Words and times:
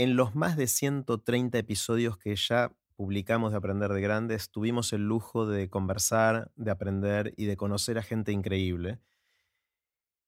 En 0.00 0.16
los 0.16 0.34
más 0.34 0.56
de 0.56 0.66
130 0.66 1.58
episodios 1.58 2.16
que 2.16 2.34
ya 2.34 2.72
publicamos 2.96 3.50
de 3.50 3.58
Aprender 3.58 3.92
de 3.92 4.00
Grandes, 4.00 4.50
tuvimos 4.50 4.94
el 4.94 5.06
lujo 5.06 5.44
de 5.44 5.68
conversar, 5.68 6.50
de 6.56 6.70
aprender 6.70 7.34
y 7.36 7.44
de 7.44 7.58
conocer 7.58 7.98
a 7.98 8.02
gente 8.02 8.32
increíble. 8.32 8.98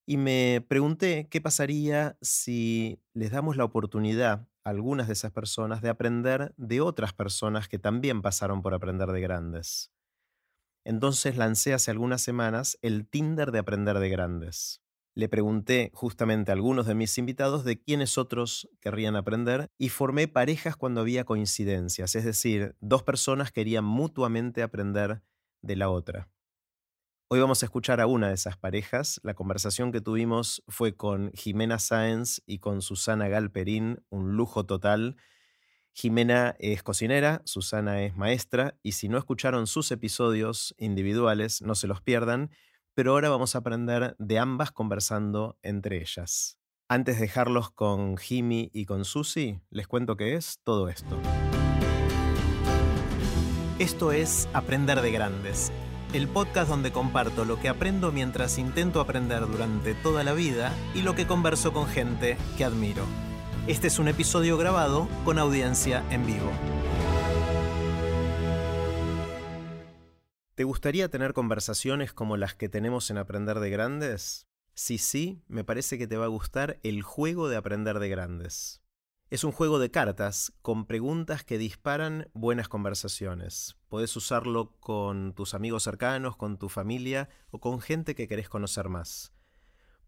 Y 0.04 0.18
me 0.18 0.62
pregunté 0.68 1.26
qué 1.30 1.40
pasaría 1.40 2.18
si 2.20 3.00
les 3.14 3.30
damos 3.30 3.56
la 3.56 3.64
oportunidad 3.64 4.46
a 4.62 4.68
algunas 4.68 5.06
de 5.06 5.14
esas 5.14 5.32
personas 5.32 5.80
de 5.80 5.88
aprender 5.88 6.52
de 6.58 6.82
otras 6.82 7.14
personas 7.14 7.66
que 7.66 7.78
también 7.78 8.20
pasaron 8.20 8.60
por 8.60 8.74
Aprender 8.74 9.10
de 9.10 9.22
Grandes. 9.22 9.90
Entonces 10.84 11.38
lancé 11.38 11.72
hace 11.72 11.90
algunas 11.90 12.20
semanas 12.20 12.78
el 12.82 13.08
Tinder 13.08 13.50
de 13.52 13.60
Aprender 13.60 14.00
de 14.00 14.10
Grandes. 14.10 14.81
Le 15.14 15.28
pregunté 15.28 15.90
justamente 15.92 16.50
a 16.50 16.54
algunos 16.54 16.86
de 16.86 16.94
mis 16.94 17.18
invitados 17.18 17.64
de 17.64 17.78
quiénes 17.78 18.16
otros 18.16 18.68
querrían 18.80 19.14
aprender 19.14 19.68
y 19.76 19.90
formé 19.90 20.26
parejas 20.26 20.74
cuando 20.74 21.02
había 21.02 21.24
coincidencias, 21.24 22.14
es 22.14 22.24
decir, 22.24 22.76
dos 22.80 23.02
personas 23.02 23.52
querían 23.52 23.84
mutuamente 23.84 24.62
aprender 24.62 25.22
de 25.60 25.76
la 25.76 25.90
otra. 25.90 26.30
Hoy 27.28 27.40
vamos 27.40 27.62
a 27.62 27.66
escuchar 27.66 28.00
a 28.00 28.06
una 28.06 28.28
de 28.28 28.34
esas 28.34 28.58
parejas. 28.58 29.18
La 29.22 29.34
conversación 29.34 29.90
que 29.90 30.02
tuvimos 30.02 30.62
fue 30.68 30.96
con 30.96 31.30
Jimena 31.32 31.78
Sáenz 31.78 32.42
y 32.46 32.58
con 32.58 32.82
Susana 32.82 33.28
Galperín, 33.28 34.04
un 34.10 34.36
lujo 34.36 34.66
total. 34.66 35.16
Jimena 35.94 36.56
es 36.58 36.82
cocinera, 36.82 37.42
Susana 37.44 38.02
es 38.02 38.16
maestra, 38.16 38.78
y 38.82 38.92
si 38.92 39.08
no 39.08 39.18
escucharon 39.18 39.66
sus 39.66 39.90
episodios 39.92 40.74
individuales, 40.78 41.60
no 41.62 41.74
se 41.74 41.86
los 41.86 42.00
pierdan, 42.00 42.50
pero 42.94 43.12
ahora 43.12 43.28
vamos 43.28 43.54
a 43.54 43.58
aprender 43.58 44.14
de 44.18 44.38
ambas 44.38 44.72
conversando 44.72 45.58
entre 45.62 46.00
ellas. 46.00 46.58
Antes 46.88 47.16
de 47.16 47.22
dejarlos 47.22 47.70
con 47.70 48.16
Jimmy 48.16 48.70
y 48.72 48.84
con 48.84 49.04
Susi, 49.04 49.60
les 49.70 49.86
cuento 49.86 50.16
qué 50.16 50.34
es 50.34 50.60
todo 50.62 50.88
esto. 50.88 51.18
Esto 53.78 54.12
es 54.12 54.48
Aprender 54.52 55.00
de 55.00 55.10
Grandes 55.10 55.72
el 56.12 56.28
podcast 56.28 56.68
donde 56.68 56.92
comparto 56.92 57.44
lo 57.44 57.58
que 57.58 57.68
aprendo 57.68 58.12
mientras 58.12 58.58
intento 58.58 59.00
aprender 59.00 59.46
durante 59.46 59.94
toda 59.94 60.22
la 60.24 60.34
vida 60.34 60.72
y 60.94 61.02
lo 61.02 61.14
que 61.14 61.26
converso 61.26 61.72
con 61.72 61.86
gente 61.86 62.36
que 62.58 62.64
admiro. 62.64 63.04
Este 63.66 63.86
es 63.86 63.98
un 63.98 64.08
episodio 64.08 64.58
grabado 64.58 65.08
con 65.24 65.38
audiencia 65.38 66.04
en 66.10 66.26
vivo. 66.26 66.50
¿Te 70.62 70.66
gustaría 70.66 71.08
tener 71.08 71.32
conversaciones 71.32 72.12
como 72.12 72.36
las 72.36 72.54
que 72.54 72.68
tenemos 72.68 73.10
en 73.10 73.18
Aprender 73.18 73.58
de 73.58 73.68
Grandes? 73.68 74.46
Si 74.74 74.96
sí, 74.96 75.42
me 75.48 75.64
parece 75.64 75.98
que 75.98 76.06
te 76.06 76.16
va 76.16 76.26
a 76.26 76.28
gustar 76.28 76.78
el 76.84 77.02
juego 77.02 77.48
de 77.48 77.56
Aprender 77.56 77.98
de 77.98 78.08
Grandes. 78.08 78.80
Es 79.28 79.42
un 79.42 79.50
juego 79.50 79.80
de 79.80 79.90
cartas 79.90 80.52
con 80.62 80.86
preguntas 80.86 81.42
que 81.42 81.58
disparan 81.58 82.30
buenas 82.32 82.68
conversaciones. 82.68 83.74
Podés 83.88 84.14
usarlo 84.14 84.76
con 84.78 85.34
tus 85.34 85.54
amigos 85.54 85.82
cercanos, 85.82 86.36
con 86.36 86.58
tu 86.58 86.68
familia 86.68 87.28
o 87.50 87.58
con 87.58 87.80
gente 87.80 88.14
que 88.14 88.28
querés 88.28 88.48
conocer 88.48 88.88
más. 88.88 89.32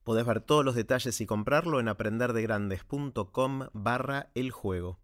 Podés 0.05 0.25
ver 0.25 0.41
todos 0.41 0.65
los 0.65 0.77
detalles 0.77 1.21
y 1.21 1.27
comprarlo 1.27 1.81
en 1.81 1.89
aprenderdegrandes.com 1.89 3.71
barra 3.73 4.31
el 4.37 4.53
juego. 4.53 5.01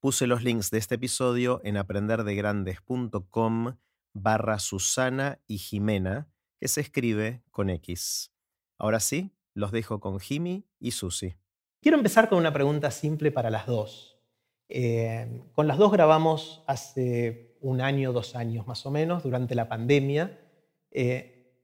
Puse 0.00 0.26
los 0.26 0.42
links 0.42 0.70
de 0.70 0.78
este 0.78 0.94
episodio 0.94 1.60
en 1.64 1.76
aprenderdegrandes.com 1.76 3.74
barra 4.22 4.58
Susana 4.58 5.40
y 5.46 5.58
Jimena, 5.58 6.28
que 6.58 6.68
se 6.68 6.80
escribe 6.80 7.42
con 7.50 7.70
X. 7.70 8.32
Ahora 8.78 9.00
sí, 9.00 9.36
los 9.54 9.72
dejo 9.72 10.00
con 10.00 10.20
Jimmy 10.20 10.66
y 10.78 10.92
Susi. 10.92 11.34
Quiero 11.80 11.98
empezar 11.98 12.28
con 12.28 12.38
una 12.38 12.52
pregunta 12.52 12.90
simple 12.90 13.30
para 13.30 13.50
las 13.50 13.66
dos. 13.66 14.18
Eh, 14.68 15.42
con 15.52 15.68
las 15.68 15.78
dos 15.78 15.92
grabamos 15.92 16.64
hace 16.66 17.56
un 17.60 17.80
año, 17.80 18.12
dos 18.12 18.34
años 18.34 18.66
más 18.66 18.84
o 18.86 18.90
menos, 18.90 19.22
durante 19.22 19.54
la 19.54 19.68
pandemia. 19.68 20.40
Eh, 20.90 21.54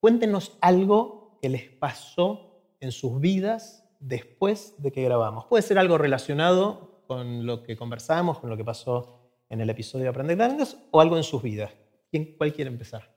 cuéntenos 0.00 0.56
algo 0.60 1.38
que 1.40 1.48
les 1.48 1.68
pasó 1.70 2.74
en 2.80 2.92
sus 2.92 3.20
vidas 3.20 3.88
después 4.00 4.74
de 4.78 4.90
que 4.90 5.04
grabamos. 5.04 5.44
Puede 5.46 5.62
ser 5.62 5.78
algo 5.78 5.98
relacionado 5.98 7.04
con 7.06 7.46
lo 7.46 7.62
que 7.62 7.76
conversamos, 7.76 8.38
con 8.38 8.50
lo 8.50 8.56
que 8.56 8.64
pasó 8.64 9.20
en 9.48 9.60
el 9.60 9.68
episodio 9.68 10.04
de 10.04 10.10
Aprender 10.10 10.36
Grandes, 10.36 10.76
o 10.90 11.00
algo 11.00 11.16
en 11.16 11.24
sus 11.24 11.42
vidas. 11.42 11.72
¿Quién, 12.10 12.34
¿Cuál 12.36 12.52
quiere 12.52 12.70
empezar? 12.70 13.08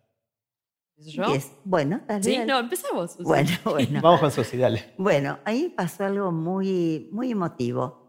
¿Yo? 0.97 1.25
Bueno, 1.63 2.01
dale, 2.07 2.23
Sí, 2.23 2.39
no, 2.45 2.59
empezamos. 2.59 3.17
Bueno, 3.17 3.49
bueno. 3.65 4.01
Vamos 4.01 4.19
con 4.19 4.31
Susi, 4.31 4.57
dale. 4.57 4.93
Bueno, 4.97 5.39
ahí 5.43 5.73
pasó 5.75 6.05
algo 6.05 6.31
muy, 6.31 7.09
muy 7.11 7.31
emotivo. 7.31 8.03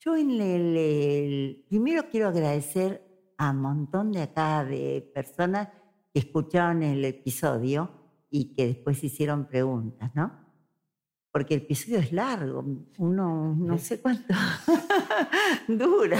Yo 0.00 0.16
en 0.16 0.40
el, 0.40 1.64
primero 1.68 2.08
quiero 2.10 2.28
agradecer 2.28 3.02
a 3.38 3.50
un 3.50 3.60
montón 3.60 4.12
de 4.12 4.22
acá 4.22 4.64
de 4.64 5.10
personas 5.14 5.68
que 6.12 6.20
escucharon 6.20 6.82
el 6.82 7.04
episodio 7.04 7.90
y 8.30 8.54
que 8.54 8.66
después 8.66 9.02
hicieron 9.02 9.46
preguntas, 9.46 10.14
¿no? 10.14 10.44
Porque 11.32 11.54
el 11.54 11.62
episodio 11.62 11.98
es 11.98 12.12
largo, 12.12 12.64
uno 12.98 13.54
no 13.58 13.78
sé 13.78 14.00
cuánto 14.00 14.32
dura. 15.68 16.18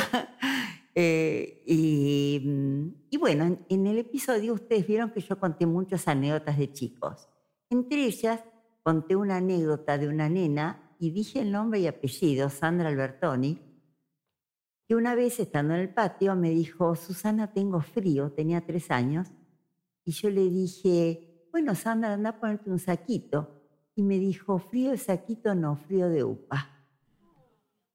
Eh, 0.99 2.43
mm, 2.43 2.89
y, 3.11 3.17
bueno, 3.19 3.59
en, 3.69 3.87
el 3.87 3.99
episodio 3.99 4.55
ustedes 4.55 4.87
vieron 4.87 5.11
que 5.11 5.21
yo 5.21 5.39
conté 5.39 5.67
muchas 5.67 6.09
anécdotas 6.09 6.57
de 6.57 6.73
chicos. 6.73 7.29
Entre 7.69 8.07
ellas 8.07 8.43
conté 8.83 9.15
una 9.15 9.37
anécdota 9.37 9.99
de 9.99 10.09
una 10.09 10.31
nena 10.31 10.97
y 10.99 11.11
dije 11.11 11.41
el 11.41 11.53
nombre 11.53 11.81
y 11.81 11.87
apellido, 11.87 12.49
Sandra 12.49 12.89
Albertoni, 12.89 13.61
que 14.89 14.95
una 14.95 15.15
vez 15.15 15.39
estando 15.39 15.75
en 15.75 15.81
el 15.81 15.93
patio 15.93 16.35
me 16.35 16.49
dijo, 16.51 16.97
Susana, 16.97 17.53
tengo 17.53 17.83
frío, 17.83 18.33
tenía 18.33 18.65
tres 18.65 18.91
años, 18.91 19.29
y 20.03 20.13
yo 20.13 20.31
le 20.31 20.49
dije, 20.49 21.49
bueno, 21.53 21.75
Sandra, 21.75 22.15
anda 22.15 22.31
a 22.31 22.41
ponerte 22.41 22.71
un 22.71 22.79
saquito. 22.79 23.51
Y 23.97 24.03
me 24.03 24.19
dijo, 24.19 24.59
frío 24.59 24.93
de 24.93 24.99
saquito, 24.99 25.55
no, 25.55 25.77
frío 25.77 26.09
de 26.09 26.23
upa. 26.23 26.71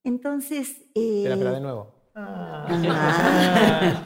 Entonces... 0.03 0.81
Eh, 0.93 1.23
espera, 1.23 1.53
de 1.53 1.61
nuevo. 1.61 2.00
Ah. 2.15 4.03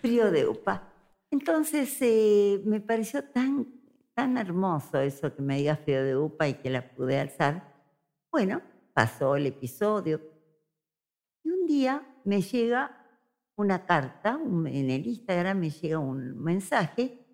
Frío 0.00 0.30
de 0.30 0.46
upa. 0.48 0.92
Entonces 1.30 1.96
eh, 2.00 2.60
me 2.64 2.80
pareció 2.80 3.22
tan, 3.24 3.66
tan 4.14 4.36
hermoso 4.36 4.98
eso 5.00 5.34
que 5.34 5.42
me 5.42 5.58
diga 5.58 5.76
frío 5.76 6.02
de 6.02 6.16
upa 6.16 6.48
y 6.48 6.54
que 6.54 6.70
la 6.70 6.90
pude 6.90 7.20
alzar. 7.20 7.74
Bueno, 8.32 8.62
pasó 8.94 9.36
el 9.36 9.46
episodio. 9.46 10.20
Y 11.44 11.50
un 11.50 11.66
día 11.66 12.02
me 12.24 12.42
llega 12.42 12.96
una 13.56 13.84
carta, 13.84 14.40
en 14.42 14.90
el 14.90 15.06
Instagram 15.06 15.58
me 15.58 15.70
llega 15.70 15.98
un 15.98 16.42
mensaje 16.42 17.26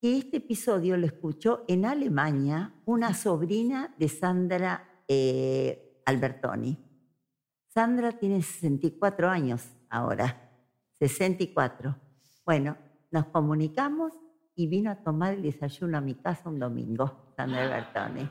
que 0.00 0.18
este 0.18 0.38
episodio 0.38 0.96
lo 0.96 1.06
escuchó 1.06 1.64
en 1.68 1.84
Alemania 1.84 2.74
una 2.86 3.12
sobrina 3.14 3.94
de 3.98 4.08
Sandra 4.08 5.02
eh, 5.06 6.02
Albertoni. 6.06 6.89
Sandra 7.72 8.10
tiene 8.10 8.42
64 8.42 9.30
años 9.30 9.62
ahora, 9.88 10.50
64. 10.98 11.94
Bueno, 12.44 12.76
nos 13.12 13.26
comunicamos 13.26 14.12
y 14.56 14.66
vino 14.66 14.90
a 14.90 14.96
tomar 14.96 15.34
el 15.34 15.42
desayuno 15.42 15.98
a 15.98 16.00
mi 16.00 16.16
casa 16.16 16.48
un 16.48 16.58
domingo, 16.58 17.32
Sandra 17.36 17.68
Bertone. 17.68 18.28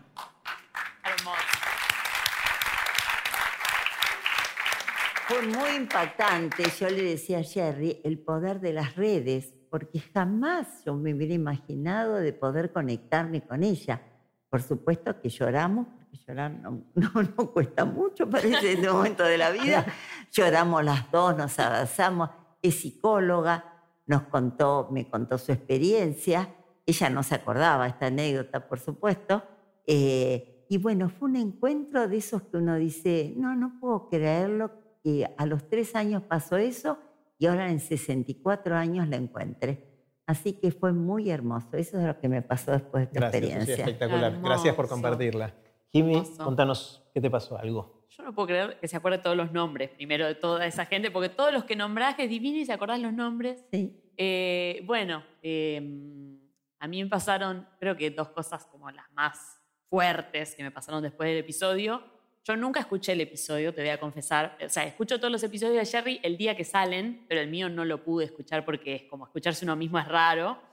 Fue 5.25 5.41
muy 5.43 5.69
impactante, 5.77 6.63
yo 6.77 6.89
le 6.89 7.03
decía 7.03 7.39
a 7.39 7.43
Jerry, 7.43 8.01
el 8.03 8.19
poder 8.19 8.59
de 8.59 8.73
las 8.73 8.97
redes, 8.97 9.53
porque 9.69 10.01
jamás 10.01 10.83
yo 10.83 10.95
me 10.95 11.13
hubiera 11.13 11.33
imaginado 11.33 12.15
de 12.15 12.33
poder 12.33 12.73
conectarme 12.73 13.47
con 13.47 13.63
ella. 13.63 14.01
Por 14.49 14.61
supuesto 14.61 15.21
que 15.21 15.29
lloramos 15.29 15.87
llorar 16.17 16.51
no, 16.61 16.83
no, 16.95 17.51
cuesta 17.51 17.85
mucho, 17.85 18.29
parece, 18.29 18.71
en 18.71 18.77
este 18.79 18.89
momento 18.93 19.23
de 19.23 19.37
la 19.37 19.51
vida. 19.51 19.85
Lloramos 20.31 20.83
las 20.83 21.11
dos, 21.11 21.37
nos 21.37 21.57
abrazamos. 21.59 22.29
Es 22.61 22.75
psicóloga, 22.75 23.65
nos 24.05 24.23
contó, 24.23 24.89
me 24.91 25.09
contó 25.09 25.37
su 25.37 25.51
experiencia. 25.51 26.49
Ella 26.85 27.09
no 27.09 27.23
se 27.23 27.35
acordaba 27.35 27.87
esta 27.87 28.07
anécdota, 28.07 28.67
por 28.67 28.79
supuesto. 28.79 29.43
Eh, 29.85 30.65
y 30.69 30.77
bueno, 30.77 31.09
fue 31.09 31.29
un 31.29 31.35
encuentro 31.35 32.07
de 32.07 32.17
esos 32.17 32.43
que 32.43 32.57
uno 32.57 32.75
dice, 32.75 33.33
no, 33.37 33.55
no 33.55 33.79
puedo 33.79 34.09
creerlo 34.09 34.71
que 35.03 35.27
a 35.37 35.45
los 35.45 35.67
tres 35.69 35.95
años 35.95 36.23
pasó 36.23 36.57
eso 36.57 36.99
y 37.37 37.47
ahora 37.47 37.71
en 37.71 37.79
64 37.79 38.75
años 38.75 39.07
la 39.07 39.15
encuentre. 39.15 39.89
Así 40.27 40.53
que 40.53 40.71
fue 40.71 40.93
muy 40.93 41.31
hermoso. 41.31 41.69
Eso 41.73 41.99
es 41.99 42.05
lo 42.05 42.19
que 42.19 42.29
me 42.29 42.43
pasó 42.43 42.71
después 42.71 43.01
de 43.01 43.05
esta 43.05 43.19
Gracias, 43.19 43.43
experiencia. 43.43 43.85
espectacular. 43.85 44.39
Gracias 44.43 44.75
por 44.75 44.87
compartirla. 44.87 45.53
Jimmy, 45.91 46.21
contanos, 46.37 47.03
¿qué 47.13 47.21
te 47.21 47.29
pasó? 47.29 47.57
¿Algo? 47.57 48.05
Yo 48.09 48.23
no 48.23 48.33
puedo 48.33 48.47
creer 48.47 48.79
que 48.79 48.87
se 48.87 48.97
acuerde 48.97 49.17
todos 49.19 49.35
los 49.35 49.51
nombres, 49.51 49.89
primero 49.89 50.25
de 50.25 50.35
toda 50.35 50.65
esa 50.65 50.85
gente, 50.85 51.09
porque 51.11 51.29
todos 51.29 51.53
los 51.53 51.63
que 51.63 51.75
nombraste 51.75 52.23
es 52.23 52.29
divino 52.29 52.57
y 52.57 52.65
se 52.65 52.73
acordás 52.73 52.99
los 52.99 53.13
nombres. 53.13 53.63
Sí. 53.71 53.95
Eh, 54.17 54.83
bueno, 54.85 55.23
em, 55.41 56.37
a 56.79 56.87
mí 56.87 57.03
me 57.03 57.09
pasaron, 57.09 57.67
creo 57.79 57.95
que 57.95 58.11
dos 58.11 58.29
cosas 58.29 58.65
como 58.65 58.91
las 58.91 59.11
más 59.13 59.61
fuertes 59.89 60.55
que 60.55 60.63
me 60.63 60.71
pasaron 60.71 61.01
después 61.01 61.29
del 61.29 61.39
episodio. 61.39 62.03
Yo 62.43 62.55
nunca 62.55 62.79
escuché 62.79 63.13
el 63.13 63.21
episodio, 63.21 63.73
te 63.73 63.81
voy 63.81 63.89
a 63.89 63.99
confesar. 63.99 64.57
O 64.63 64.69
sea, 64.69 64.83
escucho 64.85 65.17
todos 65.19 65.31
los 65.31 65.43
episodios 65.43 65.77
de 65.77 65.85
Jerry 65.85 66.19
el 66.23 66.37
día 66.37 66.55
que 66.55 66.63
salen, 66.63 67.25
pero 67.27 67.41
el 67.41 67.49
mío 67.49 67.69
no 67.69 67.85
lo 67.85 68.03
pude 68.03 68.25
escuchar 68.25 68.65
porque 68.65 68.95
es 68.95 69.03
como 69.03 69.25
escucharse 69.25 69.65
uno 69.65 69.75
mismo 69.75 69.99
es 69.99 70.07
raro. 70.07 70.68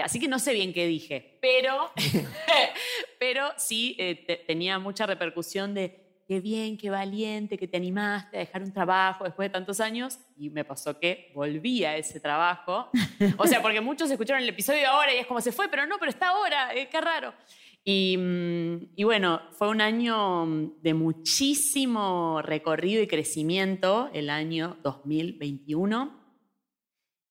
Así 0.00 0.18
que 0.18 0.28
no 0.28 0.38
sé 0.38 0.52
bien 0.52 0.72
qué 0.72 0.86
dije, 0.86 1.38
pero, 1.40 1.90
pero 3.18 3.48
sí 3.56 3.96
eh, 3.98 4.44
tenía 4.46 4.78
mucha 4.78 5.06
repercusión 5.06 5.74
de 5.74 6.10
qué 6.30 6.40
bien, 6.40 6.76
qué 6.76 6.90
valiente, 6.90 7.58
que 7.58 7.66
te 7.66 7.76
animaste 7.76 8.36
a 8.36 8.40
dejar 8.40 8.62
un 8.62 8.72
trabajo 8.72 9.24
después 9.24 9.48
de 9.48 9.52
tantos 9.52 9.80
años. 9.80 10.20
Y 10.36 10.48
me 10.48 10.64
pasó 10.64 10.96
que 10.96 11.32
volví 11.34 11.84
a 11.84 11.96
ese 11.96 12.20
trabajo. 12.20 12.88
O 13.36 13.48
sea, 13.48 13.60
porque 13.60 13.80
muchos 13.80 14.08
escucharon 14.08 14.40
el 14.40 14.48
episodio 14.48 14.88
ahora 14.88 15.12
y 15.12 15.18
es 15.18 15.26
como 15.26 15.40
se 15.40 15.50
fue, 15.50 15.68
pero 15.68 15.86
no, 15.86 15.98
pero 15.98 16.10
está 16.10 16.28
ahora, 16.28 16.72
eh, 16.72 16.88
qué 16.88 17.00
raro. 17.00 17.34
Y, 17.82 18.16
mm, 18.16 18.92
y, 18.94 19.02
bueno, 19.02 19.42
fue 19.58 19.70
un 19.70 19.80
año 19.80 20.46
de 20.80 20.94
muchísimo 20.94 22.40
recorrido 22.42 23.02
y 23.02 23.08
crecimiento, 23.08 24.08
el 24.12 24.30
año 24.30 24.76
2021. 24.84 26.16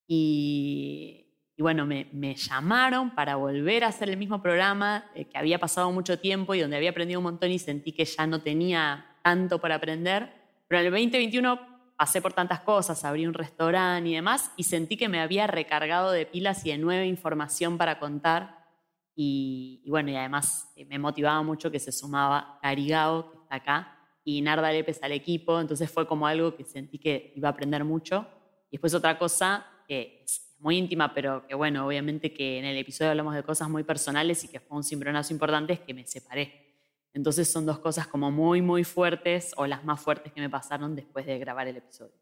Y, 0.08 1.29
y 1.60 1.62
bueno, 1.62 1.86
me, 1.86 2.36
llamaron 2.36 3.14
para 3.14 3.36
volver 3.36 3.84
a 3.84 3.88
hacer 3.88 4.10
el 4.10 4.16
mismo 4.16 4.42
programa 4.42 5.12
eh, 5.14 5.26
que 5.26 5.38
había 5.38 5.60
pasado 5.60 5.92
mucho 5.92 6.18
tiempo 6.18 6.56
y 6.56 6.62
donde 6.62 6.78
había 6.78 6.92
aprendido 6.92 7.20
un 7.20 7.26
montón 7.26 7.52
y 7.52 7.60
sentí 7.60 7.92
que 7.92 8.06
ya 8.06 8.26
no 8.26 8.42
tenía 8.42 9.18
tanto 9.22 9.60
para 9.60 9.76
aprender. 9.76 10.32
Pero 10.70 10.80
en 10.80 10.86
el 10.86 10.92
2021 10.94 11.60
pasé 11.98 12.22
por 12.22 12.32
tantas 12.32 12.62
cosas, 12.62 13.04
abrí 13.04 13.28
un 13.28 13.34
restaurante 13.34 14.10
y 14.10 14.14
demás, 14.14 14.54
y 14.56 14.64
sentí 14.64 14.96
que 14.96 15.10
me 15.10 15.20
había 15.20 15.48
recargado 15.48 16.12
de 16.12 16.26
pilas 16.26 16.66
y 16.66 16.70
de 16.70 16.78
nueva 16.78 17.04
información 17.04 17.78
para 17.78 18.00
contar 18.00 18.66
y, 19.14 19.84
bueno, 19.90 20.12
y 20.12 20.16
además 20.16 20.72
eh, 20.78 20.86
me 20.86 20.98
motivaba 20.98 21.44
mucho 21.44 21.70
que 21.70 21.80
se 21.80 21.92
sumaba 21.92 22.58
Garigao, 22.64 23.32
que 23.32 23.38
está 23.38 23.56
acá, 23.56 23.98
y 24.24 24.42
Narda 24.42 24.72
Lepes 24.72 25.04
al 25.04 25.12
equipo, 25.12 25.60
entonces 25.60 25.92
fue 25.92 26.08
como 26.08 26.26
algo 26.26 26.56
que 26.56 26.64
sentí 26.64 27.00
que 27.00 27.34
iba 27.36 27.50
a 27.50 27.52
aprender 27.52 27.84
mucho. 27.84 28.26
Y 28.72 28.78
después 28.78 28.94
otra 28.94 29.20
cosa 29.20 29.66
que 29.90 30.24
muy 30.60 30.78
íntima, 30.78 31.14
pero 31.14 31.46
que 31.48 31.56
bueno, 31.56 31.88
obviamente 31.88 32.34
que 32.34 32.60
en 32.60 32.66
el 32.66 32.78
episodio 32.78 33.12
hablamos 33.12 33.34
de 33.34 33.44
cosas 33.44 33.70
muy 33.70 33.84
personales 33.84 34.44
y 34.44 34.48
que 34.48 34.60
fue 34.60 34.78
un 34.78 34.84
cimbronazo 34.84 35.34
importante, 35.34 35.74
es 35.74 35.80
que 35.80 35.94
me 35.94 36.06
separé. 36.06 36.68
Entonces 37.14 37.52
son 37.52 37.66
dos 37.66 37.80
cosas 37.80 38.08
como 38.08 38.30
muy, 38.30 38.62
muy 38.62 38.84
fuertes 38.84 39.54
o 39.58 39.66
las 39.66 39.84
más 39.84 40.00
fuertes 40.00 40.32
que 40.32 40.42
me 40.42 40.50
pasaron 40.50 40.96
después 40.96 41.26
de 41.26 41.40
grabar 41.40 41.68
el 41.68 41.78
episodio. 41.78 42.14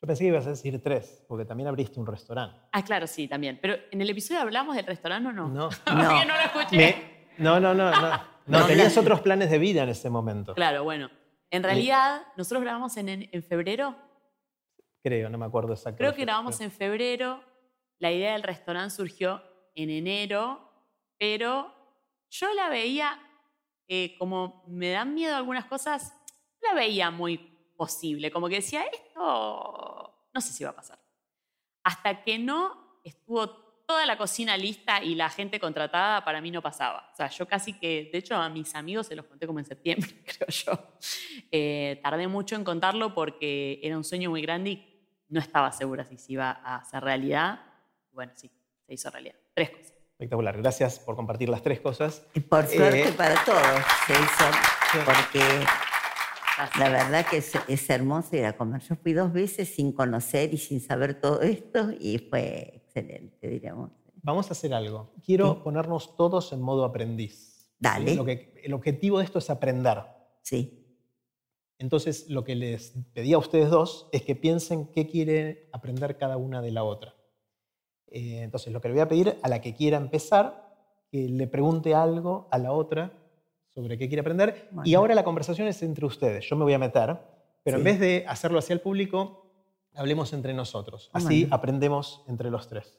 Yo 0.00 0.06
pensé 0.06 0.24
que 0.24 0.28
ibas 0.28 0.46
a 0.46 0.50
decir 0.50 0.82
tres, 0.82 1.24
porque 1.28 1.44
también 1.44 1.68
abriste 1.68 1.98
un 2.00 2.06
restaurante. 2.06 2.56
Ah, 2.72 2.84
claro, 2.84 3.06
sí, 3.06 3.28
también. 3.28 3.58
Pero 3.60 3.76
en 3.90 4.00
el 4.00 4.10
episodio 4.10 4.40
hablamos 4.40 4.76
del 4.76 4.86
restaurante 4.86 5.28
o 5.28 5.32
no? 5.32 5.48
No. 5.48 5.70
no. 5.86 6.24
no 6.24 6.36
lo 6.36 6.42
escuché. 6.44 6.96
no, 7.38 7.60
no, 7.60 7.74
no, 7.74 7.90
no. 7.90 8.32
No, 8.46 8.66
tenías 8.66 8.96
otros 8.96 9.20
planes 9.20 9.50
de 9.50 9.58
vida 9.58 9.84
en 9.84 9.88
ese 9.88 10.10
momento. 10.10 10.54
Claro, 10.54 10.82
bueno. 10.82 11.10
En 11.50 11.62
realidad, 11.62 12.22
nosotros 12.36 12.62
grabamos 12.62 12.96
en, 12.96 13.28
en 13.30 13.42
febrero. 13.44 13.94
Creo, 15.02 15.28
no 15.28 15.38
me 15.38 15.46
acuerdo 15.46 15.72
exactamente. 15.72 15.98
Creo 15.98 16.14
que 16.14 16.22
grabamos 16.22 16.60
en 16.60 16.70
febrero. 16.70 17.40
La 18.02 18.10
idea 18.10 18.32
del 18.32 18.42
restaurante 18.42 18.96
surgió 18.96 19.40
en 19.76 19.88
enero, 19.88 20.68
pero 21.18 21.72
yo 22.30 22.52
la 22.52 22.68
veía 22.68 23.16
eh, 23.86 24.16
como 24.18 24.64
me 24.66 24.90
dan 24.90 25.14
miedo 25.14 25.36
algunas 25.36 25.66
cosas, 25.66 26.12
la 26.62 26.74
veía 26.74 27.12
muy 27.12 27.38
posible. 27.76 28.32
Como 28.32 28.48
que 28.48 28.56
decía, 28.56 28.82
esto 28.86 30.28
no 30.34 30.40
sé 30.40 30.52
si 30.52 30.64
va 30.64 30.70
a 30.70 30.74
pasar. 30.74 30.98
Hasta 31.84 32.24
que 32.24 32.40
no 32.40 32.98
estuvo 33.04 33.48
toda 33.86 34.04
la 34.04 34.18
cocina 34.18 34.56
lista 34.56 35.00
y 35.00 35.14
la 35.14 35.30
gente 35.30 35.60
contratada, 35.60 36.24
para 36.24 36.40
mí 36.40 36.50
no 36.50 36.60
pasaba. 36.60 37.08
O 37.12 37.14
sea, 37.14 37.28
yo 37.28 37.46
casi 37.46 37.74
que, 37.74 38.10
de 38.12 38.18
hecho, 38.18 38.34
a 38.34 38.48
mis 38.48 38.74
amigos 38.74 39.06
se 39.06 39.14
los 39.14 39.26
conté 39.26 39.46
como 39.46 39.60
en 39.60 39.64
septiembre, 39.64 40.10
creo 40.26 40.48
yo. 40.48 40.72
Eh, 41.52 42.00
tardé 42.02 42.26
mucho 42.26 42.56
en 42.56 42.64
contarlo 42.64 43.14
porque 43.14 43.78
era 43.80 43.96
un 43.96 44.02
sueño 44.02 44.28
muy 44.28 44.42
grande 44.42 44.70
y 44.70 45.06
no 45.28 45.38
estaba 45.38 45.70
segura 45.70 46.04
si 46.04 46.18
se 46.18 46.32
iba 46.32 46.50
a 46.50 46.78
hacer 46.78 47.04
realidad. 47.04 47.71
Bueno, 48.12 48.32
sí, 48.36 48.50
se 48.86 48.94
hizo 48.94 49.10
realidad. 49.10 49.36
Tres 49.54 49.70
cosas. 49.70 49.92
Espectacular. 50.12 50.56
Gracias 50.58 50.98
por 51.00 51.16
compartir 51.16 51.48
las 51.48 51.62
tres 51.62 51.80
cosas. 51.80 52.24
Y 52.34 52.40
por 52.40 52.66
suerte 52.66 53.08
eh, 53.08 53.12
para 53.12 53.42
todos 53.44 53.60
se 54.06 54.12
hizo, 54.12 55.04
porque 55.04 55.40
la 56.78 56.88
verdad 56.90 57.26
que 57.26 57.38
es, 57.38 57.90
hermoso 57.90 58.36
ir 58.36 58.44
a 58.44 58.56
comer. 58.56 58.80
Yo 58.82 58.94
fui 58.96 59.12
dos 59.14 59.32
veces 59.32 59.74
sin 59.74 59.92
conocer 59.92 60.52
y 60.54 60.58
sin 60.58 60.80
saber 60.80 61.20
todo 61.20 61.40
esto 61.42 61.90
y 61.98 62.18
fue 62.18 62.72
excelente, 62.76 63.48
diríamos. 63.48 63.90
Vamos 64.22 64.48
a 64.48 64.52
hacer 64.52 64.72
algo. 64.72 65.12
Quiero 65.24 65.64
ponernos 65.64 66.16
todos 66.16 66.52
en 66.52 66.60
modo 66.60 66.84
aprendiz. 66.84 67.70
Dale. 67.78 68.16
el 68.62 68.74
objetivo 68.74 69.18
de 69.18 69.24
esto 69.24 69.40
es 69.40 69.50
aprender. 69.50 70.02
Sí. 70.42 70.78
Entonces, 71.78 72.28
lo 72.28 72.44
que 72.44 72.54
les 72.54 72.92
pedí 73.12 73.32
a 73.32 73.38
ustedes 73.38 73.70
dos 73.70 74.08
es 74.12 74.22
que 74.22 74.36
piensen 74.36 74.86
qué 74.92 75.08
quiere 75.08 75.68
aprender 75.72 76.16
cada 76.16 76.36
una 76.36 76.62
de 76.62 76.70
la 76.70 76.84
otra. 76.84 77.16
Eh, 78.12 78.42
entonces, 78.42 78.72
lo 78.72 78.80
que 78.80 78.88
le 78.88 78.94
voy 78.94 79.02
a 79.02 79.08
pedir 79.08 79.38
a 79.42 79.48
la 79.48 79.60
que 79.60 79.74
quiera 79.74 79.96
empezar, 79.96 80.70
que 81.10 81.28
le 81.28 81.46
pregunte 81.46 81.94
algo 81.94 82.48
a 82.50 82.58
la 82.58 82.72
otra 82.72 83.12
sobre 83.68 83.96
qué 83.96 84.08
quiere 84.08 84.20
aprender. 84.20 84.68
Y 84.84 84.94
ahora 84.94 85.14
la 85.14 85.24
conversación 85.24 85.66
es 85.66 85.82
entre 85.82 86.04
ustedes. 86.04 86.48
Yo 86.48 86.56
me 86.56 86.64
voy 86.64 86.74
a 86.74 86.78
meter, 86.78 87.16
pero 87.62 87.78
en 87.78 87.84
vez 87.84 87.98
de 87.98 88.24
hacerlo 88.28 88.58
hacia 88.58 88.74
el 88.74 88.80
público, 88.80 89.42
hablemos 89.94 90.32
entre 90.32 90.52
nosotros. 90.52 91.10
Así 91.12 91.48
aprendemos 91.50 92.22
entre 92.28 92.50
los 92.50 92.68
tres. 92.68 92.98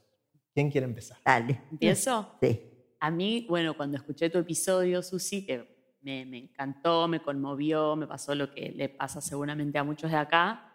¿Quién 0.53 0.69
quiere 0.69 0.85
empezar? 0.85 1.17
Dale. 1.25 1.61
¿Empiezo? 1.71 2.35
Sí. 2.41 2.61
A 2.99 3.11
mí, 3.11 3.45
bueno, 3.49 3.75
cuando 3.75 3.97
escuché 3.97 4.29
tu 4.29 4.37
episodio, 4.37 5.01
Susi, 5.01 5.45
que 5.45 5.97
me, 6.01 6.37
encantó, 6.37 7.07
me 7.07 7.21
conmovió, 7.21 7.95
me 7.95 8.07
pasó 8.07 8.35
lo 8.35 8.51
que 8.53 8.71
le 8.71 8.89
pasa 8.89 9.21
seguramente 9.21 9.77
a 9.77 9.83
muchos 9.83 10.11
de 10.11 10.17
acá, 10.17 10.69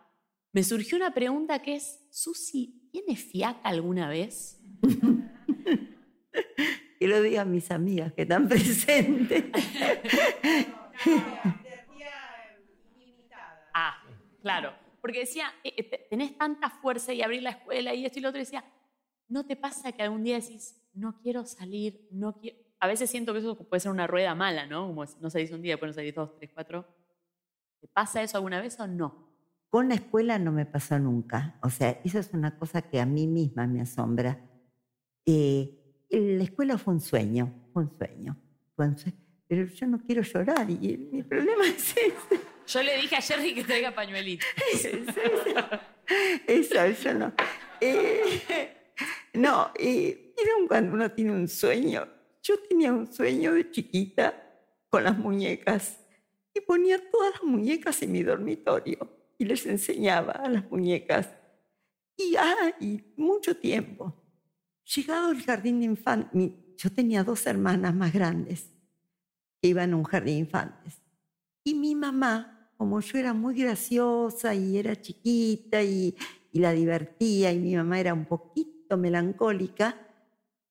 me 0.52 0.62
surgió 0.62 0.96
una 0.96 1.12
pregunta 1.12 1.60
que 1.60 1.76
es, 1.76 2.06
Susi, 2.10 2.77
¿tiene 2.90 3.16
fiaca 3.16 3.68
alguna 3.68 4.08
vez? 4.08 4.60
que 6.98 7.06
lo 7.06 7.22
digan 7.22 7.50
mis 7.50 7.70
amigas 7.70 8.12
que 8.12 8.22
están 8.22 8.48
presentes. 8.48 9.44
ah, 13.72 14.02
claro. 14.42 14.72
Porque 15.00 15.20
decía, 15.20 15.52
eh, 15.62 15.74
eh, 15.76 16.06
tenés 16.10 16.36
tanta 16.36 16.70
fuerza 16.70 17.12
y 17.12 17.22
abrir 17.22 17.42
la 17.42 17.50
escuela 17.50 17.94
y 17.94 18.04
esto 18.04 18.18
y 18.18 18.22
lo 18.22 18.30
otro. 18.30 18.40
Y 18.40 18.44
decía, 18.44 18.64
¿no 19.28 19.46
te 19.46 19.56
pasa 19.56 19.92
que 19.92 20.02
algún 20.02 20.24
día 20.24 20.40
decís, 20.40 20.82
no 20.92 21.20
quiero 21.20 21.44
salir, 21.44 22.08
no 22.10 22.36
quiero... 22.38 22.58
A 22.80 22.86
veces 22.86 23.10
siento 23.10 23.32
que 23.32 23.40
eso 23.40 23.56
puede 23.56 23.80
ser 23.80 23.90
una 23.90 24.06
rueda 24.06 24.34
mala, 24.34 24.66
¿no? 24.66 24.86
Como 24.86 25.04
no 25.20 25.30
salís 25.30 25.50
un 25.50 25.62
día, 25.62 25.74
después 25.74 25.90
no 25.90 25.94
salís 25.94 26.14
dos, 26.14 26.36
tres, 26.36 26.50
cuatro. 26.52 26.86
¿Te 27.80 27.88
pasa 27.88 28.22
eso 28.22 28.36
alguna 28.36 28.60
vez 28.60 28.78
o 28.80 28.86
no? 28.86 29.27
Con 29.70 29.90
la 29.90 29.96
escuela 29.96 30.38
no 30.38 30.50
me 30.50 30.64
pasó 30.64 30.98
nunca. 30.98 31.58
O 31.62 31.68
sea, 31.68 32.00
eso 32.02 32.18
es 32.18 32.30
una 32.32 32.58
cosa 32.58 32.82
que 32.82 33.00
a 33.00 33.06
mí 33.06 33.26
misma 33.26 33.66
me 33.66 33.82
asombra. 33.82 34.40
Eh, 35.26 36.06
la 36.10 36.42
escuela 36.42 36.78
fue 36.78 36.94
un 36.94 37.00
sueño, 37.00 37.68
fue 37.72 37.82
un 37.82 37.98
sueño, 37.98 38.36
Pero 39.46 39.66
yo 39.66 39.86
no 39.86 39.98
quiero 39.98 40.22
llorar 40.22 40.70
y 40.70 41.08
mi 41.12 41.22
problema 41.22 41.66
es 41.76 41.90
ese. 41.90 42.40
Yo 42.66 42.82
le 42.82 42.96
dije 42.96 43.16
a 43.16 43.20
Jerry 43.20 43.54
que 43.54 43.64
traiga 43.64 43.94
pañuelito. 43.94 44.46
eso, 46.46 46.82
eso 46.82 47.14
no. 47.14 47.32
Eh, 47.80 48.92
no, 49.34 49.70
eh, 49.78 50.34
cuando 50.66 50.94
uno 50.94 51.10
tiene 51.12 51.32
un 51.32 51.48
sueño. 51.48 52.06
Yo 52.42 52.58
tenía 52.68 52.92
un 52.92 53.12
sueño 53.12 53.52
de 53.52 53.70
chiquita 53.70 54.34
con 54.88 55.04
las 55.04 55.18
muñecas 55.18 55.98
y 56.54 56.60
ponía 56.62 56.98
todas 57.10 57.32
las 57.34 57.42
muñecas 57.42 58.00
en 58.02 58.12
mi 58.12 58.22
dormitorio 58.22 59.17
y 59.38 59.44
les 59.44 59.64
enseñaba 59.66 60.32
a 60.32 60.48
las 60.48 60.70
muñecas. 60.70 61.28
Y, 62.16 62.34
ah, 62.36 62.74
y 62.80 63.00
mucho 63.16 63.56
tiempo. 63.56 64.14
Llegado 64.94 65.28
al 65.28 65.42
jardín 65.42 65.78
de 65.78 65.86
infantes, 65.86 66.50
yo 66.76 66.90
tenía 66.90 67.22
dos 67.22 67.46
hermanas 67.46 67.94
más 67.94 68.12
grandes 68.12 68.70
que 69.60 69.68
iban 69.68 69.92
a 69.92 69.96
un 69.96 70.04
jardín 70.04 70.34
de 70.34 70.40
infantes. 70.40 71.00
Y 71.62 71.74
mi 71.74 71.94
mamá, 71.94 72.72
como 72.76 73.00
yo 73.00 73.18
era 73.18 73.32
muy 73.32 73.54
graciosa 73.54 74.54
y 74.54 74.78
era 74.78 75.00
chiquita 75.00 75.82
y, 75.82 76.16
y 76.52 76.58
la 76.58 76.72
divertía, 76.72 77.52
y 77.52 77.58
mi 77.58 77.76
mamá 77.76 78.00
era 78.00 78.14
un 78.14 78.24
poquito 78.24 78.96
melancólica, 78.96 79.96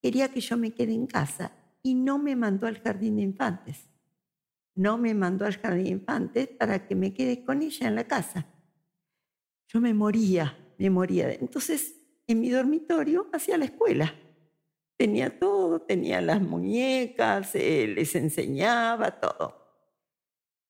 quería 0.02 0.28
que 0.28 0.40
yo 0.40 0.56
me 0.56 0.72
quede 0.72 0.92
en 0.92 1.06
casa 1.06 1.52
y 1.82 1.94
no 1.94 2.18
me 2.18 2.36
mandó 2.36 2.66
al 2.66 2.80
jardín 2.80 3.16
de 3.16 3.22
infantes. 3.22 3.88
No 4.74 4.98
me 4.98 5.14
mandó 5.14 5.44
al 5.44 5.56
jardín 5.56 5.84
de 5.84 5.90
infantes 5.90 6.48
para 6.48 6.86
que 6.86 6.94
me 6.94 7.14
quede 7.14 7.44
con 7.44 7.62
ella 7.62 7.88
en 7.88 7.94
la 7.94 8.04
casa. 8.04 8.46
Yo 9.68 9.80
me 9.80 9.94
moría, 9.94 10.56
me 10.78 10.90
moría. 10.90 11.32
Entonces 11.32 11.94
en 12.28 12.40
mi 12.40 12.50
dormitorio 12.50 13.26
hacia 13.32 13.58
la 13.58 13.64
escuela. 13.64 14.14
Tenía 14.96 15.38
todo, 15.38 15.80
tenía 15.80 16.20
las 16.20 16.42
muñecas, 16.42 17.54
eh, 17.54 17.86
les 17.88 18.14
enseñaba 18.14 19.20
todo. 19.20 19.56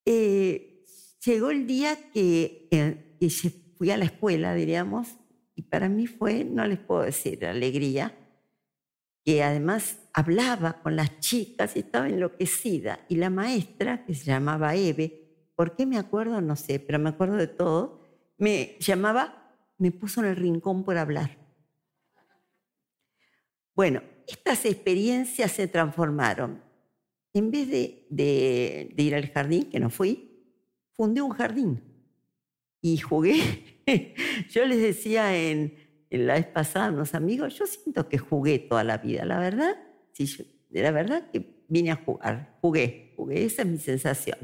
Eh, 0.04 0.84
llegó 1.24 1.50
el 1.50 1.66
día 1.66 1.96
que, 2.12 2.68
eh, 2.70 3.16
que 3.18 3.30
fui 3.76 3.90
a 3.90 3.96
la 3.96 4.04
escuela, 4.04 4.54
diríamos, 4.54 5.08
y 5.54 5.62
para 5.62 5.88
mí 5.88 6.06
fue, 6.06 6.44
no 6.44 6.66
les 6.66 6.78
puedo 6.78 7.02
decir, 7.02 7.44
alegría, 7.44 8.14
que 9.24 9.42
además 9.42 9.98
hablaba 10.12 10.80
con 10.82 10.94
las 10.94 11.18
chicas 11.20 11.74
y 11.74 11.80
estaba 11.80 12.08
enloquecida. 12.08 13.00
Y 13.08 13.16
la 13.16 13.30
maestra, 13.30 14.04
que 14.04 14.14
se 14.14 14.26
llamaba 14.26 14.74
Eve, 14.74 15.28
¿Por 15.58 15.74
qué 15.74 15.86
me 15.86 15.98
acuerdo? 15.98 16.40
No 16.40 16.54
sé, 16.54 16.78
pero 16.78 17.00
me 17.00 17.08
acuerdo 17.08 17.34
de 17.34 17.48
todo. 17.48 17.97
Me 18.38 18.76
llamaba, 18.80 19.52
me 19.78 19.92
puso 19.92 20.20
en 20.20 20.28
el 20.28 20.36
rincón 20.36 20.84
por 20.84 20.96
hablar. 20.96 21.36
Bueno, 23.74 24.02
estas 24.26 24.64
experiencias 24.64 25.52
se 25.52 25.68
transformaron. 25.68 26.62
En 27.32 27.50
vez 27.50 27.68
de, 27.68 28.94
ir 28.96 29.14
al 29.14 29.30
jardín, 29.30 29.70
que 29.70 29.78
no 29.78 29.90
fui, 29.90 30.44
fundé 30.92 31.22
un 31.22 31.30
jardín 31.30 31.80
y 32.80 32.98
jugué. 32.98 33.82
yo 34.50 34.66
les 34.66 34.78
decía 34.78 35.36
en, 35.36 35.74
la 36.10 36.34
vez 36.34 36.46
pasada 36.46 36.86
a 36.86 36.90
unos 36.90 37.14
amigos, 37.14 37.58
yo 37.58 37.66
siento 37.66 38.08
que 38.08 38.18
jugué 38.18 38.58
toda 38.58 38.82
la 38.82 38.98
vida, 38.98 39.24
la 39.24 39.38
verdad, 39.38 39.76
sí, 40.12 40.26
la 40.70 40.90
verdad 40.90 41.30
que 41.30 41.64
vine 41.68 41.90
a 41.90 41.96
jugar, 41.96 42.58
jugué, 42.60 43.12
jugué, 43.16 43.44
esa 43.44 43.62
es 43.62 43.68
mi 43.68 43.78
sensación. 43.78 44.38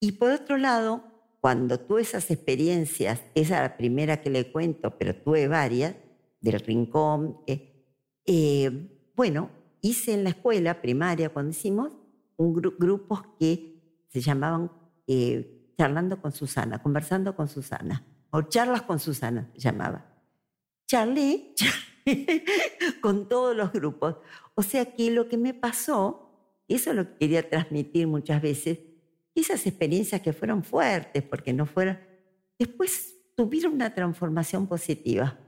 Y 0.00 0.12
por 0.12 0.32
otro 0.32 0.56
lado, 0.56 1.04
cuando 1.40 1.80
tuve 1.80 2.02
esas 2.02 2.30
experiencias, 2.30 3.22
esa 3.34 3.56
es 3.56 3.62
la 3.62 3.76
primera 3.76 4.20
que 4.20 4.30
le 4.30 4.52
cuento, 4.52 4.96
pero 4.98 5.14
tuve 5.16 5.48
varias, 5.48 5.96
del 6.40 6.60
rincón, 6.60 7.38
eh, 7.46 7.86
eh, 8.26 9.10
bueno, 9.14 9.50
hice 9.80 10.12
en 10.14 10.24
la 10.24 10.30
escuela 10.30 10.80
primaria, 10.80 11.30
cuando 11.30 11.50
hicimos, 11.50 11.92
un 12.36 12.54
grupos 12.54 13.22
que 13.38 14.04
se 14.08 14.20
llamaban 14.20 14.70
eh, 15.06 15.72
Charlando 15.76 16.20
con 16.20 16.32
Susana, 16.32 16.82
Conversando 16.82 17.34
con 17.34 17.48
Susana, 17.48 18.04
o 18.30 18.42
Charlas 18.42 18.82
con 18.82 18.98
Susana, 18.98 19.50
se 19.54 19.60
llamaba. 19.60 20.06
Charlé, 20.86 21.54
charlé 21.54 22.44
con 23.00 23.28
todos 23.28 23.56
los 23.56 23.72
grupos. 23.72 24.16
O 24.54 24.62
sea 24.62 24.94
que 24.94 25.10
lo 25.10 25.28
que 25.28 25.36
me 25.36 25.54
pasó, 25.54 26.62
eso 26.68 26.92
lo 26.92 27.16
quería 27.16 27.48
transmitir 27.48 28.06
muchas 28.06 28.40
veces, 28.42 28.78
esas 29.34 29.66
experiencias 29.66 30.20
que 30.20 30.32
fueron 30.32 30.64
fuertes, 30.64 31.22
porque 31.22 31.52
no 31.52 31.66
fueron, 31.66 31.98
después 32.58 33.14
tuvieron 33.36 33.74
una 33.74 33.94
transformación 33.94 34.66
positiva. 34.66 35.38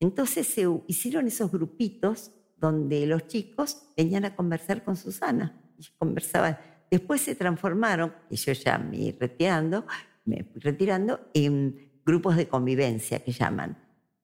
Entonces 0.00 0.46
se 0.46 0.66
hicieron 0.86 1.26
esos 1.26 1.50
grupitos 1.50 2.30
donde 2.56 3.06
los 3.06 3.26
chicos 3.26 3.82
venían 3.96 4.24
a 4.24 4.34
conversar 4.34 4.84
con 4.84 4.96
Susana. 4.96 5.60
Y 5.78 5.86
conversaban. 5.96 6.58
Después 6.90 7.20
se 7.20 7.34
transformaron, 7.34 8.12
y 8.30 8.36
yo 8.36 8.52
ya 8.52 8.78
me 8.78 9.14
retirando, 9.18 9.86
me 10.24 10.44
fui 10.44 10.60
retirando, 10.60 11.20
en 11.34 12.00
grupos 12.04 12.36
de 12.36 12.48
convivencia 12.48 13.22
que 13.22 13.32
llaman. 13.32 13.76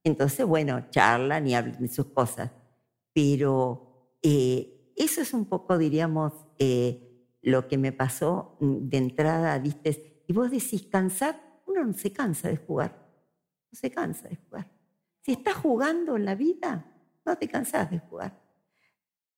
Entonces, 0.03 0.47
bueno, 0.47 0.87
charlan 0.91 1.47
y 1.47 1.55
hablan 1.55 1.81
de 1.81 1.89
sus 1.89 2.07
cosas. 2.07 2.51
Pero 3.13 4.17
eh, 4.23 4.93
eso 4.97 5.21
es 5.21 5.33
un 5.35 5.45
poco, 5.47 5.79
diríamos, 5.79 6.33
eh, 6.59 7.04
lo 7.45 7.69
que 7.69 7.79
me 7.79 7.93
pasó 7.93 8.57
mm, 8.61 8.89
de 8.89 8.97
entrada, 8.97 9.59
¿viste? 9.59 10.25
Y 10.27 10.33
vos 10.33 10.51
decís, 10.51 10.87
cansar, 10.91 11.41
uno 11.67 11.85
no 11.85 11.93
se 11.93 12.13
cansa 12.13 12.49
de 12.49 12.57
jugar. 12.57 12.97
No 13.71 13.79
se 13.79 13.91
cansa 13.91 14.29
de 14.29 14.37
jugar. 14.37 14.71
Si 15.23 15.33
estás 15.33 15.55
jugando 15.55 16.17
en 16.17 16.25
la 16.25 16.35
vida, 16.35 16.87
no 17.25 17.37
te 17.37 17.49
cansás 17.49 17.91
de 17.91 17.99
jugar. 17.99 18.39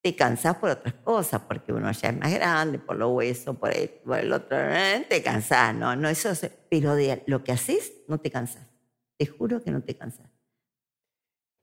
Te 0.02 0.14
cansás 0.14 0.56
por 0.56 0.70
otras 0.70 0.94
cosas, 0.94 1.42
porque 1.42 1.72
uno 1.72 1.90
ya 1.90 2.10
es 2.10 2.16
más 2.16 2.32
grande, 2.32 2.78
por 2.78 2.96
los 2.96 3.12
huesos, 3.12 3.56
por 3.56 3.74
el, 3.74 3.88
por 3.88 4.18
el 4.18 4.32
otro, 4.32 4.56
¿eh? 4.56 5.04
te 5.08 5.22
cansás, 5.22 5.74
no, 5.74 5.96
no, 5.96 6.08
eso, 6.08 6.30
pero 6.70 6.94
de 6.94 7.24
lo 7.26 7.42
que 7.42 7.52
haces, 7.52 7.92
no 8.06 8.18
te 8.18 8.30
cansás. 8.30 8.66
Te 9.16 9.26
juro 9.26 9.62
que 9.62 9.70
no 9.70 9.82
te 9.82 9.96
cansás. 9.96 10.30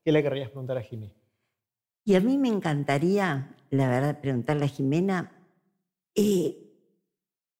¿Qué 0.04 0.12
le 0.12 0.22
querrías 0.22 0.50
preguntar 0.50 0.76
a 0.76 0.82
Jimena? 0.82 1.14
Y 2.04 2.16
a 2.16 2.20
mí 2.20 2.36
me 2.36 2.48
encantaría, 2.48 3.56
la 3.70 3.88
verdad, 3.88 4.20
preguntarle 4.20 4.66
a 4.66 4.68
Jimena, 4.68 5.32
eh, 6.14 6.64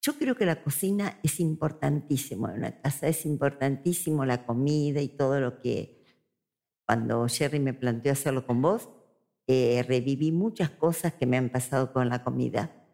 yo 0.00 0.18
creo 0.18 0.34
que 0.34 0.44
la 0.44 0.62
cocina 0.62 1.18
es 1.22 1.40
importantísimo 1.40 2.48
en 2.48 2.58
una 2.58 2.80
casa, 2.80 3.08
es 3.08 3.24
importantísimo 3.24 4.24
la 4.24 4.44
comida 4.44 5.00
y 5.00 5.08
todo 5.08 5.40
lo 5.40 5.60
que, 5.60 6.04
cuando 6.84 7.26
Jerry 7.26 7.58
me 7.58 7.72
planteó 7.72 8.12
hacerlo 8.12 8.46
con 8.46 8.60
vos, 8.60 8.90
eh, 9.46 9.82
reviví 9.88 10.30
muchas 10.30 10.70
cosas 10.70 11.14
que 11.14 11.24
me 11.24 11.36
han 11.38 11.48
pasado 11.48 11.92
con 11.92 12.08
la 12.08 12.22
comida. 12.22 12.84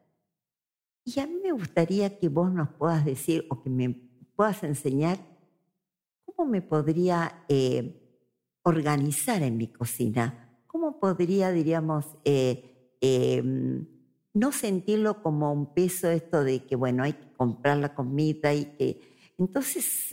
Y 1.05 1.19
a 1.19 1.27
mí 1.27 1.39
me 1.43 1.53
gustaría 1.53 2.19
que 2.19 2.29
vos 2.29 2.53
nos 2.53 2.69
puedas 2.71 3.05
decir 3.05 3.45
o 3.51 3.61
que 3.63 3.71
me 3.71 3.91
puedas 4.37 4.63
enseñar 4.63 5.19
cómo 6.25 6.49
me 6.49 6.63
podría 6.63 7.45
eh, 7.49 8.23
organizar 8.63 9.43
en 9.43 9.57
mi 9.57 9.67
cocina, 9.67 10.63
cómo 10.67 11.01
podría, 11.01 11.51
diríamos, 11.51 12.07
eh, 12.25 12.97
em, 13.01 14.00
no 14.33 14.53
sentirlo 14.53 15.23
como 15.23 15.53
un 15.53 15.75
peso 15.75 16.11
esto 16.11 16.45
de 16.45 16.65
que, 16.65 16.77
bueno, 16.77 17.03
hay 17.03 17.15
que 17.15 17.33
comprar 17.37 17.79
la 17.79 17.95
comida 17.95 18.55
y 18.55 18.65
que... 18.77 19.01
Entonces, 19.39 20.09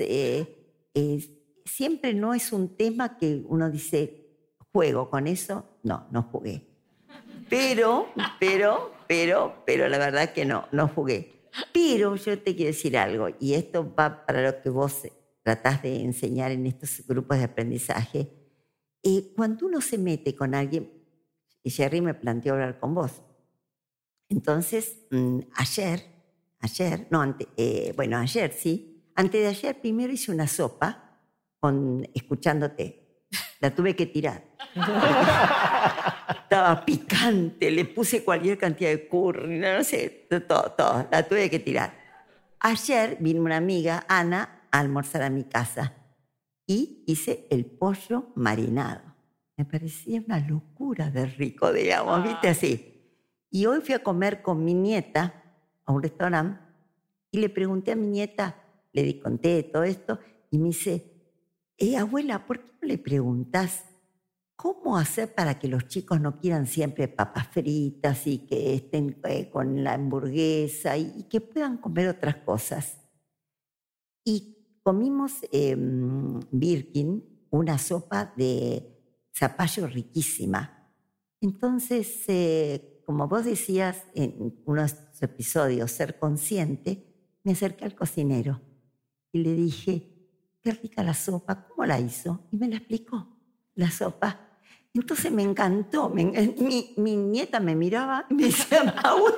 siempre 1.65 2.13
no 2.13 2.33
es 2.33 2.51
un 2.51 2.75
tema 2.75 3.17
que 3.17 3.43
uno 3.47 3.69
dice, 3.69 4.27
juego 4.71 5.09
con 5.09 5.27
eso. 5.27 5.65
No, 5.83 6.07
no 6.11 6.23
jugué. 6.23 6.67
Pero, 7.49 8.07
pero, 8.39 8.93
pero, 9.07 9.63
pero 9.65 9.89
la 9.89 9.97
verdad 9.97 10.33
que 10.33 10.45
no, 10.45 10.67
no 10.71 10.87
jugué. 10.87 11.49
Pero 11.73 12.15
yo 12.15 12.39
te 12.39 12.55
quiero 12.55 12.71
decir 12.71 12.97
algo, 12.97 13.29
y 13.39 13.53
esto 13.53 13.93
va 13.95 14.25
para 14.25 14.43
lo 14.43 14.61
que 14.61 14.69
vos 14.69 15.07
tratás 15.41 15.81
de 15.81 16.01
enseñar 16.01 16.51
en 16.51 16.65
estos 16.65 17.07
grupos 17.07 17.37
de 17.37 17.45
aprendizaje. 17.45 18.29
Eh, 19.01 19.33
cuando 19.35 19.65
uno 19.65 19.81
se 19.81 19.97
mete 19.97 20.35
con 20.35 20.53
alguien, 20.53 20.91
y 21.63 21.69
Jerry 21.71 22.01
me 22.01 22.13
planteó 22.13 22.53
hablar 22.53 22.79
con 22.79 22.93
vos. 22.93 23.23
Entonces, 24.29 25.05
mm, 25.11 25.39
ayer, 25.55 26.03
ayer, 26.59 27.07
no, 27.09 27.35
eh, 27.55 27.93
bueno, 27.95 28.17
ayer 28.17 28.51
sí, 28.51 29.11
antes 29.15 29.41
de 29.41 29.47
ayer 29.47 29.81
primero 29.81 30.13
hice 30.13 30.31
una 30.31 30.47
sopa 30.47 31.19
con, 31.59 32.07
escuchándote. 32.13 33.25
La 33.59 33.73
tuve 33.73 33.95
que 33.95 34.05
tirar. 34.05 34.43
Estaba 36.43 36.85
picante, 36.85 37.71
le 37.71 37.85
puse 37.85 38.23
cualquier 38.23 38.57
cantidad 38.57 38.91
de 38.91 39.07
curry, 39.07 39.59
no 39.59 39.83
sé, 39.83 40.27
todo, 40.47 40.71
todo. 40.71 41.07
La 41.11 41.27
tuve 41.27 41.49
que 41.49 41.59
tirar. 41.59 41.93
Ayer 42.59 43.17
vino 43.19 43.41
una 43.41 43.57
amiga, 43.57 44.05
Ana, 44.07 44.61
a 44.71 44.79
almorzar 44.79 45.23
a 45.23 45.29
mi 45.29 45.43
casa 45.43 45.93
y 46.65 47.03
hice 47.07 47.47
el 47.49 47.65
pollo 47.65 48.31
marinado. 48.35 49.01
Me 49.55 49.65
parecía 49.65 50.21
una 50.25 50.39
locura 50.39 51.09
de 51.09 51.25
rico, 51.25 51.73
digamos, 51.73 52.23
¿viste? 52.23 52.49
Así. 52.49 52.96
Y 53.49 53.65
hoy 53.65 53.81
fui 53.81 53.95
a 53.95 54.03
comer 54.03 54.41
con 54.41 54.63
mi 54.63 54.73
nieta 54.73 55.43
a 55.85 55.91
un 55.91 56.03
restaurante 56.03 56.59
y 57.31 57.39
le 57.39 57.49
pregunté 57.49 57.91
a 57.91 57.95
mi 57.95 58.07
nieta, 58.07 58.55
le 58.93 59.19
conté 59.19 59.63
todo 59.63 59.83
esto, 59.83 60.19
y 60.49 60.57
me 60.57 60.67
dice, 60.67 61.17
eh, 61.77 61.97
abuela, 61.97 62.45
¿por 62.45 62.59
qué 62.59 62.71
no 62.81 62.87
le 62.87 62.97
preguntas 62.97 63.85
cómo 64.55 64.97
hacer 64.97 65.33
para 65.35 65.59
que 65.59 65.67
los 65.67 65.87
chicos 65.87 66.19
no 66.19 66.39
quieran 66.39 66.65
siempre 66.65 67.07
papas 67.07 67.47
fritas 67.49 68.25
y 68.25 68.39
que 68.39 68.73
estén 68.73 69.19
eh, 69.25 69.49
con 69.49 69.83
la 69.83 69.93
hamburguesa 69.93 70.97
y, 70.97 71.23
que 71.29 71.41
puedan 71.41 71.77
comer 71.77 72.09
otras 72.09 72.37
cosas? 72.37 72.97
Y 74.23 74.79
comimos 74.83 75.33
en 75.51 76.39
Birkin 76.51 77.23
una 77.49 77.77
sopa 77.77 78.33
de 78.35 78.97
zapallo 79.37 79.87
riquísima. 79.87 80.91
Entonces, 81.39 82.23
eh, 82.27 82.96
como 83.07 83.29
vos 83.29 83.45
decías 83.45 84.03
en 84.15 84.53
unos 84.65 84.97
episodios, 85.21 85.89
ser 85.91 86.19
consciente, 86.19 87.05
me 87.45 87.53
acerqué 87.53 87.85
al 87.85 87.95
cocinero 87.95 88.59
y 89.31 89.39
le 89.43 89.53
dije, 89.53 90.11
qué 90.61 90.71
rica 90.71 91.03
la 91.03 91.13
sopa, 91.13 91.69
¿cómo 91.69 91.85
la 91.85 92.01
hizo? 92.01 92.41
Y 92.51 92.57
me 92.57 92.67
la 92.67 92.75
explicó, 92.75 93.25
la 93.75 93.89
sopa. 93.89 94.49
Entonces 94.93 95.31
me 95.31 95.43
encantó. 95.43 96.13
Eh, 96.17 96.53
mi, 96.97 97.15
nieta 97.15 97.61
me 97.61 97.77
miraba 97.77 98.25
y 98.29 98.33
me 98.33 98.43
decía, 98.43 98.81
abuela, 99.03 99.37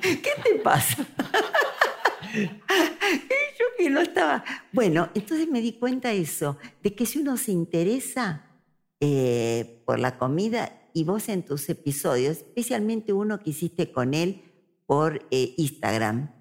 ¿qué 0.00 0.32
te 0.42 0.54
pasa? 0.64 1.06
y 2.34 2.38
yo 2.38 3.66
que 3.76 3.90
no 3.90 4.00
estaba. 4.00 4.42
Bueno, 4.72 5.10
entonces 5.12 5.46
me 5.46 5.60
di 5.60 5.74
cuenta 5.74 6.08
de 6.08 6.22
eso, 6.22 6.56
de 6.82 6.94
que 6.94 7.04
si 7.04 7.18
uno 7.18 7.36
se 7.36 7.52
interesa 7.52 8.46
eh, 8.98 9.82
por 9.84 9.98
la 9.98 10.16
comida 10.16 10.87
y 10.98 11.04
vos 11.04 11.28
en 11.28 11.44
tus 11.44 11.68
episodios, 11.68 12.38
especialmente 12.38 13.12
uno 13.12 13.38
que 13.38 13.50
hiciste 13.50 13.92
con 13.92 14.14
él 14.14 14.42
por 14.84 15.24
eh, 15.30 15.54
Instagram, 15.56 16.34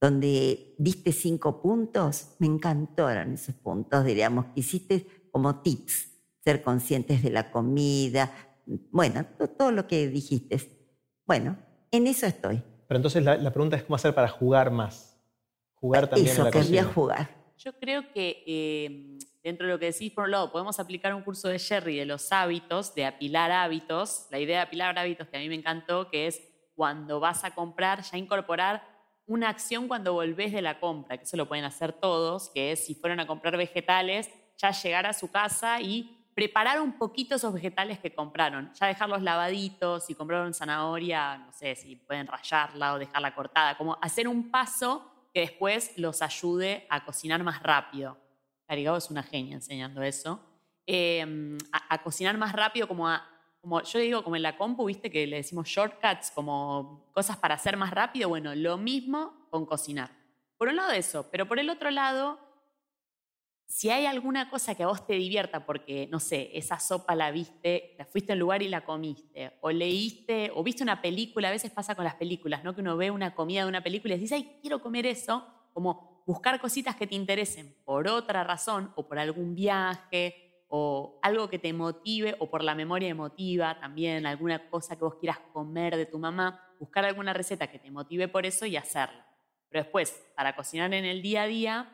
donde 0.00 0.76
diste 0.78 1.10
cinco 1.10 1.60
puntos, 1.60 2.36
me 2.38 2.46
encantaron 2.46 3.32
esos 3.32 3.56
puntos, 3.56 4.04
diríamos, 4.04 4.46
que 4.54 4.60
hiciste 4.60 5.28
como 5.32 5.60
tips, 5.60 6.12
ser 6.44 6.62
conscientes 6.62 7.20
de 7.20 7.30
la 7.30 7.50
comida, 7.50 8.32
bueno, 8.92 9.26
todo 9.58 9.72
lo 9.72 9.88
que 9.88 10.06
dijiste. 10.06 10.60
Bueno, 11.26 11.58
en 11.90 12.06
eso 12.06 12.26
estoy. 12.26 12.62
Pero 12.86 12.98
entonces 12.98 13.24
la, 13.24 13.50
pregunta 13.52 13.74
es 13.74 13.82
cómo 13.82 13.96
hacer 13.96 14.14
para 14.14 14.28
jugar 14.28 14.70
más. 14.70 15.18
Jugar 15.74 16.08
también 16.08 16.28
eso, 16.28 16.42
en 16.42 16.44
la 16.44 16.50
querría 16.52 16.84
jugar. 16.84 17.34
Yo 17.58 17.72
creo 17.80 18.12
que 18.12 18.44
eh, 18.46 19.18
dentro 19.46 19.64
de 19.64 19.72
lo 19.74 19.78
que 19.78 19.92
decís, 19.92 20.12
por 20.12 20.24
un 20.24 20.32
lado, 20.32 20.50
podemos 20.50 20.80
aplicar 20.80 21.14
un 21.14 21.22
curso 21.22 21.46
de 21.46 21.60
Jerry 21.60 21.96
de 21.96 22.04
los 22.04 22.32
hábitos, 22.32 22.96
de 22.96 23.06
apilar 23.06 23.52
hábitos. 23.52 24.26
La 24.32 24.40
idea 24.40 24.56
de 24.56 24.62
apilar 24.64 24.98
hábitos 24.98 25.28
que 25.28 25.36
a 25.36 25.40
mí 25.40 25.48
me 25.48 25.54
encantó, 25.54 26.10
que 26.10 26.26
es 26.26 26.42
cuando 26.74 27.20
vas 27.20 27.44
a 27.44 27.54
comprar, 27.54 28.02
ya 28.02 28.18
incorporar 28.18 28.82
una 29.24 29.48
acción 29.48 29.86
cuando 29.86 30.14
volvés 30.14 30.50
de 30.52 30.62
la 30.62 30.80
compra, 30.80 31.16
que 31.16 31.22
eso 31.22 31.36
lo 31.36 31.46
pueden 31.46 31.64
hacer 31.64 31.92
todos, 31.92 32.50
que 32.50 32.72
es 32.72 32.86
si 32.86 32.96
fueron 32.96 33.20
a 33.20 33.28
comprar 33.28 33.56
vegetales, 33.56 34.28
ya 34.58 34.72
llegar 34.72 35.06
a 35.06 35.12
su 35.12 35.30
casa 35.30 35.80
y 35.80 36.26
preparar 36.34 36.80
un 36.80 36.98
poquito 36.98 37.36
esos 37.36 37.54
vegetales 37.54 38.00
que 38.00 38.12
compraron, 38.12 38.72
ya 38.74 38.88
dejarlos 38.88 39.22
lavaditos, 39.22 40.06
si 40.06 40.16
compraron 40.16 40.54
zanahoria, 40.54 41.38
no 41.38 41.52
sé, 41.52 41.76
si 41.76 41.94
pueden 41.94 42.26
rayarla 42.26 42.94
o 42.94 42.98
dejarla 42.98 43.32
cortada, 43.32 43.78
como 43.78 43.96
hacer 44.02 44.26
un 44.26 44.50
paso 44.50 45.08
que 45.32 45.42
después 45.42 45.96
los 45.96 46.20
ayude 46.20 46.84
a 46.90 47.04
cocinar 47.04 47.44
más 47.44 47.62
rápido. 47.62 48.25
Carigao 48.66 48.96
es 48.96 49.10
una 49.10 49.22
genia 49.22 49.54
enseñando 49.54 50.02
eso. 50.02 50.40
Em, 50.86 51.58
a, 51.72 52.02
cocinar 52.02 52.38
más 52.38 52.52
rápido, 52.52 52.86
como 52.86 53.08
a, 53.08 53.26
como 53.60 53.82
yo 53.82 53.98
digo, 53.98 54.22
como 54.22 54.36
en 54.36 54.42
la 54.42 54.56
compu, 54.56 54.84
viste 54.84 55.10
que 55.10 55.26
le 55.26 55.36
decimos 55.36 55.68
shortcuts, 55.68 56.30
como 56.30 57.10
cosas 57.12 57.36
para 57.36 57.56
hacer 57.56 57.76
más 57.76 57.90
rápido. 57.90 58.28
Bueno, 58.28 58.54
lo 58.54 58.76
mismo 58.78 59.48
con 59.50 59.66
cocinar. 59.66 60.10
Por 60.56 60.68
un 60.68 60.76
lado 60.76 60.92
eso, 60.92 61.28
pero 61.30 61.46
por 61.46 61.58
el 61.58 61.68
otro 61.68 61.90
lado, 61.90 62.38
si 63.66 63.90
hay 63.90 64.06
alguna 64.06 64.48
cosa 64.48 64.74
que 64.74 64.84
a 64.84 64.86
vos 64.86 65.06
te 65.06 65.14
divierta, 65.14 65.66
porque, 65.66 66.08
no 66.10 66.20
sé, 66.20 66.50
esa 66.54 66.78
sopa 66.78 67.16
la 67.16 67.32
viste, 67.32 67.94
la 67.98 68.04
fuiste 68.04 68.32
al 68.32 68.38
lugar 68.38 68.62
y 68.62 68.68
la 68.68 68.84
comiste, 68.84 69.58
o 69.60 69.70
leíste, 69.70 70.52
o 70.54 70.62
viste 70.62 70.84
una 70.84 71.02
película, 71.02 71.48
a 71.48 71.50
veces 71.50 71.72
pasa 71.72 71.96
con 71.96 72.04
las 72.04 72.14
películas, 72.14 72.62
¿no? 72.62 72.74
Que 72.74 72.80
uno 72.80 72.96
ve 72.96 73.10
una 73.10 73.34
comida 73.34 73.62
de 73.62 73.68
una 73.68 73.82
película 73.82 74.14
y 74.14 74.20
dice, 74.20 74.36
ay, 74.36 74.58
quiero 74.60 74.80
comer 74.80 75.06
eso, 75.06 75.44
como 75.72 76.15
buscar 76.26 76.60
cositas 76.60 76.96
que 76.96 77.06
te 77.06 77.14
interesen 77.14 77.74
por 77.84 78.08
otra 78.08 78.44
razón, 78.44 78.92
o 78.96 79.06
por 79.06 79.18
algún 79.18 79.54
viaje, 79.54 80.64
o 80.68 81.20
algo 81.22 81.48
que 81.48 81.60
te 81.60 81.72
motive, 81.72 82.34
o 82.40 82.50
por 82.50 82.64
la 82.64 82.74
memoria 82.74 83.08
emotiva 83.08 83.78
también, 83.78 84.26
alguna 84.26 84.68
cosa 84.68 84.96
que 84.96 85.04
vos 85.04 85.14
quieras 85.14 85.38
comer 85.52 85.96
de 85.96 86.06
tu 86.06 86.18
mamá, 86.18 86.74
buscar 86.80 87.04
alguna 87.04 87.32
receta 87.32 87.68
que 87.68 87.78
te 87.78 87.90
motive 87.92 88.26
por 88.26 88.44
eso 88.44 88.66
y 88.66 88.76
hacerla. 88.76 89.24
Pero 89.68 89.84
después, 89.84 90.10
para 90.34 90.56
cocinar 90.56 90.92
en 90.92 91.04
el 91.04 91.22
día 91.22 91.42
a 91.42 91.46
día, 91.46 91.92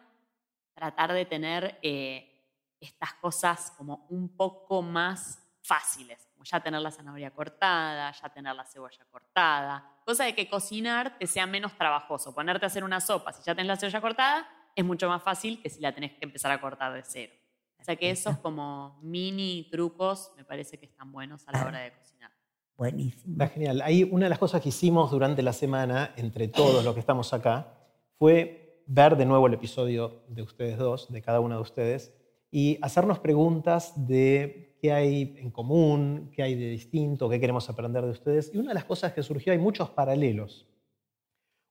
tratar 0.74 1.12
de 1.12 1.26
tener 1.26 1.78
eh, 1.82 2.32
estas 2.80 3.12
cosas 3.14 3.72
como 3.76 4.06
un 4.08 4.34
poco 4.34 4.80
más 4.80 5.38
fáciles, 5.62 6.26
como 6.42 6.50
ya 6.50 6.60
tener 6.60 6.80
la 6.80 6.90
zanahoria 6.90 7.30
cortada, 7.30 8.10
ya 8.10 8.28
tener 8.30 8.54
la 8.56 8.64
cebolla 8.64 9.04
cortada, 9.12 9.84
cosa 10.04 10.24
de 10.24 10.34
que 10.34 10.48
cocinar 10.48 11.16
te 11.16 11.28
sea 11.28 11.46
menos 11.46 11.72
trabajoso. 11.78 12.34
Ponerte 12.34 12.66
a 12.66 12.68
hacer 12.68 12.82
una 12.82 13.00
sopa, 13.00 13.32
si 13.32 13.44
ya 13.44 13.54
tenés 13.54 13.68
la 13.68 13.76
cebolla 13.76 14.00
cortada, 14.00 14.48
es 14.74 14.84
mucho 14.84 15.08
más 15.08 15.22
fácil 15.22 15.62
que 15.62 15.70
si 15.70 15.80
la 15.80 15.94
tenés 15.94 16.12
que 16.12 16.24
empezar 16.24 16.50
a 16.50 16.60
cortar 16.60 16.92
de 16.94 17.02
cero. 17.04 17.32
O 17.78 17.84
sea 17.84 17.94
que 17.94 18.10
esos 18.10 18.38
como 18.38 18.98
mini 19.02 19.68
trucos 19.70 20.32
me 20.36 20.44
parece 20.44 20.78
que 20.78 20.86
están 20.86 21.12
buenos 21.12 21.46
a 21.46 21.52
la 21.52 21.64
hora 21.64 21.78
de 21.78 21.92
cocinar. 21.92 22.32
Buenísimo. 22.76 23.34
Está 23.34 23.46
genial. 23.46 23.80
Ahí 23.82 24.02
una 24.02 24.26
de 24.26 24.30
las 24.30 24.40
cosas 24.40 24.60
que 24.60 24.70
hicimos 24.70 25.12
durante 25.12 25.42
la 25.42 25.52
semana, 25.52 26.12
entre 26.16 26.48
todos 26.48 26.84
los 26.84 26.94
que 26.94 27.00
estamos 27.00 27.32
acá, 27.32 27.72
fue 28.18 28.82
ver 28.86 29.16
de 29.16 29.26
nuevo 29.26 29.46
el 29.46 29.54
episodio 29.54 30.24
de 30.26 30.42
ustedes 30.42 30.76
dos, 30.76 31.12
de 31.12 31.22
cada 31.22 31.38
uno 31.38 31.54
de 31.54 31.62
ustedes, 31.62 32.12
y 32.50 32.78
hacernos 32.82 33.20
preguntas 33.20 33.92
de 34.08 34.71
qué 34.82 34.92
hay 34.92 35.36
en 35.38 35.52
común, 35.52 36.32
qué 36.34 36.42
hay 36.42 36.56
de 36.56 36.68
distinto, 36.70 37.28
qué 37.28 37.38
queremos 37.38 37.70
aprender 37.70 38.04
de 38.04 38.10
ustedes. 38.10 38.50
Y 38.52 38.58
una 38.58 38.70
de 38.70 38.74
las 38.74 38.84
cosas 38.84 39.12
que 39.12 39.22
surgió, 39.22 39.52
hay 39.52 39.58
muchos 39.60 39.90
paralelos. 39.90 40.66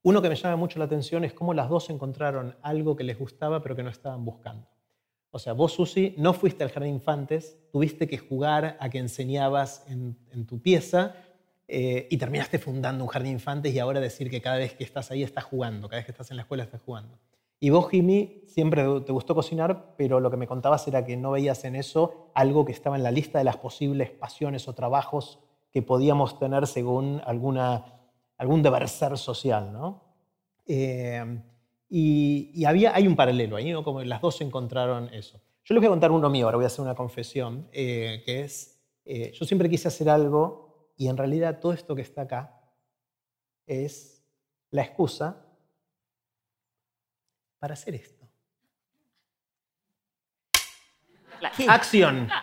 Uno 0.02 0.22
que 0.22 0.30
me 0.30 0.34
llama 0.34 0.56
mucho 0.56 0.78
la 0.78 0.86
atención 0.86 1.22
es 1.22 1.34
cómo 1.34 1.52
las 1.52 1.68
dos 1.68 1.90
encontraron 1.90 2.56
algo 2.62 2.96
que 2.96 3.04
les 3.04 3.18
gustaba 3.18 3.62
pero 3.62 3.76
que 3.76 3.82
no 3.82 3.90
estaban 3.90 4.24
buscando. 4.24 4.66
O 5.30 5.38
sea, 5.38 5.52
vos, 5.52 5.74
Susi, 5.74 6.14
no 6.16 6.32
fuiste 6.32 6.64
al 6.64 6.70
jardín 6.70 6.94
infantes, 6.94 7.58
tuviste 7.70 8.08
que 8.08 8.16
jugar 8.16 8.78
a 8.80 8.88
que 8.88 8.98
enseñabas 8.98 9.84
en, 9.88 10.16
tu 10.46 10.62
pieza 10.62 11.14
eh, 11.68 12.08
y 12.10 12.16
terminaste 12.16 12.58
fundando 12.58 13.04
un 13.04 13.08
jardín 13.08 13.32
infantes 13.32 13.74
y 13.74 13.78
ahora 13.78 14.00
decir 14.00 14.30
que 14.30 14.40
cada 14.40 14.56
vez 14.56 14.72
que 14.72 14.84
estás 14.84 15.10
ahí 15.10 15.22
estás 15.22 15.44
jugando, 15.44 15.86
cada 15.86 15.98
vez 15.98 16.06
que 16.06 16.12
estás 16.12 16.30
en 16.30 16.38
la 16.38 16.42
escuela 16.44 16.64
estás 16.64 16.80
jugando. 16.80 17.18
Y 17.64 17.70
vos, 17.70 17.88
Jimmy, 17.90 18.42
siempre 18.48 18.82
te 19.02 19.12
gustó 19.12 19.36
cocinar, 19.36 19.94
pero 19.96 20.18
lo 20.18 20.32
que 20.32 20.36
me 20.36 20.48
contabas 20.48 20.88
era 20.88 21.04
que 21.04 21.16
no 21.16 21.30
veías 21.30 21.62
en 21.64 21.76
eso 21.76 22.32
algo 22.34 22.64
que 22.64 22.72
estaba 22.72 22.96
en 22.96 23.04
la 23.04 23.12
lista 23.12 23.38
de 23.38 23.44
las 23.44 23.56
posibles 23.56 24.10
pasiones 24.10 24.66
o 24.66 24.72
trabajos 24.72 25.38
que 25.70 25.80
podíamos 25.80 26.40
tener 26.40 26.66
según 26.66 27.22
alguna, 27.24 28.00
algún 28.36 28.64
deber 28.64 28.88
ser 28.88 29.16
social. 29.16 29.72
¿no? 29.72 30.02
Eh, 30.66 31.40
y, 31.88 32.64
había, 32.64 32.96
hay 32.96 33.06
un 33.06 33.14
paralelo 33.14 33.54
ahí, 33.54 33.70
¿no? 33.70 33.84
como 33.84 34.02
las 34.02 34.20
dos 34.20 34.40
encontraron 34.40 35.14
eso. 35.14 35.40
Yo 35.62 35.76
les 35.76 35.82
voy 35.82 35.86
a 35.86 35.90
contar 35.90 36.10
uno 36.10 36.28
mío, 36.28 36.46
ahora 36.46 36.56
voy 36.56 36.64
a 36.64 36.66
hacer 36.66 36.84
una 36.84 36.96
confesión, 36.96 37.68
eh, 37.70 38.24
que 38.26 38.40
es, 38.40 38.80
yo 39.34 39.46
siempre 39.46 39.70
quise 39.70 39.86
hacer 39.86 40.08
algo 40.08 40.90
y 40.96 41.06
en 41.06 41.16
realidad 41.16 41.60
todo 41.60 41.74
esto 41.74 41.94
que 41.94 42.02
está 42.02 42.22
acá 42.22 42.60
es 43.68 44.26
la 44.72 44.82
excusa 44.82 45.41
para 47.62 47.74
hacer 47.74 47.94
esto. 47.94 48.28
Acción. 51.68 52.28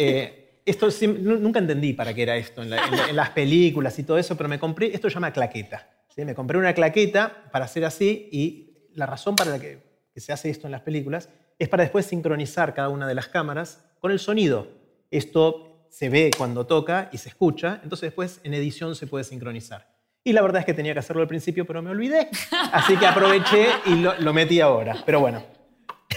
Eh, 0.00 0.62
esto 0.64 0.86
nunca 1.08 1.58
entendí 1.58 1.92
para 1.92 2.14
qué 2.14 2.22
era 2.22 2.36
esto 2.36 2.62
en, 2.62 2.70
las 2.70 3.30
películas 3.30 3.98
y 3.98 4.04
todo 4.04 4.16
eso, 4.16 4.36
pero 4.36 4.48
me 4.48 4.56
compré, 4.56 4.94
esto 4.94 5.10
se 5.10 5.14
llama 5.14 5.32
claqueta. 5.32 5.90
¿sí? 6.14 6.24
Me 6.24 6.36
compré 6.36 6.56
una 6.56 6.72
claqueta 6.72 7.50
para 7.50 7.64
hacer 7.64 7.84
así 7.84 8.28
y 8.30 8.92
la 8.94 9.06
razón 9.06 9.34
para 9.34 9.50
la 9.50 9.58
que, 9.58 9.80
que 10.14 10.20
se 10.20 10.32
hace 10.32 10.50
esto 10.50 10.68
en 10.68 10.70
las 10.70 10.82
películas 10.82 11.30
es 11.58 11.68
para 11.68 11.82
después 11.82 12.06
sincronizar 12.06 12.74
cada 12.74 12.90
una 12.90 13.08
de 13.08 13.16
las 13.16 13.26
cámaras 13.26 13.84
con 13.98 14.12
el 14.12 14.20
sonido. 14.20 14.68
Esto 15.10 15.88
se 15.90 16.08
ve 16.10 16.30
cuando 16.38 16.64
toca 16.64 17.08
y 17.10 17.18
se 17.18 17.30
escucha, 17.30 17.80
entonces 17.82 18.02
después 18.02 18.40
en 18.44 18.54
edición 18.54 18.94
se 18.94 19.08
puede 19.08 19.24
sincronizar. 19.24 19.97
Y 20.24 20.32
la 20.32 20.42
verdad 20.42 20.60
es 20.60 20.66
que 20.66 20.74
tenía 20.74 20.92
que 20.92 20.98
hacerlo 20.98 21.22
al 21.22 21.28
principio, 21.28 21.66
pero 21.66 21.80
me 21.80 21.90
olvidé, 21.90 22.28
así 22.72 22.96
que 22.96 23.06
aproveché 23.06 23.68
y 23.86 23.94
lo, 23.96 24.32
metí 24.32 24.60
ahora. 24.60 25.02
Pero 25.04 25.20
bueno. 25.20 25.42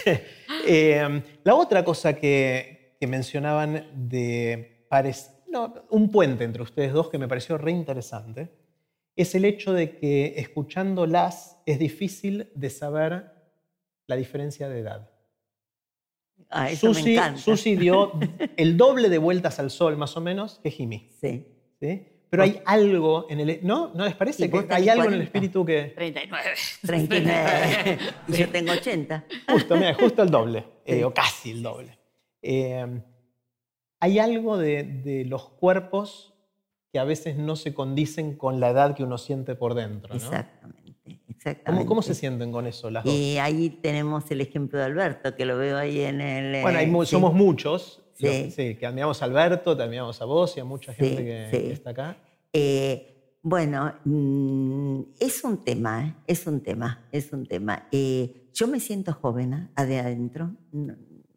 Eh, 0.64 1.22
la 1.42 1.56
otra 1.56 1.82
cosa 1.82 2.14
que, 2.14 2.96
mencionaban 3.00 3.84
de 3.94 4.86
un 5.90 6.12
puente 6.12 6.44
entre 6.44 6.62
ustedes 6.62 6.92
dos 6.92 7.10
que 7.10 7.18
me 7.18 7.26
pareció 7.26 7.58
re 7.58 7.72
interesante 7.72 8.52
es 9.16 9.34
el 9.34 9.44
hecho 9.44 9.72
de 9.72 9.96
que 9.96 10.34
escuchándolas 10.36 11.60
es 11.66 11.80
difícil 11.80 12.48
de 12.54 12.70
saber 12.70 13.32
la 14.06 14.16
diferencia 14.16 14.68
de 14.68 14.78
edad. 14.78 15.10
Ah, 16.48 16.68
Susi, 16.74 17.76
dio 17.76 18.12
el 18.56 18.76
doble 18.76 19.08
de 19.08 19.18
vueltas 19.18 19.58
al 19.58 19.70
sol, 19.70 19.96
más 19.96 20.16
o 20.16 20.20
menos, 20.20 20.60
que 20.62 20.70
Jimmy. 20.70 21.10
Sí. 21.20 21.46
¿Sí? 21.80 22.11
Pero 22.32 22.44
hay 22.44 22.62
algo 22.64 23.26
en 23.28 23.40
el... 23.40 23.60
¿No? 23.62 23.92
¿No 23.94 24.06
les 24.06 24.14
parece 24.14 24.50
que 24.50 24.66
hay 24.70 24.88
algo 24.88 25.04
en 25.04 25.12
el 25.12 25.20
espíritu 25.20 25.66
que... 25.66 25.92
39. 25.94 26.44
39. 26.80 27.98
y 28.28 28.32
yo 28.32 28.48
tengo 28.48 28.72
80. 28.72 29.26
Justo, 29.50 29.76
mira, 29.76 29.92
justo 29.92 30.22
el 30.22 30.30
doble, 30.30 30.64
eh, 30.86 31.04
o 31.04 31.12
casi 31.12 31.50
el 31.50 31.62
doble. 31.62 31.98
Eh, 32.40 33.02
hay 34.00 34.18
algo 34.18 34.56
de, 34.56 34.82
de, 34.82 35.26
los 35.26 35.50
cuerpos 35.50 36.32
que 36.90 36.98
a 36.98 37.04
veces 37.04 37.36
no 37.36 37.54
se 37.54 37.74
condicen 37.74 38.34
con 38.34 38.60
la 38.60 38.70
edad 38.70 38.96
que 38.96 39.02
uno 39.02 39.18
siente 39.18 39.54
por 39.54 39.74
dentro, 39.74 40.08
¿no? 40.08 40.16
Exactamente. 40.16 41.84
¿Cómo, 41.84 42.00
se 42.00 42.14
sienten 42.14 42.50
con 42.50 42.66
eso 42.66 42.88
las 42.88 43.04
dos? 43.04 43.12
Y 43.12 43.36
ahí 43.36 43.68
tenemos 43.68 44.30
el 44.30 44.40
ejemplo 44.40 44.78
de 44.78 44.86
Alberto, 44.86 45.36
que 45.36 45.44
lo 45.44 45.58
veo 45.58 45.76
ahí 45.76 46.00
en 46.00 46.22
el... 46.22 46.62
Bueno, 46.62 46.78
eh, 46.78 47.06
somos 47.06 47.34
muchos, 47.34 48.01
sí. 48.50 48.76
que 48.76 48.86
admiramos 48.86 49.22
a 49.22 49.24
Alberto, 49.24 49.76
te 49.76 49.82
admiramos 49.82 50.20
a 50.20 50.24
vos 50.24 50.56
y 50.56 50.60
a 50.60 50.64
mucha 50.64 50.94
gente 50.94 51.24
que, 51.24 51.72
está 51.72 51.90
acá. 51.90 52.16
Eh, 52.52 53.38
bueno, 53.42 53.94
mm, 54.04 55.00
es 55.18 55.42
un 55.44 55.64
tema, 55.64 56.06
¿eh? 56.06 56.14
es 56.26 56.46
un 56.46 56.60
tema, 56.60 57.06
es 57.10 57.32
un 57.32 57.46
tema. 57.46 57.88
yo 57.90 58.68
me 58.68 58.80
siento 58.80 59.12
joven 59.14 59.70
de 59.76 59.98
adentro, 59.98 60.52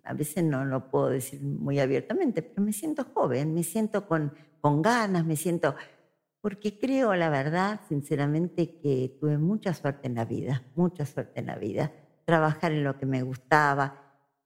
a 0.04 0.13
veces 0.13 0.43
no 0.43 0.65
lo 0.65 0.89
puedo 0.89 1.10
decir 1.10 1.41
muy 1.41 1.80
abiertamente, 1.80 2.41
pero 2.41 2.62
me 2.62 2.74
siento 2.74 3.06
joven, 3.13 3.54
me 3.54 3.63
siento 3.63 4.08
con, 4.08 4.34
con 4.62 4.82
ganas, 4.82 5.26
me 5.26 5.36
siento 5.36 5.76
porque 6.45 6.78
creo, 6.78 7.15
la 7.15 7.30
verdad, 7.32 7.80
sinceramente, 7.89 8.78
que 8.78 9.17
tuve 9.19 9.39
mucha 9.39 9.74
suerte 9.74 10.06
en 10.06 10.13
la 10.13 10.26
vida, 10.26 10.62
mucha 10.76 11.04
suerte 11.04 11.39
en 11.39 11.48
la 11.48 11.56
vida, 11.56 11.91
trabajar 12.24 12.71
en 12.71 12.84
lo 12.84 13.00
que 13.00 13.08
me 13.08 13.24
gustaba 13.24 14.04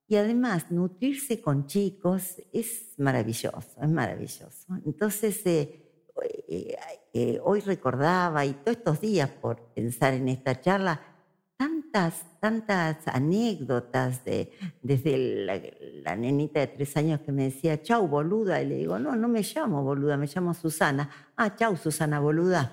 y 0.10 0.16
además 0.16 0.72
nutrirse 0.72 1.40
con 1.40 1.68
chicos 1.68 2.42
es 2.52 2.96
maravilloso, 2.98 3.80
es 3.80 3.90
maravilloso. 3.90 4.66
Entonces, 4.84 5.46
eh, 5.46 5.86
eh, 6.48 6.76
eh, 7.14 7.40
hoy 7.44 7.60
recordaba 7.62 8.44
y 8.44 8.54
todos 8.54 8.78
estos 8.78 9.02
días 9.02 9.30
por 9.30 9.62
pensar 9.76 10.16
en 10.16 10.28
esta 10.28 10.60
charla, 10.60 11.00
tantas, 11.60 12.40
tantas 12.40 13.06
anécdotas 13.10 14.24
de, 14.24 14.50
desde 14.82 15.18
la, 16.06 16.16
nenita 16.16 16.62
de 16.62 16.68
tres 16.68 16.96
años 16.96 17.20
que 17.20 17.34
me 17.34 17.44
decía, 17.44 17.82
chau, 17.82 18.08
boluda, 18.08 18.62
y 18.62 18.66
le 18.66 18.76
digo, 18.78 18.98
no, 18.98 19.14
no 19.18 19.28
me 19.28 19.42
llamo 19.42 19.84
boluda, 19.84 20.16
me 20.16 20.26
llamo 20.34 20.54
Susana. 20.54 21.10
Ah, 21.36 21.58
chau, 21.58 21.76
Susana, 21.76 22.22
boluda. 22.22 22.72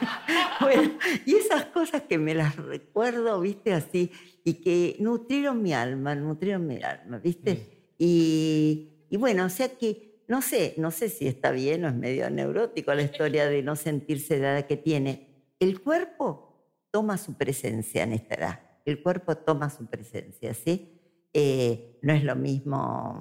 bueno, 0.60 0.98
y 1.24 1.36
esas 1.36 1.64
cosas 1.66 2.02
que 2.02 2.18
me 2.18 2.34
las 2.34 2.54
recuerdo, 2.56 3.40
viste, 3.40 3.72
así, 3.72 4.12
y 4.44 4.54
que 4.54 4.96
nutrieron 5.00 5.62
mi 5.62 5.72
alma, 5.72 6.14
nutrieron 6.14 6.66
mi 6.66 6.82
alma, 6.82 7.16
viste. 7.18 7.54
Mm. 7.54 7.94
Y, 7.96 9.06
y 9.08 9.16
bueno, 9.16 9.46
o 9.46 9.48
sea 9.48 9.70
que, 9.70 10.22
no 10.28 10.42
sé, 10.42 10.74
no 10.76 10.90
sé 10.90 11.08
si 11.08 11.26
está 11.26 11.50
bien 11.50 11.82
o 11.86 11.88
es 11.88 11.94
medio 11.94 12.28
neurótico 12.28 12.92
la 12.92 13.02
historia 13.10 13.46
de 13.46 13.62
no 13.62 13.74
sentirse 13.74 14.38
de 14.38 14.40
edad 14.40 14.66
que 14.66 14.76
tiene. 14.76 15.46
El 15.58 15.80
cuerpo 15.80 16.47
toma 16.90 17.16
su 17.18 17.34
presencia 17.36 18.02
en 18.02 18.12
esta 18.12 18.34
edad. 18.34 18.60
El 18.84 19.02
cuerpo 19.02 19.36
toma 19.36 19.70
su 19.70 19.86
presencia, 19.86 20.54
¿sí? 20.54 21.00
Eh, 21.32 21.98
no 22.02 22.12
es 22.12 22.24
lo 22.24 22.34
mismo 22.36 23.20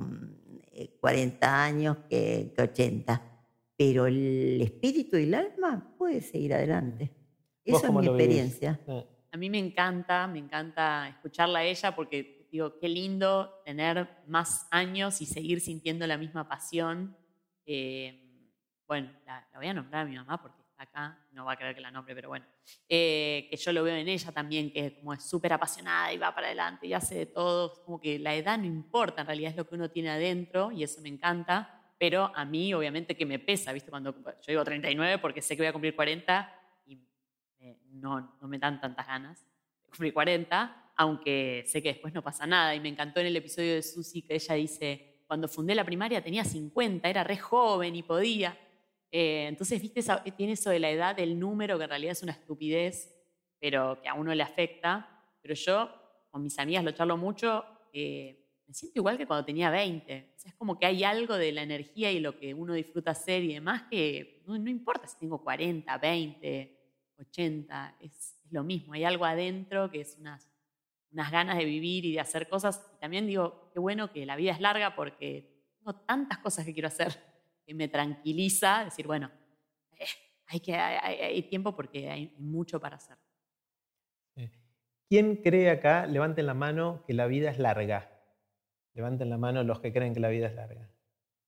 40 0.99 1.47
mm, 1.47 1.53
años 1.53 1.97
que, 2.09 2.53
que 2.55 2.61
80, 2.61 3.21
pero 3.75 4.07
el 4.07 4.61
espíritu 4.61 5.17
y 5.17 5.23
el 5.23 5.33
alma 5.33 5.95
puede 5.97 6.21
seguir 6.21 6.53
adelante. 6.53 7.11
Eso 7.63 7.85
es 7.85 7.93
mi 7.93 8.07
experiencia. 8.07 8.79
A 9.31 9.37
mí 9.37 9.49
me 9.49 9.59
encanta, 9.59 10.25
me 10.27 10.39
encanta 10.39 11.09
escucharla 11.09 11.59
a 11.59 11.63
ella 11.63 11.93
porque 11.95 12.47
digo, 12.51 12.79
qué 12.79 12.87
lindo 12.87 13.61
tener 13.65 14.07
más 14.27 14.67
años 14.71 15.21
y 15.21 15.25
seguir 15.25 15.59
sintiendo 15.59 16.07
la 16.07 16.17
misma 16.17 16.47
pasión. 16.47 17.15
Eh, 17.65 18.23
bueno, 18.87 19.11
la, 19.25 19.47
voy 19.55 19.67
a 19.67 19.73
nombrar 19.73 20.05
a 20.05 20.09
mi 20.09 20.15
mamá 20.15 20.41
porque 20.41 20.61
acá, 20.77 21.19
no 21.31 21.45
va 21.45 21.53
a 21.53 21.55
creer 21.57 21.75
que 21.75 21.81
la 21.81 21.91
nombre, 21.91 22.13
pero 22.13 22.29
bueno, 22.29 22.45
eh, 22.87 23.47
que 23.49 23.57
yo 23.57 23.71
lo 23.71 23.83
veo 23.83 23.95
en 23.95 24.07
ella 24.07 24.31
también, 24.31 24.71
que 24.71 24.97
como 24.99 25.13
es 25.13 25.23
súper 25.23 25.53
apasionada 25.53 26.13
y 26.13 26.17
va 26.17 26.33
para 26.33 26.47
adelante 26.47 26.87
y 26.87 26.93
hace 26.93 27.15
de 27.15 27.25
todo, 27.25 27.83
como 27.83 27.99
que 27.99 28.19
la 28.19 28.35
edad 28.35 28.57
no 28.57 28.65
importa, 28.65 29.21
en 29.21 29.27
realidad 29.27 29.51
es 29.51 29.57
lo 29.57 29.67
que 29.67 29.75
uno 29.75 29.89
tiene 29.89 30.09
adentro 30.09 30.71
y 30.71 30.83
eso 30.83 31.01
me 31.01 31.09
encanta, 31.09 31.93
pero 31.97 32.31
a 32.35 32.45
mí 32.45 32.73
obviamente 32.73 33.15
que 33.15 33.25
me 33.25 33.39
pesa, 33.39 33.73
¿viste? 33.73 33.89
Cuando 33.89 34.15
yo 34.15 34.45
digo 34.47 34.63
39 34.63 35.17
porque 35.19 35.41
sé 35.41 35.55
que 35.55 35.63
voy 35.63 35.67
a 35.67 35.73
cumplir 35.73 35.95
40 35.95 36.53
eh, 37.59 37.79
no, 37.91 38.37
no 38.39 38.47
me 38.47 38.59
dan 38.59 38.79
tantas 38.79 39.07
ganas 39.07 39.45
de 39.83 39.89
cumplir 39.89 40.13
40, 40.13 40.91
aunque 40.95 41.63
sé 41.67 41.81
que 41.81 41.89
después 41.89 42.13
no 42.13 42.21
pasa 42.21 42.45
nada. 42.45 42.75
Y 42.75 42.79
me 42.79 42.89
encantó 42.89 43.19
en 43.19 43.27
el 43.27 43.35
episodio 43.35 43.75
de 43.75 43.83
Susi 43.83 44.21
que 44.21 44.35
ella 44.35 44.55
dice, 44.55 45.23
cuando 45.27 45.47
fundé 45.47 45.75
la 45.75 45.83
primaria 45.83 46.23
tenía 46.23 46.43
50, 46.43 47.09
era 47.09 47.23
re 47.23 47.37
joven 47.37 47.95
y 47.95 48.03
podía. 48.03 48.57
Eh, 49.19 49.47
entonces, 49.47 49.81
viste, 49.81 50.03
tiene 50.37 50.53
eso 50.53 50.69
de 50.69 50.77
la 50.77 50.91
edad 50.91 51.15
del 51.15 51.39
número, 51.39 51.79
que 51.79 51.85
en 51.85 51.89
realidad 51.89 52.11
es 52.11 52.21
una 52.21 52.33
estupidez, 52.33 53.15
pero 53.59 53.99
que 53.99 54.07
a 54.07 54.13
uno 54.13 54.31
le 54.35 54.43
afecta. 54.43 55.09
Pero 55.41 55.55
yo, 55.55 55.89
con 56.29 56.43
mis 56.43 56.59
amigas 56.59 56.83
lo 56.83 56.91
charlo 56.91 57.17
mucho, 57.17 57.65
eh, 57.91 58.45
me 58.67 58.75
siento 58.75 58.99
igual 58.99 59.17
que 59.17 59.25
cuando 59.25 59.43
tenía 59.43 59.71
20. 59.71 60.35
es 60.45 60.53
como 60.53 60.77
que 60.77 60.85
hay 60.85 61.03
algo 61.03 61.35
de 61.35 61.51
la 61.51 61.63
energía 61.63 62.11
y 62.11 62.19
lo 62.19 62.37
que 62.37 62.53
uno 62.53 62.75
disfruta 62.75 63.09
hacer 63.09 63.43
y 63.43 63.55
demás 63.55 63.85
que 63.89 64.43
no, 64.45 64.55
no 64.59 64.69
importa 64.69 65.07
si 65.07 65.17
tengo 65.17 65.43
40, 65.43 65.97
20, 65.97 66.79
80, 67.17 67.97
es, 68.01 68.35
lo 68.51 68.63
mismo, 68.63 68.93
hay 68.93 69.03
algo 69.03 69.25
adentro 69.25 69.89
que 69.89 70.01
es 70.01 70.15
unas, 70.19 70.47
unas 71.11 71.31
ganas 71.31 71.57
de 71.57 71.65
vivir 71.65 72.05
y 72.05 72.13
de 72.13 72.19
hacer 72.19 72.47
cosas. 72.47 72.87
Y 72.95 72.99
también 72.99 73.25
digo, 73.25 73.71
qué 73.73 73.79
bueno 73.79 74.11
que 74.11 74.27
la 74.27 74.35
vida 74.35 74.51
es 74.51 74.59
larga 74.59 74.95
porque 74.95 75.65
tengo 75.79 75.95
tantas 76.01 76.37
cosas 76.37 76.65
que 76.65 76.73
quiero 76.73 76.89
hacer 76.89 77.17
que 77.67 77.73
me 77.73 77.89
tranquiliza 77.89 78.85
decir, 78.85 79.05
bueno, 79.05 79.29
eh, 79.99 80.05
hay, 80.47 80.59
que, 80.61 80.73
hay, 80.73 81.43
tiempo 81.43 81.75
porque 81.75 82.09
hay 82.09 82.33
mucho 82.39 82.79
para 82.79 82.95
hacer. 82.95 83.17
¿Quién 85.09 85.37
cree 85.37 85.69
acá, 85.69 86.05
levanten 86.05 86.45
la 86.45 86.53
mano, 86.53 87.03
que 87.05 87.13
la 87.13 87.27
vida 87.27 87.51
es 87.51 87.59
larga? 87.59 88.09
Levanten 88.93 89.29
la 89.29 89.37
mano 89.37 89.63
los 89.63 89.79
que 89.81 89.91
creen 89.91 90.13
que 90.13 90.19
la 90.21 90.29
vida 90.29 90.47
es 90.47 90.55
larga. 90.55 90.89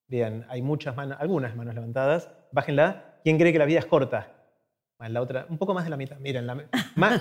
Bien, 0.08 0.46
hay 0.50 0.62
muchas 0.62 0.96
manos, 0.96 1.18
algunas 1.20 1.56
manos 1.56 1.74
levantadas. 1.74 2.30
Bájenla. 2.52 3.20
¿Quién 3.24 3.38
cree 3.38 3.54
que 3.54 3.60
la 3.60 3.66
vida 3.66 3.80
es 3.80 3.86
corta? 3.86 4.36
la 5.08 5.22
otra, 5.22 5.46
un 5.50 5.58
poco 5.58 5.74
más 5.74 5.86
de 5.86 5.90
la 5.90 5.98
mitad. 5.98 6.20
Miren, 6.20 6.50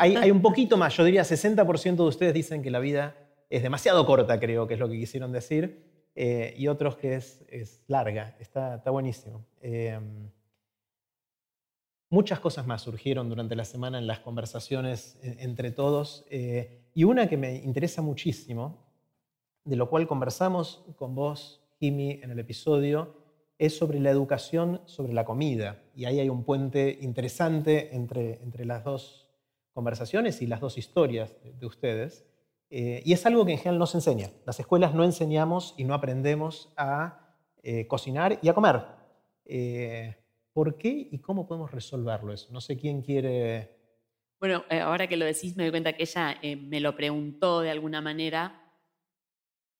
hay, 0.00 0.30
un 0.32 0.42
poquito 0.42 0.76
más. 0.76 0.96
Yo 0.96 1.04
diría 1.04 1.22
60% 1.22 1.96
de 1.96 2.02
ustedes 2.02 2.34
dicen 2.34 2.62
que 2.62 2.70
la 2.70 2.80
vida 2.80 3.14
es 3.48 3.62
demasiado 3.62 4.04
corta, 4.04 4.40
creo 4.40 4.66
que 4.66 4.74
es 4.74 4.80
lo 4.80 4.88
que 4.88 4.96
quisieron 4.96 5.30
decir. 5.30 5.87
Eh, 6.20 6.52
y 6.58 6.66
otros 6.66 6.96
que 6.96 7.14
es, 7.14 7.84
larga. 7.86 8.36
Está, 8.40 8.74
está 8.74 8.90
buenísimo. 8.90 9.44
Em, 9.60 10.28
muchas 12.10 12.40
cosas 12.40 12.66
más 12.66 12.82
surgieron 12.82 13.28
durante 13.28 13.54
la 13.54 13.64
semana 13.64 13.98
en 13.98 14.08
las 14.08 14.18
conversaciones 14.18 15.16
entre 15.22 15.70
todos. 15.70 16.26
Eh, 16.28 16.82
y 16.92 17.04
una 17.04 17.28
que 17.28 17.36
me 17.36 17.58
interesa 17.58 18.02
muchísimo, 18.02 18.84
de 19.62 19.76
lo 19.76 19.88
cual 19.88 20.08
conversamos 20.08 20.84
con 20.96 21.14
vos, 21.14 21.62
Jimmy, 21.78 22.18
en 22.20 22.32
el 22.32 22.40
episodio, 22.40 23.14
es 23.56 23.78
sobre 23.78 24.00
la 24.00 24.10
educación 24.10 24.80
sobre 24.86 25.12
la 25.12 25.24
comida. 25.24 25.84
Y 25.94 26.06
ahí 26.06 26.18
hay 26.18 26.28
un 26.28 26.42
puente 26.42 26.98
interesante 27.00 27.94
entre, 27.94 28.42
entre 28.42 28.64
las 28.64 28.82
dos 28.82 29.30
conversaciones 29.72 30.42
y 30.42 30.48
las 30.48 30.60
dos 30.60 30.78
historias 30.78 31.32
de, 31.44 31.64
ustedes. 31.64 32.26
Eh, 32.70 33.02
y 33.04 33.12
es 33.12 33.24
algo 33.24 33.46
que 33.46 33.52
en 33.52 33.58
general 33.58 33.78
no 33.78 33.86
se 33.86 33.98
enseña. 33.98 34.30
Las 34.44 34.60
escuelas 34.60 34.94
no 34.94 35.04
enseñamos 35.04 35.74
y 35.76 35.84
no 35.84 35.94
aprendemos 35.94 36.72
a 36.76 37.34
eh, 37.62 37.86
cocinar 37.86 38.38
y 38.42 38.48
a 38.48 38.54
comer. 38.54 38.82
Eh, 39.44 40.16
¿Por 40.52 40.76
qué 40.76 41.08
y 41.10 41.18
cómo 41.18 41.46
podemos 41.46 41.70
resolverlo 41.70 42.32
eso? 42.32 42.52
No 42.52 42.60
sé 42.60 42.76
quién 42.76 43.02
quiere... 43.02 43.76
Bueno, 44.40 44.64
ahora 44.70 45.08
que 45.08 45.16
lo 45.16 45.24
decís 45.24 45.56
me 45.56 45.64
doy 45.64 45.72
cuenta 45.72 45.94
que 45.94 46.04
ella 46.04 46.38
me 46.42 46.80
lo 46.80 46.94
preguntó 46.94 47.60
de 47.60 47.70
alguna 47.70 48.00
manera. 48.00 48.72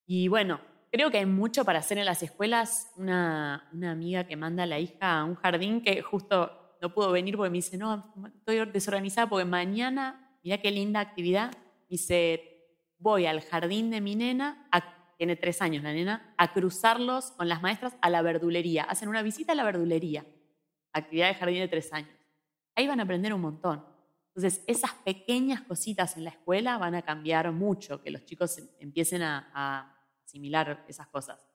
Y 0.05 0.27
bueno, 0.27 0.61
creo 0.91 1.11
que 1.11 1.19
hay 1.19 1.27
mucho 1.27 1.65
para 1.65 1.79
hacer 1.79 1.99
en 1.99 2.07
las 2.07 2.23
escuelas. 2.25 2.91
Una, 2.97 3.69
una, 3.73 3.93
amiga 3.93 4.27
que 4.27 4.37
manda 4.37 4.65
a 4.65 4.67
la 4.67 4.81
hija 4.81 5.21
a 5.21 5.25
un 5.25 5.37
jardín 5.37 5.81
que 5.81 6.03
justo 6.03 6.77
no 6.81 6.93
pudo 6.93 7.13
venir 7.13 7.37
porque 7.37 7.51
me 7.51 7.59
dice, 7.59 7.77
no, 7.77 8.13
estoy 8.35 8.65
desorganizada 8.73 9.29
porque 9.29 9.45
mañana, 9.45 10.39
mira 10.43 10.59
qué 10.59 10.71
linda 10.71 11.01
actividad, 11.01 11.53
dice, 11.89 12.48
voy 12.99 13.27
al 13.27 13.41
jardín 13.41 13.91
de 13.91 14.01
mi 14.01 14.17
nena, 14.17 14.69
tiene 15.17 15.37
tres 15.37 15.63
años 15.63 15.83
la 15.83 15.93
nena, 15.93 16.35
a 16.37 16.53
cruzarlos 16.53 17.33
con 17.33 17.49
las 17.49 17.63
maestras 17.63 17.97
a 18.01 18.11
la 18.11 18.23
verdulería. 18.23 18.85
Hacen 18.85 19.09
una 19.09 19.23
visita 19.23 19.53
a 19.53 19.55
la 19.55 19.65
verdulería, 19.65 20.25
actividad 20.93 21.29
de 21.29 21.35
jardín 21.35 21.61
de 21.61 21.69
tres 21.69 21.93
años. 21.93 22.11
Ahí 22.75 22.87
van 22.87 23.01
a 23.01 23.03
aprender 23.03 23.35
un 23.35 23.41
montón. 23.41 23.85
Entonces, 24.35 24.63
esas 24.69 24.93
pequeñas 24.93 25.63
cositas 25.63 26.17
en 26.17 26.25
la 26.25 26.31
escuela 26.31 26.79
van 26.79 26.95
a 26.95 27.03
cambiar 27.03 27.51
mucho, 27.51 28.01
que 28.03 28.11
los 28.11 28.25
chicos 28.25 28.61
empiecen 28.79 29.23
a 29.23 29.95
similar 30.25 30.85
esas 30.87 31.09
cosas. 31.09 31.49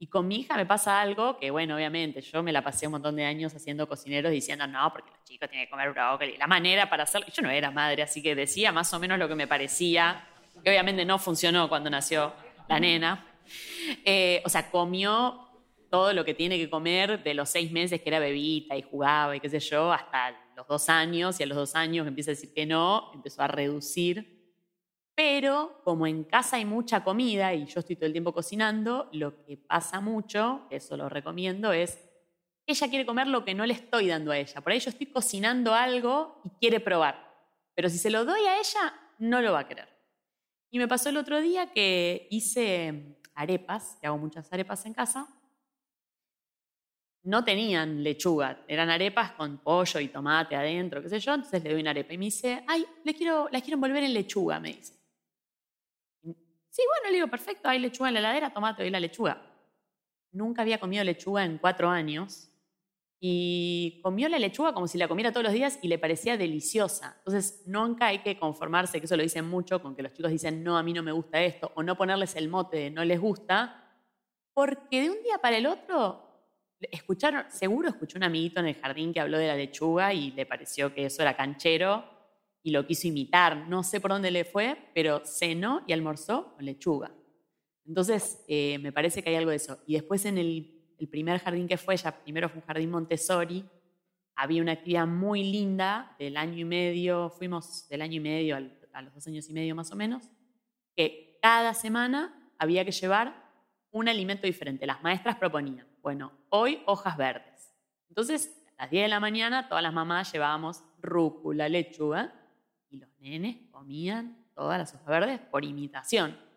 Y 0.00 0.06
con 0.06 0.28
mi 0.28 0.36
hija 0.36 0.56
me 0.56 0.64
pasa 0.64 1.00
algo 1.00 1.38
que, 1.38 1.50
bueno, 1.50 1.74
obviamente, 1.74 2.20
yo 2.20 2.40
me 2.42 2.52
la 2.52 2.62
pasé 2.62 2.86
un 2.86 2.92
montón 2.92 3.16
de 3.16 3.24
años 3.24 3.52
haciendo 3.54 3.88
cocineros 3.88 4.30
diciendo, 4.30 4.64
no, 4.68 4.92
porque 4.92 5.10
los 5.10 5.24
chicos 5.24 5.48
tienen 5.48 5.66
que 5.66 5.70
comer 5.70 5.90
brócoli. 5.90 6.36
La 6.36 6.46
manera 6.46 6.88
para 6.88 7.02
hacerlo, 7.02 7.26
yo 7.32 7.42
no 7.42 7.50
era 7.50 7.72
madre, 7.72 8.02
así 8.02 8.22
que 8.22 8.36
decía 8.36 8.70
más 8.70 8.94
o 8.94 9.00
menos 9.00 9.18
lo 9.18 9.26
que 9.26 9.34
me 9.34 9.48
parecía, 9.48 10.24
que 10.62 10.70
obviamente 10.70 11.04
no 11.04 11.18
funcionó 11.18 11.68
cuando 11.68 11.90
nació 11.90 12.32
la 12.68 12.80
nena. 12.80 13.26
Eh, 14.04 14.42
o 14.44 14.48
sea, 14.48 14.70
comió 14.70 15.48
todo 15.90 16.12
lo 16.12 16.24
que 16.24 16.34
tiene 16.34 16.58
que 16.58 16.68
comer 16.68 17.22
de 17.22 17.34
los 17.34 17.48
seis 17.48 17.72
meses 17.72 18.02
que 18.02 18.08
era 18.10 18.18
bebita 18.18 18.76
y 18.76 18.82
jugaba 18.82 19.34
y 19.34 19.40
qué 19.40 19.48
sé 19.48 19.60
yo, 19.60 19.90
hasta 19.92 20.36
los 20.54 20.66
dos 20.66 20.88
años, 20.88 21.40
y 21.40 21.44
a 21.44 21.46
los 21.46 21.56
dos 21.56 21.74
años 21.74 22.06
empieza 22.06 22.30
a 22.30 22.34
decir 22.34 22.52
que 22.52 22.66
no, 22.66 23.10
empezó 23.14 23.42
a 23.42 23.48
reducir 23.48 24.38
pero 25.18 25.80
como 25.82 26.06
en 26.06 26.22
casa 26.22 26.58
hay 26.58 26.64
mucha 26.64 27.02
comida 27.02 27.52
y 27.52 27.66
yo 27.66 27.80
estoy 27.80 27.96
todo 27.96 28.06
el 28.06 28.12
tiempo 28.12 28.32
cocinando, 28.32 29.08
lo 29.10 29.44
que 29.44 29.56
pasa 29.56 30.00
mucho, 30.00 30.68
eso 30.70 30.96
lo 30.96 31.08
recomiendo, 31.08 31.72
es 31.72 31.98
ella 32.64 32.88
quiere 32.88 33.04
comer 33.04 33.26
lo 33.26 33.44
que 33.44 33.52
no 33.52 33.66
le 33.66 33.72
estoy 33.72 34.06
dando 34.06 34.30
a 34.30 34.38
ella. 34.38 34.60
Por 34.60 34.70
ahí 34.70 34.78
yo 34.78 34.90
estoy 34.90 35.06
cocinando 35.06 35.74
algo 35.74 36.40
y 36.44 36.50
quiere 36.60 36.78
probar. 36.78 37.34
Pero 37.74 37.88
si 37.88 37.98
se 37.98 38.10
lo 38.10 38.24
doy 38.24 38.42
a 38.42 38.60
ella, 38.60 38.94
no 39.18 39.42
lo 39.42 39.54
va 39.54 39.58
a 39.58 39.66
querer. 39.66 39.88
Y 40.70 40.78
me 40.78 40.88
pasó 40.88 41.08
el 41.08 41.16
otro 41.16 41.40
día 41.40 41.72
que 41.72 42.28
hice 42.30 43.16
arepas, 43.34 43.96
que 44.00 44.06
hago 44.06 44.18
muchas 44.18 44.52
arepas 44.52 44.84
en 44.86 44.92
casa. 44.92 45.26
No 47.22 47.44
tenían 47.44 48.02
lechuga, 48.02 48.64
eran 48.68 48.90
arepas 48.90 49.32
con 49.32 49.58
pollo 49.58 50.00
y 50.00 50.08
tomate 50.08 50.56
adentro, 50.56 51.02
qué 51.02 51.08
sé 51.08 51.20
yo. 51.20 51.34
Entonces 51.34 51.62
le 51.62 51.70
doy 51.70 51.80
una 51.80 51.90
arepa 51.90 52.12
y 52.12 52.18
me 52.18 52.26
dice, 52.26 52.64
ay, 52.66 52.86
le 53.04 53.14
quiero, 53.14 53.48
las 53.50 53.62
quiero 53.62 53.76
envolver 53.76 54.02
en 54.02 54.14
lechuga, 54.14 54.60
me 54.60 54.74
dice. 54.74 54.94
Sí, 56.70 56.82
bueno, 56.86 57.10
le 57.10 57.14
digo, 57.14 57.28
perfecto, 57.28 57.68
hay 57.68 57.78
lechuga 57.78 58.08
en 58.08 58.14
la 58.14 58.20
heladera, 58.20 58.52
tomate 58.52 58.86
y 58.86 58.90
la 58.90 59.00
lechuga. 59.00 59.42
Nunca 60.32 60.62
había 60.62 60.78
comido 60.78 61.02
lechuga 61.02 61.44
en 61.44 61.58
cuatro 61.58 61.88
años 61.88 62.50
y 63.20 64.00
comió 64.02 64.28
la 64.28 64.38
lechuga 64.38 64.72
como 64.72 64.86
si 64.86 64.96
la 64.96 65.08
comiera 65.08 65.32
todos 65.32 65.44
los 65.44 65.52
días 65.52 65.78
y 65.82 65.88
le 65.88 65.98
parecía 65.98 66.36
deliciosa. 66.36 67.16
Entonces, 67.18 67.64
nunca 67.66 68.06
hay 68.06 68.20
que 68.20 68.38
conformarse, 68.38 69.00
que 69.00 69.06
eso 69.06 69.16
lo 69.16 69.22
dicen 69.22 69.48
mucho, 69.48 69.82
con 69.82 69.96
que 69.96 70.02
los 70.02 70.12
chicos 70.12 70.30
dicen, 70.30 70.62
no, 70.62 70.78
a 70.78 70.82
mí 70.82 70.92
no 70.92 71.02
me 71.02 71.12
gusta 71.12 71.42
esto, 71.42 71.72
o 71.74 71.82
no 71.82 71.96
ponerles 71.96 72.36
el 72.36 72.48
mote 72.48 72.76
de 72.76 72.90
no 72.90 73.04
les 73.04 73.20
gusta, 73.20 73.84
porque 74.54 75.02
de 75.02 75.10
un 75.10 75.22
día 75.22 75.38
para 75.38 75.56
el 75.56 75.66
otro, 75.66 76.28
escucharon, 76.80 77.44
seguro 77.50 77.88
escuchó 77.88 78.18
un 78.18 78.24
amiguito 78.24 78.60
en 78.60 78.66
el 78.66 78.74
jardín 78.74 79.12
que 79.12 79.20
habló 79.20 79.38
de 79.38 79.48
la 79.48 79.56
lechuga 79.56 80.14
y 80.14 80.30
le 80.32 80.46
pareció 80.46 80.94
que 80.94 81.06
eso 81.06 81.22
era 81.22 81.36
canchero 81.36 82.04
y 82.62 82.70
lo 82.70 82.86
quiso 82.86 83.08
imitar. 83.08 83.68
No 83.68 83.82
sé 83.82 84.00
por 84.00 84.12
dónde 84.12 84.30
le 84.30 84.44
fue, 84.44 84.76
pero 84.94 85.22
cenó 85.24 85.82
y 85.86 85.92
almorzó 85.92 86.54
con 86.54 86.64
lechuga. 86.64 87.12
Entonces, 87.84 88.44
eh, 88.48 88.78
me 88.78 88.92
parece 88.92 89.22
que 89.22 89.30
hay 89.30 89.36
algo 89.36 89.50
de 89.50 89.56
eso. 89.56 89.78
Y 89.86 89.94
después 89.94 90.24
en 90.24 90.38
el, 90.38 90.77
primer 91.06 91.38
jardín 91.40 91.68
que 91.68 91.76
fue, 91.76 91.96
ya 91.96 92.12
primero 92.12 92.48
fue 92.48 92.60
un 92.60 92.66
jardín 92.66 92.90
Montessori, 92.90 93.64
había 94.34 94.62
una 94.62 94.72
actividad 94.72 95.06
muy 95.06 95.42
linda 95.42 96.14
del 96.18 96.36
año 96.36 96.58
y 96.58 96.64
medio, 96.64 97.30
fuimos 97.30 97.88
del 97.88 98.02
año 98.02 98.16
y 98.16 98.20
medio 98.20 98.56
a 98.92 99.02
los 99.02 99.14
dos 99.14 99.26
años 99.26 99.48
y 99.48 99.52
medio 99.52 99.74
más 99.74 99.90
o 99.92 99.96
menos, 99.96 100.28
que 100.96 101.38
cada 101.42 101.74
semana 101.74 102.52
había 102.58 102.84
que 102.84 102.92
llevar 102.92 103.48
un 103.90 104.08
alimento 104.08 104.46
diferente. 104.46 104.86
Las 104.86 105.02
maestras 105.02 105.36
proponían, 105.36 105.86
bueno, 106.02 106.32
hoy 106.50 106.82
hojas 106.86 107.16
verdes. 107.16 107.74
Entonces, 108.08 108.54
a 108.76 108.82
las 108.82 108.90
10 108.90 109.04
de 109.04 109.08
la 109.08 109.20
mañana, 109.20 109.68
todas 109.68 109.82
las 109.82 109.92
mamás 109.92 110.32
llevábamos 110.32 110.82
rúcula, 111.00 111.68
lechuga, 111.68 112.34
y 112.90 112.98
los 112.98 113.08
nenes 113.18 113.56
comían 113.70 114.46
todas 114.54 114.78
las 114.78 114.94
hojas 114.94 115.06
verdes 115.06 115.40
por 115.40 115.64
imitación. 115.64 116.47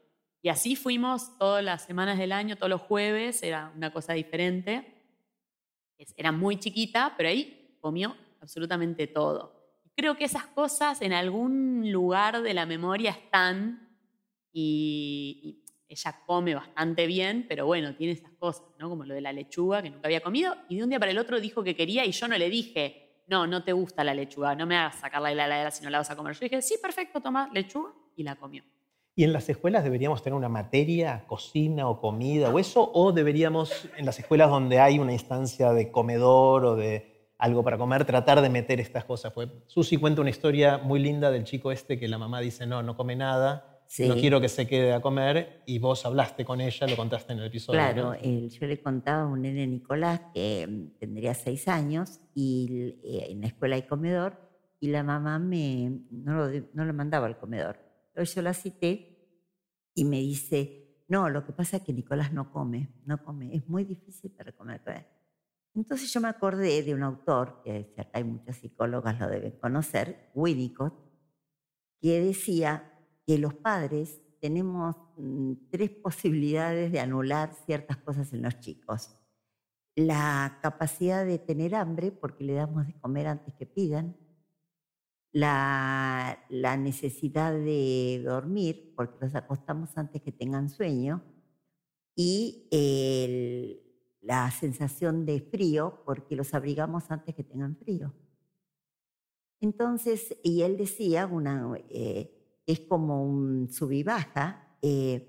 Y 0.42 0.50
así 0.50 0.76
fuimos 0.76 1.38
todas 1.38 1.64
las 1.64 1.84
semanas 1.84 2.18
del 2.18 2.32
año, 2.32 2.56
todos 2.56 2.70
los 2.70 2.82
jueves, 2.82 3.44
era 3.44 3.72
una 3.76 3.94
cosa 3.94 4.14
diferente. 4.14 4.96
Era 6.18 6.32
muy 6.32 6.58
chiquita, 6.58 7.14
pero 7.16 7.30
ahí 7.30 7.78
comió 7.80 8.16
absolutamente 8.40 9.08
todo. 9.08 9.54
Creo 9.96 10.16
que 10.16 10.26
esas 10.26 10.48
cosas 10.48 11.02
en 11.02 11.14
algún 11.14 11.92
lugar 11.92 12.42
de 12.42 12.54
la 12.54 12.66
memoria 12.66 13.12
están 13.12 13.88
y, 14.52 15.62
ella 15.92 16.22
come 16.26 16.56
bastante 16.56 17.06
bien, 17.06 17.46
pero 17.50 17.66
bueno, 17.66 17.94
tiene 17.96 18.14
esas 18.14 18.32
cosas, 18.40 18.64
¿no? 18.80 18.88
Como 18.88 19.04
lo 19.04 19.14
de 19.14 19.20
la 19.20 19.34
lechuga 19.34 19.82
que 19.82 19.90
nunca 19.90 20.08
había 20.08 20.22
comido 20.22 20.56
y 20.70 20.78
de 20.78 20.84
un 20.84 20.90
día 20.90 21.00
para 21.00 21.12
el 21.12 21.18
otro 21.18 21.42
dijo 21.42 21.66
que 21.66 21.76
quería 21.76 22.06
y 22.06 22.14
yo 22.14 22.30
no 22.30 22.38
le 22.38 22.50
dije, 22.50 23.24
no, 23.28 23.46
no 23.46 23.66
te 23.66 23.74
gusta 23.74 24.02
la 24.02 24.14
lechuga, 24.14 24.56
no 24.56 24.66
me 24.66 24.78
hagas 24.78 25.00
sacarla 25.00 25.28
de 25.30 25.36
la 25.36 25.48
heladera 25.48 25.70
si 25.70 25.84
no 25.84 25.90
la 25.90 25.98
vas 25.98 26.10
a 26.10 26.16
comer. 26.16 26.34
Yo 26.36 26.40
dije, 26.40 26.62
sí, 26.62 26.76
perfecto, 26.82 27.20
toma 27.20 27.50
lechuga 27.54 27.92
y 28.16 28.24
la 28.24 28.38
comió. 28.38 28.64
¿Y 29.16 29.24
en 29.24 29.34
las 29.34 29.50
escuelas 29.50 29.84
deberíamos 29.84 30.24
tener 30.24 30.38
una 30.38 30.50
materia, 30.50 31.26
cocina 31.28 31.88
o 31.90 32.00
comida 32.00 32.50
o 32.50 32.60
eso? 32.60 32.92
¿O 32.94 33.12
deberíamos, 33.12 33.90
en 33.98 34.06
las 34.06 34.18
escuelas 34.20 34.50
donde 34.50 34.80
hay 34.80 35.00
una 35.00 35.14
instancia 35.14 35.74
de 35.74 35.92
comedor 35.92 36.66
o 36.66 36.76
de 36.76 37.30
algo 37.38 37.64
para 37.64 37.78
comer, 37.78 38.06
tratar 38.06 38.42
de 38.42 38.50
meter 38.50 38.80
estas 38.80 39.04
cosas? 39.04 39.34
Pues 39.34 39.50
Susi 39.68 39.98
cuenta 39.98 40.22
una 40.22 40.30
historia 40.30 40.78
muy 40.78 41.00
linda 41.00 41.30
del 41.30 41.44
chico 41.44 41.72
este 41.72 42.00
que 42.00 42.08
la 42.08 42.18
mamá 42.18 42.40
dice, 42.40 42.66
no, 42.66 42.82
no 42.84 42.96
come 42.96 43.16
nada 43.16 43.72
no 44.00 44.16
quiero 44.16 44.40
que 44.40 44.48
se 44.48 44.68
quede 44.68 44.94
a 44.94 45.02
comer 45.02 45.64
y 45.66 45.80
vos 45.80 46.06
hablaste 46.06 46.46
con 46.46 46.62
ella, 46.62 46.88
lo 46.88 46.96
contaste 46.96 47.34
en 47.34 47.40
el 47.40 47.46
episodio. 47.46 47.80
Claro, 47.80 48.16
yo 48.22 48.68
le 48.68 48.82
contaba 48.82 49.24
a 49.24 49.28
un 49.28 49.42
nene 49.42 49.68
Nicolás 49.68 50.22
que 50.34 50.66
mm, 50.68 51.00
tendría 51.00 51.34
seis 51.34 51.68
años 51.68 52.22
y 52.34 52.96
eh, 53.04 53.28
en 53.32 53.42
la 53.42 53.48
escuela 53.48 53.76
hay 53.76 53.84
comedor 53.84 54.38
y 54.80 54.90
la 54.90 55.04
mamá 55.04 55.40
me, 55.40 56.00
no, 56.10 56.48
lo, 56.48 56.66
no 56.74 56.94
mandaba 56.94 57.28
al 57.28 57.38
comedor. 57.38 57.80
Entonces 58.12 58.36
yo 58.36 58.42
la 58.42 58.54
cité 58.54 59.18
y 59.96 60.06
me 60.06 60.20
dice, 60.20 61.04
no, 61.08 61.30
lo 61.30 61.46
que 61.46 61.54
pasa 61.54 61.78
es 61.78 61.84
que 61.84 61.94
Nicolás 61.94 62.34
no 62.34 62.52
come, 62.52 62.94
no 63.06 63.24
come, 63.24 63.56
es 63.56 63.68
muy 63.68 63.84
difícil 63.86 64.32
para 64.32 64.52
comer 64.52 64.82
Entonces 65.74 66.12
yo 66.12 66.22
me 66.22 66.28
acordé 66.28 66.84
de 66.84 66.94
un 66.94 67.04
autor, 67.04 67.62
que 67.64 67.94
hay 68.14 68.24
muchas 68.24 68.58
psicólogas 68.58 69.20
lo 69.20 69.28
deben 69.28 69.58
conocer, 69.60 70.30
Winnicott, 70.36 70.94
que 72.00 72.22
decía 72.22 72.92
que 73.26 73.38
los 73.38 73.54
padres 73.54 74.22
tenemos 74.42 74.96
mm, 75.18 75.54
tres 75.70 75.92
posibilidades 75.92 76.92
de 76.92 77.00
anular 77.00 77.54
ciertas 77.66 77.98
cosas 77.98 78.34
en 78.34 78.42
los 78.42 78.60
chicos. 78.60 79.16
La 79.96 80.60
capacidad 80.62 81.26
de 81.26 81.38
tener 81.38 81.76
hambre 81.76 82.12
porque 82.12 82.44
le 82.44 82.54
damos 82.54 82.88
de 82.88 83.00
comer 83.00 83.28
antes 83.28 83.54
que 83.54 83.66
pidan. 83.66 84.18
La, 85.34 86.46
necesidad 86.78 87.54
de 87.54 88.22
dormir 88.26 88.94
porque 88.96 89.26
los 89.26 89.36
acostamos 89.36 89.98
antes 89.98 90.22
que 90.22 90.32
tengan 90.32 90.70
sueño. 90.70 91.24
Y 92.16 92.68
la 94.22 94.52
sensación 94.52 95.26
de 95.26 95.42
frío 95.42 96.04
porque 96.06 96.36
los 96.36 96.54
abrigamos 96.54 97.10
antes 97.10 97.34
que 97.34 97.44
tengan 97.44 97.76
frío. 97.78 98.14
Entonces, 99.60 100.36
y 100.44 100.64
él 100.64 100.76
decía, 100.78 101.28
una, 101.28 101.72
eh, 101.90 102.62
es 102.66 102.80
como 102.82 103.24
un 103.24 103.70
sub 103.72 103.92
y 103.92 104.04
baja. 104.04 104.78
Eh, 104.82 105.28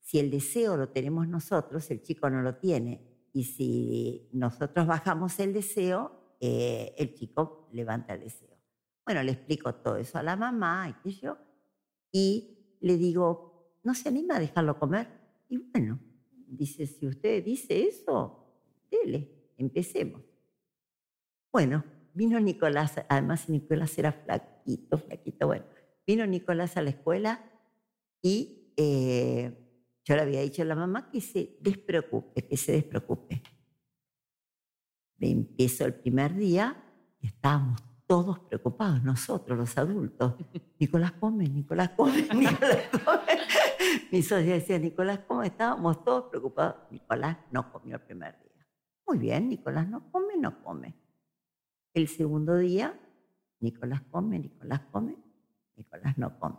si 0.00 0.18
el 0.18 0.30
deseo 0.30 0.76
lo 0.76 0.88
tenemos 0.88 1.28
nosotros, 1.28 1.90
el 1.90 2.02
chico 2.02 2.28
no 2.30 2.42
lo 2.42 2.56
tiene. 2.56 3.28
Y 3.32 3.44
si 3.44 4.28
nosotros 4.32 4.86
bajamos 4.86 5.38
el 5.40 5.52
deseo, 5.52 6.36
eh, 6.40 6.94
el 6.96 7.14
chico 7.14 7.68
levanta 7.72 8.14
el 8.14 8.20
deseo. 8.20 8.53
Bueno, 9.04 9.22
le 9.22 9.32
explico 9.32 9.74
todo 9.74 9.96
eso 9.96 10.18
a 10.18 10.22
la 10.22 10.36
mamá 10.36 10.88
y 10.88 11.02
qué 11.02 11.12
yo. 11.20 11.36
Y 12.10 12.76
le 12.80 12.96
digo, 12.96 13.78
¿no 13.82 13.94
se 13.94 14.08
anima 14.08 14.36
a 14.36 14.40
dejarlo 14.40 14.78
comer? 14.78 15.08
Y 15.48 15.58
bueno, 15.58 15.98
dice, 16.46 16.86
si 16.86 17.06
usted 17.06 17.44
dice 17.44 17.86
eso, 17.86 18.46
dele, 18.90 19.52
empecemos. 19.58 20.22
Bueno, 21.52 21.84
vino 22.14 22.40
Nicolás, 22.40 22.94
además 23.08 23.48
Nicolás 23.48 23.96
era 23.98 24.12
flaquito, 24.12 24.98
flaquito, 24.98 25.46
bueno. 25.46 25.64
Vino 26.06 26.26
Nicolás 26.26 26.76
a 26.76 26.82
la 26.82 26.90
escuela 26.90 27.44
y 28.22 28.72
eh, 28.76 29.52
yo 30.04 30.16
le 30.16 30.22
había 30.22 30.40
dicho 30.40 30.62
a 30.62 30.66
la 30.66 30.74
mamá 30.74 31.10
que 31.10 31.20
se 31.20 31.56
despreocupe, 31.60 32.46
que 32.46 32.56
se 32.56 32.72
despreocupe. 32.72 33.42
Empezó 35.20 35.86
el 35.86 35.94
primer 35.94 36.34
día 36.34 36.84
estábamos 37.22 37.80
todos 38.06 38.38
preocupados, 38.40 39.02
nosotros 39.02 39.58
los 39.58 39.78
adultos. 39.78 40.34
Nicolás 40.78 41.12
come, 41.12 41.48
Nicolás 41.48 41.90
come, 41.96 42.22
Nicolás 42.34 42.88
come. 43.04 43.38
Mi 44.10 44.22
socia 44.22 44.54
decía, 44.54 44.78
Nicolás 44.78 45.20
come, 45.26 45.46
estábamos 45.46 46.04
todos 46.04 46.24
preocupados. 46.30 46.76
Nicolás 46.90 47.38
no 47.50 47.72
comió 47.72 47.96
el 47.96 48.02
primer 48.02 48.38
día. 48.40 48.66
Muy 49.06 49.18
bien, 49.18 49.48
Nicolás 49.48 49.88
no 49.88 50.10
come, 50.10 50.36
no 50.36 50.62
come. 50.62 50.94
El 51.92 52.08
segundo 52.08 52.56
día, 52.56 52.98
Nicolás 53.60 54.02
come, 54.10 54.38
Nicolás 54.38 54.80
come. 54.90 55.16
Nicolás 55.76 56.18
no 56.18 56.38
come. 56.38 56.58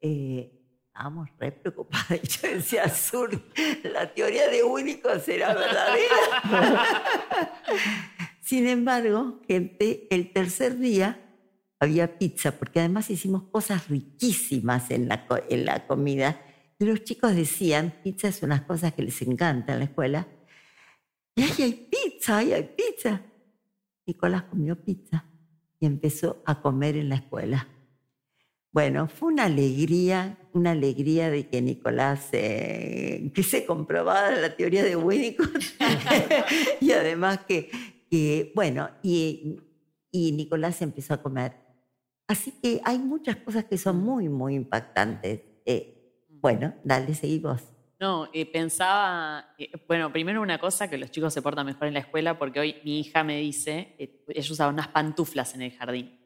Eh, 0.00 0.58
estábamos 0.86 1.28
re 1.38 1.52
preocupados. 1.52 2.22
Yo 2.22 2.48
decía, 2.48 2.88
Sur, 2.88 3.30
la 3.84 4.12
teoría 4.12 4.48
de 4.48 4.62
único 4.62 5.16
será 5.18 5.54
verdadera. 5.54 6.18
Sin 8.48 8.66
embargo, 8.66 9.42
gente, 9.46 10.06
el 10.08 10.32
tercer 10.32 10.78
día 10.78 11.20
había 11.78 12.18
pizza, 12.18 12.52
porque 12.52 12.78
además 12.78 13.10
hicimos 13.10 13.42
cosas 13.50 13.88
riquísimas 13.88 14.90
en 14.90 15.06
la, 15.06 15.26
en 15.50 15.66
la 15.66 15.86
comida. 15.86 16.40
Y 16.78 16.86
los 16.86 17.04
chicos 17.04 17.36
decían, 17.36 18.00
pizza 18.02 18.28
es 18.28 18.42
unas 18.42 18.62
cosas 18.62 18.94
que 18.94 19.02
les 19.02 19.20
encanta 19.20 19.74
en 19.74 19.80
la 19.80 19.84
escuela. 19.84 20.28
Y 21.36 21.42
ahí 21.42 21.52
hay 21.58 21.88
pizza, 21.92 22.38
ahí 22.38 22.54
hay 22.54 22.74
pizza. 22.74 23.20
Nicolás 24.06 24.44
comió 24.44 24.82
pizza 24.82 25.26
y 25.78 25.84
empezó 25.84 26.42
a 26.46 26.62
comer 26.62 26.96
en 26.96 27.10
la 27.10 27.16
escuela. 27.16 27.68
Bueno, 28.72 29.08
fue 29.08 29.28
una 29.30 29.44
alegría, 29.44 30.38
una 30.54 30.70
alegría 30.70 31.28
de 31.28 31.48
que 31.48 31.60
Nicolás, 31.60 32.30
eh, 32.32 33.30
que 33.34 33.42
se 33.42 33.66
comprobara 33.66 34.34
la 34.40 34.56
teoría 34.56 34.84
de 34.84 34.96
Winnicott 34.96 35.64
y 36.80 36.92
además 36.92 37.40
que, 37.46 37.97
bueno, 38.54 38.90
y, 39.02 39.60
y 40.10 40.32
Nicolás 40.32 40.80
empezó 40.82 41.14
a 41.14 41.22
comer. 41.22 41.56
Así 42.26 42.52
que 42.62 42.80
hay 42.84 42.98
muchas 42.98 43.36
cosas 43.36 43.64
que 43.64 43.78
son 43.78 43.98
muy, 43.98 44.28
muy 44.28 44.54
impactantes. 44.54 45.40
Eh, 45.64 46.26
bueno, 46.28 46.74
dale, 46.84 47.14
seguí 47.14 47.38
vos. 47.38 47.62
No, 47.98 48.28
eh, 48.32 48.46
pensaba, 48.46 49.56
bueno, 49.88 50.12
primero 50.12 50.40
una 50.40 50.58
cosa, 50.58 50.88
que 50.88 50.98
los 50.98 51.10
chicos 51.10 51.34
se 51.34 51.42
portan 51.42 51.66
mejor 51.66 51.88
en 51.88 51.94
la 51.94 52.00
escuela, 52.00 52.38
porque 52.38 52.60
hoy 52.60 52.76
mi 52.84 53.00
hija 53.00 53.24
me 53.24 53.38
dice, 53.38 53.96
ella 54.28 54.52
usaba 54.52 54.70
unas 54.70 54.88
pantuflas 54.88 55.54
en 55.54 55.62
el 55.62 55.72
jardín 55.72 56.16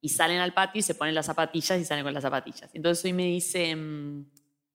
y 0.00 0.08
salen 0.08 0.40
al 0.40 0.54
patio 0.54 0.80
y 0.80 0.82
se 0.82 0.94
ponen 0.94 1.14
las 1.14 1.26
zapatillas 1.26 1.78
y 1.78 1.84
salen 1.84 2.04
con 2.04 2.14
las 2.14 2.22
zapatillas. 2.22 2.70
Entonces 2.74 3.04
hoy 3.04 3.12
me 3.12 3.26
dice, 3.26 3.76
mm, 3.76 4.24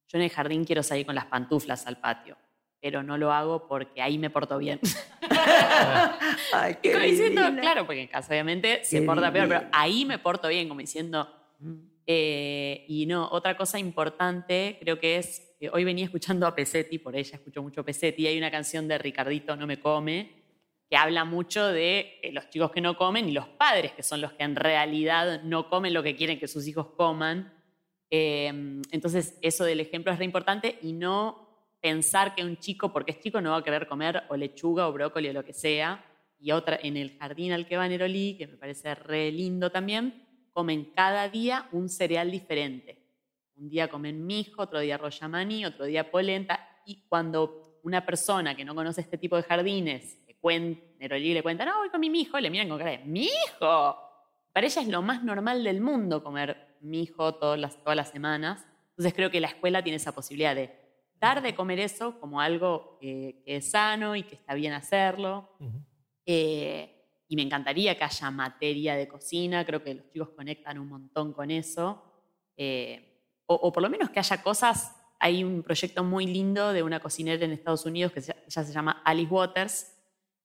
yo 0.08 0.18
en 0.18 0.22
el 0.22 0.30
jardín 0.30 0.64
quiero 0.64 0.82
salir 0.82 1.04
con 1.04 1.14
las 1.14 1.26
pantuflas 1.26 1.86
al 1.86 1.98
patio, 1.98 2.38
pero 2.86 3.02
no 3.02 3.18
lo 3.18 3.32
hago 3.32 3.66
porque 3.66 4.00
ahí 4.00 4.16
me 4.16 4.30
porto 4.30 4.58
bien. 4.58 4.78
Ay, 6.52 6.76
qué 6.80 6.96
diciendo, 6.96 7.42
claro, 7.60 7.84
porque 7.84 8.02
en 8.02 8.06
casa 8.06 8.32
obviamente 8.32 8.84
se 8.84 9.02
porta 9.02 9.32
peor, 9.32 9.48
pero 9.48 9.62
ahí 9.72 10.04
me 10.04 10.20
porto 10.20 10.46
bien, 10.46 10.68
como 10.68 10.80
diciendo... 10.80 11.28
Eh, 12.06 12.84
y 12.86 13.06
no, 13.06 13.28
otra 13.32 13.56
cosa 13.56 13.80
importante 13.80 14.76
creo 14.80 15.00
que 15.00 15.16
es, 15.16 15.56
hoy 15.72 15.82
venía 15.82 16.04
escuchando 16.04 16.46
a 16.46 16.54
Pesetti, 16.54 17.00
por 17.00 17.16
ella 17.16 17.34
escucho 17.34 17.60
mucho 17.60 17.84
Pesetti, 17.84 18.22
y 18.22 18.26
hay 18.28 18.38
una 18.38 18.52
canción 18.52 18.86
de 18.86 18.98
Ricardito 18.98 19.56
No 19.56 19.66
me 19.66 19.80
come, 19.80 20.30
que 20.88 20.96
habla 20.96 21.24
mucho 21.24 21.66
de 21.66 22.20
eh, 22.22 22.30
los 22.30 22.48
chicos 22.50 22.70
que 22.70 22.80
no 22.80 22.96
comen 22.96 23.28
y 23.28 23.32
los 23.32 23.48
padres, 23.48 23.90
que 23.90 24.04
son 24.04 24.20
los 24.20 24.32
que 24.34 24.44
en 24.44 24.54
realidad 24.54 25.42
no 25.42 25.68
comen 25.68 25.92
lo 25.92 26.04
que 26.04 26.14
quieren 26.14 26.38
que 26.38 26.46
sus 26.46 26.68
hijos 26.68 26.86
coman. 26.96 27.52
Entonces, 28.08 29.36
eso 29.42 29.64
del 29.64 29.80
ejemplo 29.80 30.12
es 30.12 30.20
re 30.20 30.24
importante 30.24 30.78
y 30.82 30.92
no 30.92 31.45
pensar 31.86 32.34
que 32.34 32.42
un 32.42 32.56
chico, 32.56 32.92
porque 32.92 33.12
es 33.12 33.20
chico, 33.20 33.40
no 33.40 33.52
va 33.52 33.58
a 33.58 33.62
querer 33.62 33.86
comer 33.86 34.24
o 34.28 34.36
lechuga 34.36 34.88
o 34.88 34.92
brócoli 34.92 35.28
o 35.28 35.32
lo 35.32 35.44
que 35.44 35.52
sea. 35.52 36.04
Y 36.36 36.50
otra, 36.50 36.80
en 36.82 36.96
el 36.96 37.16
jardín 37.16 37.52
al 37.52 37.64
que 37.64 37.76
va 37.76 37.86
Neroli, 37.86 38.36
que 38.36 38.48
me 38.48 38.56
parece 38.56 38.96
re 38.96 39.30
lindo 39.30 39.70
también, 39.70 40.26
comen 40.52 40.90
cada 40.96 41.28
día 41.28 41.68
un 41.70 41.88
cereal 41.88 42.32
diferente. 42.32 43.04
Un 43.54 43.68
día 43.68 43.86
comen 43.86 44.26
mijo, 44.26 44.62
otro 44.62 44.80
día 44.80 44.98
royamani, 44.98 45.64
otro 45.64 45.84
día 45.84 46.10
polenta. 46.10 46.68
Y 46.84 47.04
cuando 47.08 47.78
una 47.84 48.04
persona 48.04 48.56
que 48.56 48.64
no 48.64 48.74
conoce 48.74 49.00
este 49.00 49.16
tipo 49.16 49.36
de 49.36 49.44
jardines 49.44 50.18
Neroli 50.98 51.34
le 51.34 51.42
cuenta, 51.42 51.64
no, 51.64 51.78
voy 51.78 51.88
con 51.88 52.00
mi 52.00 52.08
hijo, 52.20 52.38
le 52.38 52.50
miran 52.50 52.68
con 52.68 52.78
cara 52.78 52.92
de, 52.92 52.98
¿mi 52.98 53.24
hijo? 53.24 53.96
Para 54.52 54.66
ella 54.66 54.82
es 54.82 54.88
lo 54.88 55.02
más 55.02 55.22
normal 55.22 55.64
del 55.64 55.80
mundo 55.80 56.22
comer 56.22 56.76
mi 56.80 57.02
hijo 57.02 57.34
todas 57.34 57.76
todas 57.82 57.96
las 57.96 58.10
semanas. 58.10 58.64
Entonces 58.90 59.12
creo 59.12 59.30
que 59.30 59.40
la 59.40 59.48
escuela 59.48 59.82
tiene 59.82 59.96
esa 59.96 60.12
posibilidad 60.12 60.54
de 60.54 60.85
dar 61.20 61.42
de 61.42 61.54
comer 61.54 61.80
eso 61.80 62.18
como 62.20 62.40
algo 62.40 62.98
que 63.00 63.42
es 63.46 63.70
sano 63.70 64.16
y 64.16 64.22
que 64.22 64.34
está 64.34 64.54
bien 64.54 64.72
hacerlo. 64.72 65.50
Eh, 66.24 66.92
y 67.28 67.36
me 67.36 67.42
encantaría 67.42 67.96
que 67.96 68.04
haya 68.04 68.30
materia 68.30 68.94
de 68.94 69.08
cocina, 69.08 69.64
creo 69.64 69.82
que 69.82 69.94
los 69.94 70.10
chicos 70.10 70.30
conectan 70.30 70.78
un 70.78 70.88
montón 70.88 71.32
con 71.32 71.50
eso. 71.50 72.02
Eh, 72.56 73.16
o, 73.46 73.72
por 73.72 73.82
lo 73.82 73.90
menos 73.90 74.10
que 74.10 74.18
haya 74.18 74.42
cosas. 74.42 74.92
Hay 75.18 75.42
un 75.44 75.62
proyecto 75.62 76.04
muy 76.04 76.26
lindo 76.26 76.72
de 76.72 76.82
una 76.82 77.00
cocinera 77.00 77.42
en 77.44 77.52
Estados 77.52 77.86
Unidos 77.86 78.12
que 78.12 78.20
ya 78.20 78.64
se 78.64 78.72
llama 78.72 79.02
Alice 79.04 79.32
Waters 79.32 79.96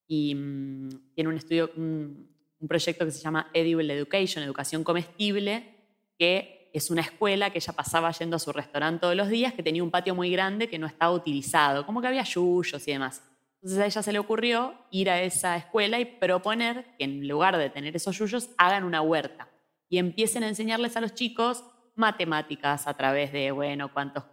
y 0.08 0.36
mm, 0.36 1.14
tiene 1.16 1.30
un 1.30 1.38
estudio, 1.38 1.72
un, 1.78 2.30
proyecto 2.68 3.06
que 3.06 3.12
se 3.12 3.22
llama 3.22 3.50
Edible 3.54 3.94
Education, 3.94 4.44
educación 4.44 4.84
comestible, 4.84 5.74
que 6.18 6.61
es 6.74 6.90
una 6.90 7.02
escuela 7.02 7.50
que 7.50 7.58
ella 7.60 7.74
pasaba 7.74 8.12
yendo 8.12 8.36
a 8.36 8.40
su 8.40 8.52
restaurante 8.52 9.02
todos 9.02 9.16
los 9.16 9.30
días, 9.30 9.54
que 9.54 9.64
tenía 9.64 9.84
un 9.84 9.92
patio 9.92 10.16
muy 10.16 10.32
grande 10.32 10.70
que 10.70 10.80
no 10.80 10.88
estaba 10.88 11.12
utilizado, 11.12 11.86
como 11.86 12.02
que 12.02 12.08
había 12.08 12.24
yuyos 12.24 12.88
y 12.88 12.92
demás. 12.92 13.24
Entonces 13.56 13.80
a 13.80 13.86
ella 13.86 14.02
se 14.02 14.12
le 14.12 14.20
ocurrió 14.20 14.74
ir 14.90 15.10
a 15.10 15.22
esa 15.22 15.56
escuela 15.56 16.00
y 16.00 16.06
proponer 16.06 16.96
que 16.98 17.04
en 17.04 17.28
lugar 17.28 17.58
de 17.58 17.70
tener 17.70 17.96
esos 17.96 18.18
yuyos, 18.18 18.50
hagan 18.58 18.84
una 18.84 19.02
huerta 19.02 19.48
y 19.88 19.98
empiecen 19.98 20.44
a 20.44 20.48
enseñarles 20.48 20.98
a 20.98 21.02
los 21.02 21.14
chicos 21.14 21.64
matemáticas 21.96 22.88
a 22.88 22.94
través 22.96 23.32
de, 23.32 23.52
bueno, 23.52 23.94
cuántos 23.94 24.24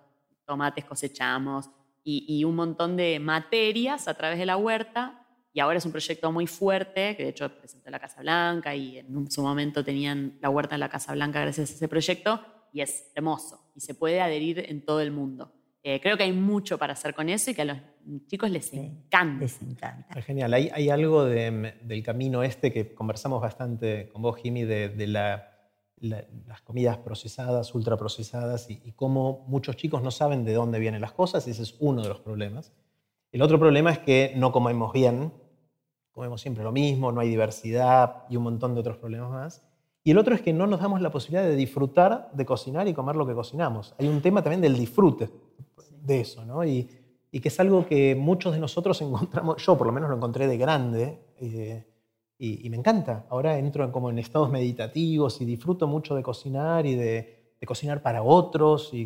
tomates 0.46 0.84
cosechamos 0.84 1.68
y, 2.04 2.42
un 2.44 2.56
montón 2.56 2.96
de 2.96 3.20
materias 3.20 4.08
a 4.08 4.14
través 4.14 4.38
de 4.38 4.46
la 4.46 4.56
huerta. 4.56 5.26
Y 5.58 5.60
ahora 5.60 5.78
es 5.78 5.84
un 5.84 5.90
proyecto 5.90 6.30
muy 6.30 6.46
fuerte, 6.46 7.16
que 7.16 7.24
de 7.24 7.30
hecho 7.30 7.48
presentó 7.48 7.90
la 7.90 7.98
Casa 7.98 8.20
Blanca 8.20 8.76
y 8.76 8.98
en 8.98 9.28
su 9.28 9.42
momento 9.42 9.84
tenían 9.84 10.38
la 10.40 10.50
huerta 10.50 10.76
en 10.76 10.80
la 10.80 10.88
Casa 10.88 11.12
Blanca 11.14 11.40
gracias 11.40 11.72
a 11.72 11.74
ese 11.74 11.88
proyecto 11.88 12.40
y 12.72 12.80
es 12.80 13.10
hermoso 13.16 13.72
y 13.74 13.80
se 13.80 13.92
puede 13.94 14.20
adherir 14.20 14.64
en 14.68 14.84
todo 14.84 15.00
el 15.00 15.10
mundo. 15.10 15.52
Eh, 15.82 15.98
creo 16.00 16.16
que 16.16 16.22
hay 16.22 16.32
mucho 16.32 16.78
para 16.78 16.92
hacer 16.92 17.12
con 17.12 17.28
eso 17.28 17.50
y 17.50 17.54
que 17.54 17.62
a 17.62 17.64
los 17.64 17.78
chicos 18.28 18.52
les 18.52 18.72
encanta. 18.72 19.40
Les 19.40 19.60
encanta. 19.60 20.22
genial. 20.22 20.54
Hay, 20.54 20.70
hay 20.72 20.90
algo 20.90 21.24
del 21.24 22.02
camino 22.04 22.44
este 22.44 22.72
que 22.72 22.94
conversamos 22.94 23.42
bastante 23.42 24.10
con 24.10 24.22
vos, 24.22 24.36
Jimmy, 24.40 24.62
de, 24.62 25.08
las 25.08 26.62
comidas 26.62 26.98
procesadas, 26.98 27.74
ultraprocesadas 27.74 28.70
y, 28.70 28.80
y 28.84 28.92
cómo 28.92 29.44
muchos 29.48 29.74
chicos 29.74 30.04
no 30.04 30.12
saben 30.12 30.44
de 30.44 30.52
dónde 30.52 30.78
vienen 30.78 31.00
las 31.00 31.14
cosas. 31.14 31.48
Ese 31.48 31.64
es 31.64 31.74
uno 31.80 32.02
de 32.02 32.10
los 32.10 32.20
problemas. 32.20 32.72
El 33.32 33.42
otro 33.42 33.58
problema 33.58 33.90
es 33.90 33.98
que 33.98 34.32
no 34.36 34.52
comemos 34.52 34.92
bien, 34.92 35.32
comemos 36.18 36.40
siempre 36.40 36.64
lo 36.64 36.72
mismo, 36.72 37.12
no 37.12 37.20
hay 37.20 37.28
diversidad 37.28 38.24
y 38.28 38.36
un 38.36 38.42
montón 38.42 38.74
de 38.74 38.80
otros 38.80 38.96
problemas 38.96 39.30
más. 39.30 39.62
Y 40.02 40.10
el 40.10 40.18
otro 40.18 40.34
es 40.34 40.42
que 40.42 40.52
no 40.52 40.66
nos 40.66 40.80
damos 40.80 41.00
la 41.00 41.12
posibilidad 41.12 41.44
de 41.44 41.54
disfrutar 41.54 42.28
de 42.32 42.44
cocinar 42.44 42.88
y 42.88 42.92
comer 42.92 43.14
lo 43.14 43.24
que 43.24 43.34
cocinamos. 43.34 43.94
Hay 43.98 44.08
un 44.08 44.20
tema 44.20 44.42
también 44.42 44.60
del 44.60 44.76
disfrute 44.76 45.30
de 46.02 46.20
eso, 46.20 46.44
¿no? 46.44 46.64
Y, 46.64 46.88
que 47.30 47.48
es 47.48 47.60
algo 47.60 47.86
que 47.86 48.16
muchos 48.16 48.52
de 48.52 48.58
nosotros 48.58 49.00
encontramos, 49.02 49.64
yo 49.64 49.78
por 49.78 49.86
lo 49.86 49.92
menos 49.92 50.10
lo 50.10 50.16
encontré 50.16 50.48
de 50.48 50.58
grande, 50.58 51.20
eh, 51.40 51.84
y, 52.36 52.68
me 52.68 52.76
encanta. 52.76 53.26
Ahora 53.30 53.56
entro 53.56 53.92
como 53.92 54.10
en 54.10 54.18
estados 54.18 54.50
meditativos 54.50 55.40
y 55.40 55.44
disfruto 55.44 55.86
mucho 55.86 56.16
de 56.16 56.24
cocinar 56.24 56.84
y 56.84 56.96
de, 56.96 57.54
cocinar 57.64 58.02
para 58.02 58.24
otros, 58.24 58.92
y 58.92 59.04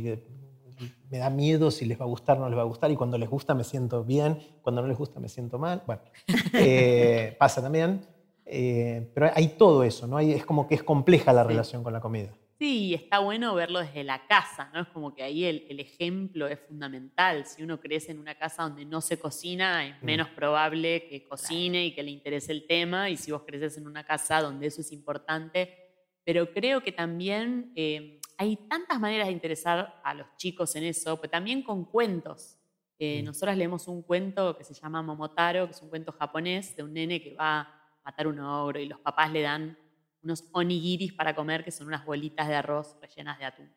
me 1.12 1.18
da 1.18 1.28
miedo 1.28 1.70
si 1.70 1.84
les 1.84 2.00
va 2.00 2.06
a 2.06 2.08
gustar 2.08 2.38
o 2.38 2.40
no 2.40 2.48
les 2.48 2.56
va 2.56 2.62
a 2.62 2.64
gustar, 2.64 2.90
y 2.90 2.96
cuando 2.96 3.18
les 3.18 3.28
gusta 3.28 3.54
me 3.54 3.64
siento 3.64 4.02
bien, 4.02 4.38
cuando 4.62 4.80
no 4.80 4.88
les 4.88 4.96
gusta 4.96 5.20
me 5.20 5.28
siento 5.28 5.58
mal. 5.58 5.82
Bueno, 5.86 6.00
eh, 6.54 7.36
pasa 7.38 7.60
también. 7.60 8.00
Eh, 8.46 9.10
pero 9.14 9.30
hay 9.34 9.48
todo 9.48 9.84
eso, 9.84 10.06
¿no? 10.06 10.16
Hay, 10.16 10.32
es 10.32 10.46
como 10.46 10.66
que 10.66 10.74
es 10.74 10.82
compleja 10.82 11.34
la 11.34 11.44
relación 11.44 11.82
con 11.82 11.92
la 11.92 12.00
comida. 12.00 12.32
Sí, 12.58 12.94
está 12.94 13.18
bueno 13.18 13.54
verlo 13.54 13.80
desde 13.80 14.04
la 14.04 14.26
casa, 14.26 14.70
¿no? 14.72 14.80
Es 14.80 14.88
como 14.88 15.14
que 15.14 15.22
ahí 15.22 15.44
el, 15.44 15.78
ejemplo 15.80 16.46
es 16.46 16.60
fundamental. 16.60 17.44
Si 17.44 17.62
uno 17.62 17.78
crece 17.78 18.12
en 18.12 18.18
una 18.18 18.36
casa 18.36 18.62
donde 18.62 18.86
no 18.86 19.02
se 19.02 19.18
cocina, 19.18 19.86
es 19.86 20.02
mm. 20.02 20.06
menos 20.06 20.28
probable 20.30 21.08
que 21.08 21.24
cocine 21.28 21.84
y 21.84 21.94
que 21.94 22.02
le 22.02 22.10
interese 22.10 22.52
el 22.52 22.66
tema. 22.66 23.10
Y 23.10 23.18
si 23.18 23.32
vos 23.32 23.42
creces 23.46 23.76
en 23.76 23.86
una 23.86 24.04
casa 24.04 24.40
donde 24.40 24.68
eso 24.68 24.80
es 24.80 24.92
importante, 24.92 25.76
pero 26.24 26.52
creo 26.52 26.82
que 26.82 26.92
también 26.92 27.72
eh, 27.74 28.20
hay 28.38 28.56
tantas 28.68 28.98
maneras 29.00 29.26
de 29.26 29.32
interesar 29.32 30.00
a 30.02 30.14
los 30.14 30.26
chicos 30.36 30.74
en 30.76 30.84
eso, 30.84 31.20
pero 31.20 31.30
también 31.30 31.62
con 31.62 31.84
cuentos. 31.84 32.58
Eh, 32.98 33.22
mm. 33.22 33.26
Nosotras 33.26 33.56
leemos 33.56 33.88
un 33.88 34.02
cuento 34.02 34.56
que 34.56 34.64
se 34.64 34.74
llama 34.74 35.02
Momotaro, 35.02 35.66
que 35.66 35.72
es 35.72 35.82
un 35.82 35.88
cuento 35.88 36.12
japonés 36.12 36.76
de 36.76 36.82
un 36.82 36.92
nene 36.92 37.22
que 37.22 37.34
va 37.34 37.60
a 37.60 38.00
matar 38.04 38.26
un 38.26 38.38
ogro 38.40 38.80
y 38.80 38.86
los 38.86 39.00
papás 39.00 39.30
le 39.32 39.42
dan 39.42 39.78
unos 40.22 40.44
onigiris 40.52 41.12
para 41.12 41.34
comer, 41.34 41.64
que 41.64 41.70
son 41.70 41.86
unas 41.86 42.04
bolitas 42.04 42.48
de 42.48 42.54
arroz 42.54 42.96
rellenas 43.00 43.38
de 43.38 43.44
atún. 43.44 43.74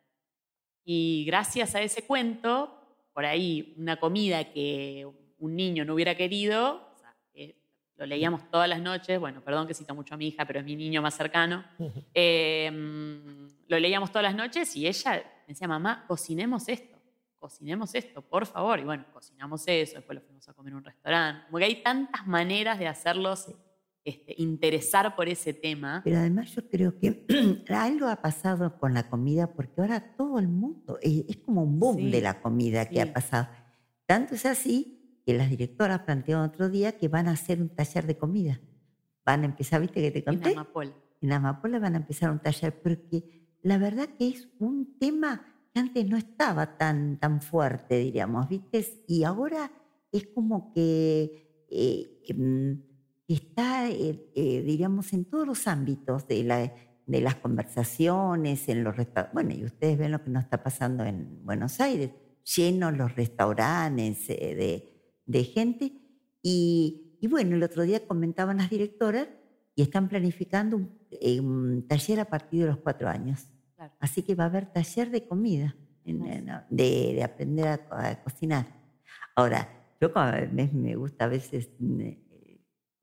Y 0.83 1.25
gracias 1.25 1.73
a 1.75 1.81
ese 1.81 2.05
cuento, 2.05 2.97
por 3.13 3.25
ahí 3.25 3.73
una 3.77 3.97
comida 3.97 4.51
que 4.51 5.07
un 5.39 5.55
niño 5.55 5.85
no 5.85 5.95
hubiera 5.95 6.15
querido, 6.15 6.85
lo 7.97 8.05
leíamos 8.05 8.49
todas 8.49 8.67
las 8.67 8.81
noches, 8.81 9.19
bueno, 9.19 9.41
perdón 9.41 9.67
que 9.67 9.73
cito 9.73 9.95
mucho 9.95 10.13
a 10.13 10.17
mi 10.17 10.27
hija, 10.27 10.45
pero 10.45 10.59
es 10.59 10.65
mi 10.65 10.75
niño 10.75 11.01
más 11.01 11.15
cercano, 11.15 11.63
em, 12.13 13.44
lo 13.67 13.79
leíamos 13.79 14.11
todas 14.11 14.23
las 14.23 14.35
noches 14.35 14.75
y 14.75 14.87
ella 14.87 15.23
me 15.47 15.53
decía, 15.53 15.67
mamá, 15.67 16.05
cocinemos 16.07 16.67
esto, 16.69 16.97
cocinemos 17.39 17.93
esto, 17.95 18.21
por 18.21 18.45
favor. 18.45 18.79
Y 18.79 18.83
bueno, 18.83 19.05
cocinamos 19.13 19.63
eso, 19.67 19.95
después 19.95 20.19
lo 20.19 20.21
fuimos 20.21 20.47
a 20.47 20.53
comer 20.53 20.71
en 20.71 20.77
un 20.77 20.83
restaurante. 20.83 21.45
Como 21.47 21.57
que 21.59 21.65
hay 21.65 21.83
tantas 21.83 22.25
maneras 22.27 22.79
de 22.79 22.87
hacerlos 22.87 23.47
este, 24.03 24.35
interesar 24.37 25.15
por 25.15 25.27
ese 25.27 25.53
tema. 25.53 26.01
Pero 26.03 26.17
además 26.17 26.53
yo 26.53 26.69
creo 26.69 26.97
que 26.99 27.25
algo 27.69 28.07
ha 28.07 28.21
pasado 28.21 28.77
con 28.77 28.93
la 28.93 29.09
comida 29.09 29.53
porque 29.53 29.81
ahora 29.81 30.15
todo 30.15 30.37
el 30.37 30.47
mundo, 30.47 30.99
eh, 31.01 31.25
es, 31.27 31.37
como 31.37 31.63
un 31.63 31.79
boom 31.79 32.11
de 32.11 32.21
la 32.21 32.39
comida 32.39 32.87
que 32.87 33.01
ha 33.01 33.11
pasado. 33.11 33.47
Tanto 34.05 34.35
es 34.35 34.45
así 34.45 35.21
que 35.25 35.33
las 35.33 35.49
directoras 35.49 36.01
plantearon 36.01 36.45
otro 36.45 36.69
día 36.69 36.97
que 36.97 37.07
van 37.07 37.27
a 37.27 37.31
hacer 37.31 37.59
un 37.59 37.69
taller 37.69 38.05
de 38.05 38.15
comida. 38.15 38.61
Van 39.25 39.41
a 39.41 39.45
empezar, 39.45 39.81
viste 39.81 40.01
que 40.01 40.11
te 40.11 40.23
conté. 40.23 40.51
En 40.51 40.59
Amapola. 40.59 40.93
En 41.21 41.31
Amapola 41.31 41.79
van 41.79 41.95
a 41.95 41.97
empezar 41.97 42.29
un 42.29 42.39
taller, 42.39 42.79
porque 42.79 43.44
la 43.65 43.79
verdad 43.79 44.09
que 44.19 44.27
es 44.27 44.47
un 44.59 44.95
tema 44.99 45.43
que 45.73 45.79
antes 45.79 46.07
no 46.07 46.17
estaba 46.17 46.77
tan, 46.77 47.17
tan 47.19 47.41
fuerte, 47.41 47.97
diríamos, 47.97 48.47
viste, 48.47 49.03
y 49.07 49.23
ahora 49.23 49.71
es 50.11 50.27
como 50.27 50.71
que... 50.71 51.65
Eh, 51.69 52.21
em, 52.27 52.83
está, 53.27 53.89
eh, 53.89 54.31
eh, 54.35 54.61
diríamos, 54.61 55.11
en 55.13 55.25
todos 55.25 55.47
los 55.47 55.67
ámbitos 55.67 56.27
de, 56.27 56.43
la, 56.43 56.71
de 57.07 57.21
las 57.21 57.35
conversaciones, 57.37 58.69
en 58.69 58.83
los 58.83 58.95
Bueno, 59.33 59.51
y 59.55 59.65
ustedes 59.65 59.97
ven 59.97 60.11
lo 60.11 60.23
que 60.23 60.29
nos 60.29 60.43
está 60.43 60.61
pasando 60.61 61.03
en 61.03 61.43
Buenos 61.43 61.79
Aires, 61.79 62.11
llenos 62.55 62.95
los 62.95 63.15
restaurantes 63.15 64.27
de, 64.27 65.15
de, 65.25 65.43
gente. 65.43 65.91
Y, 66.43 67.17
y, 67.19 67.27
bueno, 67.27 67.55
el 67.55 67.63
otro 67.63 67.81
día 67.81 68.05
comentaban 68.05 68.57
las 68.57 68.69
directoras 68.69 69.27
y 69.75 69.81
están 69.81 70.07
planificando 70.07 70.77
un, 70.77 71.85
taller 71.87 72.19
a 72.19 72.25
partir 72.25 72.61
de 72.61 72.67
los 72.67 72.77
cuatro 72.77 73.09
años. 73.09 73.47
Así 73.99 74.23
que 74.23 74.35
va 74.35 74.45
a 74.45 74.47
haber 74.47 74.71
taller 74.71 75.09
de 75.09 75.27
comida, 75.27 75.75
de, 76.03 77.13
de, 77.15 77.23
aprender 77.23 77.67
a, 77.67 78.09
a, 78.09 78.23
cocinar. 78.23 78.67
Ahora, 79.35 79.67
yo 79.99 80.11
me, 80.51 80.67
me 80.73 80.95
gusta 80.95 81.25
a 81.25 81.27
veces 81.27 81.69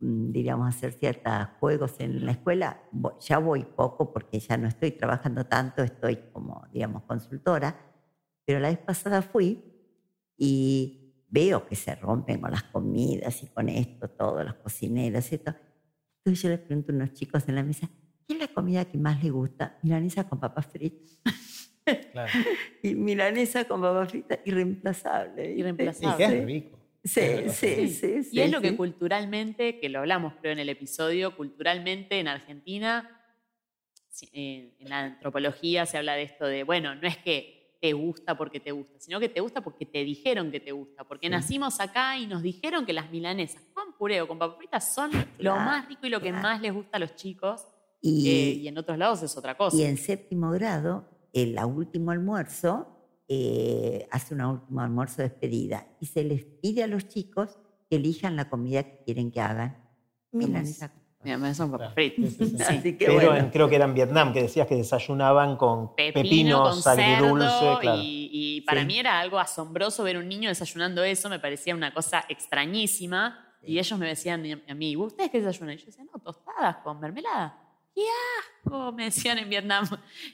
Mm, 0.03 0.33
diríamos, 0.33 0.69
hacer 0.69 0.93
ciertos 0.95 1.33
juegos 1.61 1.95
en 2.01 2.27
la 2.27 2.33
escuela, 2.33 2.83
ya 3.21 3.39
voy 3.39 3.63
poco 3.63 4.13
porque 4.13 4.41
ya 4.41 4.57
no 4.57 4.67
estoy 4.67 4.91
trabajando 4.91 5.47
tanto, 5.47 5.85
estoy 5.85 6.17
como, 6.33 6.67
digamos, 6.73 7.05
consultora, 7.05 7.77
pero 8.45 8.59
la 8.59 8.69
vez 8.69 8.79
pasada 8.79 9.23
fui 9.23 9.63
y 10.37 11.25
veo 11.29 11.65
que 11.69 11.77
se 11.77 11.95
rompen 11.95 12.41
con 12.41 12.51
las 12.51 12.65
comidas 12.65 13.45
y 13.45 13.47
con 13.47 13.69
esto, 13.69 14.11
todos 14.11 14.45
los 14.45 14.55
cocineros 14.55 15.33
y 15.33 15.39
todo. 15.39 15.55
Entonces 16.19 16.43
yo 16.43 16.49
les 16.49 16.59
pregunto 16.59 16.91
a 16.91 16.97
unos 16.97 17.13
chicos 17.13 17.49
en 17.49 17.55
la 17.55 17.63
mesa, 17.63 17.89
¿qué 18.27 18.35
es 18.35 18.39
la 18.39 18.49
comida 18.49 18.85
que 18.85 18.99
más 18.99 19.23
les 19.23 19.33
gusta? 19.33 19.79
Milanesa 19.83 20.29
con 20.29 20.41
papas 20.41 20.67
fritas. 20.67 21.21
Claro. 22.13 22.33
y 22.83 22.95
milanesa 22.95 23.65
con 23.65 23.81
papas 23.81 24.11
fritas, 24.11 24.39
irreemplazable. 24.45 25.53
Irreemplazable. 25.53 26.25
Y 26.25 26.29
qué 26.29 26.45
rico. 26.45 26.79
Sí, 27.05 27.49
sí, 27.49 27.89
sí, 27.89 28.29
Y 28.31 28.41
es 28.41 28.51
lo 28.51 28.61
que 28.61 28.77
culturalmente, 28.77 29.81
que 29.81 29.89
lo 29.89 29.99
hablamos 29.99 30.35
creo 30.41 30.53
en 30.53 30.61
el 30.61 30.69
episodio, 30.69 31.37
culturalmente 31.37 32.21
en 32.21 32.29
Argentina, 32.29 33.23
en 34.33 34.73
la 34.81 35.01
antropología 35.01 35.87
se 35.87 35.99
habla 35.99 36.15
de 36.15 36.23
esto 36.23 36.47
de, 36.47 36.63
bueno, 36.63 36.95
no 36.95 37.09
es 37.09 37.17
que 37.17 37.77
te 37.81 37.93
gusta 37.95 38.37
porque 38.37 38.61
te 38.61 38.71
gusta, 38.71 39.01
sino 39.01 39.19
que 39.19 39.29
te 39.29 39.41
gusta 39.41 39.61
porque 39.61 39.85
te 39.85 40.05
dijeron 40.05 40.53
que 40.53 40.61
te 40.61 40.71
gusta, 40.71 41.03
porque 41.03 41.29
nacimos 41.29 41.81
acá 41.81 42.17
y 42.17 42.27
nos 42.27 42.43
dijeron 42.43 42.87
que 42.87 42.93
las 42.93 43.11
milanesas 43.11 43.63
con 43.75 43.95
pureo, 43.95 44.29
con 44.29 44.39
papas 44.39 44.59
fritas 44.59 44.95
son 44.95 45.11
lo 45.39 45.57
más 45.57 45.89
rico 45.89 46.07
y 46.07 46.11
lo 46.11 46.21
que 46.21 46.33
más 46.33 46.61
les 46.61 46.73
gusta 46.73 46.99
a 46.99 47.01
los 47.01 47.17
chicos. 47.17 47.67
Y, 48.03 48.29
eh, 48.29 48.53
y 48.55 48.69
en 48.69 48.77
otros 48.77 48.99
lados 48.99 49.23
es 49.23 49.37
otra 49.37 49.57
cosa. 49.57 49.77
Y 49.77 49.85
en 49.85 49.97
séptimo 49.97 50.51
grado, 50.51 51.09
el 51.33 51.57
último 51.65 52.11
almuerzo, 52.11 52.93
eh, 53.29 54.07
hace 54.11 54.35
un 54.35 54.43
último 54.43 54.83
almuerzo 54.83 55.23
de 55.23 55.31
despedida 55.31 55.87
y 56.01 56.07
se 56.07 56.23
les 56.23 56.45
pide 56.45 56.83
a 56.83 56.87
los 56.87 57.09
chicos 57.09 57.59
que 57.89 57.97
elijan 57.97 58.37
la 58.37 58.51
comida 58.51 58.83
que 58.83 59.05
quieren 59.05 59.31
que 59.31 59.41
hagan. 59.41 59.79
Milanesa. 60.33 60.93
son 61.55 61.71
papas 61.71 61.95
fritas. 61.95 62.35
Pero 62.99 63.51
creo 63.51 63.69
que 63.71 63.77
era 63.77 63.87
en 63.87 63.95
Vietnam, 63.95 64.35
que 64.35 64.43
decías 64.43 64.67
que 64.67 64.75
desayunaban 64.75 65.57
con 65.57 65.95
pepino, 65.95 66.63
con 66.65 66.93
agridulce. 66.93 67.79
Y, 67.95 68.61
para 68.67 68.85
mí 68.85 68.99
era 68.99 69.19
algo 69.19 69.39
asombroso 69.39 70.03
ver 70.03 70.19
un 70.19 70.29
niño 70.29 70.51
desayunando 70.51 71.03
eso, 71.03 71.31
me 71.31 71.39
parecía 71.39 71.75
una 71.75 71.95
cosa 71.95 72.25
extrañísima. 72.29 73.49
Y 73.63 73.79
ellos 73.79 73.99
me 73.99 74.09
decían 74.09 74.63
a 74.69 74.75
mí, 74.75 74.97
¿ustedes 74.97 75.31
qué 75.31 75.41
desayunan? 75.41 75.77
Y 75.77 75.79
yo 75.79 75.87
decía, 75.87 76.05
no, 76.05 76.19
tostada 76.19 76.45
tostadas 76.45 76.77
con 76.79 77.01
mermelada. 77.01 77.62
¡Qué 77.95 78.05
asco! 78.41 78.93
Me 78.97 79.05
decían 79.05 79.39
en 79.39 79.49
Vietnam. 79.49 79.87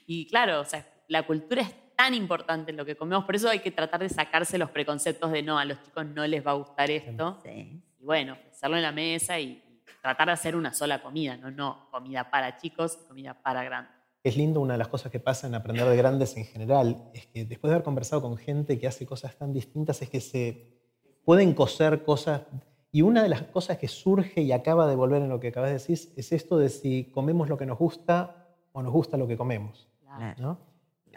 Y 0.06 0.26
claro, 0.26 0.60
o 0.60 0.64
sea, 0.64 0.86
la 1.08 1.26
cultura 1.26 1.62
es 1.62 1.74
tan 1.96 2.14
importante 2.14 2.70
en 2.70 2.76
lo 2.76 2.84
que 2.84 2.96
comemos, 2.96 3.24
por 3.24 3.34
eso 3.34 3.48
hay 3.48 3.58
que 3.58 3.72
tratar 3.72 4.00
de 4.00 4.08
sacarse 4.08 4.56
los 4.56 4.70
preconceptos 4.70 5.32
de 5.32 5.42
no, 5.42 5.58
a 5.58 5.64
los 5.64 5.82
chicos 5.82 6.06
no 6.06 6.24
les 6.26 6.46
va 6.46 6.52
a 6.52 6.54
gustar 6.54 6.90
esto. 6.92 7.40
Sí. 7.42 7.82
Y 7.98 8.04
bueno, 8.04 8.38
hacerlo 8.52 8.76
en 8.76 8.84
la 8.84 8.92
mesa 8.92 9.40
y 9.40 9.82
tratar 10.00 10.28
de 10.28 10.32
hacer 10.34 10.54
una 10.54 10.72
sola 10.72 11.02
comida, 11.02 11.36
no, 11.36 11.50
no 11.50 11.88
comida 11.90 12.30
para 12.30 12.56
chicos, 12.56 12.96
comida 13.08 13.34
para 13.34 13.64
grandes. 13.64 13.98
Es 14.22 14.36
lindo, 14.36 14.60
una 14.60 14.74
de 14.74 14.78
las 14.78 14.88
cosas 14.88 15.10
que 15.10 15.20
pasa 15.20 15.46
en 15.46 15.54
aprender 15.54 15.86
de 15.88 15.96
grandes 15.96 16.36
en 16.36 16.44
general, 16.44 17.10
es 17.14 17.26
que 17.26 17.44
después 17.44 17.70
de 17.70 17.76
haber 17.76 17.84
conversado 17.84 18.22
con 18.22 18.36
gente 18.36 18.78
que 18.78 18.86
hace 18.86 19.06
cosas 19.06 19.36
tan 19.36 19.52
distintas, 19.52 20.02
es 20.02 20.10
que 20.10 20.20
se 20.20 20.78
pueden 21.24 21.54
coser 21.54 22.04
cosas. 22.04 22.42
Y 22.90 23.02
una 23.02 23.22
de 23.22 23.28
las 23.28 23.42
cosas 23.42 23.76
que 23.78 23.86
surge 23.88 24.40
y 24.42 24.52
acaba 24.52 24.86
de 24.86 24.96
volver 24.96 25.22
en 25.22 25.28
lo 25.28 25.40
que 25.40 25.48
acabas 25.48 25.68
de 25.70 25.74
decir 25.74 25.98
es 26.16 26.32
esto 26.32 26.56
de 26.58 26.68
si 26.70 27.04
comemos 27.04 27.48
lo 27.48 27.58
que 27.58 27.66
nos 27.66 27.78
gusta 27.78 28.48
o 28.72 28.82
nos 28.82 28.92
gusta 28.92 29.16
lo 29.16 29.26
que 29.26 29.36
comemos. 29.36 29.88
Claro. 30.00 30.34
¿no? 30.40 30.58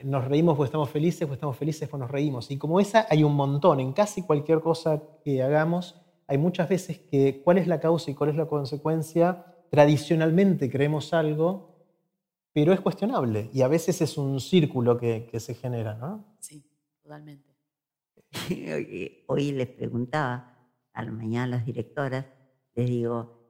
Nos 0.04 0.26
reímos 0.26 0.58
porque 0.58 0.68
estamos 0.68 0.90
felices 0.90 1.30
o 1.30 1.34
estamos 1.34 1.56
felices 1.56 1.88
porque 1.88 2.02
nos 2.02 2.12
reímos. 2.12 2.52
Y 2.52 2.58
como 2.58 2.80
esa 2.80 3.06
hay 3.10 3.24
un 3.24 3.36
montón 3.36 3.80
en 3.80 3.94
casi 3.94 4.24
cualquier 4.24 4.60
cosa 4.60 5.02
que 5.24 5.42
hagamos, 5.44 6.02
hay 6.28 6.38
muchas 6.38 6.68
veces 6.68 7.00
que 7.00 7.42
cuál 7.44 7.58
es 7.58 7.68
la 7.68 7.80
causa 7.80 8.12
y 8.12 8.16
cuál 8.16 8.32
es 8.32 8.36
la 8.36 8.48
consecuencia. 8.48 9.46
Tradicionalmente 9.70 10.70
creemos 10.70 11.14
algo, 11.14 11.78
pero 12.52 12.74
es 12.74 12.82
cuestionable 12.82 13.50
y 13.54 13.62
a 13.62 13.70
veces 13.70 14.02
es 14.02 14.18
un 14.18 14.42
círculo 14.42 14.98
que, 14.98 15.28
que 15.32 15.40
se 15.40 15.54
genera. 15.54 15.94
¿no? 15.96 16.26
Sí, 16.40 16.66
totalmente. 17.02 17.50
Hoy- 18.50 19.24
Hoy 19.28 19.52
les 19.54 19.68
preguntaba 19.68 20.51
a 20.94 21.04
la 21.04 21.12
mañana 21.12 21.48
las 21.48 21.66
directoras, 21.66 22.26
les 22.76 22.90
digo, 22.90 23.42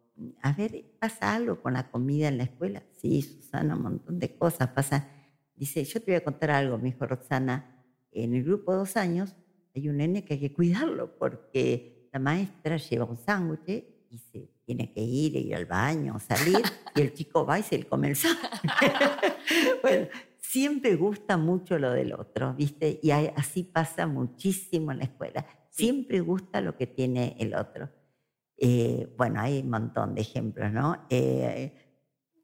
a 0.42 0.54
ver, 0.54 0.86
¿pasa 1.00 1.34
algo 1.34 1.62
con 1.62 1.74
la 1.74 1.90
comida 1.90 2.28
en 2.28 2.38
la 2.38 2.44
escuela? 2.44 2.84
Sí, 3.00 3.22
Susana, 3.22 3.76
un 3.76 3.84
montón 3.84 4.20
de 4.20 4.36
cosas 4.36 4.70
pasan. 4.70 5.08
Dice, 5.56 5.84
yo 5.84 6.00
te 6.02 6.12
voy 6.12 6.16
a 6.16 6.24
contar 6.24 6.52
algo, 6.52 6.78
me 6.78 6.92
dijo 6.92 7.06
Roxana, 7.06 7.84
en 8.12 8.36
el 8.36 8.44
grupo 8.44 8.76
dos 8.76 8.98
años 8.98 9.36
hay 9.76 9.88
un 9.90 9.98
nene 9.98 10.26
que 10.26 10.34
hay 10.36 10.40
que 10.40 10.54
cuidarlo 10.54 11.18
porque 11.18 12.10
la 12.12 12.20
maestra 12.20 12.78
lleva 12.78 13.06
un 13.06 13.18
sándwich 13.18 13.86
y 14.10 14.18
se 14.18 14.50
tiene 14.66 14.92
que 14.92 15.02
ir, 15.02 15.36
ir 15.38 15.56
al 15.56 15.66
baño, 15.66 16.20
salir, 16.20 16.62
y 16.96 17.02
el 17.02 17.14
chico 17.14 17.46
va 17.46 17.60
y 17.60 17.64
se 17.64 17.78
le 17.78 17.86
come 17.86 18.10
el 18.10 18.16
sándwich. 18.16 18.62
bueno, 19.82 20.08
siempre 20.38 20.96
gusta 20.96 21.38
mucho 21.38 21.80
lo 21.80 21.92
del 21.92 22.14
otro, 22.14 22.54
¿viste? 22.54 23.00
Y 23.02 23.12
así 23.12 23.64
pasa 23.64 24.08
muchísimo 24.08 24.92
en 24.92 24.98
la 24.98 25.04
escuela. 25.06 25.46
Siempre 25.72 26.20
gusta 26.20 26.60
lo 26.60 26.76
que 26.76 26.86
tiene 26.86 27.36
el 27.40 27.56
otro. 27.56 27.90
Eh, 28.58 29.12
bueno, 29.18 29.40
hay 29.40 29.60
un 29.62 29.70
montón 29.70 30.14
de 30.14 30.22
ejemplos, 30.22 30.72
¿no? 30.72 31.08
Eh, 31.10 31.74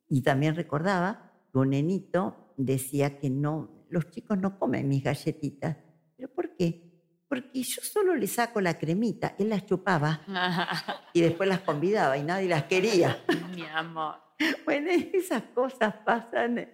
y 0.07 0.21
también 0.21 0.55
recordaba 0.55 1.33
que 1.51 1.59
un 1.59 1.71
nenito 1.71 2.53
decía 2.55 3.19
que 3.19 3.29
no, 3.29 3.85
los 3.89 4.09
chicos 4.09 4.37
no 4.37 4.57
comen 4.57 4.87
mis 4.87 5.03
galletitas. 5.03 5.75
¿Pero 6.15 6.29
por 6.33 6.55
qué? 6.55 6.87
Porque 7.27 7.61
yo 7.61 7.81
solo 7.81 8.15
le 8.15 8.27
saco 8.27 8.61
la 8.61 8.79
cremita, 8.79 9.35
él 9.37 9.49
las 9.49 9.65
chupaba 9.65 10.21
y 11.13 11.21
después 11.21 11.49
las 11.49 11.59
convidaba 11.59 12.17
y 12.17 12.23
nadie 12.23 12.47
las 12.47 12.63
quería. 12.63 13.21
Mi 13.53 13.63
amor. 13.63 14.15
Bueno, 14.63 14.89
esas 14.89 15.43
cosas 15.53 15.93
pasan. 16.05 16.69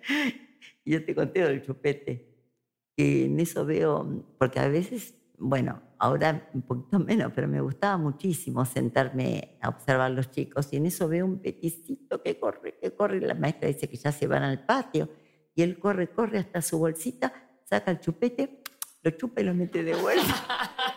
Yo 0.85 1.03
te 1.03 1.15
conté 1.15 1.41
del 1.41 1.65
chupete, 1.65 2.29
que 2.95 3.25
en 3.25 3.39
eso 3.39 3.65
veo, 3.65 4.23
porque 4.37 4.59
a 4.59 4.67
veces, 4.67 5.15
bueno, 5.37 5.81
ahora 5.99 6.49
un 6.53 6.61
poquito 6.61 6.99
menos, 6.99 7.31
pero 7.33 7.47
me 7.47 7.59
gustaba 7.61 7.97
muchísimo 7.97 8.65
sentarme 8.65 9.57
a 9.61 9.69
observar 9.69 10.07
a 10.07 10.09
los 10.09 10.31
chicos 10.31 10.71
y 10.71 10.77
en 10.77 10.85
eso 10.85 11.07
veo 11.07 11.25
un 11.25 11.39
peticito 11.39 12.21
que 12.21 12.39
corre, 12.39 12.77
que 12.81 12.91
corre, 12.95 13.17
y 13.17 13.21
la 13.21 13.33
maestra 13.33 13.67
dice 13.67 13.87
que 13.89 13.97
ya 13.97 14.11
se 14.11 14.27
van 14.27 14.43
al 14.43 14.65
patio 14.65 15.09
y 15.55 15.61
él 15.63 15.77
corre, 15.79 16.09
corre 16.09 16.39
hasta 16.39 16.61
su 16.61 16.79
bolsita, 16.79 17.31
saca 17.63 17.91
el 17.91 17.99
chupete, 17.99 18.61
lo 19.03 19.11
chupa 19.11 19.41
y 19.41 19.43
lo 19.43 19.53
mete 19.53 19.83
de 19.83 19.95
vuelta. 19.95 20.33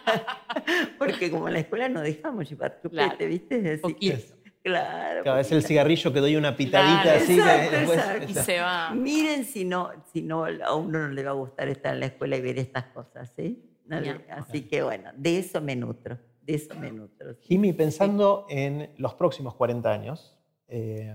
porque 0.98 1.30
como 1.30 1.48
en 1.48 1.54
la 1.54 1.60
escuela 1.60 1.88
no 1.88 2.00
dejamos 2.00 2.48
llevar 2.48 2.78
chupete, 2.80 3.16
Claro, 3.16 3.26
¿viste? 3.26 3.80
Así 3.82 3.94
que-. 3.94 4.36
Claro. 4.62 5.22
Cada 5.22 5.36
vez 5.36 5.52
el 5.52 5.62
cigarrillo 5.62 6.12
que 6.12 6.18
doy 6.18 6.34
una 6.34 6.56
pitadita 6.56 7.02
Claro, 7.02 7.18
así. 7.20 7.34
que 7.36 7.40
exacto, 7.40 7.76
después- 7.76 7.98
exacto. 7.98 8.26
Y 8.30 8.34
se 8.34 8.60
va. 8.60 8.90
Miren 8.94 9.44
si 9.44 9.64
no, 9.64 9.90
si 10.12 10.22
no 10.22 10.44
a 10.44 10.74
uno 10.74 11.06
no 11.06 11.08
le 11.08 11.22
va 11.22 11.30
a 11.30 11.34
gustar 11.34 11.68
estar 11.68 11.94
en 11.94 12.00
la 12.00 12.06
escuela 12.06 12.36
y 12.36 12.40
ver 12.40 12.58
estas 12.58 12.86
cosas, 12.86 13.32
¿sí? 13.36 13.65
No 13.86 13.96
así 14.30 14.62
que 14.62 14.82
bueno, 14.82 15.10
de 15.16 15.38
eso 15.38 15.60
me 15.60 15.76
nutro, 15.76 16.18
de 16.42 16.54
eso 16.54 16.74
me 16.74 16.90
nutro. 16.90 17.34
sí. 17.34 17.40
Jimmy, 17.48 17.72
pensando 17.72 18.46
en 18.48 18.90
los 18.98 19.14
próximos 19.14 19.54
40 19.54 19.90
años, 19.92 20.36
eh, 20.68 21.14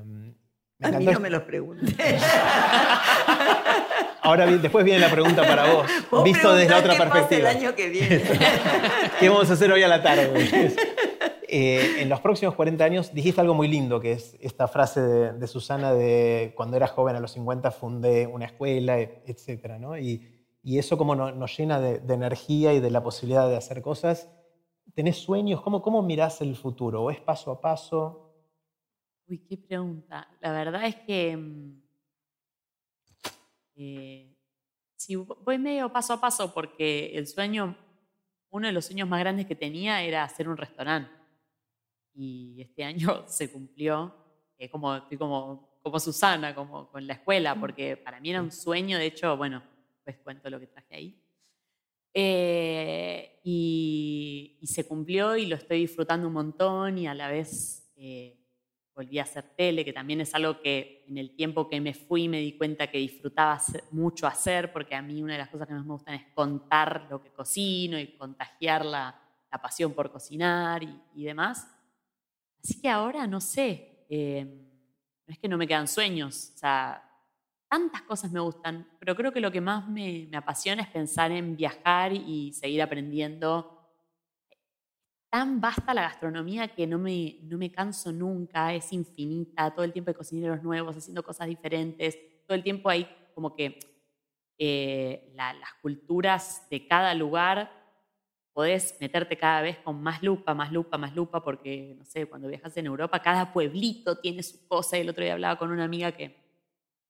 me 0.80 0.88
A 0.88 0.92
mí 1.00 1.06
no 1.06 1.20
me 1.20 1.30
lo 1.30 1.46
pregunté. 1.46 1.96
Ahora 4.24 4.46
después 4.46 4.86
viene 4.86 5.00
la 5.00 5.10
pregunta 5.10 5.42
para 5.42 5.74
vos, 5.74 5.88
Vos 6.12 6.24
visto 6.24 6.54
desde 6.54 6.70
la 6.70 6.78
otra 6.80 6.94
qué 6.94 7.00
pasa 7.00 7.12
perspectiva. 7.14 7.52
el 7.52 7.58
año 7.58 7.76
que 7.76 7.90
viene. 7.90 8.22
¿Qué 9.20 9.30
vamos 9.30 9.50
a 9.50 9.54
hacer 9.54 9.72
hoy 9.72 9.84
a 9.84 9.88
la 9.88 10.02
tarde? 10.02 10.72
Eh, 11.54 12.02
en 12.02 12.08
los 12.08 12.22
próximos 12.22 12.56
40 12.56 12.82
años 12.82 13.14
dijiste 13.14 13.42
algo 13.42 13.54
muy 13.54 13.68
lindo, 13.68 14.00
que 14.00 14.14
es 14.14 14.38
esta 14.40 14.70
frase 14.70 15.02
de, 15.02 15.34
de 15.34 15.48
Susana 15.48 15.92
de 15.94 16.54
cuando 16.56 16.78
era 16.78 16.88
joven, 16.88 17.18
a 17.18 17.20
los 17.20 17.34
50 17.34 17.72
fundé 17.72 18.26
una 18.26 18.46
escuela, 18.46 18.98
e- 19.02 19.22
etcétera, 19.28 19.78
¿no? 19.78 19.98
Y, 19.98 20.41
y 20.64 20.78
eso 20.80 20.98
como 20.98 21.16
no- 21.16 21.32
nos 21.32 21.58
llena 21.58 21.80
de, 21.80 22.00
de 22.00 22.14
energía 22.14 22.74
y 22.74 22.80
de 22.80 22.92
la 22.92 23.04
posibilidad 23.04 23.48
de 23.50 23.58
hacer 23.58 23.82
cosas. 23.82 24.30
¿Tenés 24.96 25.18
sueños? 25.18 25.62
¿Cómo, 25.62 25.82
¿Cómo 25.82 26.02
mirás 26.02 26.42
el 26.42 26.56
futuro? 26.56 27.04
¿O 27.04 27.12
es 27.12 27.20
paso 27.22 27.52
a 27.52 27.62
paso? 27.62 28.34
Uy, 29.28 29.40
qué 29.48 29.58
pregunta. 29.58 30.28
La 30.42 30.52
verdad 30.52 30.86
es 30.86 30.96
que 30.98 31.38
mm, 31.38 31.82
eh, 33.76 34.36
sí, 34.96 35.16
voy 35.16 35.58
medio 35.58 35.92
paso 35.92 36.14
a 36.14 36.22
paso 36.22 36.54
porque 36.54 37.12
el 37.18 37.28
sueño, 37.28 37.76
uno 38.50 38.68
de 38.68 38.74
los 38.74 38.86
sueños 38.86 39.08
más 39.08 39.20
grandes 39.20 39.46
que 39.46 39.56
tenía 39.56 40.02
era 40.04 40.24
hacer 40.24 40.48
un 40.50 40.58
restaurante. 40.58 41.12
Y 42.14 42.62
este 42.62 42.84
año 42.84 43.24
se 43.28 43.52
cumplió. 43.52 44.14
eh, 44.58 44.70
como, 44.70 44.96
estoy 44.96 45.18
como, 45.18 45.80
como 45.82 46.00
Susana, 46.00 46.54
como 46.54 46.90
con 46.90 47.08
la 47.08 47.14
escuela, 47.14 47.56
porque 47.60 47.98
para 47.98 48.20
mí 48.20 48.30
era 48.30 48.42
un 48.42 48.52
sueño. 48.52 48.98
De 48.98 49.06
hecho, 49.08 49.38
bueno, 49.38 49.64
pues 50.14 50.24
cuento 50.24 50.50
lo 50.50 50.60
que 50.60 50.68
traje 50.68 50.96
ahí. 50.96 51.22
Eh, 52.14 53.40
y, 53.44 54.58
y 54.60 54.68
se 54.68 54.86
cumplió 54.86 55.38
y 55.38 55.46
lo 55.46 55.56
estoy 55.56 55.80
disfrutando 55.80 56.28
un 56.28 56.34
montón 56.34 56.98
y 56.98 57.08
a 57.08 57.14
la 57.14 57.30
vez 57.30 57.90
eh, 57.96 58.38
volví 58.94 59.18
a 59.20 59.24
hacer 59.24 59.46
tele, 59.56 59.86
que 59.86 59.94
también 59.94 60.20
es 60.20 60.36
algo 60.36 60.62
que 60.62 61.06
en 61.08 61.18
el 61.18 61.36
tiempo 61.36 61.70
que 61.70 61.80
me 61.80 61.94
fui 61.94 62.28
me 62.28 62.40
di 62.40 62.58
cuenta 62.58 62.88
que 62.88 62.98
disfrutaba 62.98 63.62
mucho 63.92 64.28
hacer, 64.28 64.74
porque 64.74 64.96
a 64.96 65.02
mí 65.02 65.24
una 65.24 65.34
de 65.34 65.40
las 65.40 65.50
cosas 65.50 65.68
que 65.68 65.74
más 65.74 65.86
me 65.86 65.94
gustan 65.94 66.16
es 66.16 66.26
contar 66.34 67.08
lo 67.10 67.22
que 67.22 67.32
cocino 67.32 67.98
y 67.98 68.18
contagiar 68.18 68.86
la, 68.86 69.20
la 69.50 69.62
pasión 69.62 69.94
por 69.94 70.12
cocinar 70.12 70.84
y, 70.84 71.02
y 71.16 71.24
demás. 71.24 71.68
Así 72.62 72.82
que 72.82 72.90
ahora 72.90 73.26
no 73.26 73.40
sé, 73.40 74.06
eh, 74.10 74.46
no 75.26 75.34
es 75.34 75.40
que 75.40 75.48
no 75.48 75.58
me 75.58 75.68
quedan 75.68 75.88
sueños, 75.88 76.52
o 76.56 76.58
sea, 76.58 77.11
tantas 77.72 78.04
cosas 78.04 78.32
me 78.32 78.42
gustan, 78.42 78.88
pero 79.00 79.16
creo 79.16 79.34
que 79.34 79.42
lo 79.42 79.52
que 79.52 79.62
más 79.62 79.88
me, 79.90 80.28
me 80.30 80.38
apasiona 80.38 80.84
es 80.84 80.90
pensar 80.90 81.32
en 81.32 81.56
viajar 81.58 82.14
y 82.14 82.54
seguir 82.54 82.82
aprendiendo. 82.84 83.80
Tan 85.30 85.62
vasta 85.62 85.94
la 85.94 86.02
gastronomía 86.02 86.68
que 86.76 86.86
no 86.86 87.00
me, 87.00 87.40
no 87.44 87.58
me 87.58 87.72
canso 87.72 88.12
nunca, 88.12 88.74
es 88.74 88.92
infinita, 88.92 89.74
todo 89.74 89.86
el 89.86 89.94
tiempo 89.94 90.10
hay 90.12 90.16
cocineros 90.16 90.62
nuevos 90.62 90.98
haciendo 90.98 91.24
cosas 91.24 91.48
diferentes, 91.48 92.18
todo 92.46 92.56
el 92.56 92.64
tiempo 92.64 92.90
hay 92.90 93.08
como 93.34 93.56
que 93.56 93.80
eh, 94.58 95.32
la- 95.36 95.54
las 95.54 95.74
culturas 95.82 96.68
de 96.70 96.88
cada 96.88 97.14
lugar 97.16 97.72
podés 98.54 98.98
meterte 99.02 99.38
cada 99.38 99.62
vez 99.62 99.78
con 99.80 100.02
más 100.04 100.24
lupa, 100.24 100.54
más 100.56 100.72
lupa, 100.74 100.98
más 100.98 101.16
lupa, 101.16 101.44
porque, 101.44 101.96
no 101.98 102.06
sé, 102.06 102.28
cuando 102.28 102.48
viajas 102.50 102.76
en 102.78 102.88
Europa, 102.88 103.22
cada 103.22 103.54
pueblito 103.54 104.20
tiene 104.20 104.44
su 104.44 104.68
cosa. 104.68 104.98
Y 104.98 105.02
el 105.02 105.10
otro 105.10 105.24
día 105.24 105.34
hablaba 105.34 105.58
con 105.60 105.72
una 105.72 105.86
amiga 105.86 106.12
que 106.14 106.38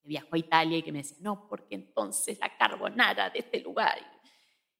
viajó 0.03 0.35
a 0.35 0.37
Italia 0.37 0.77
y 0.77 0.83
que 0.83 0.91
me 0.91 0.99
decía, 0.99 1.17
no, 1.21 1.47
porque 1.47 1.75
entonces 1.75 2.39
la 2.39 2.55
carbonara 2.57 3.29
de 3.29 3.39
este 3.39 3.59
lugar. 3.61 3.97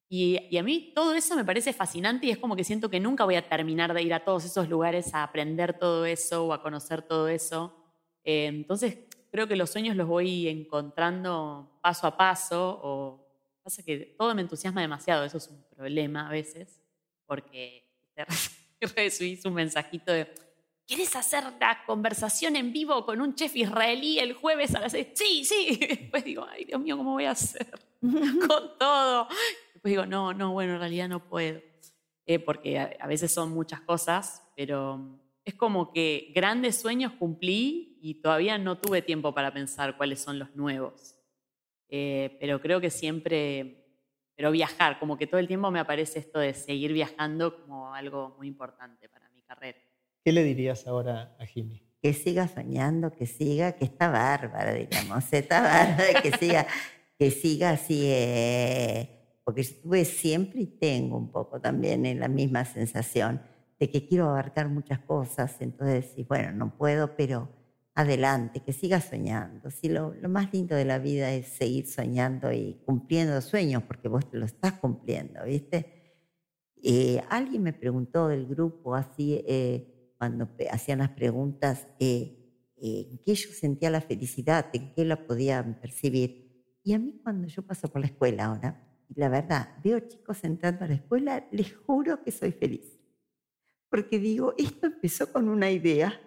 Y, 0.09 0.39
y 0.49 0.57
a 0.57 0.63
mí 0.63 0.91
todo 0.93 1.13
eso 1.13 1.35
me 1.35 1.45
parece 1.45 1.73
fascinante 1.73 2.27
y 2.27 2.31
es 2.31 2.37
como 2.37 2.55
que 2.55 2.63
siento 2.63 2.89
que 2.89 2.99
nunca 2.99 3.23
voy 3.23 3.35
a 3.35 3.47
terminar 3.47 3.93
de 3.93 4.01
ir 4.01 4.13
a 4.13 4.25
todos 4.25 4.43
esos 4.45 4.67
lugares 4.67 5.13
a 5.13 5.23
aprender 5.23 5.77
todo 5.77 6.05
eso 6.05 6.47
o 6.47 6.53
a 6.53 6.61
conocer 6.61 7.01
todo 7.01 7.27
eso. 7.27 7.75
Eh, 8.23 8.47
entonces 8.47 8.97
creo 9.31 9.47
que 9.47 9.55
los 9.55 9.69
sueños 9.69 9.95
los 9.95 10.07
voy 10.07 10.47
encontrando 10.47 11.79
paso 11.81 12.05
a 12.05 12.17
paso 12.17 12.79
o 12.83 13.27
pasa 13.63 13.83
que 13.83 14.15
todo 14.17 14.35
me 14.35 14.41
entusiasma 14.41 14.81
demasiado, 14.81 15.23
eso 15.23 15.37
es 15.37 15.47
un 15.47 15.63
problema 15.69 16.27
a 16.27 16.31
veces, 16.31 16.81
porque 17.25 17.87
recibí 18.95 19.39
un 19.45 19.53
mensajito 19.53 20.11
de, 20.11 20.33
¿quieres 20.87 21.15
hacer 21.15 21.43
la 21.59 21.83
conversación 21.85 22.55
en 22.55 22.71
vivo 22.73 23.05
con 23.05 23.21
un 23.21 23.35
chef 23.35 23.55
israelí 23.55 24.19
el 24.19 24.33
jueves 24.33 24.75
a 24.75 24.79
las 24.79 24.91
seis? 24.91 25.07
Sí, 25.15 25.45
sí. 25.45 25.77
Después 25.89 26.23
digo, 26.23 26.45
ay 26.49 26.65
Dios 26.65 26.79
mío, 26.81 26.97
¿cómo 26.97 27.11
voy 27.13 27.25
a 27.25 27.31
hacer 27.31 27.67
con 28.01 28.77
todo? 28.79 29.27
Después 29.73 29.91
digo, 29.91 30.05
no, 30.05 30.33
no, 30.33 30.51
bueno, 30.51 30.73
en 30.73 30.79
realidad 30.79 31.09
no 31.09 31.27
puedo, 31.27 31.61
Eh, 32.25 32.39
porque 32.39 32.79
a, 32.79 32.91
a 32.99 33.07
veces 33.07 33.33
son 33.33 33.51
muchas 33.51 33.81
cosas, 33.81 34.43
pero 34.55 35.19
es 35.43 35.55
como 35.55 35.91
que 35.91 36.31
grandes 36.35 36.79
sueños 36.79 37.13
cumplí 37.13 37.97
y 38.01 38.15
todavía 38.21 38.57
no 38.57 38.77
tuve 38.77 39.01
tiempo 39.01 39.33
para 39.33 39.51
pensar 39.53 39.97
cuáles 39.97 40.21
son 40.21 40.37
los 40.39 40.55
nuevos. 40.55 41.15
Eh, 41.89 42.37
pero 42.39 42.61
creo 42.61 42.79
que 42.79 42.89
siempre, 42.89 43.85
pero 44.35 44.51
viajar, 44.51 44.99
como 44.99 45.17
que 45.17 45.27
todo 45.27 45.39
el 45.39 45.47
tiempo 45.47 45.71
me 45.71 45.79
aparece 45.79 46.19
esto 46.19 46.39
de 46.39 46.53
seguir 46.53 46.93
viajando 46.93 47.61
como 47.61 47.93
algo 47.93 48.35
muy 48.37 48.47
importante 48.47 49.09
para 49.09 49.29
mi 49.29 49.41
carrera. 49.41 49.79
¿Qué 50.23 50.31
le 50.31 50.43
dirías 50.43 50.85
ahora 50.87 51.35
a 51.39 51.45
Jimmy? 51.45 51.83
Que 52.01 52.13
siga 52.13 52.47
soñando, 52.47 53.11
que 53.11 53.25
siga, 53.25 53.73
que 53.73 53.85
está 53.85 54.09
bárbara, 54.09 54.73
digamos, 54.73 55.31
está 55.33 55.61
bárbara, 55.61 56.21
que 56.21 56.31
siga, 56.37 56.67
que 57.17 57.31
siga 57.31 57.71
así, 57.71 58.03
eh, 58.05 59.39
porque 59.43 59.61
estuve 59.61 60.05
siempre 60.05 60.61
y 60.61 60.67
tengo 60.67 61.17
un 61.17 61.31
poco 61.31 61.59
también 61.59 62.05
en 62.05 62.19
la 62.19 62.27
misma 62.27 62.65
sensación 62.65 63.41
de 63.79 63.89
que 63.89 64.07
quiero 64.07 64.29
abarcar 64.29 64.69
muchas 64.69 64.99
cosas, 64.99 65.59
entonces, 65.59 66.13
y 66.15 66.23
bueno, 66.23 66.51
no 66.51 66.77
puedo, 66.77 67.15
pero 67.15 67.49
adelante, 67.95 68.61
que 68.61 68.73
siga 68.73 69.01
soñando. 69.01 69.71
Si 69.71 69.89
lo, 69.89 70.13
más 70.29 70.53
lindo 70.53 70.75
de 70.75 70.85
la 70.85 70.99
vida 70.99 71.31
es 71.33 71.47
seguir 71.47 71.87
soñando 71.87 72.51
y 72.51 72.81
cumpliendo 72.85 73.41
sueños, 73.41 73.83
porque 73.83 74.07
vos 74.07 74.29
te 74.29 74.37
lo 74.37 74.45
estás 74.45 74.73
cumpliendo, 74.73 75.43
¿viste? 75.45 76.19
Eh, 76.83 77.23
alguien 77.29 77.63
me 77.63 77.73
preguntó 77.73 78.27
del 78.27 78.47
grupo 78.47 78.95
así, 78.95 79.43
eh, 79.47 79.90
cuando 80.21 80.47
hacían 80.69 80.99
las 80.99 81.09
preguntas, 81.09 81.87
eh, 81.97 82.37
en 82.77 83.17
qué 83.25 83.33
yo 83.33 83.49
sentía 83.49 83.89
la 83.89 84.01
felicidad, 84.01 84.67
en 84.73 84.93
qué 84.93 85.03
la 85.03 85.25
podía 85.25 85.63
percibir. 85.81 86.77
Y 86.83 86.93
a 86.93 86.99
mí 86.99 87.19
cuando 87.23 87.47
yo 87.47 87.63
paso 87.63 87.87
por 87.87 88.01
la 88.01 88.07
escuela 88.07 88.45
ahora, 88.45 88.87
la 89.15 89.29
verdad, 89.29 89.69
veo 89.83 89.99
chicos 90.01 90.43
entrando 90.43 90.85
a 90.85 90.89
la 90.89 90.93
escuela, 90.93 91.47
les 91.51 91.75
juro 91.75 92.23
que 92.23 92.31
soy 92.31 92.51
feliz 92.51 93.01
porque 93.91 94.19
digo, 94.19 94.55
esto 94.57 94.87
empezó 94.87 95.33
con 95.33 95.49
una 95.49 95.69
idea, 95.69 96.17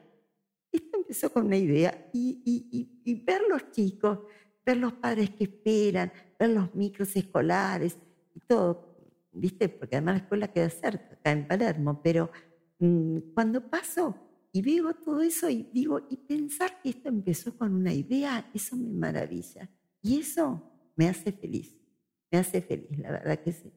esto 0.70 0.98
empezó 0.98 1.32
con 1.32 1.46
una 1.46 1.56
idea, 1.56 2.10
y, 2.12 3.22
ver 3.24 3.40
los 3.48 3.70
chicos, 3.70 4.18
ver 4.66 4.76
los 4.76 4.92
padres 4.92 5.30
que 5.30 5.44
esperan, 5.44 6.12
ver 6.38 6.50
los 6.50 6.74
micros 6.74 7.16
escolares 7.16 7.96
y 8.34 8.40
todo, 8.40 8.98
¿viste? 9.32 9.70
Porque 9.70 9.96
además 9.96 10.16
la 10.16 10.22
escuela 10.24 10.48
queda 10.48 10.68
cerca, 10.68 11.14
acá 11.14 11.32
en 11.32 11.48
Palermo, 11.48 12.02
pero 12.02 12.30
cuando 13.34 13.68
paso 13.70 14.16
y 14.52 14.62
veo 14.62 14.94
todo 14.94 15.22
eso 15.22 15.48
y 15.48 15.68
digo, 15.72 16.00
y 16.10 16.16
pensar 16.16 16.80
que 16.80 16.90
esto 16.90 17.08
empezó 17.08 17.56
con 17.56 17.74
una 17.74 17.92
idea, 17.92 18.50
eso 18.54 18.76
me 18.76 18.92
maravilla. 18.92 19.68
Y 20.02 20.20
eso 20.20 20.62
me 20.96 21.08
hace 21.08 21.32
feliz, 21.32 21.76
me 22.30 22.38
hace 22.38 22.60
feliz, 22.60 22.98
la 22.98 23.10
verdad 23.10 23.40
que 23.40 23.52
sí. 23.52 23.72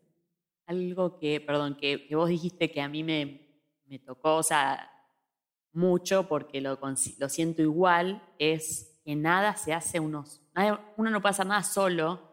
Algo 0.66 1.18
que, 1.18 1.40
perdón, 1.40 1.78
que 1.78 2.08
vos 2.14 2.30
dijiste 2.30 2.70
que 2.70 2.82
a 2.82 2.90
mí 2.90 3.04
me, 3.04 3.48
me 3.86 4.00
tocó, 4.00 4.36
o 4.36 4.44
sea, 4.44 4.92
mucho 5.72 6.28
porque 6.28 6.60
lo, 6.60 6.78
lo 7.20 7.30
siento 7.30 7.62
igual, 7.62 8.22
es 8.40 9.00
que 9.06 9.16
nada 9.16 9.56
se 9.56 9.74
hace 9.74 10.00
unos, 10.00 10.42
uno 10.98 11.10
no 11.10 11.22
puede 11.22 11.32
hacer 11.32 11.46
nada 11.46 11.64
solo. 11.64 12.27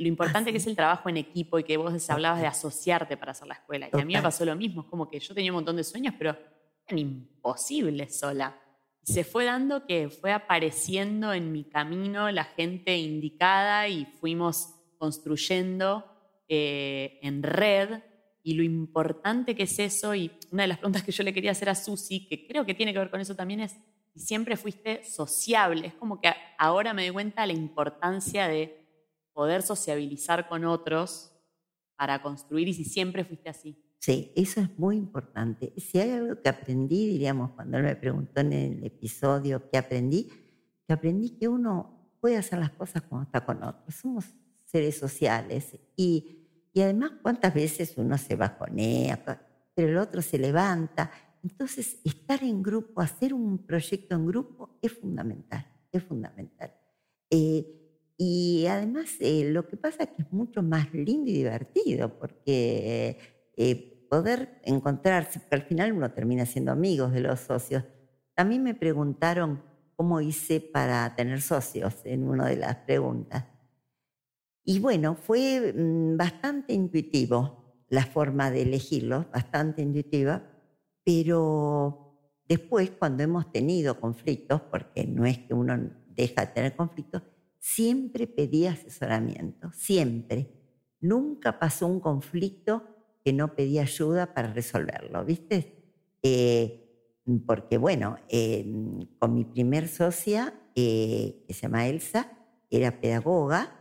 Lo 0.00 0.08
importante 0.08 0.50
que 0.50 0.56
es 0.56 0.66
el 0.66 0.74
trabajo 0.74 1.10
en 1.10 1.18
equipo 1.18 1.58
y 1.58 1.62
que 1.62 1.76
vos 1.76 2.08
hablabas 2.08 2.40
de 2.40 2.46
asociarte 2.46 3.18
para 3.18 3.32
hacer 3.32 3.46
la 3.46 3.54
escuela. 3.54 3.90
Y 3.92 4.00
a 4.00 4.04
mí 4.06 4.14
me 4.14 4.22
pasó 4.22 4.46
lo 4.46 4.56
mismo, 4.56 4.80
es 4.80 4.88
como 4.88 5.06
que 5.06 5.20
yo 5.20 5.34
tenía 5.34 5.52
un 5.52 5.56
montón 5.56 5.76
de 5.76 5.84
sueños, 5.84 6.14
pero 6.16 6.34
eran 6.86 6.98
imposibles 6.98 8.18
sola. 8.18 8.58
se 9.02 9.24
fue 9.24 9.44
dando 9.44 9.84
que 9.84 10.08
fue 10.08 10.32
apareciendo 10.32 11.34
en 11.34 11.52
mi 11.52 11.64
camino 11.64 12.30
la 12.30 12.44
gente 12.44 12.96
indicada 12.96 13.88
y 13.88 14.06
fuimos 14.06 14.74
construyendo 14.96 16.06
eh, 16.48 17.18
en 17.20 17.42
red 17.42 18.00
y 18.42 18.54
lo 18.54 18.62
importante 18.62 19.54
que 19.54 19.64
es 19.64 19.78
eso, 19.78 20.14
y 20.14 20.30
una 20.50 20.62
de 20.62 20.68
las 20.68 20.78
preguntas 20.78 21.02
que 21.02 21.12
yo 21.12 21.22
le 21.24 21.34
quería 21.34 21.50
hacer 21.50 21.68
a 21.68 21.74
Susi, 21.74 22.26
que 22.26 22.46
creo 22.46 22.64
que 22.64 22.72
tiene 22.72 22.94
que 22.94 23.00
ver 23.00 23.10
con 23.10 23.20
eso 23.20 23.36
también, 23.36 23.60
es 23.60 23.76
si 24.14 24.20
siempre 24.20 24.56
fuiste 24.56 25.04
sociable. 25.04 25.88
Es 25.88 25.94
como 25.94 26.20
que 26.20 26.32
ahora 26.56 26.94
me 26.94 27.02
doy 27.02 27.12
cuenta 27.12 27.42
de 27.42 27.48
la 27.48 27.52
importancia 27.52 28.48
de 28.48 28.79
poder 29.40 29.62
sociabilizar 29.62 30.50
con 30.50 30.66
otros 30.66 31.32
para 31.96 32.20
construir 32.20 32.68
y 32.68 32.74
si 32.74 32.84
siempre 32.84 33.24
fuiste 33.24 33.48
así. 33.48 33.74
Sí, 33.98 34.32
eso 34.36 34.60
es 34.60 34.78
muy 34.78 34.96
importante. 34.96 35.72
Si 35.78 35.98
hay 35.98 36.10
algo 36.10 36.42
que 36.42 36.50
aprendí, 36.50 37.06
diríamos, 37.06 37.52
cuando 37.52 37.78
él 37.78 37.84
me 37.84 37.96
preguntó 37.96 38.42
en 38.42 38.52
el 38.52 38.84
episodio 38.84 39.66
qué 39.70 39.78
aprendí, 39.78 40.28
que 40.86 40.92
aprendí 40.92 41.30
que 41.38 41.48
uno 41.48 42.12
puede 42.20 42.36
hacer 42.36 42.58
las 42.58 42.72
cosas 42.72 43.00
cuando 43.00 43.24
está 43.24 43.46
con 43.46 43.62
otros. 43.62 43.94
Somos 43.94 44.26
seres 44.66 44.98
sociales 44.98 45.78
y 45.96 46.36
y 46.72 46.82
además, 46.82 47.12
¿cuántas 47.22 47.52
veces 47.52 47.94
uno 47.96 48.16
se 48.16 48.36
bajonea, 48.36 49.24
pero 49.74 49.88
el 49.88 49.96
otro 49.96 50.22
se 50.22 50.38
levanta? 50.38 51.10
Entonces, 51.42 51.98
estar 52.04 52.42
en 52.44 52.62
grupo, 52.62 53.00
hacer 53.00 53.34
un 53.34 53.58
proyecto 53.58 54.14
en 54.14 54.26
grupo 54.26 54.78
es 54.80 54.92
fundamental, 54.92 55.66
es 55.90 56.04
fundamental. 56.04 56.72
Eh, 57.28 57.79
y 58.22 58.66
además, 58.66 59.16
eh, 59.20 59.48
lo 59.50 59.66
que 59.66 59.78
pasa 59.78 60.02
es 60.02 60.10
que 60.10 60.20
es 60.20 60.30
mucho 60.30 60.62
más 60.62 60.92
lindo 60.92 61.30
y 61.30 61.32
divertido, 61.32 62.18
porque 62.18 63.16
eh, 63.56 64.06
poder 64.10 64.60
encontrarse, 64.62 65.40
porque 65.40 65.54
al 65.54 65.62
final 65.62 65.94
uno 65.94 66.12
termina 66.12 66.44
siendo 66.44 66.70
amigos 66.70 67.14
de 67.14 67.20
los 67.20 67.40
socios. 67.40 67.82
También 68.34 68.62
me 68.62 68.74
preguntaron 68.74 69.62
cómo 69.96 70.20
hice 70.20 70.60
para 70.60 71.16
tener 71.16 71.40
socios 71.40 71.94
en 72.04 72.28
una 72.28 72.44
de 72.46 72.56
las 72.56 72.76
preguntas. 72.76 73.46
Y 74.64 74.80
bueno, 74.80 75.14
fue 75.14 75.72
mm, 75.74 76.18
bastante 76.18 76.74
intuitivo 76.74 77.84
la 77.88 78.04
forma 78.04 78.50
de 78.50 78.60
elegirlo, 78.60 79.30
bastante 79.32 79.80
intuitiva, 79.80 80.42
pero 81.02 82.18
después 82.46 82.90
cuando 82.90 83.22
hemos 83.22 83.50
tenido 83.50 83.98
conflictos, 83.98 84.60
porque 84.60 85.06
no 85.06 85.24
es 85.24 85.38
que 85.38 85.54
uno 85.54 85.90
deja 86.06 86.44
de 86.44 86.52
tener 86.52 86.76
conflictos, 86.76 87.22
siempre 87.60 88.26
pedí 88.26 88.66
asesoramiento, 88.66 89.70
siempre. 89.72 90.50
Nunca 91.00 91.58
pasó 91.58 91.86
un 91.86 92.00
conflicto 92.00 92.84
que 93.24 93.32
no 93.32 93.54
pedí 93.54 93.78
ayuda 93.78 94.34
para 94.34 94.52
resolverlo, 94.52 95.24
¿viste? 95.24 95.76
Eh, 96.22 96.86
porque 97.46 97.78
bueno, 97.78 98.16
con 99.18 99.34
mi 99.34 99.44
primer 99.44 99.88
socia, 99.88 100.54
eh, 100.74 101.44
que 101.46 101.54
se 101.54 101.62
llama 101.62 101.86
Elsa, 101.86 102.32
era 102.70 103.00
pedagoga, 103.00 103.76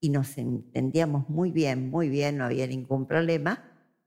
y 0.00 0.10
nos 0.10 0.38
entendíamos 0.38 1.28
muy 1.28 1.50
bien, 1.50 1.90
muy 1.90 2.08
bien, 2.08 2.38
no 2.38 2.44
había 2.44 2.66
ningún 2.66 3.06
problema, 3.06 3.64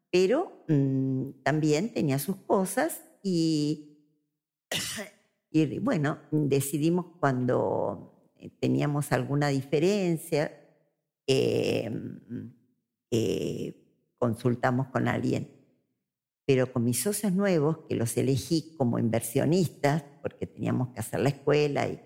pero 0.09 0.63
mm, 0.67 1.43
también 1.43 1.93
tenía 1.93 2.17
sus 2.19 2.37
cosas 2.37 3.03
y, 3.23 3.97
y 5.51 5.79
bueno, 5.79 6.19
decidimos 6.31 7.07
cuando 7.19 8.11
eh, 8.15 8.20
teníamos 8.59 9.11
alguna 9.11 9.49
diferencia, 9.49 10.51
em, 11.27 12.53
eh, 13.11 13.75
consultamos 14.17 14.87
con 14.87 15.07
alguien. 15.07 15.49
Pero 16.45 16.71
con 16.71 16.83
mis 16.83 17.01
socios 17.01 17.33
nuevos, 17.33 17.79
que 17.87 17.95
los 17.95 18.17
elegí 18.17 18.75
como 18.77 18.99
inversionistas, 18.99 20.03
porque 20.21 20.47
teníamos 20.47 20.89
que 20.89 20.99
hacer 20.99 21.19
la 21.19 21.29
escuela, 21.29 21.87
y 21.87 21.99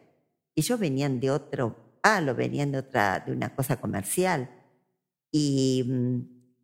ellos 0.56 0.80
venían 0.80 1.20
de 1.20 1.32
otro 1.32 1.86
lo 2.22 2.36
venían 2.36 2.72
de, 2.72 2.80
otra, 2.80 3.24
de 3.26 3.32
una 3.32 3.56
cosa 3.56 3.80
comercial. 3.80 4.50
Y 5.32 5.84
mm, 5.88 6.20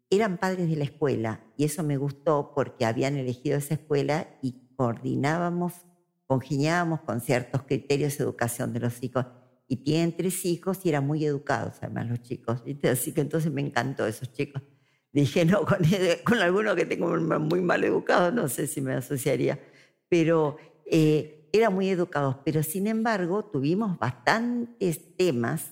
eran 0.09 0.37
padres 0.37 0.69
de 0.69 0.75
la 0.75 0.83
escuela 0.83 1.41
y 1.57 1.65
eso 1.65 1.83
me 1.83 1.97
gustó 1.97 2.53
porque 2.53 2.85
habían 2.85 3.15
elegido 3.15 3.57
esa 3.57 3.75
escuela 3.75 4.27
y 4.41 4.53
coordinábamos, 4.75 5.73
congeniábamos 6.27 7.01
con 7.01 7.21
ciertos 7.21 7.63
criterios 7.63 8.17
de 8.17 8.23
educación 8.23 8.73
de 8.73 8.81
los 8.81 9.01
hijos. 9.03 9.25
Y 9.71 9.77
tienen 9.77 10.17
tres 10.17 10.43
hijos 10.43 10.79
y 10.83 10.89
eran 10.89 11.07
muy 11.07 11.23
educados 11.23 11.75
además 11.79 12.09
los 12.09 12.21
chicos. 12.21 12.61
Así 12.83 13.13
que 13.13 13.21
entonces 13.21 13.53
me 13.53 13.61
encantó 13.61 14.05
esos 14.05 14.33
chicos. 14.33 14.61
Dije, 15.13 15.45
no, 15.45 15.65
con, 15.65 15.77
con 16.25 16.39
alguno 16.39 16.75
que 16.75 16.85
tengo 16.85 17.07
muy 17.39 17.61
mal 17.61 17.81
educado 17.85 18.33
no 18.33 18.49
sé 18.49 18.67
si 18.67 18.81
me 18.81 18.95
asociaría. 18.95 19.61
Pero 20.09 20.57
eh, 20.85 21.47
eran 21.53 21.73
muy 21.73 21.87
educados, 21.87 22.35
pero 22.43 22.63
sin 22.63 22.85
embargo 22.85 23.45
tuvimos 23.45 23.97
bastantes 23.97 25.15
temas 25.15 25.71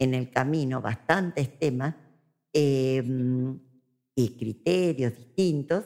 en 0.00 0.14
el 0.14 0.28
camino, 0.32 0.82
bastantes 0.82 1.56
temas 1.56 1.94
em, 2.52 3.60
y 4.16 4.36
criterios 4.36 5.16
distintos. 5.16 5.84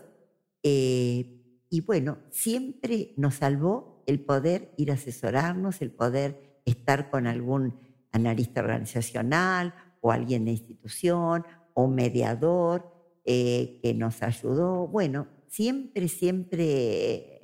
Eh, 0.63 1.67
y 1.69 1.83
bueno, 1.83 2.21
siempre 2.31 3.13
nos 3.19 3.35
salvó 3.35 4.03
el 4.07 4.21
poder 4.21 4.73
ir 4.79 4.91
a 4.93 4.95
asesorarnos, 4.95 5.83
el 5.83 5.91
poder 5.91 6.50
estar 6.71 7.11
con 7.11 7.27
algún 7.27 7.79
analista 8.13 8.61
organizacional 8.61 9.75
o 10.01 10.11
alguien 10.13 10.45
de 10.45 10.53
institución 10.53 11.45
o 11.75 11.89
mediador 11.89 12.93
eh, 13.25 13.79
que 13.83 13.95
nos 13.95 14.23
ayudó. 14.23 14.89
Bueno, 14.89 15.29
siempre, 15.47 16.09
siempre 16.09 17.41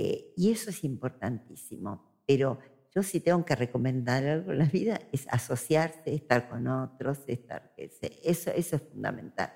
eh, 0.00 0.32
y 0.36 0.50
eso 0.50 0.70
es 0.70 0.82
importantísimo. 0.84 2.22
Pero 2.26 2.58
yo 2.94 3.02
sí 3.02 3.20
tengo 3.20 3.44
que 3.44 3.54
recomendar 3.54 4.24
algo 4.24 4.52
en 4.52 4.58
la 4.58 4.64
vida, 4.64 5.00
es 5.12 5.26
asociarse, 5.28 6.14
estar 6.14 6.48
con 6.48 6.66
otros, 6.66 7.18
estar, 7.26 7.74
eso, 7.76 8.50
eso 8.54 8.76
es 8.76 8.82
fundamental. 8.82 9.52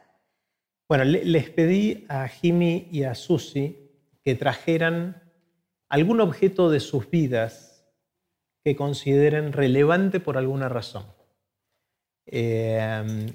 Bueno, 0.88 1.04
les 1.04 1.50
pedí 1.50 2.04
a 2.08 2.28
Jimmy 2.28 2.88
y 2.92 3.04
a 3.04 3.14
Susi 3.14 3.90
que 4.22 4.34
trajeran 4.34 5.22
algún 5.88 6.20
objeto 6.20 6.70
de 6.70 6.80
sus 6.80 7.08
vidas 7.08 7.73
que 8.64 8.74
consideren 8.74 9.52
relevante 9.52 10.20
por 10.20 10.38
alguna 10.38 10.68
razón. 10.68 11.04
Eh, 12.26 13.26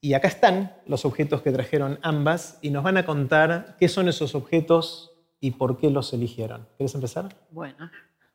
y 0.00 0.14
acá 0.14 0.26
están 0.26 0.74
los 0.86 1.04
objetos 1.04 1.42
que 1.42 1.52
trajeron 1.52 2.00
ambas 2.02 2.58
y 2.60 2.70
nos 2.70 2.82
van 2.82 2.96
a 2.96 3.06
contar 3.06 3.76
qué 3.78 3.88
son 3.88 4.08
esos 4.08 4.34
objetos 4.34 5.12
y 5.38 5.52
por 5.52 5.78
qué 5.78 5.90
los 5.90 6.12
eligieron. 6.12 6.66
¿Quieres 6.76 6.94
empezar? 6.96 7.36
Bueno, 7.50 7.88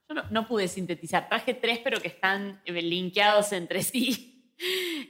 yo 0.07 0.15
no, 0.29 0.47
pude 0.47 0.69
sintetizar. 0.69 1.27
Traje 1.27 1.55
tres, 1.55 1.79
pero 1.83 1.99
que 1.99 2.07
están 2.07 2.61
eh, 2.63 2.81
linkeados 2.81 3.51
entre 3.51 3.81
sí. 3.83 4.33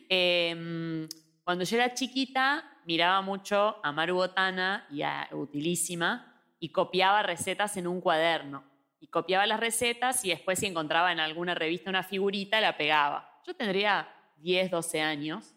Em, 0.10 1.08
cuando 1.44 1.64
yo 1.64 1.78
era 1.78 1.94
chiquita, 1.94 2.82
miraba 2.86 3.22
mucho 3.22 3.78
a 3.82 3.92
Maru 3.94 4.16
Botana 4.16 4.86
y 4.92 5.02
a 5.02 5.30
Utilísima 5.32 6.42
y 6.60 6.70
copiaba 6.70 7.24
recetas 7.24 7.78
en 7.78 7.88
un 7.88 8.02
cuaderno. 8.02 8.64
Y 9.00 9.08
copiaba 9.08 9.46
las 9.46 9.60
recetas 9.60 10.26
y 10.26 10.30
después 10.30 10.60
si 10.60 10.66
encontraba 10.66 11.12
en 11.12 11.20
alguna 11.20 11.54
revista 11.54 11.90
una 11.90 12.04
figurita, 12.04 12.60
la 12.60 12.78
pegaba. 12.78 13.42
Yo 13.46 13.56
tendría 13.56 14.08
10, 14.38 14.72
12 14.72 15.02
años. 15.02 15.56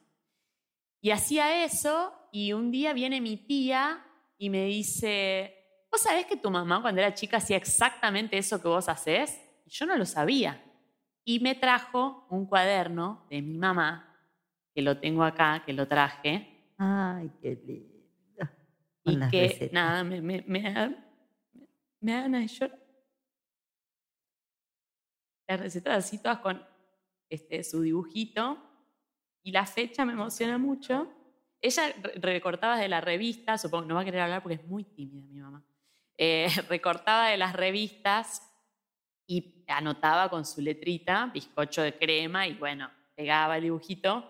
Y 1.00 1.10
hacía 1.10 1.64
eso 1.64 2.12
y 2.32 2.52
un 2.52 2.70
día 2.70 2.92
viene 2.92 3.20
mi 3.20 3.36
tía 3.36 4.04
y 4.36 4.50
me 4.50 4.64
dice, 4.66 5.54
¿vos 5.90 6.00
sabés 6.00 6.26
que 6.26 6.36
tu 6.36 6.50
mamá 6.50 6.80
cuando 6.82 7.00
era 7.00 7.14
chica 7.14 7.38
hacía 7.38 7.56
exactamente 7.56 8.36
eso 8.38 8.60
que 8.60 8.68
vos 8.68 8.88
hacés? 8.88 9.40
Y 9.66 9.70
yo 9.70 9.86
no 9.86 9.96
lo 9.96 10.04
sabía. 10.04 10.62
Y 11.24 11.40
me 11.40 11.54
trajo 11.54 12.26
un 12.30 12.46
cuaderno 12.46 13.26
de 13.30 13.42
mi 13.42 13.56
mamá, 13.56 14.18
que 14.74 14.82
lo 14.82 14.98
tengo 14.98 15.24
acá, 15.24 15.62
que 15.64 15.72
lo 15.72 15.86
traje. 15.86 16.72
Ay, 16.78 17.30
qué 17.40 17.60
lindo. 17.64 18.48
y 19.04 19.30
que, 19.30 19.70
nada, 19.72 20.04
me, 20.04 20.20
me, 20.20 20.44
me, 20.46 20.96
me 22.00 22.12
dan 22.12 22.34
a 22.34 22.46
llorar. 22.46 22.79
Las 25.50 25.58
recetas 25.58 26.04
así 26.04 26.18
todas 26.18 26.38
con 26.38 26.64
este, 27.28 27.64
su 27.64 27.82
dibujito 27.82 28.56
y 29.42 29.50
la 29.50 29.66
fecha 29.66 30.04
me 30.04 30.12
emociona 30.12 30.58
mucho. 30.58 31.12
Ella 31.60 31.92
recortaba 32.20 32.78
de 32.78 32.88
la 32.88 33.00
revista, 33.00 33.58
supongo 33.58 33.86
no 33.86 33.96
va 33.96 34.02
a 34.02 34.04
querer 34.04 34.20
hablar 34.20 34.44
porque 34.44 34.62
es 34.62 34.66
muy 34.68 34.84
tímida 34.84 35.26
mi 35.26 35.40
mamá. 35.40 35.64
Eh, 36.16 36.46
recortaba 36.68 37.30
de 37.30 37.36
las 37.36 37.52
revistas 37.54 38.48
y 39.26 39.64
anotaba 39.66 40.30
con 40.30 40.46
su 40.46 40.60
letrita, 40.60 41.28
bizcocho 41.34 41.82
de 41.82 41.98
crema, 41.98 42.46
y 42.46 42.54
bueno, 42.54 42.88
pegaba 43.16 43.56
el 43.56 43.64
dibujito 43.64 44.24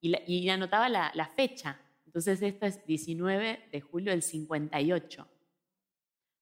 y, 0.00 0.48
anotaba 0.48 0.88
la, 0.88 1.12
la, 1.14 1.28
fecha. 1.28 1.80
Entonces 2.06 2.42
esto 2.42 2.66
es 2.66 2.84
19 2.84 3.68
de 3.70 3.80
julio 3.80 4.10
del 4.10 4.22
58. 4.22 5.28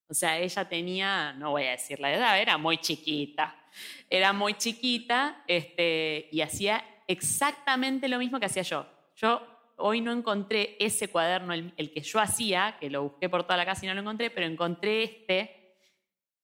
O 0.09 0.15
sea, 0.15 0.39
ella 0.39 0.67
tenía, 0.67 1.35
no 1.35 1.51
voy 1.51 1.65
a 1.65 1.73
decir 1.73 2.01
la 2.01 2.11
edad, 2.11 2.41
era 2.41 2.57
muy 2.57 2.79
chiquita. 2.79 3.61
Era 4.09 4.33
muy 4.33 4.55
chiquita 4.55 5.43
este, 5.47 6.29
y 6.31 6.41
hacía 6.41 6.85
exactamente 7.07 8.09
lo 8.09 8.19
mismo 8.19 8.39
que 8.39 8.47
hacía 8.47 8.63
yo. 8.63 8.87
Yo 9.17 9.43
hoy 9.77 10.01
no 10.01 10.13
encontré 10.13 10.77
ese 10.79 11.09
cuaderno, 11.09 11.53
el, 11.53 11.93
que 11.93 12.01
yo 12.01 12.21
hacía, 12.21 12.77
que 12.79 12.91
lo 12.91 13.03
busqué 13.03 13.29
por 13.29 13.45
toda 13.45 13.57
la 13.57 13.65
casa 13.67 13.85
y 13.85 13.89
no 13.89 13.95
lo 13.95 14.01
encontré, 14.01 14.31
pero 14.31 14.47
encontré 14.47 15.03
este 15.03 15.77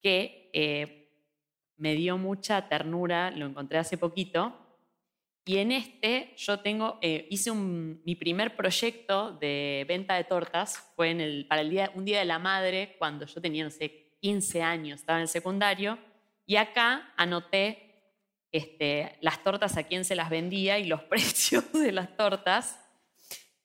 que 0.03 0.51
eh, 0.53 1.09
me 1.77 1.95
dio 1.95 2.19
mucha 2.19 2.69
ternura, 2.69 3.31
lo 3.31 3.47
encontré 3.47 3.79
hace 3.79 3.99
poquito. 3.99 4.57
Y 5.45 5.59
en 5.59 5.73
este 5.73 6.35
yo 6.37 6.61
tengo, 6.61 6.99
eh, 7.01 7.27
hice 7.31 7.53
mi 7.53 8.15
primer 8.15 8.57
proyecto 8.57 9.33
de 9.33 9.85
venta 9.89 10.15
de 10.15 10.25
tortas, 10.25 10.93
fue 10.95 11.45
para 11.49 11.63
el 11.63 11.71
día, 11.71 11.91
un 11.95 12.05
día 12.05 12.19
de 12.19 12.25
la 12.25 12.39
madre, 12.39 12.97
cuando 12.99 13.27
yo 13.27 13.41
tenía, 13.41 13.65
no 13.65 13.71
sé, 13.71 14.17
15 14.21 14.63
años, 14.63 15.01
estaba 15.01 15.19
en 15.19 15.23
el 15.23 15.29
secundario, 15.29 15.99
y 16.51 16.57
acá 16.57 17.13
anoté 17.17 17.95
este, 18.51 19.17
las 19.21 19.45
tortas 19.45 19.77
a 19.77 19.85
quién 19.85 20.05
se 20.05 20.17
las 20.17 20.31
vendía 20.31 20.81
y 20.81 20.85
los 20.85 21.01
precios 21.05 21.73
de 21.73 21.93
las 21.93 22.17
tortas. 22.17 22.77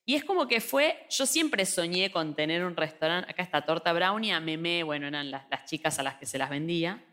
Y 0.05 0.13
es 0.13 0.23
como 0.23 0.47
que 0.47 0.61
fue, 0.61 1.07
yo 1.09 1.25
siempre 1.25 1.65
soñé 1.65 2.11
con 2.11 2.35
tener 2.35 2.63
un 2.63 2.75
restaurante, 2.77 3.31
acá 3.31 3.41
está 3.41 3.65
torta 3.65 3.91
brownie, 3.91 4.33
a 4.33 4.39
Meme, 4.39 4.83
bueno, 4.83 5.07
eran 5.07 5.31
las, 5.31 5.65
chicas 5.65 5.97
a 5.97 6.03
las 6.03 6.17
que 6.17 6.27
se 6.27 6.37
las 6.37 6.51
vendía. 6.51 7.03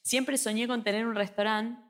Siempre 0.00 0.38
soñé 0.38 0.68
con 0.68 0.84
tener 0.84 1.04
un 1.04 1.16
restaurante 1.16 1.82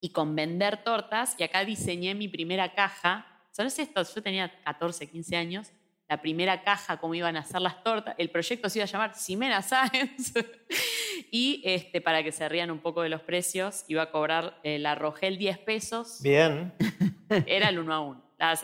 y 0.00 0.08
con 0.08 0.34
vender 0.34 0.82
tortas 0.82 1.36
y 1.36 1.42
acá 1.42 1.66
diseñé 1.66 2.14
mi 2.14 2.28
primera 2.28 2.72
caja. 2.72 3.26
¿Sabes 3.50 3.78
esto? 3.78 4.02
Yo 4.02 4.22
tenía 4.22 4.50
14, 4.64 5.06
15 5.10 5.36
años 5.36 5.70
la 6.08 6.20
primera 6.20 6.62
caja, 6.62 6.98
cómo 6.98 7.14
iban 7.14 7.36
a 7.36 7.40
hacer 7.40 7.60
las 7.60 7.82
tortas. 7.82 8.14
El 8.18 8.30
proyecto 8.30 8.68
se 8.68 8.78
iba 8.78 8.84
a 8.84 8.88
llamar 8.88 9.14
Simena 9.14 9.62
Science. 9.62 10.32
y 11.30 11.62
este, 11.64 12.00
para 12.00 12.22
que 12.22 12.32
se 12.32 12.48
rían 12.48 12.70
un 12.70 12.80
poco 12.80 13.02
de 13.02 13.08
los 13.08 13.22
precios, 13.22 13.84
iba 13.88 14.02
a 14.02 14.10
cobrar 14.10 14.58
eh, 14.62 14.78
la 14.78 14.94
Rogel 14.94 15.38
10 15.38 15.58
pesos. 15.58 16.20
Bien. 16.22 16.72
Era 17.46 17.68
el 17.68 17.78
uno 17.78 17.94
a 17.94 18.00
uno. 18.00 18.22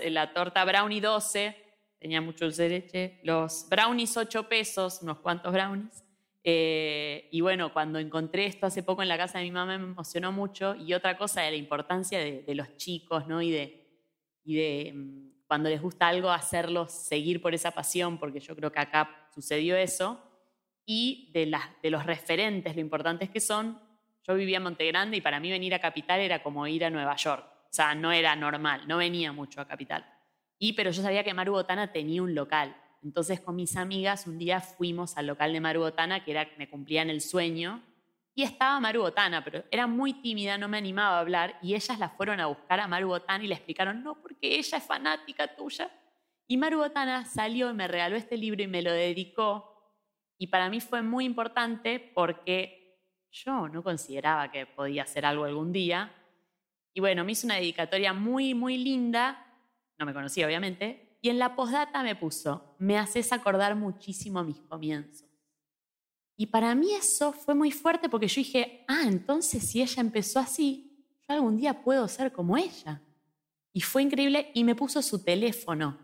la 0.09 0.33
torta 0.33 0.65
brownie 0.65 1.01
12, 1.01 1.57
tenía 1.99 2.21
mucho 2.21 2.45
dulce 2.45 2.65
de 2.65 2.69
leche. 2.69 3.21
Los 3.23 3.67
brownies 3.69 4.17
8 4.17 4.49
pesos, 4.49 5.01
unos 5.03 5.19
cuantos 5.19 5.53
brownies. 5.53 6.05
Eh, 6.43 7.29
y 7.31 7.43
bueno, 7.43 7.73
cuando 7.73 7.99
encontré 7.99 8.47
esto 8.47 8.67
hace 8.67 8.83
poco 8.83 9.03
en 9.03 9.09
la 9.09 9.19
casa 9.19 9.39
de 9.39 9.45
mi 9.45 9.51
mamá 9.51 9.77
me 9.79 9.85
emocionó 9.85 10.33
mucho. 10.33 10.75
Y 10.75 10.95
otra 10.95 11.17
cosa 11.17 11.43
de 11.43 11.51
la 11.51 11.57
importancia 11.57 12.19
de, 12.19 12.43
de 12.43 12.55
los 12.55 12.77
chicos, 12.77 13.27
¿no? 13.27 13.43
Y 13.43 13.51
de, 13.51 13.81
y 14.45 14.57
de 14.57 14.93
mm, 14.95 15.31
cuando 15.51 15.69
les 15.69 15.83
gusta 15.83 16.07
algo, 16.07 16.31
hacerlos 16.31 16.93
seguir 16.93 17.43
por 17.43 17.55
esa 17.55 17.73
pasión, 17.73 18.19
porque 18.19 18.39
yo 18.39 18.55
creo 18.55 18.71
que 18.71 18.79
acá 18.79 19.29
sucedió 19.35 19.77
eso, 19.77 20.30
y 20.87 21.31
de, 21.33 21.47
los 21.91 22.05
referentes, 22.05 22.75
lo 22.75 22.81
importantes 22.81 23.31
que 23.31 23.41
son. 23.41 23.81
Yo 24.27 24.35
vivía 24.35 24.59
en 24.59 24.65
Montegrande 24.65 25.17
y 25.17 25.21
para 25.21 25.41
mí 25.41 25.51
venir 25.51 25.75
a 25.75 25.81
Capital 25.81 26.21
era 26.21 26.43
como 26.43 26.67
ir 26.67 26.85
a 26.85 26.91
Nueva 26.91 27.17
York, 27.17 27.45
o 27.47 27.73
sea, 27.73 27.95
no 27.95 28.13
era 28.13 28.37
normal, 28.37 28.87
no 28.87 28.99
venía 28.99 29.33
mucho 29.33 29.61
a 29.61 29.67
Capital. 29.67 30.05
Y 30.59 30.75
pero 30.75 30.91
yo 30.91 31.03
sabía 31.03 31.25
que 31.25 31.35
Maru 31.35 31.53
Botana 31.53 31.93
tenía 31.93 32.23
un 32.23 32.35
local, 32.35 32.77
entonces 33.03 33.41
con 33.41 33.57
mis 33.57 33.77
amigas 33.77 34.27
un 34.27 34.39
día 34.39 34.61
fuimos 34.61 35.17
al 35.17 35.27
local 35.27 35.53
de 35.53 35.61
Maru 35.61 35.81
Botana, 35.81 36.25
que 36.25 36.33
era, 36.33 36.49
me 36.59 36.69
cumplían 36.69 37.09
el 37.09 37.21
sueño, 37.21 37.83
y 38.35 38.43
estaba 38.43 38.79
Maru 38.79 39.03
Botana, 39.03 39.43
pero 39.45 39.65
era 39.71 39.87
muy 39.87 40.15
tímida, 40.15 40.59
no 40.59 40.69
me 40.69 40.79
animaba 40.79 41.17
a 41.17 41.21
hablar, 41.21 41.59
y 41.63 41.75
ellas 41.75 41.99
la 41.99 42.11
fueron 42.11 42.41
a 42.41 42.47
buscar 42.47 42.81
a 42.81 42.87
Maru 42.87 43.09
Botana 43.09 43.43
y 43.45 43.49
le 43.49 43.55
explicaron, 43.55 44.03
no, 44.03 44.21
porque 44.21 44.59
ella 44.59 44.79
es 44.79 44.85
fanática 44.85 45.55
tuya. 45.55 45.91
Y 46.47 46.57
Maru 46.57 46.79
Botana 46.79 47.25
salió 47.25 47.71
y 47.71 47.75
me 47.75 47.89
regaló 47.89 48.17
este 48.17 48.37
libro 48.37 48.63
y 48.63 48.67
me 48.67 48.83
lo 48.83 48.93
dedicó, 48.93 49.70
y 50.41 50.47
para 50.47 50.71
mí 50.71 50.81
fue 50.81 51.03
muy 51.03 51.27
importante 51.27 52.01
porque 52.15 52.99
yo 53.31 53.69
no 53.69 53.83
consideraba 53.83 54.51
que 54.51 54.65
podía 54.65 55.03
hacer 55.03 55.27
algo 55.27 55.45
algún 55.45 55.71
día. 55.71 56.15
Y 56.95 57.01
bueno, 57.01 57.27
me 57.27 57.33
hizo 57.33 57.47
una 57.47 57.57
dedicatoria 57.57 58.15
muy, 58.15 58.55
muy 58.55 58.79
linda, 58.79 59.47
no 59.99 60.07
me 60.07 60.15
conocía 60.15 60.47
obviamente, 60.47 61.19
y 61.21 61.29
en 61.29 61.39
la 61.39 61.55
postdata 61.55 62.03
me 62.03 62.17
puso, 62.17 62.75
me 62.79 62.97
haces 62.97 63.35
acordar 63.35 63.77
muchísimo 63.77 64.43
mis 64.43 64.59
comienzos. 64.63 65.29
Y 66.39 66.47
para 66.47 66.75
mí 66.75 66.95
eso 66.95 67.35
fue 67.35 67.55
muy 67.55 67.71
fuerte 67.71 68.09
porque 68.09 68.27
yo 68.27 68.37
dije, 68.37 68.87
ah, 68.89 69.03
entonces 69.05 69.71
si 69.71 69.83
ella 69.83 70.01
empezó 70.01 70.41
así, 70.41 71.05
yo 71.29 71.35
algún 71.35 71.59
día 71.59 71.83
puedo 71.83 72.09
ser 72.09 72.33
como 72.33 72.57
ella. 72.57 73.03
Y 73.75 73.83
fue 73.83 74.05
increíble 74.05 74.51
y 74.55 74.65
me 74.65 74.75
puso 74.75 75.03
su 75.03 75.23
teléfono. 75.23 75.99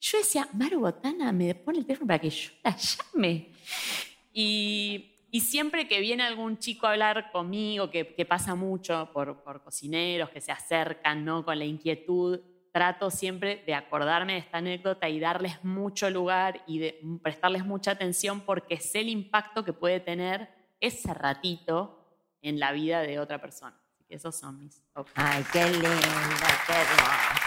Yo 0.00 0.18
decía, 0.18 0.48
Maru 0.52 0.78
Botana 0.78 1.32
me 1.32 1.56
pone 1.56 1.78
el 1.78 1.86
teléfono 1.86 2.06
para 2.06 2.20
que 2.20 2.30
yo 2.30 2.52
la 2.62 2.76
llame. 2.76 3.53
Y, 4.36 5.10
siempre 5.40 5.88
que 5.88 6.00
viene 6.00 6.24
algún 6.24 6.58
chico 6.58 6.86
a 6.86 6.90
hablar 6.90 7.30
conmigo, 7.30 7.90
que, 7.90 8.26
pasa 8.28 8.54
mucho 8.56 9.10
por, 9.12 9.42
por, 9.42 9.62
cocineros 9.62 10.30
que 10.30 10.40
se 10.40 10.50
acercan 10.50 11.24
¿no? 11.24 11.44
con 11.44 11.58
la 11.58 11.64
inquietud, 11.64 12.40
trato 12.72 13.08
siempre 13.10 13.62
de 13.64 13.74
acordarme 13.74 14.32
de 14.32 14.38
esta 14.40 14.58
anécdota 14.58 15.08
y 15.08 15.20
darles 15.20 15.62
mucho 15.64 16.10
lugar 16.10 16.64
y 16.66 16.80
de 16.80 17.00
prestarles 17.22 17.64
mucha 17.64 17.92
atención 17.92 18.40
porque 18.40 18.78
sé 18.78 19.00
el 19.00 19.08
impacto 19.08 19.64
que 19.64 19.72
puede 19.72 20.00
tener 20.00 20.48
ese 20.80 21.14
ratito 21.14 22.04
en 22.42 22.58
la 22.58 22.72
vida 22.72 23.00
de 23.02 23.20
otra 23.20 23.40
persona. 23.40 23.80
Que 24.08 24.16
esos 24.16 24.36
son 24.36 24.58
mis 24.58 24.82
Ay, 25.14 25.44
qué 25.52 25.64
lindo, 25.70 25.88
qué 25.88 26.72
hermoso, 26.72 27.40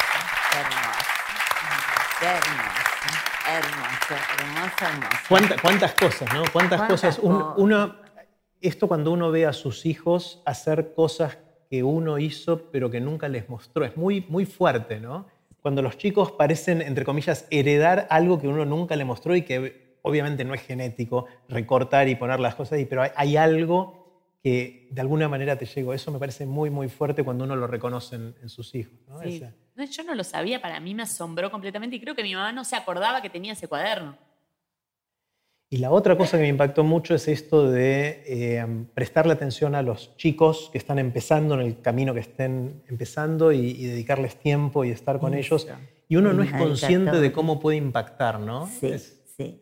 qué 0.52 0.58
hermoso, 0.60 1.18
hermoso, 2.26 3.37
hermoso, 3.48 4.16
¿Cuántas, 5.62 5.94
cosas, 5.94 6.34
¿no? 6.34 6.44
¿Cuántas, 6.52 6.82
cosas? 6.84 7.20
uno, 7.22 7.96
esto 8.62 8.88
cuando 8.88 9.12
uno 9.12 9.32
ve 9.32 9.46
a 9.46 9.54
sus 9.54 9.86
hijos 9.86 10.42
hacer 10.46 10.94
cosas 10.94 11.38
que 11.70 11.84
uno 11.84 12.18
hizo 12.18 12.70
pero 12.72 12.90
que 12.90 13.00
nunca 13.00 13.28
les 13.28 13.50
mostró. 13.50 13.86
Es 13.86 13.96
muy, 13.98 14.26
muy 14.30 14.46
fuerte, 14.46 15.00
¿no? 15.00 15.26
Cuando 15.62 15.82
los 15.82 15.98
chicos 15.98 16.32
parecen, 16.32 16.82
entre 16.82 17.04
comillas, 17.04 17.46
heredar 17.50 18.08
algo 18.10 18.40
que 18.40 18.48
uno 18.48 18.66
nunca 18.66 18.96
le 18.96 19.06
mostró 19.06 19.36
y 19.36 19.42
que 19.42 19.98
obviamente 20.02 20.46
no 20.46 20.54
es 20.54 20.62
genético, 20.62 21.26
recortar 21.50 22.08
y 22.08 22.16
poner 22.16 22.40
las 22.40 22.56
cosas 22.56 22.74
ahí, 22.74 22.86
pero 22.86 23.04
hay, 23.14 23.38
algo 23.38 23.97
que 24.48 24.88
de 24.92 25.02
alguna 25.02 25.28
manera 25.28 25.58
te 25.58 25.66
llegó. 25.66 25.94
Eso 25.94 26.10
me 26.10 26.20
parece 26.20 26.46
muy, 26.46 26.70
muy 26.70 26.88
fuerte 26.88 27.22
cuando 27.22 27.44
uno 27.44 27.58
lo 27.58 27.68
reconoce 27.68 28.16
en, 28.16 28.48
sus 28.48 28.74
hijos. 28.76 28.94
¿no? 29.06 29.22
yo 29.84 30.04
no 30.06 30.16
lo 30.16 30.24
sabía, 30.24 30.62
para 30.62 30.80
mí 30.80 30.96
me 30.96 31.04
asombró 31.04 31.52
completamente 31.52 31.98
y 31.98 32.00
creo 32.00 32.16
que 32.16 32.24
mi 32.24 32.34
mamá 32.34 32.54
no 32.54 32.64
se 32.64 32.78
acordaba 32.78 33.22
que 33.22 33.30
tenía 33.30 33.52
ese 33.52 33.68
cuaderno. 33.68 34.18
Y 35.70 35.80
la 35.80 35.92
otra 35.92 36.18
cosa 36.18 36.38
que 36.38 36.44
me 36.44 36.48
impactó 36.48 36.86
mucho 36.86 37.14
es 37.14 37.28
esto 37.28 37.70
de 37.70 38.24
eh, 38.26 38.66
prestarle 38.94 39.34
atención 39.34 39.76
a 39.76 39.82
los 39.82 40.16
chicos 40.16 40.70
que 40.72 40.78
están 40.78 40.98
empezando 40.98 41.56
en 41.56 41.60
el 41.68 41.82
camino 41.82 42.14
que 42.14 42.22
estén 42.22 42.84
empezando 42.88 43.52
y, 43.52 43.86
dedicarles 43.86 44.38
tiempo 44.38 44.86
y 44.86 44.92
estar 44.92 45.20
con 45.20 45.34
ellos. 45.34 45.68
Y 46.08 46.16
uno 46.16 46.32
no 46.32 46.42
es 46.42 46.54
consciente 46.54 47.20
de 47.20 47.34
cómo 47.34 47.60
puede 47.60 47.76
impactar, 47.76 48.40
¿no? 48.40 48.66
Sí, 48.80 48.98
sí. 48.98 49.62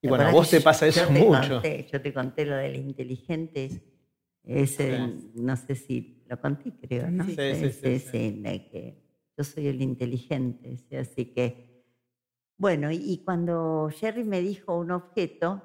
Y 0.00 0.06
bueno, 0.06 0.28
a 0.28 0.30
vos 0.30 0.48
te 0.48 0.60
pasa 0.60 0.86
eso 0.86 1.10
mucho. 1.10 1.60
yo 1.62 2.00
te 2.00 2.14
conté 2.14 2.44
lo 2.44 2.54
del 2.54 2.76
inteligente, 2.76 3.89
ese, 4.44 4.98
no 5.34 5.56
sé 5.56 5.74
si 5.74 6.24
lo 6.28 6.40
conté, 6.40 6.72
creo, 6.72 7.10
¿no? 7.10 7.24
Sí, 7.24 7.36
sí, 7.36 7.72
sí. 7.72 7.98
sí, 7.98 8.42
que 8.42 9.02
yo 9.36 9.44
soy 9.44 9.68
el 9.68 9.80
inteligente, 9.82 10.76
así 10.98 11.26
que 11.26 11.70
bueno, 12.60 12.90
y 12.90 13.22
cuando 13.24 13.88
Jerry 13.90 14.22
me 14.22 14.42
dijo 14.42 14.76
un 14.76 14.90
objeto, 14.90 15.62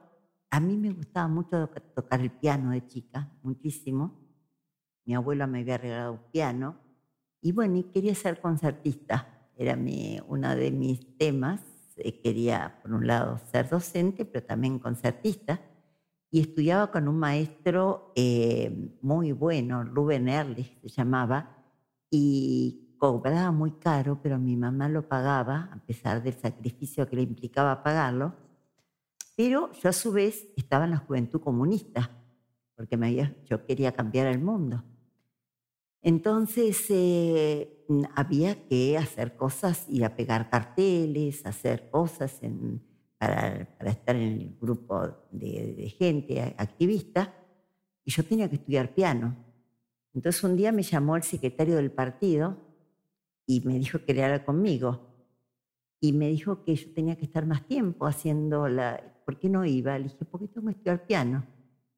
a 0.49 0.61
mí 0.61 0.77
me 0.77 0.93
gustaba 0.93 1.27
mucho 1.27 1.69
tocar 1.93 2.21
el 2.21 2.31
piano 2.31 2.71
de 2.71 2.87
chica, 2.87 3.29
muchísimo. 3.43 4.17
Mi 5.03 5.13
abuela 5.13 5.45
me 5.45 5.59
había 5.59 5.77
regalado 5.77 6.13
un 6.13 6.31
piano. 6.31 6.77
Y 7.41 7.51
bueno, 7.51 7.75
y 7.79 7.83
quería 7.83 8.15
ser 8.15 8.39
concertista. 8.39 9.49
Era 9.57 9.75
mi, 9.75 10.21
uno 10.29 10.55
de 10.55 10.71
mis 10.71 11.17
temas. 11.17 11.59
Eh, 11.97 12.21
quería, 12.21 12.79
por 12.81 12.93
un 12.93 13.05
lado, 13.05 13.39
ser 13.51 13.67
docente, 13.67 14.23
pero 14.23 14.45
también 14.45 14.79
concertista. 14.79 15.59
Y 16.35 16.41
estudiaba 16.41 16.91
con 16.91 17.07
un 17.07 17.17
maestro 17.17 18.11
eh, 18.13 18.97
muy 19.01 19.31
bueno, 19.31 19.85
Rubén 19.85 20.27
Erlich 20.27 20.81
se 20.81 20.89
llamaba. 20.89 21.63
Y 22.11 22.97
cobraba 22.97 23.53
muy 23.53 23.71
caro, 23.79 24.19
pero 24.21 24.37
mi 24.37 24.57
mamá 24.57 24.89
lo 24.89 25.07
pagaba, 25.07 25.69
a 25.71 25.77
pesar 25.85 26.21
del 26.21 26.33
sacrificio 26.33 27.07
que 27.07 27.15
le 27.15 27.21
implicaba 27.21 27.81
pagarlo. 27.81 28.35
Pero 29.37 29.71
yo 29.81 29.87
a 29.87 29.93
su 29.93 30.11
vez 30.11 30.45
estaba 30.57 30.83
en 30.83 30.91
la 30.91 30.97
juventud 30.97 31.39
comunista, 31.39 32.11
porque 32.75 32.97
me 32.97 33.07
había, 33.07 33.33
yo 33.45 33.65
quería 33.65 33.93
cambiar 33.93 34.27
el 34.27 34.41
mundo. 34.41 34.83
Entonces 36.01 36.85
eh, 36.89 37.85
había 38.13 38.67
que 38.67 38.97
hacer 38.97 39.37
cosas, 39.37 39.85
ir 39.87 40.03
a 40.03 40.17
pegar 40.17 40.49
carteles, 40.49 41.45
hacer 41.45 41.89
cosas 41.89 42.43
para, 43.25 43.65
para, 43.77 43.91
estar 43.91 44.15
en 44.15 44.21
el 44.21 44.57
grupo 44.61 45.01
de, 45.31 45.73
de 45.75 45.89
gente 45.89 46.55
activista, 46.57 47.33
y 48.03 48.11
yo 48.11 48.23
tenía 48.23 48.47
que 48.47 48.55
estudiar 48.55 48.93
piano. 48.93 49.35
Entonces 50.13 50.43
un 50.43 50.55
día 50.55 50.71
me 50.71 50.83
llamó 50.83 51.15
el 51.15 51.23
secretario 51.23 51.77
del 51.77 51.91
partido 51.91 52.57
y 53.47 53.61
me 53.61 53.79
dijo 53.79 53.99
que 54.05 54.23
haga 54.23 54.45
conmigo. 54.45 55.09
Y 55.99 56.13
me 56.13 56.29
dijo 56.29 56.63
que 56.63 56.75
yo 56.75 56.93
tenía 56.93 57.15
que 57.15 57.25
estar 57.25 57.45
más 57.47 57.65
tiempo 57.65 58.05
haciendo 58.05 58.67
la... 58.67 59.01
¿Por 59.25 59.39
qué 59.39 59.49
no 59.49 59.65
iba? 59.65 59.97
Le 59.97 60.03
dije, 60.03 60.23
porque 60.23 60.47
tengo 60.47 60.67
que 60.67 60.73
estudiar 60.73 61.07
piano. 61.07 61.47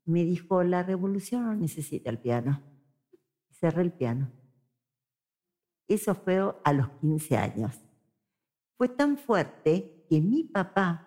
Me 0.05 0.23
dijo, 0.23 0.63
la 0.63 0.81
revolución 0.81 1.43
no 1.43 1.55
necesita 1.55 2.09
el 2.09 2.19
piano. 2.19 2.61
Cerré 3.51 3.81
el 3.81 3.91
piano. 3.91 4.31
Eso 5.89 6.15
fue 6.15 6.39
a 6.63 6.73
los 6.73 6.87
15 7.01 7.37
años. 7.37 7.75
Fue 8.77 8.87
tan 8.87 9.17
fuerte 9.17 10.05
que 10.09 10.21
mi 10.21 10.45
papá 10.45 11.06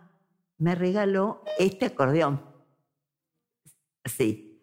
me 0.61 0.75
regaló 0.75 1.43
este 1.59 1.87
acordeón. 1.87 2.41
Sí, 4.05 4.63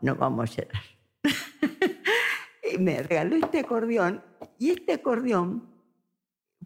no 0.00 0.14
vamos 0.14 0.50
a 0.50 0.62
llorar. 0.62 0.82
me 2.78 3.02
regaló 3.02 3.36
este 3.36 3.58
acordeón 3.58 4.22
y 4.58 4.70
este 4.70 4.94
acordeón 4.94 5.68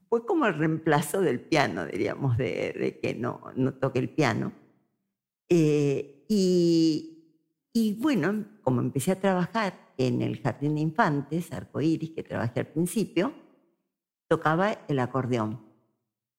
fue 0.08 0.26
como 0.26 0.46
el 0.46 0.54
reemplazo 0.54 1.22
del 1.22 1.40
piano, 1.40 1.86
diríamos, 1.86 2.36
de, 2.36 3.00
que 3.02 3.14
no, 3.14 3.40
no 3.56 3.74
toque 3.74 3.98
el 3.98 4.10
piano. 4.10 4.52
Eh, 5.48 6.26
y, 6.28 7.70
y, 7.72 7.94
bueno, 7.94 8.44
como 8.62 8.82
empecé 8.82 9.12
a 9.12 9.20
trabajar 9.20 9.94
en 9.96 10.20
el 10.20 10.42
Jardín 10.42 10.74
de 10.74 10.82
Infantes, 10.82 11.50
Arcoíris, 11.52 12.10
que 12.10 12.22
trabajé 12.22 12.60
al 12.60 12.66
principio, 12.66 13.32
tocaba 14.28 14.72
el 14.88 14.98
acordeón. 14.98 15.71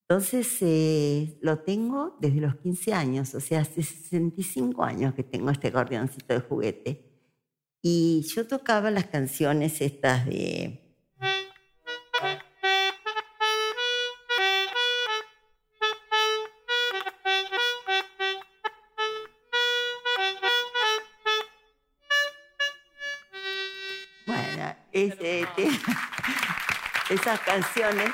Entonces 0.09 0.57
eh, 0.61 1.37
lo 1.41 1.59
tengo 1.59 2.17
desde 2.19 2.41
los 2.41 2.55
15 2.57 2.93
años, 2.93 3.33
o 3.35 3.39
sea, 3.39 3.61
hace 3.61 3.81
65 3.81 4.83
años 4.83 5.13
que 5.13 5.23
tengo 5.23 5.49
este 5.49 5.69
acordeoncito 5.69 6.33
de 6.33 6.39
juguete. 6.41 7.09
Y 7.81 8.25
yo 8.33 8.45
tocaba 8.45 8.91
las 8.91 9.05
canciones 9.05 9.81
estas 9.81 10.25
de... 10.25 10.79
Bueno, 24.27 24.75
este, 24.91 25.47
esas 27.09 27.39
canciones 27.39 28.11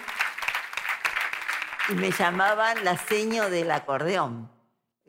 y 1.90 1.96
me 1.96 2.12
llamaban 2.12 2.84
la 2.84 2.98
seño 2.98 3.50
del 3.50 3.72
acordeón. 3.72 4.52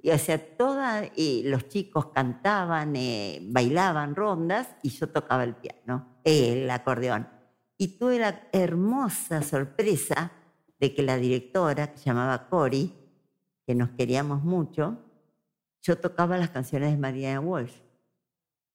Y 0.03 0.11
o 0.11 0.19
sea, 0.19 0.39
todas, 0.57 1.11
y 1.15 1.43
los 1.45 1.69
chicos 1.69 2.07
cantaban, 2.07 2.97
eh, 2.97 3.41
bailaban 3.43 4.17
rondas 4.17 4.77
y 4.83 4.89
yo 4.89 5.09
tocaba 5.11 5.45
el 5.45 5.55
piano, 5.57 6.21
el 6.25 6.71
acordeón. 6.71 7.29
Y 7.77 7.99
tuve 7.99 8.19
la 8.19 8.49
hermosa 8.53 9.43
sorpresa 9.43 10.33
de 10.79 10.95
que 10.95 11.03
la 11.03 11.19
directora, 11.19 11.93
que 11.93 11.99
se 11.99 12.05
llamaba 12.07 12.49
Cori, 12.49 12.95
que 13.67 13.75
nos 13.75 13.91
queríamos 13.91 14.43
mucho, 14.43 14.99
yo 15.83 15.99
tocaba 15.99 16.39
las 16.39 16.51
canciones 16.51 16.93
de 16.93 16.97
Mariana 16.97 17.41
Walsh. 17.41 17.77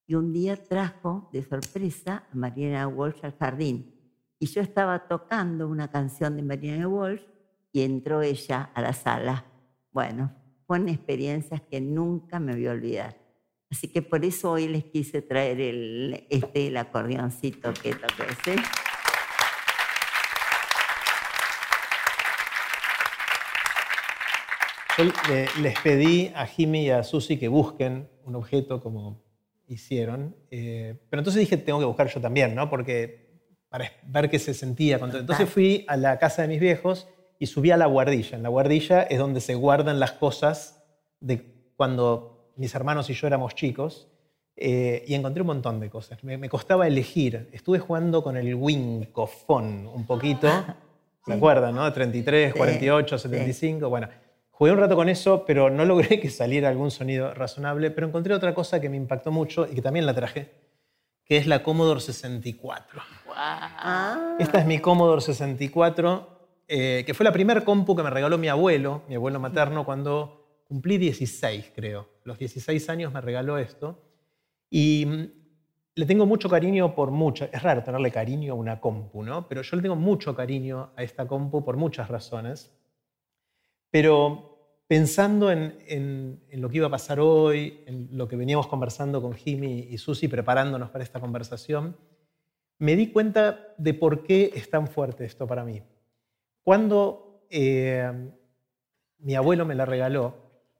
Y 0.05 0.13
un 0.13 0.31
día 0.31 0.63
trajo 0.63 1.29
de 1.33 1.43
sorpresa 1.43 2.27
a 2.31 2.35
Mariana 2.35 2.87
Walsh 2.87 3.23
al 3.23 3.35
jardín. 3.35 3.95
Y 4.37 4.45
yo 4.45 4.61
estaba 4.61 5.07
tocando 5.07 5.67
una 5.67 5.89
canción 5.89 6.35
de 6.35 6.43
Mariana 6.43 6.87
Walsh 6.87 7.34
y 7.75 7.83
entró 7.83 8.21
ella 8.21 8.71
a 8.73 8.81
la 8.81 8.93
sala. 8.93 9.43
Bueno, 9.91 10.33
con 10.65 10.87
experiencias 10.87 11.59
que 11.69 11.81
nunca 11.81 12.39
me 12.39 12.53
voy 12.53 12.67
a 12.67 12.71
olvidar. 12.71 13.17
Así 13.69 13.89
que 13.89 14.01
por 14.01 14.23
eso 14.23 14.51
hoy 14.51 14.69
les 14.69 14.85
quise 14.85 15.21
traer 15.21 15.59
el, 15.59 16.25
este, 16.29 16.67
el 16.67 16.77
acordeoncito 16.77 17.73
que 17.73 17.93
toqué. 17.93 18.23
¿sí? 18.45 18.55
Yo 24.97 25.03
les 25.61 25.77
pedí 25.81 26.31
a 26.33 26.45
Jimmy 26.45 26.85
y 26.85 26.91
a 26.91 27.03
Susi 27.03 27.37
que 27.37 27.49
busquen 27.49 28.09
un 28.23 28.35
objeto 28.35 28.81
como 28.81 29.21
hicieron, 29.67 30.33
eh, 30.49 30.97
pero 31.09 31.19
entonces 31.19 31.41
dije, 31.41 31.57
tengo 31.57 31.79
que 31.79 31.85
buscar 31.85 32.07
yo 32.07 32.21
también, 32.21 32.55
¿no? 32.55 32.69
Porque 32.69 33.25
para 33.67 33.91
ver 34.03 34.29
qué 34.29 34.39
se 34.39 34.53
sentía. 34.53 34.95
Entonces 34.95 35.49
fui 35.49 35.83
a 35.89 35.97
la 35.97 36.17
casa 36.17 36.43
de 36.43 36.47
mis 36.47 36.61
viejos 36.61 37.09
y 37.39 37.47
subí 37.47 37.71
a 37.71 37.77
la 37.77 37.85
guardilla. 37.85 38.37
En 38.37 38.43
la 38.43 38.49
guardilla 38.49 39.03
es 39.03 39.19
donde 39.19 39.41
se 39.41 39.55
guardan 39.55 39.99
las 39.99 40.13
cosas 40.13 40.83
de 41.19 41.53
cuando 41.75 42.51
mis 42.55 42.73
hermanos 42.75 43.09
y 43.09 43.13
yo 43.13 43.27
éramos 43.27 43.55
chicos. 43.55 44.07
Eh, 44.57 45.03
y 45.05 45.15
encontré 45.15 45.41
un 45.41 45.47
montón 45.47 45.79
de 45.79 45.89
cosas. 45.89 46.23
Me, 46.23 46.47
costaba 46.47 46.87
elegir. 46.87 47.49
Estuve 47.51 47.79
jugando 47.79 48.23
con 48.23 48.37
el 48.37 48.55
Wincofon 48.55 49.87
un 49.87 50.05
poquito. 50.05 50.47
¿Se 51.25 51.33
acuerdan, 51.33 51.75
no? 51.75 51.91
33, 51.91 52.53
48, 52.53 53.17
75. 53.17 53.89
Bueno, 53.89 54.07
jugué 54.51 54.71
un 54.71 54.77
rato 54.77 54.95
con 54.95 55.09
eso, 55.09 55.43
pero 55.45 55.69
no 55.69 55.83
logré 55.83 56.19
que 56.19 56.29
saliera 56.29 56.69
algún 56.69 56.91
sonido 56.91 57.33
razonable. 57.33 57.91
Pero 57.91 58.07
encontré 58.07 58.33
otra 58.33 58.53
cosa 58.53 58.79
que 58.79 58.89
me 58.89 58.95
impactó 58.95 59.31
mucho 59.31 59.67
y 59.69 59.75
que 59.75 59.81
también 59.81 60.05
la 60.05 60.13
traje, 60.13 60.51
que 61.25 61.35
es 61.37 61.47
la 61.47 61.61
Commodore 61.61 61.99
64. 61.99 63.01
Esta 64.39 64.59
es 64.59 64.65
mi 64.65 64.79
Commodore 64.79 65.21
64 65.21 66.34
eh, 66.67 67.03
que 67.05 67.13
fue 67.13 67.23
la 67.23 67.31
primera 67.31 67.63
compu 67.63 67.95
que 67.95 68.03
me 68.03 68.09
regaló 68.09 68.37
mi 68.37 68.47
abuelo, 68.47 69.03
mi 69.07 69.15
abuelo 69.15 69.39
materno, 69.39 69.85
cuando 69.85 70.63
cumplí 70.67 70.97
16, 70.97 71.71
creo. 71.75 72.09
Los 72.23 72.39
16 72.39 72.89
años 72.89 73.13
me 73.13 73.21
regaló 73.21 73.57
esto. 73.57 74.01
Y 74.69 75.05
mm, 75.05 75.25
le 75.95 76.05
tengo 76.05 76.25
mucho 76.25 76.49
cariño 76.49 76.95
por 76.95 77.11
mucho. 77.11 77.47
Es 77.51 77.61
raro 77.61 77.83
tenerle 77.83 78.11
cariño 78.11 78.53
a 78.53 78.55
una 78.55 78.79
compu, 78.79 79.23
¿no? 79.23 79.47
Pero 79.47 79.61
yo 79.61 79.75
le 79.75 79.81
tengo 79.83 79.95
mucho 79.95 80.35
cariño 80.35 80.91
a 80.95 81.03
esta 81.03 81.27
compu 81.27 81.63
por 81.63 81.77
muchas 81.77 82.09
razones. 82.09 82.75
Pero 83.91 84.83
pensando 84.87 85.51
en, 85.51 85.77
en, 85.87 86.61
lo 86.61 86.69
que 86.69 86.77
iba 86.77 86.87
a 86.87 86.91
pasar 86.91 87.19
hoy, 87.19 87.83
en 87.85 88.09
lo 88.11 88.27
que 88.27 88.35
veníamos 88.35 88.67
conversando 88.67 89.21
con 89.21 89.33
Jimmy 89.33 89.87
y 89.89 89.97
Susi 89.97 90.27
preparándonos 90.27 90.89
para 90.89 91.03
esta 91.03 91.19
conversación, 91.19 91.95
me 92.77 92.95
di 92.95 93.11
cuenta 93.11 93.73
de 93.77 93.93
por 93.93 94.23
qué 94.23 94.51
es 94.53 94.69
tan 94.69 94.87
fuerte 94.87 95.25
esto 95.25 95.47
para 95.47 95.63
mí. 95.63 95.81
Cuando 96.65 97.45
eh, 97.51 98.11
mi 99.19 99.35
abuelo 99.35 99.67
me 99.67 99.75
la 99.75 99.85
regaló, 99.85 100.33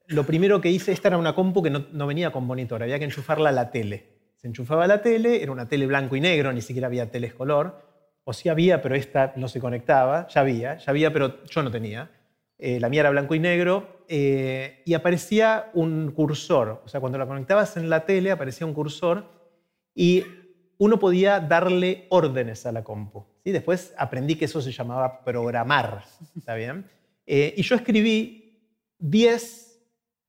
lo 0.08 0.24
primero 0.24 0.60
que 0.60 0.72
hice, 0.72 0.92
esta 0.92 1.10
era 1.10 1.20
una 1.20 1.36
compu 1.36 1.62
que 1.62 1.70
no, 1.70 2.08
venía 2.08 2.32
con 2.32 2.44
monitor, 2.44 2.82
había 2.82 2.98
que 2.98 3.06
enchufarla 3.06 3.50
a 3.50 3.52
la 3.52 3.70
tele. 3.70 4.32
Se 4.36 4.48
enchufaba 4.48 4.86
a 4.86 4.88
la 4.88 5.04
tele, 5.04 5.44
era 5.44 5.52
una 5.52 5.68
tele 5.68 5.86
blanco 5.86 6.16
y 6.16 6.22
negro, 6.22 6.52
ni 6.52 6.64
siquiera 6.64 6.88
había 6.88 7.12
teles 7.12 7.36
color, 7.36 7.86
o 8.24 8.34
sí 8.34 8.50
había, 8.50 8.82
pero 8.82 8.96
esta 8.96 9.34
no 9.36 9.48
se 9.48 9.60
conectaba, 9.60 10.28
ya 10.28 10.42
había, 10.42 10.78
ya 10.78 10.90
había, 10.90 11.14
pero 11.14 11.44
yo 11.44 11.62
no 11.62 11.70
tenía. 11.70 12.10
eh, 12.58 12.80
la 12.80 12.90
mía 12.90 13.02
era 13.02 13.12
blanco 13.12 13.36
y 13.36 13.40
negro, 13.40 14.06
eh, 14.08 14.82
y 14.86 14.96
aparecía 14.96 15.70
un 15.76 16.14
cursor. 16.14 16.82
O 16.84 16.88
sea, 16.88 17.00
cuando 17.00 17.20
la 17.20 17.28
conectabas 17.28 17.78
en 17.78 17.92
la 17.92 18.06
tele 18.06 18.32
aparecía 18.32 18.66
un 18.66 18.74
cursor 18.74 19.26
y 19.94 20.24
uno 20.80 20.98
podía 20.98 21.40
darle 21.40 22.08
órdenes 22.10 22.66
a 22.66 22.72
la 22.72 22.84
compu. 22.84 23.35
¿Sí? 23.46 23.52
Después 23.52 23.94
aprendí 23.98 24.36
que 24.36 24.46
eso 24.46 24.62
se 24.62 24.72
llamaba 24.72 25.24
programar. 25.24 26.04
¿Está 26.36 26.56
bien? 26.56 26.86
Eh, 27.26 27.54
y 27.56 27.62
yo 27.62 27.76
escribí 27.76 28.60
10 29.00 29.82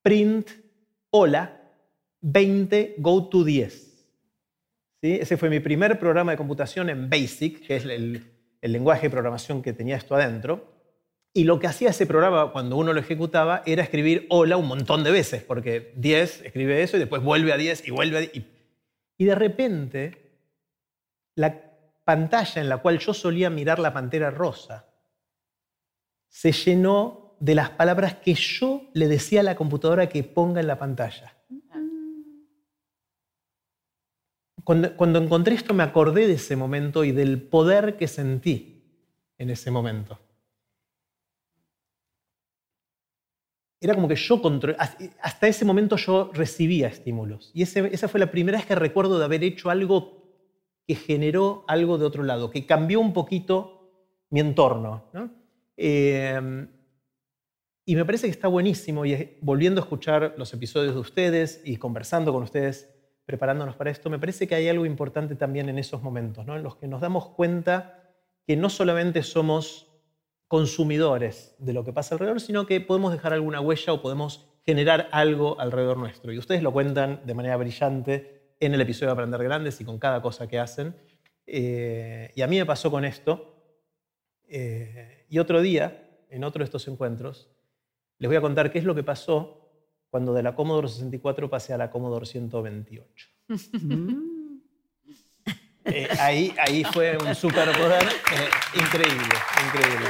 print 0.02 0.50
hola, 1.10 1.60
20 2.20 2.96
go 2.98 3.28
to 3.28 3.42
10. 3.42 3.72
¿Sí? 5.02 5.18
Ese 5.20 5.36
fue 5.36 5.50
mi 5.50 5.60
primer 5.60 5.98
programa 5.98 6.32
de 6.32 6.38
computación 6.38 6.88
en 6.90 7.10
BASIC, 7.10 7.66
que 7.66 7.76
es 7.76 7.84
el, 7.84 8.22
el 8.60 8.72
lenguaje 8.72 9.06
de 9.06 9.10
programación 9.10 9.62
que 9.62 9.72
tenía 9.72 9.96
esto 9.96 10.14
adentro. 10.14 10.74
Y 11.32 11.44
lo 11.44 11.58
que 11.58 11.66
hacía 11.66 11.90
ese 11.90 12.06
programa 12.06 12.50
cuando 12.50 12.76
uno 12.76 12.94
lo 12.94 13.00
ejecutaba 13.00 13.62
era 13.66 13.82
escribir 13.82 14.26
hola 14.30 14.56
un 14.56 14.66
montón 14.66 15.04
de 15.04 15.10
veces, 15.10 15.42
porque 15.42 15.92
10 15.96 16.42
escribe 16.42 16.82
eso 16.82 16.96
y 16.96 17.00
después 17.00 17.22
vuelve 17.22 17.52
a 17.52 17.58
10 17.58 17.86
y 17.86 17.90
vuelve 17.90 18.16
a 18.16 18.20
10. 18.20 18.36
Y, 18.36 18.46
y 19.18 19.24
de 19.26 19.34
repente, 19.34 20.16
la 21.34 21.65
pantalla 22.06 22.62
en 22.62 22.68
la 22.68 22.78
cual 22.78 23.00
yo 23.00 23.12
solía 23.12 23.50
mirar 23.50 23.80
la 23.80 23.92
pantera 23.92 24.30
rosa 24.30 24.86
se 26.28 26.52
llenó 26.52 27.34
de 27.40 27.56
las 27.56 27.70
palabras 27.70 28.14
que 28.14 28.34
yo 28.34 28.82
le 28.94 29.08
decía 29.08 29.40
a 29.40 29.42
la 29.42 29.56
computadora 29.56 30.08
que 30.08 30.22
ponga 30.22 30.60
en 30.60 30.68
la 30.68 30.78
pantalla. 30.78 31.36
Cuando, 34.62 34.96
cuando 34.96 35.18
encontré 35.18 35.56
esto 35.56 35.74
me 35.74 35.82
acordé 35.82 36.28
de 36.28 36.34
ese 36.34 36.54
momento 36.54 37.02
y 37.02 37.10
del 37.10 37.42
poder 37.42 37.96
que 37.96 38.06
sentí 38.06 38.84
en 39.36 39.50
ese 39.50 39.72
momento. 39.72 40.20
Era 43.80 43.94
como 43.94 44.06
que 44.06 44.16
yo 44.16 44.40
control, 44.40 44.76
hasta 44.78 45.48
ese 45.48 45.64
momento 45.64 45.96
yo 45.96 46.30
recibía 46.32 46.86
estímulos. 46.86 47.50
Y 47.52 47.62
esa 47.62 48.08
fue 48.08 48.20
la 48.20 48.30
primera 48.30 48.58
vez 48.58 48.66
que 48.66 48.76
recuerdo 48.76 49.18
de 49.18 49.24
haber 49.24 49.42
hecho 49.42 49.70
algo 49.70 50.15
que 50.86 50.94
generó 50.94 51.64
algo 51.66 51.98
de 51.98 52.06
otro 52.06 52.22
lado, 52.22 52.50
que 52.50 52.66
cambió 52.66 53.00
un 53.00 53.12
poquito 53.12 53.90
mi 54.30 54.40
entorno. 54.40 55.04
¿no? 55.12 55.30
Eh, 55.76 56.68
y 57.84 57.94
me 57.94 58.04
parece 58.04 58.26
que 58.26 58.32
está 58.32 58.48
buenísimo, 58.48 59.06
y 59.06 59.38
volviendo 59.40 59.80
a 59.80 59.84
escuchar 59.84 60.34
los 60.36 60.52
episodios 60.52 60.94
de 60.94 61.00
ustedes 61.00 61.62
y 61.64 61.76
conversando 61.76 62.32
con 62.32 62.42
ustedes, 62.42 62.92
preparándonos 63.24 63.76
para 63.76 63.90
esto, 63.90 64.10
me 64.10 64.18
parece 64.18 64.48
que 64.48 64.54
hay 64.54 64.68
algo 64.68 64.86
importante 64.86 65.36
también 65.36 65.68
en 65.68 65.78
esos 65.78 66.02
momentos, 66.02 66.46
¿no? 66.46 66.56
en 66.56 66.62
los 66.62 66.76
que 66.76 66.88
nos 66.88 67.00
damos 67.00 67.28
cuenta 67.28 68.02
que 68.46 68.56
no 68.56 68.70
solamente 68.70 69.22
somos 69.22 69.86
consumidores 70.48 71.56
de 71.58 71.72
lo 71.72 71.84
que 71.84 71.92
pasa 71.92 72.14
alrededor, 72.14 72.40
sino 72.40 72.66
que 72.66 72.80
podemos 72.80 73.12
dejar 73.12 73.32
alguna 73.32 73.60
huella 73.60 73.92
o 73.92 74.02
podemos 74.02 74.48
generar 74.64 75.08
algo 75.12 75.60
alrededor 75.60 75.96
nuestro. 75.96 76.32
Y 76.32 76.38
ustedes 76.38 76.62
lo 76.62 76.72
cuentan 76.72 77.20
de 77.24 77.34
manera 77.34 77.56
brillante 77.56 78.35
en 78.60 78.74
el 78.74 78.80
episodio 78.80 79.08
de 79.08 79.12
Aprender 79.12 79.42
Grandes 79.42 79.80
y 79.80 79.84
con 79.84 79.98
cada 79.98 80.22
cosa 80.22 80.46
que 80.48 80.58
hacen. 80.58 80.96
Eh, 81.46 82.32
y 82.34 82.42
a 82.42 82.46
mí 82.46 82.58
me 82.58 82.66
pasó 82.66 82.90
con 82.90 83.04
esto. 83.04 83.54
Eh, 84.48 85.26
y 85.28 85.38
otro 85.38 85.60
día, 85.60 86.24
en 86.30 86.44
otro 86.44 86.60
de 86.60 86.64
estos 86.64 86.88
encuentros, 86.88 87.50
les 88.18 88.28
voy 88.28 88.36
a 88.36 88.40
contar 88.40 88.70
qué 88.70 88.78
es 88.78 88.84
lo 88.84 88.94
que 88.94 89.02
pasó 89.02 89.66
cuando 90.10 90.32
de 90.32 90.42
la 90.42 90.54
Commodore 90.54 90.88
64 90.88 91.50
pasé 91.50 91.72
a 91.74 91.78
la 91.78 91.90
Commodore 91.90 92.26
128. 92.26 93.28
Eh, 95.88 96.08
ahí, 96.18 96.52
ahí 96.58 96.82
fue 96.82 97.16
un 97.16 97.32
superpoder 97.32 98.02
eh, 98.02 98.48
increíble, 98.74 99.34
increíble. 99.66 100.08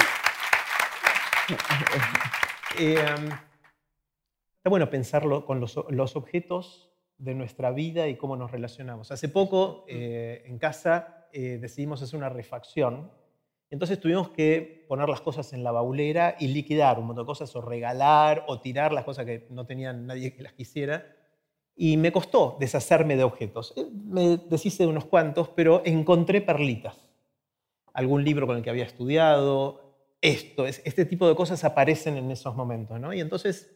Eh, 2.79 2.95
está 4.57 4.71
bueno 4.71 4.89
pensarlo 4.89 5.45
con 5.45 5.61
los, 5.61 5.79
los, 5.91 6.17
objetos 6.17 6.86
de 7.19 7.35
nuestra 7.35 7.71
vida 7.71 8.09
y 8.09 8.17
cómo 8.17 8.37
nos 8.37 8.51
relacionamos. 8.51 9.11
Hace 9.11 9.29
poco 9.29 9.85
en 9.89 10.59
casa 10.59 11.29
decidimos 11.33 12.03
hacer 12.03 12.17
una 12.17 12.29
refacción 12.29 13.11
entonces 13.71 14.01
tuvimos 14.01 14.31
que 14.31 14.85
poner 14.89 15.09
las 15.09 15.21
cosas 15.21 15.53
en 15.53 15.65
la 15.65 15.73
baulera 15.73 16.37
y 16.39 16.49
liquidar 16.49 16.99
un 16.99 17.07
montón 17.07 17.25
de 17.25 17.27
cosas, 17.27 17.55
o 17.57 17.61
regalar, 17.61 18.45
o 18.47 18.61
tirar 18.61 18.93
las 18.93 19.05
cosas 19.05 19.25
que 19.25 19.47
no 19.51 19.67
tenían 19.67 20.07
nadie 20.07 20.35
que 20.35 20.43
las 20.43 20.53
quisiera. 20.53 21.15
Y 21.75 21.97
me 21.97 22.13
costó 22.13 22.57
deshacerme 22.61 23.17
de 23.17 23.25
objetos. 23.25 23.75
Eh, 23.77 23.87
me 23.93 24.39
deshice 24.39 24.85
de 24.85 24.89
unos 24.89 25.07
cuantos, 25.07 25.49
pero 25.49 25.83
encontré 25.85 26.41
perlitas. 26.41 26.97
Algún 27.93 28.25
libro 28.25 28.47
con 28.47 28.57
el 28.57 28.63
que 28.63 28.71
había 28.71 28.85
estudiado, 28.85 29.95
esto, 30.21 30.67
este 30.67 31.05
tipo 31.05 31.29
de 31.29 31.35
cosas 31.35 31.65
aparecen 31.65 32.17
en 32.17 32.31
esos 32.31 32.55
momentos. 32.55 33.01
¿no? 33.01 33.13
Y 33.13 33.21
entonces 33.21 33.76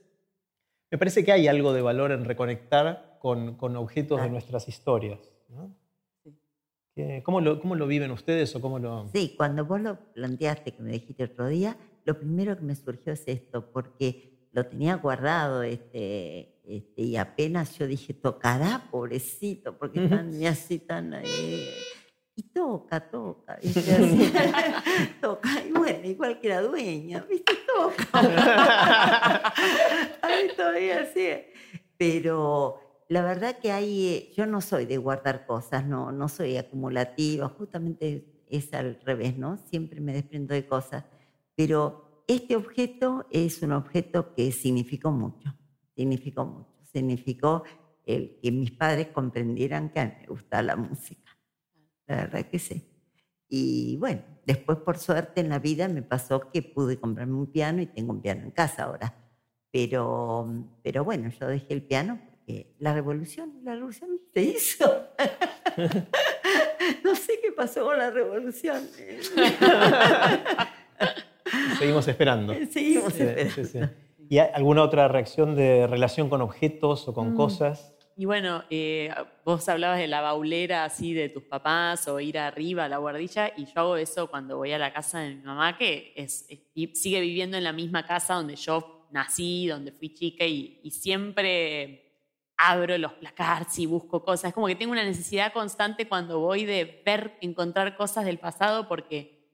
me 0.90 0.98
parece 0.98 1.24
que 1.24 1.32
hay 1.32 1.48
algo 1.48 1.72
de 1.72 1.82
valor 1.82 2.12
en 2.12 2.24
reconectar 2.24 3.18
con, 3.20 3.54
con 3.56 3.76
objetos 3.76 4.20
de 4.20 4.30
nuestras 4.30 4.68
historias. 4.68 5.18
¿no? 5.48 5.74
¿Cómo 7.22 7.40
lo, 7.40 7.60
¿Cómo 7.60 7.76
lo, 7.76 7.86
viven 7.86 8.10
ustedes 8.10 8.54
o 8.56 8.60
cómo 8.60 8.78
lo...? 8.78 9.08
Sí, 9.12 9.34
cuando 9.36 9.64
vos 9.64 9.80
lo 9.80 9.96
planteaste, 10.12 10.72
que 10.72 10.82
me 10.82 10.92
dijiste 10.92 11.24
otro 11.24 11.46
día, 11.48 11.76
lo 12.04 12.18
primero 12.18 12.56
que 12.56 12.62
me 12.62 12.74
surgió 12.74 13.12
es 13.12 13.22
esto, 13.26 13.70
porque 13.72 14.48
lo 14.52 14.66
tenía 14.66 14.96
guardado 14.96 15.62
este, 15.62 16.60
este, 16.64 17.02
y 17.02 17.16
apenas 17.16 17.78
yo 17.78 17.86
dije, 17.86 18.12
tocará, 18.12 18.88
pobrecito, 18.90 19.78
porque 19.78 20.04
están 20.04 20.44
así 20.44 20.78
tan... 20.78 21.14
Eh, 21.14 21.70
y 22.40 22.42
toca, 22.44 23.00
toca. 23.10 23.54
Así, 23.54 24.32
toca, 25.20 25.48
y 25.68 25.72
bueno, 25.72 26.06
igual 26.06 26.40
que 26.40 26.48
la 26.48 26.62
dueña, 26.62 27.26
¿viste? 27.28 27.52
Toca. 27.66 28.08
Ahí 30.22 30.48
todavía 30.56 31.02
así. 31.02 31.28
Pero 31.98 33.04
la 33.08 33.22
verdad 33.22 33.58
que 33.58 33.72
hay, 33.72 34.06
eh, 34.06 34.32
yo 34.34 34.46
no 34.46 34.62
soy 34.62 34.86
de 34.86 34.96
guardar 34.96 35.44
cosas, 35.46 35.84
no, 35.84 36.12
no 36.12 36.28
soy 36.28 36.56
acumulativa, 36.56 37.48
justamente 37.48 38.24
es 38.48 38.72
al 38.72 38.98
revés, 39.04 39.36
¿no? 39.36 39.58
Siempre 39.58 40.00
me 40.00 40.14
desprendo 40.14 40.54
de 40.54 40.66
cosas. 40.66 41.04
Pero 41.54 42.24
este 42.26 42.56
objeto 42.56 43.26
es 43.30 43.60
un 43.60 43.72
objeto 43.72 44.34
que 44.34 44.50
significó 44.50 45.10
mucho, 45.10 45.54
significó 45.94 46.46
mucho. 46.46 46.70
Significó 46.90 47.64
el 48.06 48.38
que 48.42 48.50
mis 48.50 48.70
padres 48.72 49.08
comprendieran 49.08 49.90
que 49.90 50.00
a 50.00 50.06
mí 50.06 50.12
me 50.22 50.26
gusta 50.26 50.62
la 50.62 50.74
música. 50.74 51.29
La 52.10 52.16
verdad 52.16 52.46
que 52.46 52.58
sí. 52.58 52.86
Y 53.48 53.96
bueno, 53.98 54.22
después 54.46 54.78
por 54.78 54.98
suerte 54.98 55.40
en 55.40 55.48
la 55.48 55.58
vida 55.58 55.88
me 55.88 56.02
pasó 56.02 56.50
que 56.50 56.62
pude 56.62 56.98
comprarme 56.98 57.34
un 57.34 57.50
piano 57.50 57.82
y 57.82 57.86
tengo 57.86 58.12
un 58.12 58.20
piano 58.20 58.42
en 58.42 58.50
casa 58.50 58.84
ahora. 58.84 59.14
Pero, 59.72 60.48
pero 60.82 61.04
bueno, 61.04 61.30
yo 61.30 61.46
dejé 61.46 61.74
el 61.74 61.82
piano 61.82 62.20
la 62.78 62.94
revolución, 62.94 63.52
la 63.62 63.74
revolución 63.74 64.10
se 64.34 64.42
hizo. 64.42 64.84
no 67.04 67.14
sé 67.14 67.38
qué 67.42 67.52
pasó 67.52 67.84
con 67.84 67.98
la 67.98 68.10
revolución. 68.10 68.88
Seguimos 71.78 72.08
esperando. 72.08 72.54
Seguimos 72.70 73.14
esperando. 73.18 73.92
¿Y 74.28 74.38
alguna 74.38 74.82
otra 74.82 75.08
reacción 75.08 75.56
de 75.56 75.86
relación 75.88 76.28
con 76.28 76.40
objetos 76.40 77.08
o 77.08 77.14
con 77.14 77.32
mm. 77.32 77.36
cosas? 77.36 77.89
Y 78.20 78.26
bueno, 78.26 78.64
eh, 78.68 79.10
vos 79.46 79.66
hablabas 79.70 79.98
de 79.98 80.06
la 80.06 80.20
baulera 80.20 80.84
así 80.84 81.14
de 81.14 81.30
tus 81.30 81.42
papás 81.44 82.06
o 82.06 82.20
ir 82.20 82.36
arriba 82.38 82.84
a 82.84 82.88
la 82.90 82.98
guardilla 82.98 83.50
y 83.56 83.64
yo 83.64 83.72
hago 83.76 83.96
eso 83.96 84.26
cuando 84.26 84.58
voy 84.58 84.72
a 84.72 84.78
la 84.78 84.92
casa 84.92 85.20
de 85.20 85.36
mi 85.36 85.42
mamá 85.42 85.78
que 85.78 86.12
sigue 86.92 87.20
viviendo 87.22 87.56
en 87.56 87.64
la 87.64 87.72
misma 87.72 88.04
casa 88.04 88.34
donde 88.34 88.56
yo 88.56 89.08
nací, 89.10 89.68
donde 89.68 89.92
fui 89.92 90.12
chica 90.12 90.44
y, 90.44 90.80
y 90.82 90.90
siempre 90.90 92.12
abro 92.58 92.98
los 92.98 93.14
placards 93.14 93.78
y 93.78 93.86
busco 93.86 94.22
cosas. 94.22 94.50
Es 94.50 94.54
como 94.54 94.66
que 94.66 94.76
tengo 94.76 94.92
una 94.92 95.04
necesidad 95.04 95.50
constante 95.54 96.06
cuando 96.06 96.40
voy 96.40 96.66
de 96.66 97.02
ver, 97.06 97.38
encontrar 97.40 97.96
cosas 97.96 98.26
del 98.26 98.38
pasado, 98.38 98.86
porque 98.86 99.48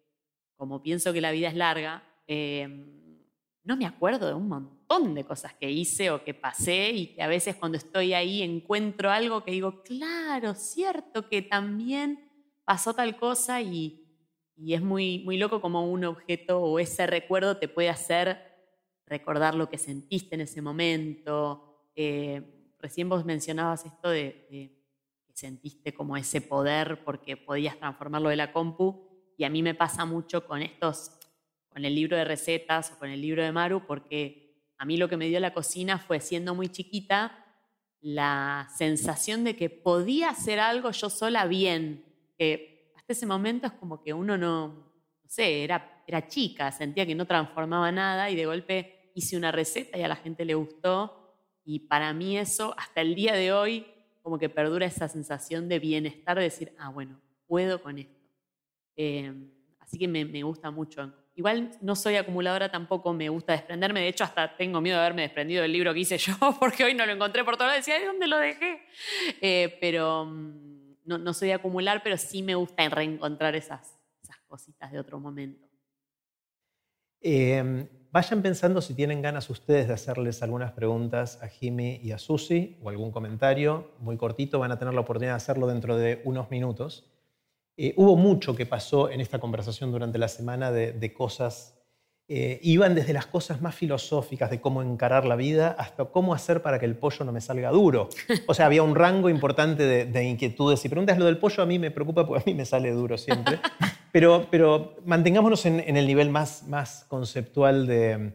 como 0.57 0.83
pienso 0.83 1.13
que 1.13 1.21
la 1.21 1.31
vida 1.31 1.47
es 1.47 1.55
larga, 1.55 2.03
em, 2.27 3.06
no 3.67 3.77
me 3.77 3.85
acuerdo 3.85 4.29
de 4.29 4.35
un 4.35 4.49
montón 4.49 5.15
de 5.15 5.25
cosas 5.25 5.53
que 5.55 5.69
hice 5.69 6.11
o 6.13 6.23
que 6.23 6.35
pasé 6.35 6.91
y 6.91 7.15
que 7.15 7.23
a 7.23 7.27
veces 7.27 7.57
cuando 7.57 7.77
estoy 7.77 8.15
ahí 8.15 8.43
encuentro 8.43 9.11
algo 9.11 9.43
que 9.43 9.51
digo, 9.51 9.83
claro, 9.83 10.55
cierto 10.55 11.29
que 11.29 11.43
también 11.43 12.31
pasó 12.65 12.95
tal 12.95 13.17
cosa 13.17 13.61
y, 13.61 14.05
es 14.57 14.81
muy, 14.81 15.19
muy 15.25 15.37
loco 15.37 15.61
como 15.61 15.91
un 15.91 16.05
objeto 16.05 16.61
o 16.63 16.79
ese 16.79 17.07
recuerdo 17.07 17.59
te 17.59 17.69
puede 17.69 17.91
hacer 17.91 18.41
recordar 19.05 19.55
lo 19.55 19.69
que 19.69 19.77
sentiste 19.77 20.37
en 20.37 20.43
ese 20.43 20.63
momento. 20.63 21.91
Eh, 21.95 22.73
recién 22.79 23.09
vos 23.09 23.25
mencionabas 23.25 23.85
esto 23.85 24.09
de, 24.09 24.47
que 24.49 24.87
sentiste 25.35 25.93
como 25.93 26.17
ese 26.17 26.41
poder 26.41 27.05
porque 27.05 27.37
podías 27.37 27.79
transformarlo 27.79 28.31
de 28.31 28.37
la 28.37 28.53
compu 28.53 29.07
y 29.37 29.45
a 29.45 29.51
mí 29.51 29.63
me 29.63 29.75
pasa 29.75 30.05
mucho 30.05 30.47
con 30.47 30.63
estos, 30.63 31.16
con 31.77 31.85
el 31.85 31.95
libro 31.95 32.17
de 32.17 32.25
recetas 32.25 32.91
o 32.91 32.99
con 32.99 33.11
el 33.11 33.21
libro 33.21 33.43
de 33.43 33.53
Maru 33.53 33.85
porque 33.87 34.65
a 34.79 34.87
mí 34.87 34.97
lo 34.97 35.11
que 35.11 35.19
me 35.19 35.29
dio 35.29 35.39
la 35.41 35.53
cocina 35.53 35.99
fue 35.99 36.21
siendo 36.21 36.55
muy 36.55 36.71
chiquita 36.71 37.45
la 38.01 38.67
sensación 38.75 39.45
de 39.45 39.57
que 39.57 39.69
podía 39.69 40.31
hacer 40.31 40.59
algo 40.59 40.91
yo 40.91 41.11
sola 41.11 41.45
bien, 41.45 42.03
que 42.39 42.95
hasta 42.97 43.13
ese 43.13 43.27
momento 43.27 43.67
es 43.67 43.75
como 43.75 44.03
que 44.03 44.15
uno 44.15 44.39
no, 44.39 44.69
no 44.69 45.29
sé, 45.29 45.65
era 45.65 46.03
era 46.07 46.27
chica, 46.27 46.73
sentía 46.73 47.05
que 47.05 47.15
no 47.15 47.27
transformaba 47.27 47.93
nada 47.93 48.31
y 48.31 48.37
de 48.37 48.47
golpe 48.47 49.11
hice 49.15 49.37
una 49.37 49.53
receta 49.53 49.99
y 49.99 50.03
a 50.03 50.09
la 50.09 50.17
gente 50.17 50.47
le 50.47 50.55
gustó. 50.55 51.37
Y 51.63 51.81
para 51.81 52.15
mí 52.15 52.39
eso, 52.39 52.75
hasta 52.79 53.03
el 53.03 53.15
día 53.15 53.35
de 53.35 53.53
hoy, 53.53 53.87
como 54.23 54.39
que 54.39 54.49
perdura 54.49 54.87
esa 54.87 55.09
sensación 55.09 55.69
de 55.69 55.79
bienestar, 55.79 56.39
de 56.39 56.45
decir, 56.45 56.73
ah, 56.79 56.89
bueno, 56.89 57.21
puedo 57.47 57.83
con 57.83 57.99
esto. 57.99 58.15
Eh, 58.97 59.31
así 59.79 59.99
que 59.99 60.09
me, 60.09 60.25
me 60.25 60.43
gusta 60.43 60.71
mucho 60.71 61.13
Igual 61.37 61.71
no 61.83 61.95
soy 61.95 62.17
acumuladora 62.17 62.71
tampoco, 62.71 63.13
me 63.13 63.29
gusta 63.29 63.53
desprenderme. 63.53 64.01
De 64.01 64.09
hecho, 64.09 64.25
hasta 64.25 64.57
tengo 64.57 64.81
miedo 64.81 64.97
de 64.97 65.05
haberme 65.05 65.21
desprendido 65.21 65.61
del 65.61 65.71
libro 65.71 65.93
que 65.93 66.01
hice 66.01 66.17
yo, 66.19 66.35
porque 66.59 66.83
hoy 66.83 66.95
no 66.95 67.05
lo 67.05 67.13
encontré 67.13 67.45
por 67.45 67.57
todo 67.57 67.67
lado. 67.69 67.77
Decía, 67.77 68.01
¿de 68.01 68.07
dónde 68.07 68.27
lo 68.27 68.39
dejé? 68.39 68.81
Eh, 69.43 69.77
pero 69.79 70.25
mm, 70.25 70.97
no, 71.05 71.35
soy 71.35 71.49
de 71.49 71.55
acumular, 71.55 72.03
pero 72.03 72.17
sí 72.17 72.43
me 72.43 72.55
gusta 72.55 72.89
reencontrar 72.89 73.55
esas, 73.55 73.99
esas 74.23 74.39
cositas 74.49 74.91
de 74.91 74.99
otro 74.99 75.21
momento. 75.21 75.69
Em, 77.21 77.87
vayan 78.11 78.41
pensando 78.41 78.81
si 78.81 78.95
tienen 78.95 79.21
ganas 79.21 79.51
ustedes 79.51 79.89
de 79.89 79.93
hacerles 79.93 80.43
algunas 80.43 80.73
preguntas 80.73 81.43
a 81.43 81.49
Jimmy 81.49 82.01
y 82.03 82.13
a 82.13 82.19
Susi 82.19 82.79
o 82.83 82.89
algún 82.89 83.11
comentario 83.11 83.91
muy 83.99 84.17
cortito. 84.17 84.59
Van 84.59 84.73
a 84.73 84.79
tener 84.79 84.95
la 84.95 85.03
oportunidad 85.03 85.33
de 85.33 85.37
hacerlo 85.37 85.67
dentro 85.67 85.99
de 85.99 86.23
unos 86.25 86.51
minutos. 86.51 87.13
Eh, 87.79 87.93
hubo 87.97 88.17
mucho 88.17 88.57
que 88.57 88.65
pasó 88.65 89.11
en 89.11 89.21
esta 89.21 89.39
conversación 89.39 89.93
durante 89.93 90.17
la 90.19 90.29
semana 90.29 90.73
de, 90.73 91.13
cosas, 91.13 91.79
eh, 92.27 92.59
iban 92.63 92.95
desde 92.95 93.13
las 93.13 93.27
cosas 93.27 93.61
más 93.61 93.75
filosóficas 93.75 94.51
de 94.51 94.63
cómo 94.63 94.83
encarar 94.83 95.27
la 95.27 95.37
vida 95.37 95.77
hasta 95.79 96.07
cómo 96.07 96.33
hacer 96.33 96.63
para 96.63 96.79
que 96.79 96.87
el 96.87 96.97
pollo 96.97 97.27
no 97.27 97.33
me 97.33 97.43
salga 97.43 97.71
duro. 97.71 98.09
O 98.47 98.55
sea, 98.55 98.67
había 98.67 98.83
un 98.83 98.95
rango 98.95 99.29
importante 99.29 100.07
de, 100.07 100.25
inquietudes. 100.25 100.81
Si 100.81 100.89
preguntas 100.89 101.19
lo 101.19 101.27
del 101.27 101.37
pollo, 101.37 101.63
a 101.63 101.67
mí 101.67 101.79
me 101.79 101.91
preocupa 101.91 102.27
porque 102.27 102.43
a 102.43 102.47
mí 102.47 102.57
me 102.57 102.65
sale 102.65 102.91
duro 102.93 103.19
siempre. 103.19 103.59
Pero, 104.11 104.47
pero 104.51 104.97
mantengámonos 105.05 105.67
en, 105.67 105.95
el 105.95 106.07
nivel 106.07 106.31
más, 106.31 106.67
más 106.67 107.05
conceptual 107.09 107.87
de, 107.87 108.33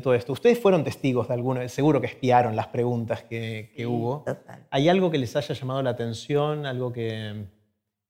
todo 0.00 0.14
esto. 0.14 0.32
Ustedes 0.32 0.60
fueron 0.60 0.84
testigos 0.84 1.26
de 1.26 1.34
alguno, 1.34 1.68
seguro 1.68 2.00
que 2.00 2.06
espiaron 2.06 2.54
las 2.54 2.68
preguntas 2.68 3.24
que, 3.24 3.72
hubo. 3.88 4.24
¿Hay 4.70 4.88
algo 4.88 5.10
que 5.10 5.18
les 5.18 5.34
haya 5.34 5.52
llamado 5.52 5.82
la 5.82 5.90
atención? 5.90 6.64
¿Algo 6.66 6.92
que, 6.92 7.46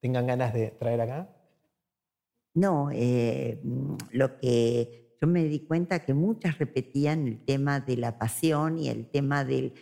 tengan 0.01 0.27
ganas 0.27 0.53
de 0.53 0.71
traer 0.71 1.01
acá? 1.01 1.29
No, 2.55 2.91
eh, 2.93 3.61
lo 4.13 4.39
que 4.39 5.17
yo 5.21 5.29
me 5.29 5.45
di 5.45 5.61
cuenta 5.61 6.05
que 6.05 6.15
muchas 6.15 6.59
repetían 6.59 7.27
el 7.27 7.45
tema 7.45 7.81
de 7.81 7.97
la 7.97 8.19
pasión 8.19 8.79
y 8.79 8.89
el 8.89 9.11
tema 9.11 9.45
del... 9.45 9.75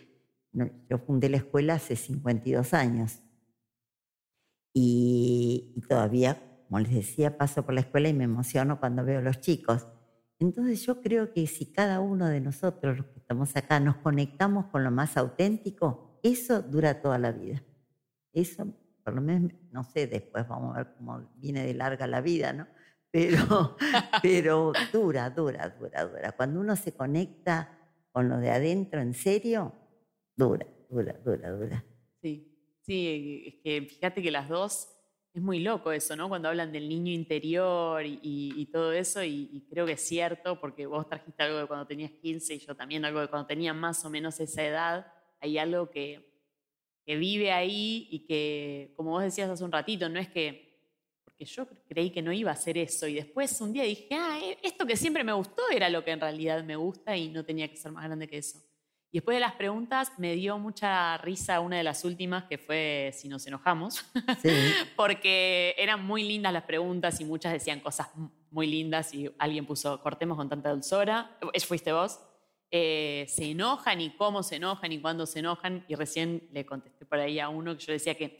yo 0.51 0.97
fundé 0.99 1.29
la 1.29 1.37
escuela 1.37 1.75
hace 1.75 1.95
52 1.95 2.73
años 2.73 3.21
y, 4.77 5.73
todavía, 5.87 6.37
como 6.67 6.79
les 6.79 6.93
decía, 6.93 7.37
paso 7.37 7.63
por 7.63 7.73
la 7.73 7.79
escuela 7.79 8.09
y 8.09 8.13
me 8.13 8.25
emociono 8.25 8.77
cuando 8.77 9.05
veo 9.05 9.19
a 9.19 9.21
los 9.23 9.39
chicos. 9.39 9.87
Entonces 10.37 10.85
yo 10.85 11.01
creo 11.01 11.31
que 11.31 11.47
si 11.47 11.71
cada 11.71 12.01
uno 12.01 12.27
de 12.27 12.41
nosotros, 12.41 12.97
los 12.97 13.05
que 13.07 13.19
estamos 13.19 13.55
acá, 13.55 13.79
nos 13.79 13.95
conectamos 13.97 14.65
con 14.65 14.83
lo 14.83 14.91
más 14.91 15.15
auténtico, 15.15 16.19
eso 16.23 16.61
dura 16.61 17.01
toda 17.01 17.17
la 17.17 17.31
vida. 17.31 17.63
Eso 18.33 18.67
por 19.05 19.13
lo 19.13 19.21
menos, 19.21 19.51
no 19.71 19.83
sé, 19.83 20.07
después 20.07 20.47
vamos 20.47 20.75
a 20.75 20.79
ver 20.79 20.95
cómo 20.97 21.29
viene 21.35 21.63
de 21.63 21.75
larga 21.75 22.07
la 22.07 22.21
vida, 22.21 22.51
¿no? 22.53 22.67
Pero, 23.15 23.77
pero 24.21 24.73
dura, 24.91 25.29
dura, 25.29 25.69
dura, 25.69 26.05
dura. 26.05 26.31
Cuando 26.33 26.59
uno 26.59 26.75
se 26.75 26.91
conecta 26.91 27.79
con 28.11 28.27
lo 28.27 28.39
de 28.39 28.49
adentro 28.49 28.99
en 28.99 29.13
serio, 29.13 29.73
dura, 30.35 30.67
dura, 30.89 31.13
dura, 31.23 31.49
dura. 31.51 31.85
Sí, 32.21 32.59
sí, 32.81 33.43
es 33.45 33.53
que 33.63 33.87
fíjate 33.87 34.21
que 34.21 34.31
las 34.31 34.49
dos, 34.49 34.89
es 35.33 35.41
muy 35.41 35.59
loco 35.59 35.93
eso, 35.93 36.17
¿no? 36.17 36.27
Cuando 36.27 36.49
hablan 36.49 36.73
del 36.73 36.89
niño 36.89 37.13
interior 37.13 38.03
y, 38.05 38.69
todo 38.73 38.91
eso, 38.91 39.23
y, 39.23 39.49
y, 39.53 39.65
creo 39.69 39.85
que 39.85 39.93
es 39.93 40.01
cierto, 40.01 40.59
porque 40.59 40.85
vos 40.85 41.07
trajiste 41.07 41.41
algo 41.41 41.59
de 41.59 41.67
cuando 41.67 41.87
tenías 41.87 42.11
15 42.11 42.55
y 42.55 42.59
yo 42.59 42.75
también 42.75 43.05
algo 43.05 43.21
de 43.21 43.29
cuando 43.29 43.47
tenía 43.47 43.73
más 43.73 44.03
o 44.03 44.09
menos 44.09 44.41
esa 44.41 44.61
edad, 44.61 45.07
hay 45.39 45.57
algo 45.57 45.89
que 45.89 46.34
que 47.05 47.15
vive 47.15 47.51
ahí 47.51 48.07
y 48.09 48.19
que, 48.19 48.93
como 48.95 49.11
vos 49.11 49.23
decías 49.23 49.49
hace 49.49 49.63
un 49.63 49.71
ratito, 49.71 50.09
no 50.09 50.19
es 50.19 50.27
que, 50.27 50.79
porque 51.23 51.45
yo 51.45 51.67
creí 51.87 52.09
que 52.09 52.21
no 52.21 52.33
iba 52.33 52.49
a 52.49 52.55
hacer 52.55 52.77
eso 52.77 53.07
y 53.07 53.13
después 53.13 53.61
un 53.61 53.73
día 53.73 53.83
dije, 53.83 54.07
ah, 54.11 54.39
e, 54.41 54.57
esto 54.63 54.85
que 54.85 54.97
siempre 54.97 55.23
me 55.23 55.33
gustó 55.33 55.61
era 55.71 55.89
lo 55.89 56.03
que 56.03 56.11
en 56.11 56.19
realidad 56.19 56.63
me 56.63 56.75
gusta 56.75 57.15
y 57.15 57.29
no 57.29 57.45
tenía 57.45 57.67
que 57.67 57.77
ser 57.77 57.91
más 57.91 58.05
grande 58.05 58.27
que 58.27 58.37
eso. 58.37 58.59
Y 59.11 59.19
después 59.19 59.35
de 59.35 59.39
las 59.39 59.53
preguntas 59.53 60.11
me 60.17 60.35
dio 60.35 60.57
mucha 60.57 61.17
risa 61.19 61.59
una 61.59 61.77
de 61.77 61.83
las 61.83 62.03
últimas, 62.03 62.45
que 62.45 62.57
fue 62.57 63.11
si 63.13 63.29
nos 63.29 63.45
enojamos, 63.45 64.03
porque 64.97 65.75
eran 65.77 66.03
muy 66.03 66.23
lindas 66.23 66.51
las 66.51 66.63
preguntas 66.63 67.21
y 67.21 67.25
muchas 67.25 67.53
decían 67.53 67.79
cosas 67.79 68.09
muy 68.49 68.67
lindas 68.67 69.13
y 69.13 69.29
alguien 69.37 69.65
puso, 69.65 70.01
cortemos 70.01 70.35
con 70.37 70.49
tanta 70.49 70.71
dulzura, 70.71 71.37
fuiste 71.65 71.93
vos, 71.93 72.19
eh, 72.71 73.25
se 73.29 73.51
enojan 73.51 74.01
y 74.01 74.15
cómo 74.15 74.43
se 74.43 74.57
enojan 74.57 74.91
y 74.91 74.99
cuándo 74.99 75.25
se 75.25 75.39
enojan. 75.39 75.85
Y 75.87 75.95
recién 75.95 76.47
le 76.51 76.65
contesté 76.65 77.05
por 77.05 77.19
ahí 77.19 77.39
a 77.39 77.49
uno 77.49 77.77
que 77.77 77.85
yo 77.85 77.93
decía 77.93 78.15
que 78.15 78.37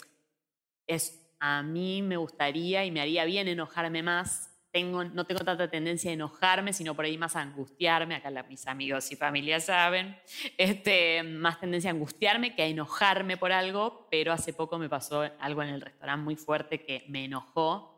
es, 0.87 1.33
a 1.39 1.63
mí 1.63 2.01
me 2.01 2.17
gustaría 2.17 2.85
y 2.85 2.91
me 2.91 3.01
haría 3.01 3.25
bien 3.25 3.47
enojarme 3.47 4.03
más. 4.03 4.51
Tengo, 4.71 5.05
no 5.05 5.25
tengo 5.25 5.39
tanta 5.39 5.69
tendencia 5.69 6.11
a 6.11 6.13
enojarme, 6.13 6.73
sino 6.73 6.95
por 6.95 7.05
ahí 7.05 7.17
más 7.17 7.37
a 7.37 7.41
angustiarme. 7.41 8.15
Acá 8.15 8.29
mis 8.49 8.67
amigos 8.67 9.09
y 9.11 9.15
familia 9.15 9.59
saben. 9.61 10.17
Este, 10.57 11.23
más 11.23 11.61
tendencia 11.61 11.89
a 11.89 11.93
angustiarme 11.93 12.55
que 12.55 12.63
a 12.63 12.67
enojarme 12.67 13.37
por 13.37 13.53
algo. 13.53 14.07
Pero 14.11 14.33
hace 14.33 14.51
poco 14.51 14.77
me 14.77 14.89
pasó 14.89 15.29
algo 15.39 15.63
en 15.63 15.69
el 15.69 15.81
restaurante 15.81 16.25
muy 16.25 16.35
fuerte 16.35 16.83
que 16.83 17.05
me 17.07 17.23
enojó 17.25 17.94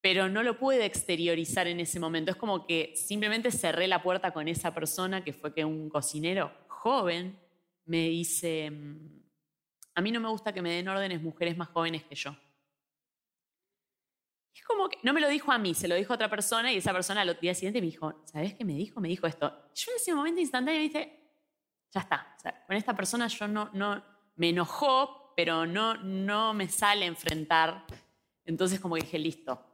pero 0.00 0.28
no 0.28 0.42
lo 0.42 0.58
pude 0.58 0.84
exteriorizar 0.84 1.66
en 1.66 1.80
ese 1.80 1.98
momento. 1.98 2.30
Es 2.30 2.36
como 2.36 2.66
que 2.66 2.92
simplemente 2.94 3.50
cerré 3.50 3.88
la 3.88 4.02
puerta 4.02 4.32
con 4.32 4.48
esa 4.48 4.72
persona 4.74 5.24
que 5.24 5.32
fue 5.32 5.52
que 5.52 5.64
un 5.64 5.88
cocinero 5.88 6.52
joven 6.68 7.38
me 7.86 8.08
dice, 8.08 8.70
mm, 8.70 9.18
a 9.94 10.00
mí 10.00 10.12
no 10.12 10.20
me 10.20 10.28
gusta 10.28 10.52
que 10.52 10.62
me 10.62 10.70
den 10.70 10.88
órdenes 10.88 11.20
mujeres 11.20 11.56
más 11.56 11.68
jóvenes 11.68 12.04
que 12.04 12.14
yo. 12.14 12.36
Es 14.54 14.64
como 14.64 14.88
que 14.88 14.98
no 15.02 15.12
me 15.12 15.20
lo 15.20 15.28
dijo 15.28 15.50
a 15.50 15.58
mí, 15.58 15.74
se 15.74 15.88
lo 15.88 15.94
dijo 15.94 16.12
a 16.12 16.16
otra 16.16 16.28
persona 16.28 16.72
y 16.72 16.76
esa 16.76 16.92
persona 16.92 17.22
al 17.22 17.38
día 17.40 17.54
siguiente 17.54 17.80
me 17.80 17.86
dijo, 17.86 18.22
¿sabes 18.24 18.54
qué 18.54 18.64
me 18.64 18.74
dijo? 18.74 19.00
Me 19.00 19.08
dijo 19.08 19.26
esto. 19.26 19.48
Yo 19.74 19.90
en 19.92 19.96
ese 19.96 20.14
momento 20.14 20.40
instantáneo 20.40 20.80
dije, 20.80 21.18
ya 21.90 22.00
está, 22.00 22.36
con 22.66 22.76
esta 22.76 22.94
persona 22.94 23.28
yo 23.28 23.48
no, 23.48 24.04
me 24.36 24.50
enojó, 24.50 25.32
pero 25.34 25.66
no, 25.66 25.94
no 25.94 26.54
me 26.54 26.68
sale 26.68 27.06
enfrentar. 27.06 27.86
Entonces 28.44 28.80
como 28.80 28.96
que 28.96 29.02
dije, 29.02 29.18
listo, 29.18 29.64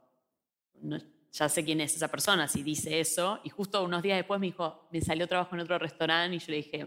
ya 1.31 1.49
sé 1.49 1.65
quién 1.65 1.81
es 1.81 1.95
esa 1.95 2.07
persona 2.07 2.47
si 2.47 2.63
dice 2.63 2.99
eso. 2.99 3.39
Y 3.43 3.49
justo 3.49 3.83
unos 3.83 4.01
días 4.01 4.17
después 4.17 4.39
me 4.39 4.47
dijo, 4.47 4.87
me 4.91 5.01
salió 5.01 5.27
trabajo 5.27 5.55
en 5.55 5.61
otro 5.61 5.77
restaurante 5.77 6.35
y 6.35 6.39
yo 6.39 6.45
le 6.49 6.57
dije, 6.57 6.85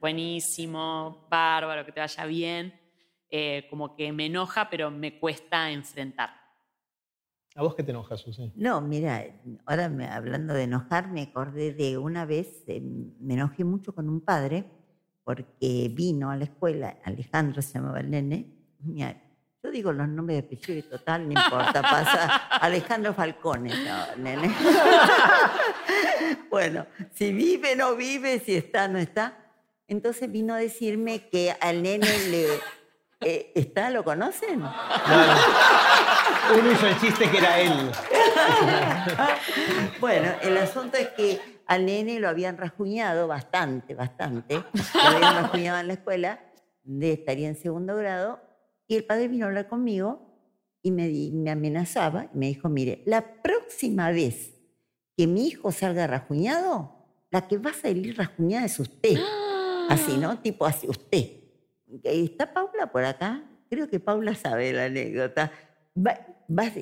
buenísimo, 0.00 1.26
bárbaro, 1.30 1.84
que 1.84 1.92
te 1.92 2.00
vaya 2.00 2.24
bien. 2.26 2.74
Eh, 3.30 3.66
como 3.68 3.94
que 3.94 4.10
me 4.12 4.26
enoja, 4.26 4.70
pero 4.70 4.90
me 4.90 5.18
cuesta 5.18 5.70
enfrentar. 5.70 6.30
¿A 7.54 7.62
vos 7.62 7.74
qué 7.74 7.82
te 7.82 7.90
enojas, 7.90 8.20
Susi? 8.20 8.52
No, 8.56 8.80
mira, 8.80 9.24
ahora 9.66 9.84
hablando 10.14 10.54
de 10.54 10.62
enojar, 10.62 11.10
me 11.10 11.22
acordé 11.22 11.74
de 11.74 11.98
una 11.98 12.24
vez, 12.24 12.64
eh, 12.68 12.80
me 12.80 13.34
enojé 13.34 13.64
mucho 13.64 13.94
con 13.94 14.08
un 14.08 14.20
padre 14.20 14.64
porque 15.24 15.92
vino 15.94 16.30
a 16.30 16.36
la 16.36 16.44
escuela, 16.44 16.98
Alejandro 17.04 17.60
se 17.60 17.74
llamaba 17.74 18.00
el 18.00 18.10
nene, 18.10 18.54
yo 18.78 18.94
digo 19.78 19.92
los 19.92 20.08
nombres 20.08 20.40
de 20.40 20.46
apellido 20.46 20.78
y 20.80 20.82
total, 20.82 21.28
no 21.28 21.40
importa, 21.40 21.82
pasa 21.82 22.36
Alejandro 22.60 23.14
Falcone, 23.14 23.72
no, 23.84 24.16
nene. 24.16 24.52
bueno, 26.50 26.84
si 27.14 27.32
vive, 27.32 27.76
no 27.76 27.94
vive, 27.94 28.40
si 28.40 28.56
está, 28.56 28.88
no 28.88 28.98
está. 28.98 29.38
Entonces 29.86 30.32
vino 30.32 30.54
a 30.54 30.56
decirme 30.56 31.28
que 31.28 31.54
al 31.60 31.80
nene 31.82 32.08
le... 32.28 32.46
Eh, 33.20 33.52
¿Está? 33.54 33.90
¿Lo 33.90 34.02
conocen? 34.04 34.62
Uno 34.62 34.72
hizo 36.72 36.88
el 36.88 37.00
chiste 37.00 37.30
que 37.30 37.38
era 37.38 37.60
él. 37.60 37.70
bueno, 40.00 40.32
el 40.42 40.56
asunto 40.56 40.96
es 40.96 41.10
que 41.10 41.60
al 41.66 41.86
nene 41.86 42.18
lo 42.18 42.28
habían 42.28 42.56
rajuñado 42.56 43.28
bastante, 43.28 43.94
bastante. 43.94 44.54
Lo 44.54 45.00
habían 45.00 45.42
rajuñado 45.42 45.78
en 45.80 45.86
la 45.86 45.92
escuela, 45.94 46.40
de, 46.82 47.12
estaría 47.12 47.46
en 47.48 47.56
segundo 47.56 47.96
grado, 47.96 48.47
y 48.88 48.96
el 48.96 49.04
padre 49.04 49.28
vino 49.28 49.44
a 49.44 49.48
hablar 49.48 49.68
conmigo 49.68 50.28
y 50.82 50.90
me, 50.90 51.08
me 51.32 51.50
amenazaba 51.50 52.30
y 52.34 52.38
me 52.38 52.46
dijo, 52.46 52.68
mire, 52.68 53.02
la 53.04 53.42
próxima 53.42 54.10
vez 54.10 54.54
que 55.16 55.26
mi 55.26 55.46
hijo 55.46 55.70
salga 55.70 56.06
rajuñado, 56.06 56.98
la 57.30 57.46
que 57.46 57.58
va 57.58 57.70
a 57.70 57.74
salir 57.74 58.16
rajuñada 58.16 58.64
es 58.64 58.80
usted. 58.80 59.18
Así, 59.88 60.16
¿no? 60.16 60.38
Tipo 60.40 60.64
así, 60.64 60.88
usted. 60.88 61.30
¿Está 62.04 62.52
Paula 62.52 62.90
por 62.90 63.04
acá? 63.04 63.44
Creo 63.68 63.88
que 63.88 64.00
Paula 64.00 64.34
sabe 64.34 64.72
la 64.72 64.86
anécdota. 64.86 65.52
Va, 65.96 66.72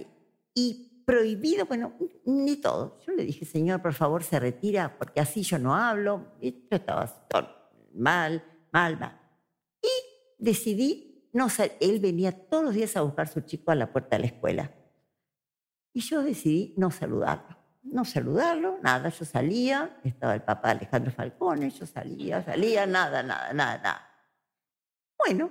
y 0.54 1.02
prohibido, 1.04 1.66
bueno, 1.66 1.92
ni 2.24 2.56
todo. 2.56 2.98
Yo 3.06 3.12
le 3.12 3.24
dije, 3.24 3.44
señor, 3.44 3.82
por 3.82 3.94
favor, 3.94 4.22
se 4.22 4.38
retira, 4.38 4.96
porque 4.98 5.20
así 5.20 5.42
yo 5.42 5.58
no 5.58 5.74
hablo. 5.74 6.32
Y 6.40 6.52
yo 6.52 6.76
estaba 6.76 7.26
mal, 7.94 8.44
mal, 8.72 8.98
mal. 8.98 9.20
Y 9.82 9.88
decidí 10.38 11.15
él 11.80 12.00
venía 12.00 12.32
todos 12.32 12.64
los 12.64 12.74
días 12.74 12.96
a 12.96 13.02
buscar 13.02 13.26
a 13.26 13.30
su 13.30 13.40
chico 13.40 13.70
a 13.70 13.74
la 13.74 13.92
puerta 13.92 14.16
de 14.16 14.20
la 14.20 14.26
escuela. 14.26 14.70
Y 15.92 16.00
yo 16.00 16.22
decidí 16.22 16.74
no 16.76 16.90
saludarlo. 16.90 17.56
No 17.82 18.04
saludarlo, 18.04 18.78
nada. 18.82 19.08
Yo 19.10 19.24
salía, 19.24 20.00
estaba 20.02 20.34
el 20.34 20.42
papá 20.42 20.70
Alejandro 20.70 21.12
Falcone, 21.12 21.70
yo 21.70 21.86
salía, 21.86 22.42
salía, 22.42 22.86
nada, 22.86 23.22
nada, 23.22 23.52
nada, 23.52 23.78
nada. 23.78 24.10
Bueno, 25.16 25.50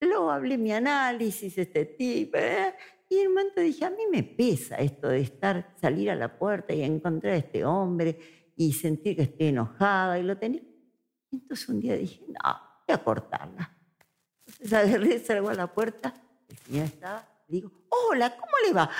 luego 0.00 0.30
hablé 0.30 0.58
mi 0.58 0.72
análisis, 0.72 1.56
este 1.56 1.86
tipo, 1.86 2.36
¿eh? 2.36 2.74
y 3.08 3.18
en 3.18 3.28
un 3.28 3.34
momento 3.34 3.60
dije, 3.60 3.84
a 3.84 3.90
mí 3.90 4.02
me 4.10 4.22
pesa 4.22 4.76
esto 4.76 5.08
de 5.08 5.20
estar, 5.20 5.74
salir 5.80 6.10
a 6.10 6.16
la 6.16 6.36
puerta 6.36 6.74
y 6.74 6.82
encontrar 6.82 7.34
a 7.34 7.36
este 7.36 7.64
hombre 7.64 8.18
y 8.56 8.72
sentir 8.72 9.16
que 9.16 9.22
estoy 9.22 9.48
enojada 9.48 10.18
y 10.18 10.22
lo 10.22 10.36
tenía. 10.36 10.62
Entonces 11.30 11.68
un 11.68 11.80
día 11.80 11.96
dije, 11.96 12.24
no, 12.28 12.60
voy 12.86 12.94
a 12.94 13.04
cortarla. 13.04 13.73
Salgo 14.68 15.50
a 15.50 15.54
la 15.54 15.66
puerta, 15.66 16.14
el 16.48 16.58
señor 16.58 16.86
estaba, 16.86 17.28
digo, 17.46 17.70
hola, 17.90 18.34
¿cómo 18.34 18.52
le 18.66 18.72
va? 18.72 18.90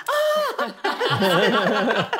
¡Ah! 0.59 2.11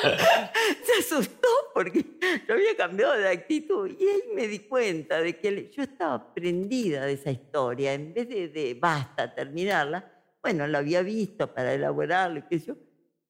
Se 0.82 1.00
asustó 1.00 1.48
porque 1.74 2.04
yo 2.46 2.54
había 2.54 2.76
cambiado 2.76 3.14
de 3.14 3.28
actitud 3.28 3.88
y 3.88 4.04
ahí 4.04 4.22
me 4.34 4.48
di 4.48 4.60
cuenta 4.60 5.20
de 5.20 5.38
que 5.38 5.70
yo 5.70 5.82
estaba 5.82 6.34
prendida 6.34 7.04
de 7.04 7.12
esa 7.12 7.30
historia. 7.30 7.94
En 7.94 8.14
vez 8.14 8.28
de, 8.28 8.48
de 8.48 8.74
basta, 8.74 9.32
terminarla, 9.32 10.10
bueno, 10.42 10.66
la 10.66 10.78
había 10.78 11.02
visto 11.02 11.52
para 11.52 11.74
elaborarlo, 11.74 12.46
qué 12.48 12.58
yo. 12.58 12.74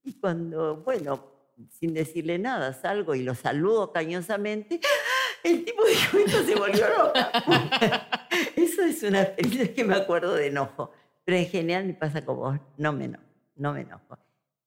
Y 0.04 0.14
cuando, 0.14 0.76
bueno, 0.76 1.24
sin 1.70 1.92
decirle 1.92 2.38
nada, 2.38 2.72
salgo 2.72 3.14
y 3.14 3.22
lo 3.22 3.34
saludo 3.34 3.92
cañosamente, 3.92 4.80
el 5.42 5.64
tipo 5.64 5.84
de 5.84 5.94
momento 6.12 6.42
se 6.42 6.54
volvió 6.54 6.88
loca. 6.88 8.27
Eso 8.78 8.84
es 8.84 9.02
una 9.02 9.22
experiencia 9.22 9.74
que 9.74 9.84
me 9.84 9.96
acuerdo 9.96 10.34
de 10.34 10.46
enojo. 10.46 10.92
Pero 11.24 11.36
en 11.36 11.46
general 11.46 11.84
me 11.86 11.94
pasa 11.94 12.24
como 12.24 12.40
vos, 12.40 12.60
no 12.76 12.92
me 12.92 13.06
enojo, 13.06 13.24
no 13.56 13.72
me 13.72 13.80
enojo. 13.80 14.18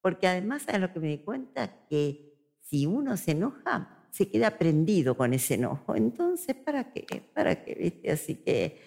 Porque 0.02 0.28
además, 0.28 0.64
¿sabes 0.64 0.82
lo 0.82 0.92
que 0.92 1.00
me 1.00 1.08
di 1.08 1.20
cuenta? 1.20 1.88
Que 1.90 2.34
si 2.60 2.86
uno 2.86 3.16
se 3.16 3.32
enoja, 3.32 4.06
se 4.10 4.30
queda 4.30 4.58
prendido 4.58 5.16
con 5.16 5.34
ese 5.34 5.56
enojo. 5.56 5.96
Entonces, 5.96 6.56
¿para 6.56 6.92
qué? 6.92 7.24
¿Para 7.34 7.64
qué? 7.64 7.76
¿Viste? 7.76 8.12
Así 8.12 8.36
que 8.36 8.82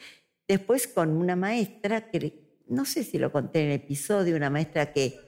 después 0.46 0.86
con 0.86 1.16
una 1.16 1.36
maestra, 1.36 2.10
que 2.10 2.62
no 2.68 2.84
sé 2.84 3.02
si 3.02 3.18
lo 3.18 3.32
conté 3.32 3.62
en 3.62 3.70
el 3.70 3.76
episodio, 3.76 4.36
una 4.36 4.50
maestra 4.50 4.92
que... 4.92 5.18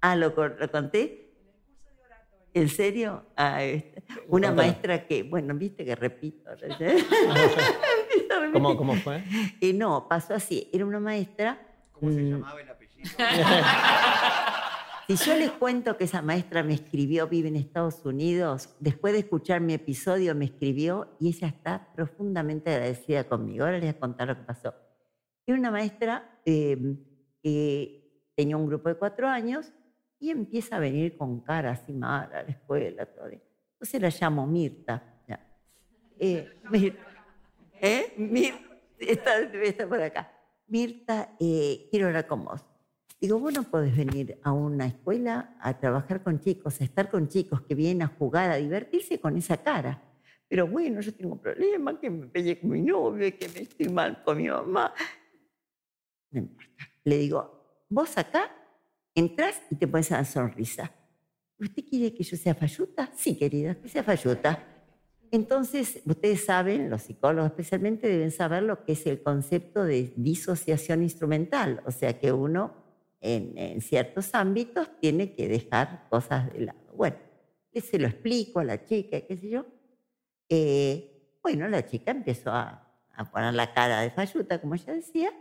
Ah, 0.00 0.16
¿lo, 0.16 0.30
lo 0.30 0.70
conté? 0.70 1.27
¿En 2.58 2.68
serio? 2.68 3.24
Ah, 3.36 3.60
una 4.26 4.52
maestra 4.52 5.06
que, 5.06 5.22
bueno, 5.22 5.54
viste 5.54 5.84
que 5.84 5.94
repito. 5.94 6.50
¿Cómo, 8.52 8.76
¿Cómo, 8.76 8.94
fue? 8.96 9.22
Y 9.60 9.72
no, 9.72 10.08
pasó 10.08 10.34
así. 10.34 10.68
Era 10.72 10.84
una 10.84 10.98
maestra. 10.98 11.60
¿Cómo 11.92 12.10
se 12.12 12.22
llamaba 12.22 12.60
el 12.60 12.68
apellido? 12.68 13.08
Si 15.08 15.16
yo 15.16 15.38
les 15.38 15.50
cuento 15.52 15.96
que 15.96 16.04
esa 16.04 16.20
maestra 16.20 16.62
me 16.62 16.74
escribió, 16.74 17.28
vive 17.28 17.48
en 17.48 17.56
Estados 17.56 18.04
Unidos, 18.04 18.74
después 18.78 19.14
de 19.14 19.20
escuchar 19.20 19.62
mi 19.62 19.72
episodio 19.72 20.34
me 20.34 20.44
escribió 20.44 21.16
y 21.18 21.28
ella 21.28 21.48
está 21.48 21.88
profundamente 21.94 22.70
agradecida 22.70 23.24
conmigo. 23.24 23.64
Ahora 23.64 23.78
les 23.78 23.90
voy 23.90 23.96
a 23.96 24.00
contar 24.00 24.28
lo 24.28 24.36
que 24.36 24.42
pasó. 24.42 24.74
Era 25.46 25.56
una 25.56 25.70
maestra 25.70 26.38
eh, 26.44 26.76
que 27.42 28.30
tenía 28.36 28.58
un 28.58 28.66
grupo 28.66 28.90
de 28.90 28.96
cuatro 28.96 29.26
años 29.26 29.72
y 30.20 30.30
empieza 30.30 30.76
a 30.76 30.80
venir 30.80 31.16
con 31.16 31.40
cara 31.40 31.72
así 31.72 31.92
mal 31.92 32.32
a 32.32 32.42
la 32.42 32.48
escuela. 32.48 33.06
Todo. 33.06 33.28
Entonces 33.28 34.00
la 34.00 34.10
llamo 34.10 34.46
Mirta. 34.46 35.14
Eh, 36.20 36.50
Mirta. 36.68 37.06
¿Eh? 37.80 38.12
Mirta. 38.16 38.76
Está, 38.98 39.38
está, 39.38 39.88
por 39.88 40.02
acá. 40.02 40.32
Mirta, 40.66 41.36
eh, 41.38 41.86
quiero 41.92 42.08
hablar 42.08 42.26
con 42.26 42.44
vos. 42.44 42.64
Digo, 43.20 43.38
vos 43.38 43.54
no 43.54 43.62
podés 43.62 43.96
venir 43.96 44.36
a 44.42 44.50
una 44.50 44.86
escuela 44.86 45.56
a 45.60 45.78
trabajar 45.78 46.24
con 46.24 46.40
chicos, 46.40 46.80
a 46.80 46.84
estar 46.84 47.08
con 47.08 47.28
chicos 47.28 47.62
que 47.62 47.76
vienen 47.76 48.02
a 48.02 48.08
jugar, 48.08 48.50
a 48.50 48.56
divertirse 48.56 49.20
con 49.20 49.36
esa 49.36 49.58
cara. 49.58 50.02
Pero 50.48 50.66
bueno, 50.66 51.00
yo 51.00 51.14
tengo 51.14 51.36
problemas, 51.36 51.98
que 52.00 52.10
me 52.10 52.26
peleé 52.26 52.58
con 52.58 52.70
mi 52.70 52.80
novio, 52.80 53.32
que 53.38 53.48
me 53.48 53.60
estoy 53.60 53.88
mal 53.88 54.20
con 54.24 54.38
mi 54.38 54.48
mamá. 54.48 54.92
No 56.32 56.40
importa. 56.40 56.88
Le 57.04 57.18
digo, 57.18 57.84
vos 57.88 58.18
acá 58.18 58.57
Entras 59.18 59.60
y 59.68 59.74
te 59.74 59.88
pones 59.88 60.12
una 60.12 60.24
sonrisa. 60.24 60.92
¿Usted 61.58 61.82
quiere 61.90 62.14
que 62.14 62.22
yo 62.22 62.36
sea 62.36 62.54
falluta? 62.54 63.10
Sí, 63.16 63.36
querida, 63.36 63.74
que 63.74 63.88
sea 63.88 64.04
falluta. 64.04 64.64
Entonces, 65.32 66.02
ustedes 66.06 66.44
saben, 66.44 66.88
los 66.88 67.02
psicólogos 67.02 67.50
especialmente 67.50 68.06
deben 68.06 68.30
saber 68.30 68.62
lo 68.62 68.84
que 68.84 68.92
es 68.92 69.04
el 69.08 69.20
concepto 69.20 69.82
de 69.82 70.12
disociación 70.14 71.02
instrumental, 71.02 71.82
o 71.84 71.90
sea 71.90 72.16
que 72.20 72.30
uno 72.30 72.76
en, 73.20 73.80
ciertos 73.80 74.36
ámbitos 74.36 74.88
tiene 75.00 75.34
que 75.34 75.48
dejar 75.48 76.06
cosas 76.08 76.52
de 76.52 76.66
lado. 76.66 76.78
Bueno, 76.94 77.16
se 77.74 77.98
lo 77.98 78.06
explico 78.06 78.60
a 78.60 78.64
la 78.64 78.84
chica, 78.84 79.20
qué 79.22 79.36
sé 79.36 79.48
yo. 79.48 79.66
Eh, 80.48 81.38
bueno, 81.42 81.66
la 81.66 81.84
chica 81.84 82.12
empezó 82.12 82.52
a, 82.52 82.88
a 83.16 83.30
poner 83.32 83.52
la 83.52 83.74
cara 83.74 84.00
de 84.02 84.12
falluta, 84.12 84.60
como 84.60 84.76
ella 84.76 84.92
decía, 84.92 85.32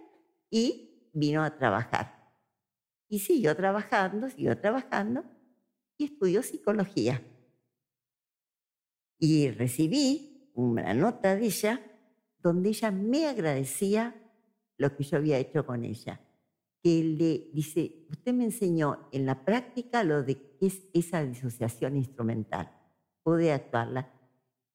y 0.50 1.12
vino 1.14 1.44
a 1.44 1.56
trabajar. 1.56 2.17
Y 3.10 3.20
siguió 3.20 3.56
trabajando, 3.56 4.30
siguió 4.30 4.58
trabajando 4.60 5.24
y 5.98 6.06
estudió 6.06 6.44
psicología. 6.44 7.22
Y 9.20 9.50
recibí 9.52 10.52
una 10.54 10.94
nota 10.94 11.36
de 11.36 11.46
ella 11.46 11.82
donde 12.40 12.70
ella 12.70 12.92
me 12.92 13.28
agradecía 13.28 14.16
lo 14.78 14.96
que 14.96 15.04
yo 15.04 15.18
había 15.18 15.38
hecho 15.38 15.66
con 15.66 15.84
ella. 15.84 16.22
Que 16.84 17.04
le 17.04 17.50
dice, 17.54 18.06
usted 18.10 18.34
me 18.34 18.46
enseñó 18.46 19.10
en 19.12 19.26
la 19.26 19.44
práctica 19.44 20.04
lo 20.04 20.24
de 20.24 20.38
esa 20.94 21.24
disociación 21.24 21.98
instrumental. 21.98 22.72
Pude 23.24 23.52
actuarla. 23.52 24.14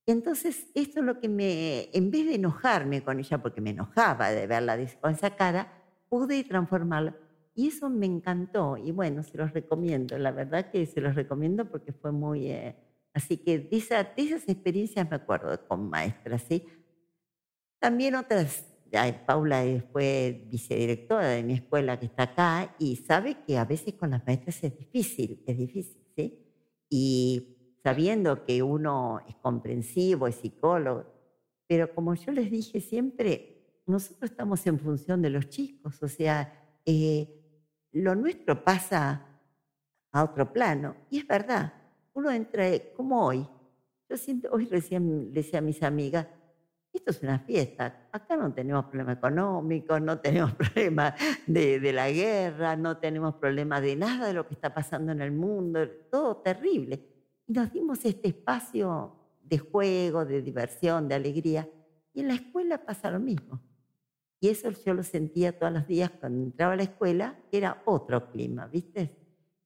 Entonces, 0.05 0.66
esto 0.74 1.01
es 1.01 1.07
lo 1.07 1.20
que 1.20 1.28
me, 1.28 1.89
en 1.93 2.11
vez 2.11 2.26
de 2.26 2.35
enojarme 2.35 3.05
con 3.05 3.20
ella, 3.20 3.41
porque 3.41 3.61
me 3.61 3.70
enojaba 3.70 4.30
de 4.30 4.47
verla 4.49 4.76
con 5.01 5.12
esa 5.12 5.37
cara, 5.37 5.72
pude 6.09 6.43
transformarla 6.43 7.16
y 7.55 7.68
eso 7.68 7.90
me 7.90 8.07
encantó 8.07 8.76
y 8.76 8.92
bueno, 8.92 9.22
se 9.22 9.36
los 9.36 9.53
recomiendo, 9.53 10.16
la 10.18 10.30
verdad 10.30 10.70
que 10.70 10.86
se 10.86 11.00
los 11.00 11.14
recomiendo 11.14 11.66
porque 11.70 11.92
fue 11.92 12.12
muy... 12.12 12.50
Eh, 12.50 12.76
así 13.12 13.36
que 13.36 13.59
de, 13.59 13.76
esas 13.76 14.48
experiencias 14.48 15.09
me 15.11 15.16
acuerdo 15.16 15.66
con 15.68 15.90
maestras, 15.90 16.42
¿sí? 16.48 16.66
También 17.78 18.14
otras, 18.14 18.64
Paula 19.26 19.64
fue 19.92 20.46
vicedirectora 20.50 21.28
de 21.28 21.42
mi 21.42 21.55
escuela 21.55 21.98
que 21.98 22.07
está 22.07 22.24
acá 22.24 22.74
y 22.78 22.96
sabe 22.96 23.38
que 23.46 23.59
a 23.59 23.64
veces 23.64 23.94
con 23.94 24.11
las 24.11 24.24
maestras 24.26 24.62
es 24.64 24.78
difícil, 24.78 25.42
es 25.46 25.59
difícil, 25.59 26.03
¿sí? 26.16 26.38
Y 26.88 27.57
sabiendo 27.82 28.44
que 28.44 28.62
uno 28.62 29.20
es 29.28 29.34
comprensivo, 29.36 30.26
es 30.26 30.37
psicólogo, 30.37 31.04
pero 31.66 31.95
como 31.95 32.14
yo 32.14 32.33
les 32.33 32.50
dije 32.50 32.80
siempre, 32.80 33.80
nosotros 33.87 34.30
estamos 34.30 34.66
en 34.66 34.79
función 34.79 35.20
de 35.20 35.30
los 35.30 35.49
chicos, 35.49 36.03
o 36.03 36.08
sea, 36.08 36.80
eh, 36.84 37.42
lo 37.93 38.14
nuestro 38.14 38.63
pasa 38.64 39.27
a 40.13 40.25
otro 40.25 40.53
plano. 40.53 40.97
Y 41.11 41.19
es 41.19 41.27
verdad, 41.27 41.73
uno 42.14 42.31
entra 42.31 42.64
como 42.97 43.25
hoy. 43.25 43.47
Yo 44.09 44.17
siento, 44.17 44.49
hoy 44.53 44.67
recién 44.67 45.33
decía 45.33 45.61
a 45.61 45.63
mis 45.63 45.83
amigas, 45.83 46.27
esto 46.93 47.11
es 47.11 47.23
una 47.23 47.39
fiesta, 47.39 48.09
acá 48.13 48.37
no 48.37 48.53
tenemos 48.53 48.85
problema 48.85 49.13
económico, 49.13 49.99
no 49.99 50.19
tenemos 50.21 50.53
problema 50.57 51.14
de, 51.47 51.81
de, 51.81 51.93
la 51.93 52.11
guerra, 52.11 52.77
no 52.77 52.99
tenemos 52.99 53.35
problema 53.37 53.81
de 53.81 53.97
nada 53.97 54.27
de 54.27 54.35
lo 54.35 54.47
que 54.47 54.53
está 54.55 54.75
pasando 54.75 55.13
en 55.13 55.23
el 55.23 55.33
mundo, 55.33 55.89
todo 56.11 56.37
terrible. 56.37 57.09
Y 57.47 57.53
nos 57.55 57.73
dimos 57.73 58.05
este 58.05 58.29
espacio 58.29 59.17
de 59.43 59.59
juego, 59.59 60.27
de 60.27 60.43
diversión, 60.43 61.09
de 61.09 61.14
alegría. 61.14 61.69
Y 62.13 62.21
en 62.21 62.29
la 62.29 62.35
escuela 62.35 62.85
pasa 62.85 63.11
lo 63.11 63.21
mismo. 63.21 63.61
Y 64.43 64.49
eso 64.49 64.73
yo 64.85 64.93
lo 64.93 65.05
sentía 65.05 65.57
todos 65.57 65.73
los 65.73 65.87
días 65.87 66.11
cuando 66.19 66.43
entraba 66.43 66.73
a 66.73 66.77
la 66.77 66.83
escuela, 66.83 67.39
que 67.49 67.59
era 67.59 67.81
otro 67.85 68.29
clima, 68.29 68.67
¿viste? 68.67 69.17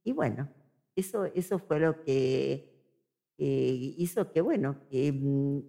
Y 0.04 0.12
bueno, 0.12 0.50
eso, 0.94 1.24
eso 1.34 1.58
fue 1.58 1.80
lo 1.80 2.02
que 2.02 2.76
hizo 3.38 4.30
que, 4.30 4.42
bueno, 4.42 4.76
que, 4.90 5.12
mm, 5.12 5.60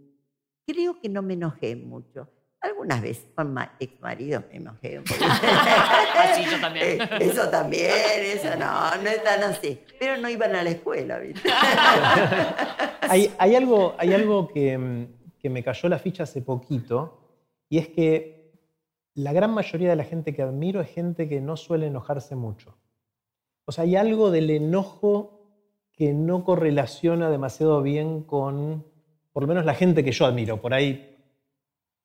creo 0.66 1.00
que 1.00 1.08
no 1.08 1.22
me 1.22 1.36
enojé 1.36 1.78
mucho. 1.78 2.28
Algunas 2.60 3.02
veces 3.02 3.30
con 3.34 3.54
mi 3.54 3.62
ex 3.80 4.02
marido 4.02 4.44
me 4.50 4.58
enojé 4.58 5.00
un 5.00 5.06
poco. 5.06 5.24
Así 5.24 6.44
yo 6.52 6.60
también. 6.60 7.02
Eh, 7.02 7.08
eso 7.22 7.50
también, 7.50 7.92
eso 8.26 8.58
no, 8.58 8.94
no 9.02 9.10
es 9.10 9.24
tan 9.24 9.42
así. 9.42 9.80
Pero 9.98 10.18
no 10.18 10.28
iban 10.28 10.54
a 10.54 10.64
la 10.64 10.72
escuela, 10.72 11.18
¿viste? 11.20 11.50
hay, 13.04 13.34
hay, 13.38 13.56
algo, 13.56 13.96
hay 13.98 14.14
algo 14.14 14.50
que, 14.50 14.78
mm, 14.78 15.38
que 15.40 15.50
me 15.50 15.64
cayó 15.64 15.88
la 15.88 15.98
ficha 15.98 16.24
hace 16.24 16.42
poquito, 16.42 17.24
y 17.70 17.78
es 17.78 17.88
que 17.88 18.37
la 19.18 19.34
gran 19.34 19.52
mayoría 19.52 19.90
de 19.90 19.96
la 19.96 20.04
gente 20.04 20.36
que 20.36 20.44
admiro 20.44 20.80
es 20.80 20.90
gente 20.90 21.28
que 21.28 21.42
no 21.42 21.58
suele 21.58 21.88
enojarse 21.88 22.36
mucho. 22.36 22.78
O 23.66 23.72
sea, 23.72 23.84
hay 23.84 23.96
algo 23.96 24.30
del 24.30 24.52
enojo 24.52 25.42
que 25.92 26.14
no 26.14 26.44
correlaciona 26.44 27.32
demasiado 27.32 27.82
bien 27.82 28.22
con, 28.22 28.86
por 29.34 29.42
lo 29.42 29.48
menos 29.48 29.66
la 29.66 29.74
gente 29.74 30.04
que 30.04 30.12
yo 30.12 30.28
admiro, 30.28 30.62
por 30.62 30.76
ahí, 30.76 31.18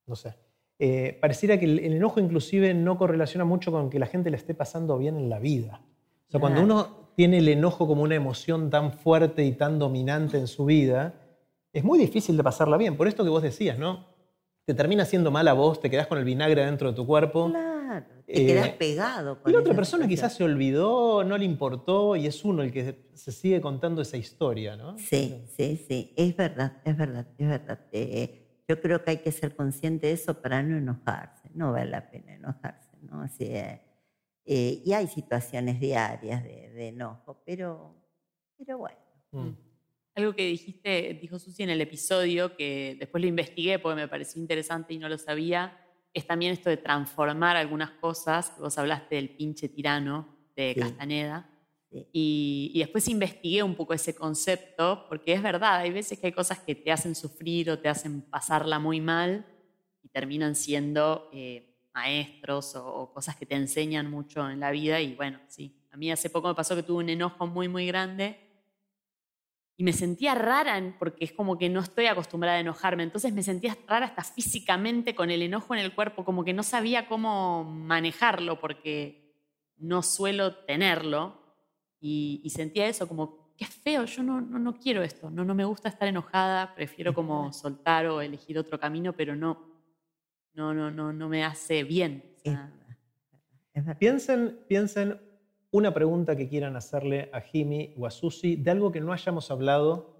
no 0.06 0.16
sé. 0.16 0.34
eh, 0.78 1.18
pareciera 1.20 1.58
que 1.58 1.66
el, 1.66 1.80
enojo 1.80 2.18
inclusive 2.18 2.72
no 2.72 2.96
correlaciona 2.96 3.44
mucho 3.44 3.70
con 3.70 3.90
que 3.90 3.98
la 3.98 4.06
gente 4.06 4.30
le 4.30 4.38
esté 4.38 4.54
pasando 4.54 4.96
bien 4.96 5.16
en 5.18 5.28
la 5.28 5.38
vida. 5.38 5.82
O 6.28 6.30
sea, 6.30 6.40
cuando 6.40 6.62
uno 6.62 7.10
tiene 7.14 7.38
el 7.38 7.48
enojo 7.48 7.86
como 7.86 8.04
una 8.04 8.14
emoción 8.14 8.70
tan 8.70 8.90
fuerte 8.90 9.44
y 9.44 9.52
tan 9.52 9.78
dominante 9.78 10.38
en 10.38 10.46
su 10.46 10.64
vida, 10.64 11.14
es 11.74 11.84
muy 11.84 11.98
difícil 11.98 12.38
de 12.38 12.42
pasarla 12.42 12.78
bien. 12.78 12.96
Por 12.96 13.06
esto 13.06 13.22
que 13.22 13.28
vos 13.28 13.42
decías, 13.42 13.78
¿no? 13.78 14.11
Te 14.64 14.74
termina 14.74 15.02
haciendo 15.02 15.32
mal 15.32 15.48
a 15.48 15.54
vos, 15.54 15.80
te 15.80 15.90
quedás 15.90 16.06
con 16.06 16.18
el 16.18 16.24
vinagre 16.24 16.64
dentro 16.64 16.90
de 16.90 16.94
tu 16.94 17.04
cuerpo. 17.04 17.50
Claro, 17.50 18.06
te 18.24 18.46
quedás 18.46 18.68
eh, 18.68 18.76
pegado. 18.78 19.42
Con 19.42 19.50
y 19.50 19.54
la 19.54 19.60
otra 19.60 19.74
persona 19.74 20.06
quizás 20.06 20.34
se 20.34 20.44
olvidó, 20.44 21.24
no 21.24 21.36
le 21.36 21.44
importó 21.44 22.14
y 22.14 22.26
es 22.26 22.44
uno 22.44 22.62
el 22.62 22.70
que 22.70 23.10
se 23.14 23.32
sigue 23.32 23.60
contando 23.60 24.02
esa 24.02 24.16
historia, 24.16 24.76
¿no? 24.76 24.96
Sí, 24.98 25.44
sí, 25.56 25.84
sí, 25.88 26.14
es 26.16 26.36
verdad, 26.36 26.80
es 26.84 26.96
verdad, 26.96 27.26
es 27.36 27.48
verdad. 27.48 27.80
Eh, 27.90 28.62
yo 28.68 28.80
creo 28.80 29.02
que 29.02 29.10
hay 29.10 29.16
que 29.18 29.32
ser 29.32 29.56
consciente 29.56 30.06
de 30.06 30.12
eso 30.12 30.40
para 30.40 30.62
no 30.62 30.76
enojarse, 30.76 31.50
no 31.54 31.72
vale 31.72 31.90
la 31.90 32.08
pena 32.08 32.34
enojarse, 32.34 32.96
¿no? 33.00 33.20
Así, 33.20 33.46
eh, 33.46 33.80
y 34.44 34.92
hay 34.92 35.08
situaciones 35.08 35.80
diarias 35.80 36.42
de, 36.44 36.88
enojo, 36.88 37.42
pero, 37.44 37.96
pero 38.56 38.78
bueno. 38.78 38.98
Mm. 39.32 39.71
Algo 40.14 40.34
que 40.34 40.46
dijiste, 40.46 41.18
dijo 41.20 41.38
Susi 41.38 41.62
en 41.62 41.70
el 41.70 41.80
episodio, 41.80 42.54
que 42.54 42.96
después 42.98 43.22
lo 43.22 43.28
investigué 43.28 43.78
porque 43.78 43.96
me 43.96 44.08
pareció 44.08 44.42
interesante 44.42 44.92
y 44.92 44.98
no 44.98 45.08
lo 45.08 45.16
sabía, 45.16 45.78
es 46.12 46.26
también 46.26 46.52
esto 46.52 46.68
de 46.68 46.76
transformar 46.76 47.56
algunas 47.56 47.92
cosas. 47.92 48.52
Vos 48.58 48.76
hablaste 48.76 49.14
del 49.14 49.30
pinche 49.30 49.70
tirano 49.70 50.28
de 50.54 50.74
Castaneda. 50.78 51.48
Y, 52.12 52.72
después 52.78 53.08
investigué 53.08 53.62
un 53.62 53.74
poco 53.74 53.94
ese 53.94 54.14
concepto, 54.14 55.06
porque 55.08 55.32
es 55.34 55.42
verdad, 55.42 55.76
hay 55.76 55.90
veces 55.90 56.18
que 56.18 56.26
hay 56.26 56.32
cosas 56.32 56.58
que 56.58 56.74
te 56.74 56.90
hacen 56.90 57.14
sufrir 57.14 57.70
o 57.70 57.78
te 57.78 57.88
hacen 57.88 58.22
pasarla 58.22 58.78
muy 58.78 59.00
mal 59.00 59.46
y 60.02 60.08
terminan 60.08 60.54
siendo 60.54 61.28
eh, 61.34 61.74
maestros 61.94 62.74
o, 62.76 63.12
cosas 63.12 63.36
que 63.36 63.46
te 63.46 63.54
enseñan 63.54 64.10
mucho 64.10 64.48
en 64.48 64.60
la 64.60 64.70
vida. 64.70 65.00
Y 65.00 65.14
bueno, 65.14 65.40
sí, 65.48 65.74
a 65.90 65.96
mí 65.96 66.10
hace 66.10 66.28
poco 66.30 66.48
me 66.48 66.54
pasó 66.54 66.74
que 66.76 66.82
tuve 66.82 67.04
un 67.04 67.10
enojo 67.10 67.46
muy, 67.46 67.68
muy 67.68 67.86
grande 67.86 68.51
y 69.82 69.84
me 69.84 69.92
sentía 69.92 70.36
rara 70.36 70.94
porque 70.96 71.24
es 71.24 71.32
como 71.32 71.58
que 71.58 71.68
no 71.68 71.80
estoy 71.80 72.06
acostumbrada 72.06 72.56
a 72.56 72.60
enojarme. 72.60 73.02
Entonces 73.02 73.32
me 73.32 73.42
sentía 73.42 73.76
rara 73.88 74.06
hasta 74.06 74.22
físicamente 74.22 75.16
con 75.16 75.28
el 75.28 75.42
enojo 75.42 75.74
en 75.74 75.80
el 75.80 75.92
cuerpo, 75.92 76.24
como 76.24 76.44
que 76.44 76.52
no 76.52 76.62
sabía 76.62 77.08
cómo 77.08 77.64
manejarlo 77.64 78.60
porque 78.60 79.34
no 79.78 80.04
suelo 80.04 80.54
tenerlo. 80.54 81.36
Y, 81.98 82.48
sentía 82.54 82.86
eso, 82.86 83.08
como, 83.08 83.52
qué 83.56 83.64
feo, 83.64 84.04
yo 84.04 84.22
no, 84.22 84.40
no, 84.40 84.72
quiero 84.78 85.02
esto, 85.02 85.30
no, 85.30 85.44
no 85.44 85.52
me 85.52 85.64
gusta 85.64 85.88
estar 85.88 86.06
enojada, 86.06 86.76
prefiero 86.76 87.12
como 87.12 87.52
soltar 87.52 88.06
o 88.06 88.20
elegir 88.20 88.60
otro 88.60 88.78
camino, 88.78 89.12
pero 89.14 89.34
no, 89.34 89.66
no, 90.54 90.72
no, 90.72 90.92
no, 90.92 91.12
no 91.12 91.28
me 91.28 91.42
hace 91.42 91.82
bien. 91.82 92.22
piensen, 93.98 94.60
piensen 94.68 95.20
una 95.72 95.94
pregunta 95.94 96.36
que 96.36 96.48
quieran 96.48 96.76
hacerle 96.76 97.30
a 97.32 97.40
Jimmy 97.40 97.94
o 97.98 98.06
a 98.06 98.10
Susi 98.10 98.56
de 98.56 98.70
algo 98.70 98.92
que 98.92 99.00
no 99.00 99.12
hayamos 99.12 99.50
hablado 99.50 100.14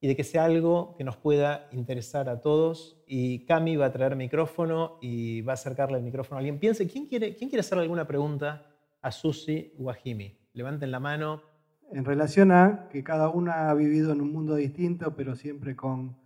y 0.00 0.06
de 0.06 0.14
que 0.14 0.22
sea 0.22 0.44
algo 0.44 0.94
que 0.96 1.02
nos 1.02 1.16
pueda 1.16 1.66
interesar 1.72 2.28
a 2.28 2.40
todos. 2.40 3.02
Y 3.06 3.46
Cami 3.46 3.76
va 3.76 3.86
a 3.86 3.92
traer 3.92 4.16
micrófono 4.16 4.98
y 5.00 5.40
va 5.40 5.52
a 5.52 5.54
acercarle 5.54 5.96
el 5.96 6.04
micrófono 6.04 6.36
a 6.36 6.38
alguien. 6.40 6.58
Piense, 6.58 6.86
¿quién 6.86 7.06
quiere, 7.06 7.34
¿quién 7.34 7.48
quiere 7.48 7.60
hacerle 7.60 7.82
alguna 7.82 8.06
pregunta 8.06 8.66
a 9.00 9.10
Susi 9.10 9.72
o 9.78 9.88
a 9.90 9.94
Jimmy? 9.94 10.38
Levanten 10.52 10.90
la 10.90 11.00
mano. 11.00 11.42
En 11.90 12.04
relación 12.04 12.52
a 12.52 12.88
que 12.90 13.02
cada 13.02 13.30
una 13.30 13.70
ha 13.70 13.74
vivido 13.74 14.12
en 14.12 14.20
un 14.20 14.30
mundo 14.30 14.56
distinto, 14.56 15.16
pero 15.16 15.34
siempre 15.34 15.74
con 15.74 16.18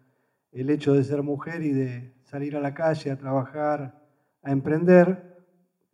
el 0.50 0.68
hecho 0.70 0.92
de 0.92 1.04
ser 1.04 1.22
mujer 1.22 1.62
y 1.62 1.70
de 1.70 2.14
salir 2.24 2.56
a 2.56 2.60
la 2.60 2.74
calle, 2.74 3.12
a 3.12 3.16
trabajar, 3.16 4.02
a 4.42 4.50
emprender 4.50 5.31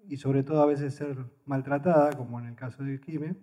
y 0.08 0.16
sobre 0.16 0.42
todo 0.42 0.62
a 0.62 0.66
veces 0.66 0.94
ser 0.94 1.16
maltratada, 1.44 2.16
como 2.16 2.40
en 2.40 2.46
el 2.46 2.54
caso 2.54 2.82
de 2.82 2.98
Jimé, 2.98 3.36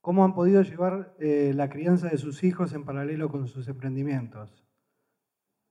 ¿cómo 0.00 0.24
han 0.24 0.34
podido 0.34 0.62
llevar 0.62 1.14
eh, 1.18 1.52
la 1.54 1.68
crianza 1.68 2.08
de 2.08 2.18
sus 2.18 2.44
hijos 2.44 2.72
en 2.72 2.84
paralelo 2.84 3.30
con 3.30 3.48
sus 3.48 3.66
emprendimientos, 3.68 4.64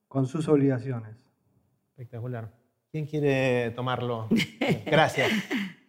con 0.08 0.26
sus 0.26 0.48
obligaciones? 0.48 1.16
Espectacular. 1.90 2.52
¿Quién 2.90 3.06
quiere 3.06 3.70
tomarlo? 3.70 4.28
Gracias. 4.86 5.30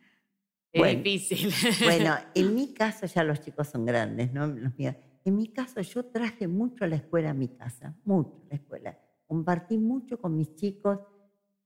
Es 0.74 1.04
difícil. 1.04 1.52
Bueno, 1.84 2.16
en 2.36 2.56
mi 2.56 2.74
caso 2.74 3.06
ya 3.06 3.24
los 3.24 3.42
chicos 3.42 3.68
son 3.68 3.86
grandes, 3.86 4.32
¿no? 4.32 4.46
En 4.46 5.36
mi 5.36 5.48
caso 5.48 5.82
yo 5.82 6.06
traje 6.06 6.48
mucho 6.48 6.86
a 6.86 6.88
la 6.88 6.96
escuela 6.96 7.32
a 7.32 7.34
mi 7.34 7.50
casa, 7.50 7.96
mucho 8.06 8.42
a 8.46 8.50
la 8.50 8.56
escuela. 8.56 9.00
Compartí 9.28 9.78
mucho 9.78 10.20
con 10.20 10.36
mis 10.36 10.56
chicos. 10.56 11.00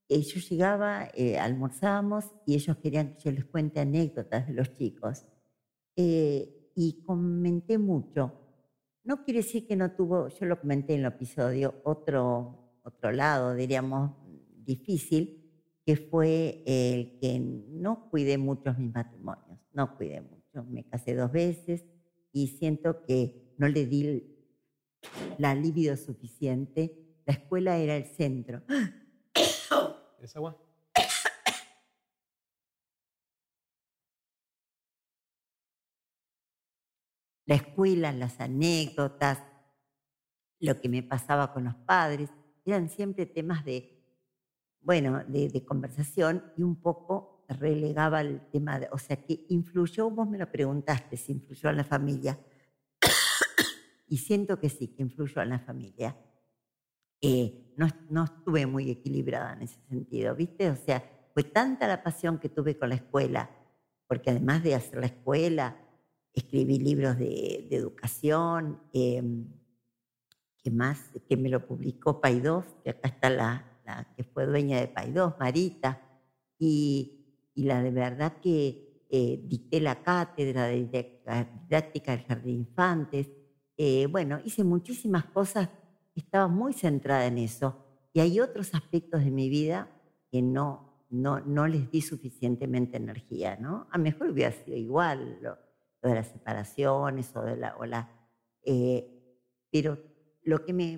Yo 0.08 0.40
llegaba, 0.40 1.10
eh, 1.16 1.38
almorzábamos 1.38 2.26
y 2.46 2.56
ellos 2.56 2.78
querían 2.78 3.16
que 3.16 3.24
yo 3.24 3.32
les 3.32 3.46
cuente 3.46 3.80
anécdotas 3.80 4.48
de 4.48 4.54
los 4.54 4.72
chicos. 4.74 5.26
Eh, 5.96 6.72
y 6.76 7.02
comenté 7.04 7.78
mucho. 7.78 8.34
No 9.04 9.24
quiere 9.24 9.42
decir 9.42 9.66
que 9.66 9.76
no 9.76 9.92
tuvo, 9.92 10.28
yo 10.28 10.46
lo 10.46 10.60
comenté 10.60 10.94
en 10.94 11.02
el 11.02 11.06
episodio, 11.06 11.82
otro, 11.84 12.80
otro 12.84 13.12
lado, 13.12 13.56
diríamos, 13.56 14.12
difícil, 14.66 15.42
que 15.86 15.96
fue 15.96 16.64
el 16.66 17.20
que 17.20 17.40
no 17.40 18.10
cuidé 18.10 18.38
mucho 18.38 18.74
mis 18.74 18.94
matrimonios, 18.94 19.60
no 19.74 19.96
cuidé 19.96 20.22
mucho. 20.22 20.64
Me 20.66 20.84
casé 20.84 21.16
dos 21.16 21.32
veces 21.32 21.86
y 22.32 22.48
siento 22.48 23.04
que 23.04 23.54
no 23.58 23.68
le 23.68 23.86
di 23.86 24.24
la 25.38 25.54
libido 25.54 25.96
suficiente. 25.96 27.22
La 27.26 27.34
escuela 27.34 27.78
era 27.78 27.96
el 27.96 28.06
centro. 28.06 28.64
¿Es 30.22 30.36
agua? 30.36 30.58
La 37.48 37.56
escuela, 37.56 38.12
las 38.12 38.40
anécdotas, 38.40 39.44
lo 40.60 40.82
que 40.82 40.90
me 40.90 41.04
pasaba 41.04 41.54
con 41.54 41.66
los 41.66 41.76
padres, 41.76 42.30
eran 42.66 42.90
siempre 42.90 43.28
temas 43.28 43.64
de 43.64 43.96
bueno, 44.86 45.24
de, 45.28 45.66
conversación 45.66 46.44
y 46.56 46.62
un 46.62 46.80
poco 46.80 47.44
relegaba 47.50 48.22
el 48.22 48.40
tema, 48.52 48.80
de, 48.80 48.88
o 48.92 49.00
sea, 49.00 49.18
que 49.18 49.44
influyó, 49.50 50.12
vos 50.12 50.30
me 50.30 50.38
lo 50.38 50.52
preguntaste, 50.52 51.18
si 51.18 51.32
influyó 51.32 51.72
en 51.72 51.78
la 51.78 51.84
familia. 51.84 52.38
y 54.08 54.18
siento 54.18 54.60
que 54.60 54.70
sí, 54.70 54.90
que 54.90 55.02
influyó 55.02 55.42
en 55.42 55.50
la 55.50 55.60
familia. 55.60 56.16
Eh, 57.28 57.74
no, 57.76 57.88
no 58.10 58.26
estuve 58.26 58.68
muy 58.68 58.92
equilibrada 58.92 59.54
en 59.54 59.64
ese 59.64 59.80
sentido, 59.90 60.36
¿viste? 60.36 60.70
O 60.70 60.76
sea, 60.76 61.04
fue 61.34 61.44
tanta 61.44 61.88
la 61.88 62.04
pasión 62.04 62.38
que 62.38 62.50
tuve 62.50 62.78
con 62.78 62.90
la 62.90 62.96
escuela, 62.96 63.50
porque 64.08 64.30
además 64.30 64.64
de 64.64 64.76
hacer 64.76 65.00
la 65.00 65.08
escuela, 65.08 65.76
escribí 66.34 66.78
libros 66.78 67.18
de, 67.18 67.68
educación, 67.72 68.80
eh, 68.94 69.24
que 70.58 70.70
más, 70.70 71.00
que 71.28 71.36
me 71.36 71.50
lo 71.50 71.66
publicó 71.66 72.22
Paidós, 72.22 72.66
que 72.84 72.92
acá 72.92 73.10
está 73.10 73.30
la, 73.30 73.66
que 74.16 74.24
fue 74.24 74.46
dueña 74.46 74.80
de 74.80 74.88
Paidós, 74.88 75.34
Marita, 75.40 76.02
y, 76.60 77.50
y, 77.56 77.64
la 77.64 77.82
de 77.82 77.92
verdad 77.92 78.38
que 78.42 79.04
eh, 79.10 79.42
dicté 79.44 79.82
la 79.82 80.02
cátedra 80.02 80.66
de 80.68 80.76
didáctica 80.76 82.12
del 82.16 82.26
jardín 82.26 82.60
infantes. 82.60 83.30
Eh, 83.78 84.08
bueno, 84.08 84.40
hice 84.46 84.64
muchísimas 84.64 85.26
cosas, 85.26 85.70
estaba 86.22 86.48
muy 86.48 86.74
centrada 86.74 87.26
en 87.26 87.38
eso. 87.38 87.86
Y 88.14 88.20
hay 88.20 88.40
otros 88.40 88.74
aspectos 88.74 89.24
de 89.24 89.32
mi 89.32 89.50
vida 89.50 89.90
que 90.32 90.42
no, 90.42 91.06
no, 91.10 91.40
no 91.42 91.68
les 91.68 91.92
di 91.92 92.02
suficientemente 92.02 92.98
energía, 92.98 93.58
¿no? 93.58 93.88
A 93.92 93.98
lo 93.98 94.04
mejor 94.04 94.30
hubiera 94.30 94.52
sido 94.52 94.78
igual 94.78 95.40
lo, 95.42 95.58
de 96.02 96.16
las 96.16 96.28
separaciones 96.28 97.36
o 97.36 97.42
de 97.42 97.58
la... 97.58 97.76
O 97.78 97.86
la 97.86 98.10
eh, 98.64 99.12
pero 99.72 99.98
lo 100.44 100.64
que 100.64 100.74
me, 100.74 100.98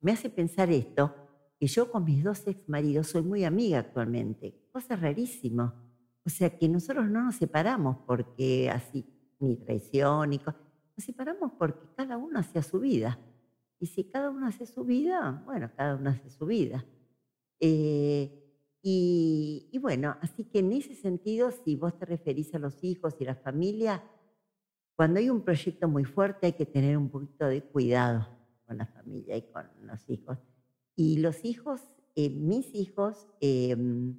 me 0.00 0.12
hace 0.12 0.30
pensar 0.30 0.70
esto 0.70 1.14
que 1.58 1.66
yo 1.66 1.90
con 1.90 2.04
mis 2.04 2.22
dos 2.22 2.46
ex 2.46 2.68
maridos 2.68 3.08
soy 3.08 3.22
muy 3.22 3.44
amiga 3.44 3.80
actualmente, 3.80 4.68
cosa 4.72 4.96
rarísima. 4.96 5.74
O 6.24 6.30
sea 6.30 6.56
que 6.56 6.68
nosotros 6.68 7.08
no 7.10 7.24
nos 7.24 7.36
separamos 7.36 7.96
porque 8.06 8.70
así, 8.70 9.04
ni 9.40 9.56
traición, 9.56 10.30
ni 10.30 10.38
nos 10.38 10.54
separamos 10.98 11.52
porque 11.58 11.86
cada 11.96 12.16
uno 12.16 12.38
hacía 12.38 12.62
su 12.62 12.80
vida. 12.80 13.18
Y 13.80 13.86
si 13.86 14.04
cada 14.04 14.30
uno 14.30 14.46
hace 14.46 14.66
su 14.66 14.84
vida, 14.84 15.42
bueno, 15.46 15.70
cada 15.76 15.96
uno 15.96 16.10
hace 16.10 16.30
su 16.30 16.46
vida. 16.46 16.84
Eh, 17.60 18.44
y, 18.82 19.68
y, 19.72 19.78
bueno, 19.78 20.16
así 20.20 20.44
que 20.44 20.60
en 20.60 20.72
ese 20.72 20.94
sentido, 20.94 21.50
si 21.50 21.76
vos 21.76 21.98
te 21.98 22.06
referís 22.06 22.54
a 22.54 22.58
los 22.58 22.82
hijos 22.82 23.16
y 23.20 23.24
la 23.24 23.34
familia, 23.34 24.02
cuando 24.98 25.20
hay 25.20 25.30
un 25.30 25.42
proyecto 25.42 25.86
muy 25.86 26.04
fuerte 26.04 26.46
hay 26.46 26.52
que 26.54 26.66
tener 26.66 26.96
un 26.96 27.08
poquito 27.08 27.46
de 27.46 27.62
cuidado 27.62 28.26
con 28.66 28.78
la 28.78 28.86
familia 28.86 29.36
y 29.36 29.42
con 29.42 29.64
los 29.82 30.10
hijos. 30.10 30.38
Y 30.96 31.18
los 31.18 31.44
hijos, 31.44 31.80
eh, 32.16 32.28
mis 32.30 32.74
hijos, 32.74 33.28
em, 33.40 34.16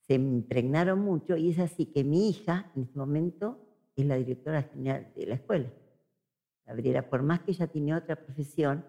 se 0.00 0.14
impregnaron 0.14 0.98
mucho 0.98 1.36
y 1.36 1.50
es 1.50 1.60
así 1.60 1.86
que 1.86 2.02
mi 2.02 2.28
hija 2.28 2.72
en 2.74 2.82
este 2.82 2.98
momento 2.98 3.58
es 3.94 4.04
la 4.04 4.16
directora 4.16 4.64
general 4.64 5.12
de 5.14 5.26
la 5.26 5.34
escuela. 5.36 5.70
Gabriela, 6.70 7.08
por 7.08 7.22
más 7.22 7.40
que 7.40 7.50
ella 7.50 7.66
tiene 7.66 7.94
otra 7.94 8.16
profesión, 8.16 8.84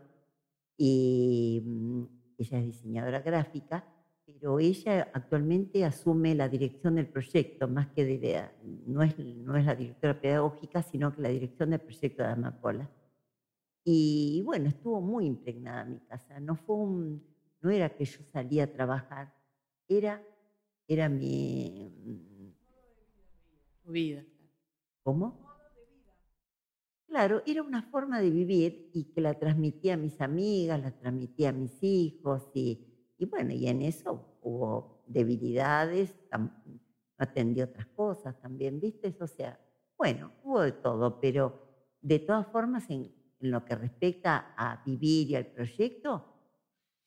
y 0.78 1.62
mm, 1.66 2.04
ella 2.38 2.60
es 2.60 2.66
diseñadora 2.66 3.22
gráfica, 3.22 3.84
pero 4.26 4.60
ella 4.60 5.10
actualmente 5.14 5.84
asume 5.84 6.36
la 6.36 6.48
dirección 6.48 6.96
del 6.96 7.08
proyecto, 7.08 7.68
más 7.68 7.88
que 7.90 8.06
de 8.06 8.50
no, 8.86 9.02
es, 9.02 9.18
no 9.18 9.58
es 9.58 9.66
la 9.66 9.76
directora 9.76 10.20
pedagógica, 10.20 10.82
sino 10.84 11.14
que 11.14 11.22
la 11.22 11.30
dirección 11.30 11.72
del 11.72 11.82
proyecto 11.82 12.24
de 12.24 12.30
Amapola. 12.30 12.90
Y 13.84 14.42
bueno, 14.46 14.70
estuvo 14.70 15.02
muy 15.02 15.26
impregnada 15.26 15.86
mi 15.86 16.00
casa. 16.02 16.40
No, 16.40 16.56
fue 16.56 16.76
un, 16.76 17.24
no 17.62 17.70
era 17.72 17.90
que 17.90 18.06
yo 18.06 18.22
salía 18.32 18.66
a 18.66 18.68
trabajar, 18.68 19.34
era, 19.88 20.24
era 20.88 21.10
mi... 21.10 21.92
Vida. 23.84 24.24
¿Cómo? 25.04 25.51
Claro, 27.12 27.44
era 27.46 27.62
una 27.62 27.82
forma 27.82 28.22
de 28.22 28.30
vivir 28.30 28.90
y 28.94 29.12
que 29.12 29.20
la 29.20 29.34
transmitía 29.34 29.96
a 29.96 29.98
mis 29.98 30.22
amigas, 30.22 30.82
la 30.82 30.98
transmitía 30.98 31.50
a 31.50 31.52
mis 31.52 31.78
hijos 31.84 32.50
y, 32.54 32.88
bueno, 33.30 33.52
y 33.52 33.68
en 33.68 33.82
eso 33.82 34.38
hubo 34.42 35.04
debilidades, 35.08 36.16
atendí 37.18 37.62
otras 37.62 37.88
cosas 37.88 38.40
también, 38.40 38.80
¿viste? 38.80 39.14
O 39.20 39.28
sea, 39.28 39.60
bueno, 39.98 40.32
hubo 40.42 40.62
de 40.62 40.72
todo, 40.72 41.20
pero 41.20 41.62
de 42.02 42.20
todas 42.20 42.48
formas, 42.48 42.90
en, 42.90 43.14
en 43.42 43.52
lo 43.52 43.66
que 43.66 43.76
respecta 43.76 44.54
a 44.56 44.82
vivir 44.86 45.32
y 45.32 45.36
al 45.36 45.48
proyecto, 45.48 46.34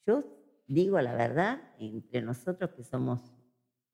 yo 0.07 0.23
digo 0.67 1.01
la 1.01 1.15
verdad, 1.15 1.63
entre 1.79 2.21
nosotros 2.21 2.73
que 2.77 2.85
somos 2.85 3.33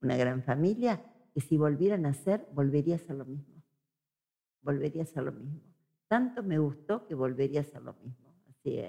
una 0.02 0.16
gran 0.16 0.42
familia, 0.42 1.00
que 1.32 1.40
si 1.40 1.56
volvieran 1.56 2.04
a 2.04 2.08
hacer, 2.08 2.48
volvería 2.52 2.94
a 2.94 2.98
hacer 2.98 3.14
lo 3.14 3.26
mismo. 3.26 3.62
Volvería 4.62 5.02
a 5.02 5.04
hacer 5.04 5.22
lo 5.22 5.30
mismo 5.30 5.69
tanto 6.10 6.42
me 6.42 6.58
gustó 6.58 7.06
que 7.06 7.14
volvería 7.14 7.60
a 7.60 7.62
hacer 7.62 7.82
lo 7.82 7.94
mismo. 8.02 8.34
Así, 8.48 8.80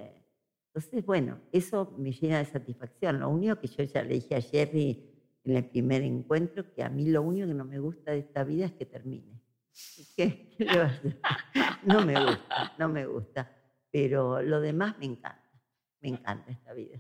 entonces, 0.74 1.06
bueno, 1.06 1.40
eso 1.52 1.94
me 2.00 2.12
llena 2.12 2.40
de 2.40 2.46
satisfacción. 2.46 3.20
Lo 3.20 3.30
único 3.30 3.58
que 3.58 3.68
yo 3.68 3.84
ya 3.84 4.02
le 4.02 4.16
dije 4.16 4.36
a 4.36 4.42
Jerry 4.42 5.08
en 5.44 5.56
el 5.56 5.66
primer 5.66 6.02
encuentro, 6.02 6.74
que 6.74 6.82
a 6.82 6.90
mí 6.90 7.06
lo 7.10 7.22
único 7.22 7.46
que 7.46 7.54
no 7.54 7.64
me 7.64 7.78
gusta 7.78 8.12
de 8.12 8.20
esta 8.20 8.44
vida 8.44 8.66
es 8.66 8.72
que 8.72 8.88
termine. 8.88 9.40
¿Qué, 10.18 10.56
le 10.58 10.78
va 10.78 10.84
a 10.84 10.88
hacer? 10.88 11.20
No 11.84 12.04
me 12.04 12.26
gusta, 12.26 12.74
no 12.80 12.90
me 12.90 13.06
gusta. 13.06 13.56
Pero 13.92 14.42
lo 14.42 14.60
demás 14.60 14.98
me 14.98 15.06
encanta. 15.06 15.62
Me 16.00 16.10
encanta 16.10 16.52
esta 16.52 16.74
vida. 16.74 17.00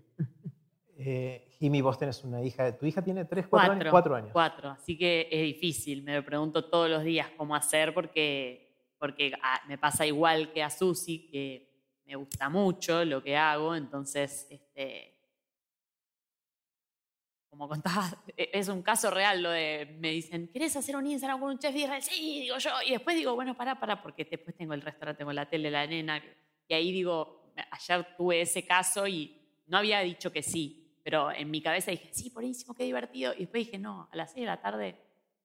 Eh, 1.04 1.48
Jimmy, 1.58 1.82
vos 1.82 1.98
tenés 1.98 2.24
una 2.24 2.44
hija. 2.44 2.78
¿Tu 2.78 2.86
hija 2.86 3.02
tiene 3.02 3.26
tres, 3.26 3.48
cuatro, 3.48 3.72
años? 3.72 3.88
Cuatro 3.90 4.16
años. 4.16 4.30
Cuatro, 4.34 4.70
así 4.70 4.96
que 4.96 5.28
es 5.32 5.42
difícil. 5.42 6.04
Me 6.04 6.16
lo 6.16 6.24
pregunto 6.24 6.66
todos 6.66 6.92
los 6.92 7.04
días 7.04 7.28
cómo 7.38 7.56
hacer 7.56 7.92
porque 7.92 8.71
porque 9.02 9.34
ah, 9.42 9.60
me 9.68 9.80
pasa 9.80 10.06
igual 10.06 10.54
que 10.54 10.62
a 10.62 10.70
Susi, 10.70 11.28
que 11.28 12.04
me 12.06 12.16
gusta 12.16 12.50
mucho 12.50 13.04
lo 13.04 13.24
que 13.24 13.36
hago, 13.36 13.76
entonces, 13.76 14.46
este, 14.48 15.18
como 17.50 17.68
contabas, 17.68 18.16
e, 18.38 18.52
es 18.54 18.68
un 18.68 18.84
caso 18.84 19.10
real 19.10 19.42
lo 19.42 19.50
de, 19.50 19.98
me 20.00 20.12
dicen, 20.12 20.50
¿querés 20.54 20.76
hacer 20.76 20.96
un 20.96 21.08
Instagram 21.08 21.40
con 21.40 21.50
un 21.50 21.58
chef 21.58 21.76
Israel? 21.76 22.04
Sí, 22.04 22.42
digo 22.42 22.60
yo, 22.60 22.70
y 22.86 22.92
después 22.92 23.16
digo, 23.16 23.34
bueno, 23.34 23.58
pará, 23.58 23.80
pará, 23.80 24.04
porque 24.04 24.24
después 24.24 24.56
tengo 24.56 24.76
el 24.76 24.84
restaurante, 24.84 25.18
tengo 25.18 25.34
la 25.34 25.50
tele, 25.50 25.72
la 25.72 25.88
nena, 25.88 26.24
y 26.68 26.74
ahí 26.76 26.92
digo, 26.92 27.56
ayer 27.72 28.06
tuve 28.16 28.42
ese 28.42 28.68
caso 28.68 29.08
y 29.08 29.36
no 29.66 29.80
había 29.80 30.02
dicho 30.02 30.32
que 30.32 30.44
sí, 30.44 30.96
pero 31.04 31.32
en 31.32 31.50
mi 31.50 31.60
cabeza 31.60 31.90
dije, 31.90 32.12
sí, 32.14 32.30
buenísimo, 32.30 32.76
qué 32.76 32.84
divertido, 32.84 33.34
y 33.34 33.40
después 33.40 33.66
dije, 33.66 33.80
no, 33.80 34.10
a 34.12 34.16
las 34.16 34.32
seis 34.32 34.44
de 34.44 34.46
la 34.46 34.62
tarde 34.62 34.96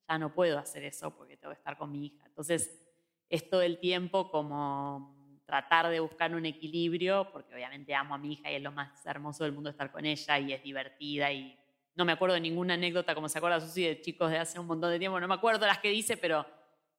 ya 0.07 0.19
no 0.19 0.35
puedo 0.35 0.59
hacer 0.59 0.85
eso 0.85 1.17
porque 1.17 1.39
tengo 1.39 1.55
que 1.55 1.59
estar 1.59 1.79
con 1.79 1.91
mi 1.91 2.05
hija. 2.05 2.23
Entonces, 2.27 2.86
es 3.29 3.49
todo 3.49 3.63
el 3.63 3.79
tiempo 3.79 4.31
como 4.31 5.41
tratar 5.47 5.89
de 5.89 6.01
buscar 6.01 6.35
un 6.35 6.45
equilibrio, 6.45 7.31
porque 7.33 7.55
obviamente 7.55 7.95
amo 7.95 8.15
a 8.15 8.19
mi 8.19 8.33
hija 8.33 8.51
y 8.51 8.57
es 8.57 8.63
lo 8.63 8.73
más 8.73 9.07
hermoso 9.07 9.45
del 9.45 9.53
mundo 9.53 9.71
estar 9.71 9.93
con 9.93 10.05
ella 10.05 10.39
y 10.39 10.53
es 10.53 10.63
divertida 10.63 11.33
y 11.33 11.57
no 11.95 12.05
me 12.05 12.13
acuerdo 12.13 12.35
de 12.35 12.41
ninguna 12.41 12.75
anécdota 12.75 13.15
como 13.15 13.29
se 13.29 13.39
acuerda 13.39 13.61
Susi 13.61 13.85
de 13.85 14.01
chicos 14.01 14.31
de 14.31 14.39
hace 14.39 14.59
un 14.59 14.67
montón 14.67 14.91
de 14.91 14.99
tiempo, 14.99 15.19
no 15.19 15.29
me 15.29 15.35
acuerdo 15.35 15.67
las 15.67 15.79
que 15.79 15.89
dice, 15.89 16.17
pero 16.17 16.45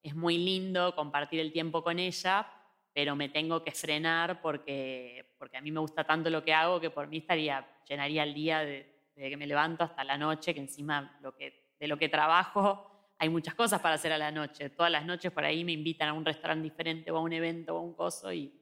es 0.01 0.15
muy 0.15 0.37
lindo 0.37 0.95
compartir 0.95 1.39
el 1.39 1.51
tiempo 1.51 1.83
con 1.83 1.99
ella, 1.99 2.47
pero 2.93 3.15
me 3.15 3.29
tengo 3.29 3.63
que 3.63 3.71
frenar 3.71 4.41
porque, 4.41 5.35
porque 5.37 5.57
a 5.57 5.61
mí 5.61 5.71
me 5.71 5.79
gusta 5.79 6.03
tanto 6.03 6.29
lo 6.29 6.43
que 6.43 6.53
hago 6.53 6.79
que 6.79 6.89
por 6.89 7.07
mí 7.07 7.17
estaría, 7.17 7.67
llenaría 7.87 8.23
el 8.23 8.33
día 8.33 8.59
de, 8.61 8.97
desde 9.13 9.29
que 9.29 9.37
me 9.37 9.45
levanto 9.45 9.83
hasta 9.83 10.03
la 10.03 10.17
noche, 10.17 10.53
que 10.53 10.61
encima 10.61 11.17
lo 11.21 11.35
que, 11.35 11.75
de 11.79 11.87
lo 11.87 11.97
que 11.97 12.09
trabajo 12.09 12.96
hay 13.19 13.29
muchas 13.29 13.55
cosas 13.55 13.81
para 13.81 13.95
hacer 13.95 14.11
a 14.11 14.17
la 14.17 14.31
noche. 14.31 14.69
Todas 14.69 14.91
las 14.91 15.05
noches 15.05 15.31
por 15.31 15.43
ahí 15.43 15.63
me 15.63 15.71
invitan 15.71 16.09
a 16.09 16.13
un 16.13 16.25
restaurante 16.25 16.63
diferente 16.63 17.11
o 17.11 17.17
a 17.17 17.21
un 17.21 17.33
evento 17.33 17.75
o 17.75 17.79
a 17.79 17.81
un 17.81 17.93
coso 17.93 18.31
y 18.31 18.53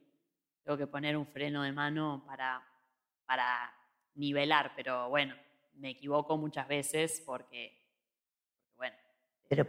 tengo 0.64 0.78
que 0.78 0.86
poner 0.86 1.16
un 1.16 1.26
freno 1.26 1.62
de 1.62 1.72
mano 1.72 2.24
para, 2.26 2.62
para 3.26 3.72
nivelar. 4.14 4.72
Pero 4.74 5.08
bueno, 5.10 5.34
me 5.74 5.90
equivoco 5.90 6.38
muchas 6.38 6.66
veces 6.66 7.22
porque, 7.24 7.76
bueno. 8.76 8.96
Pero 9.48 9.66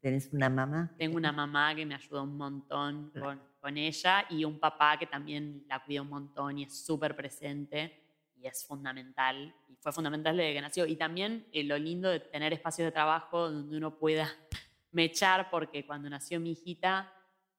tenés 0.00 0.32
una 0.32 0.48
mamá. 0.48 0.94
Tengo 0.98 1.16
una 1.16 1.32
mamá 1.32 1.74
que 1.74 1.86
me 1.86 1.94
ayuda 1.94 2.22
un 2.22 2.36
montón 2.36 3.10
con, 3.10 3.40
con 3.60 3.76
ella 3.76 4.26
y 4.30 4.44
un 4.44 4.58
papá 4.58 4.98
que 4.98 5.06
también 5.06 5.64
la 5.68 5.84
cuida 5.84 6.02
un 6.02 6.08
montón 6.08 6.58
y 6.58 6.64
es 6.64 6.84
súper 6.84 7.14
presente 7.14 8.07
y 8.40 8.46
es 8.46 8.64
fundamental, 8.66 9.54
y 9.68 9.76
fue 9.76 9.92
fundamental 9.92 10.36
desde 10.36 10.54
que 10.54 10.60
nació. 10.60 10.86
Y 10.86 10.96
también 10.96 11.46
eh, 11.52 11.64
lo 11.64 11.78
lindo 11.78 12.08
de 12.08 12.20
tener 12.20 12.52
espacios 12.52 12.86
de 12.86 12.92
trabajo 12.92 13.50
donde 13.50 13.76
uno 13.76 13.98
pueda 13.98 14.30
mechar, 14.92 15.50
porque 15.50 15.84
cuando 15.86 16.08
nació 16.08 16.40
mi 16.40 16.52
hijita, 16.52 17.12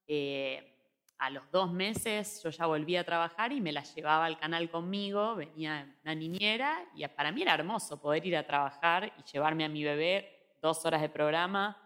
eh, 0.07 0.75
a 1.17 1.29
los 1.29 1.51
dos 1.51 1.71
meses 1.71 2.41
yo 2.43 2.49
ya 2.49 2.65
volví 2.65 2.95
a 2.95 3.03
trabajar 3.03 3.51
y 3.51 3.59
me 3.59 3.73
la 3.73 3.83
llevaba 3.83 4.25
al 4.25 4.39
canal 4.39 4.69
conmigo, 4.71 5.35
venía 5.35 5.93
una 6.03 6.15
niñera, 6.15 6.85
y 6.95 7.05
para 7.07 7.31
mí 7.31 7.41
era 7.41 7.53
hermoso 7.53 8.01
poder 8.01 8.25
ir 8.25 8.37
a 8.37 8.47
trabajar 8.47 9.13
y 9.17 9.23
llevarme 9.31 9.65
a 9.65 9.69
mi 9.69 9.83
bebé 9.83 10.55
dos 10.61 10.85
horas 10.85 11.01
de 11.01 11.09
programa. 11.09 11.77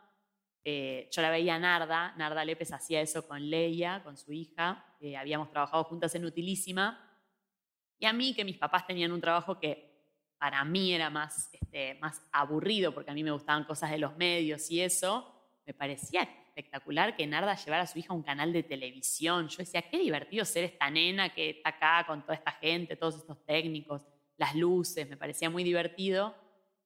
Eh, 0.64 1.10
yo 1.12 1.22
la 1.22 1.32
veía 1.32 1.58
Narda, 1.58 2.14
Narda 2.16 2.46
Lépez 2.46 2.72
hacía 2.72 3.02
eso 3.02 3.28
con 3.28 3.50
Leia, 3.50 4.02
con 4.04 4.16
su 4.16 4.32
hija, 4.32 4.86
habíamos 5.18 5.50
trabajado 5.50 5.84
juntas 5.84 6.16
en 6.16 6.24
Utilísima, 6.24 7.13
y 8.04 8.06
a 8.06 8.12
mí, 8.12 8.34
que 8.34 8.44
mis 8.44 8.58
papás 8.58 8.86
tenían 8.86 9.14
un 9.14 9.22
trabajo 9.22 9.58
que 9.58 9.90
para 10.38 10.66
mí 10.66 10.92
era 10.92 11.10
más, 11.10 11.50
este, 11.54 11.96
más 12.02 12.22
aburrido, 12.34 12.94
porque 12.94 13.12
a 13.12 13.14
mí 13.14 13.24
me 13.24 13.32
gustaban 13.32 13.64
cosas 13.64 13.92
de 13.92 13.98
los 13.98 14.18
medios 14.18 14.70
y 14.72 14.82
eso, 14.82 15.34
me 15.66 15.74
parecía 15.74 16.24
espectacular 16.24 17.16
que 17.16 17.26
Narda 17.26 17.56
llevara 17.56 17.84
a 17.84 17.88
su 17.88 17.98
hija 17.98 18.12
a 18.12 18.16
un 18.18 18.24
canal 18.24 18.52
de 18.52 18.64
televisión. 18.64 19.48
Yo 19.48 19.60
decía, 19.60 19.84
qué 19.84 19.98
divertido 19.98 20.44
ser 20.44 20.66
esta 20.66 20.90
nena 20.90 21.34
que 21.34 21.52
está 21.52 21.70
acá 21.70 22.04
con 22.06 22.24
toda 22.24 22.34
esta 22.34 22.52
gente, 22.52 22.98
todos 22.98 23.16
estos 23.16 23.42
técnicos, 23.46 24.02
las 24.36 24.54
luces, 24.54 25.10
me 25.10 25.16
parecía 25.16 25.50
muy 25.50 25.64
divertido. 25.64 26.36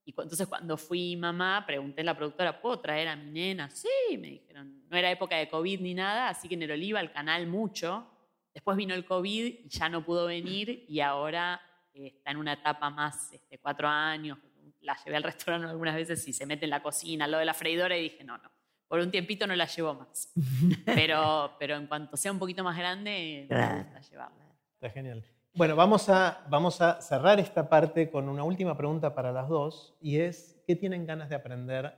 Y 0.06 0.12
entonces 0.12 0.46
cuando 0.46 0.78
fui 0.78 1.16
mamá, 1.16 1.64
pregunté 1.66 2.02
a 2.02 2.06
la 2.06 2.16
productora, 2.16 2.62
¿puedo 2.62 2.80
traer 2.80 3.08
a 3.08 3.16
mi 3.16 3.32
nena? 3.32 3.72
Sí, 3.72 4.20
me 4.20 4.28
dijeron, 4.28 4.84
no 4.88 4.96
era 4.96 5.10
época 5.10 5.36
de 5.36 5.50
COVID 5.50 5.82
ni 5.82 5.96
nada, 5.96 6.30
así 6.30 6.48
que 6.48 6.54
en 6.54 6.62
el 6.62 6.84
iba 6.84 7.00
al 7.00 7.12
canal 7.12 7.48
mucho. 7.48 8.08
Después 8.58 8.76
vino 8.76 8.96
el 8.96 9.06
COVID 9.06 9.46
y 9.66 9.70
ya 9.70 9.88
no 9.88 10.04
pudo 10.04 10.26
venir 10.26 10.84
y 10.90 11.00
ahora 11.00 11.62
eh, 11.94 12.08
está 12.08 12.32
en 12.32 12.38
una 12.38 12.54
etapa 12.54 12.90
más, 12.90 13.32
este, 13.32 13.60
cuatro 13.60 13.88
años. 13.88 14.40
La 14.82 14.98
llevé 15.06 15.16
al 15.16 15.22
restaurante 15.22 15.68
algunas 15.68 15.94
veces 15.94 16.28
y 16.28 16.34
se 16.34 16.48
mete 16.48 16.66
en 16.66 16.72
la 16.72 16.82
cocina, 16.82 17.28
lo 17.28 17.38
de 17.38 17.46
la 17.46 17.54
freidora 17.54 17.96
y 17.96 18.02
dije, 18.02 18.24
no, 18.24 18.36
no, 18.40 18.50
por 18.88 19.00
un 19.00 19.12
tiempito 19.12 19.46
no 19.46 19.56
la 19.56 19.68
llevo 19.68 19.94
más. 19.94 20.34
Pero, 20.86 21.56
pero 21.60 21.76
en 21.76 21.86
cuanto 21.86 22.18
sea 22.18 22.32
un 22.32 22.40
poquito 22.40 22.64
más 22.64 22.76
grande, 22.76 23.46
me 23.48 23.84
gusta 23.84 24.02
llevarla. 24.02 24.46
Está 24.74 24.90
genial. 24.90 25.24
Bueno, 25.54 25.76
vamos 25.76 26.10
a, 26.10 26.44
vamos 26.50 26.82
a 26.82 27.00
cerrar 27.00 27.40
esta 27.40 27.70
parte 27.70 28.10
con 28.10 28.28
una 28.28 28.44
última 28.44 28.76
pregunta 28.76 29.14
para 29.14 29.32
las 29.32 29.50
dos 29.50 29.96
y 30.02 30.18
es, 30.18 30.60
¿qué 30.66 30.76
tienen 30.76 31.06
ganas 31.06 31.30
de 31.30 31.36
aprender 31.36 31.96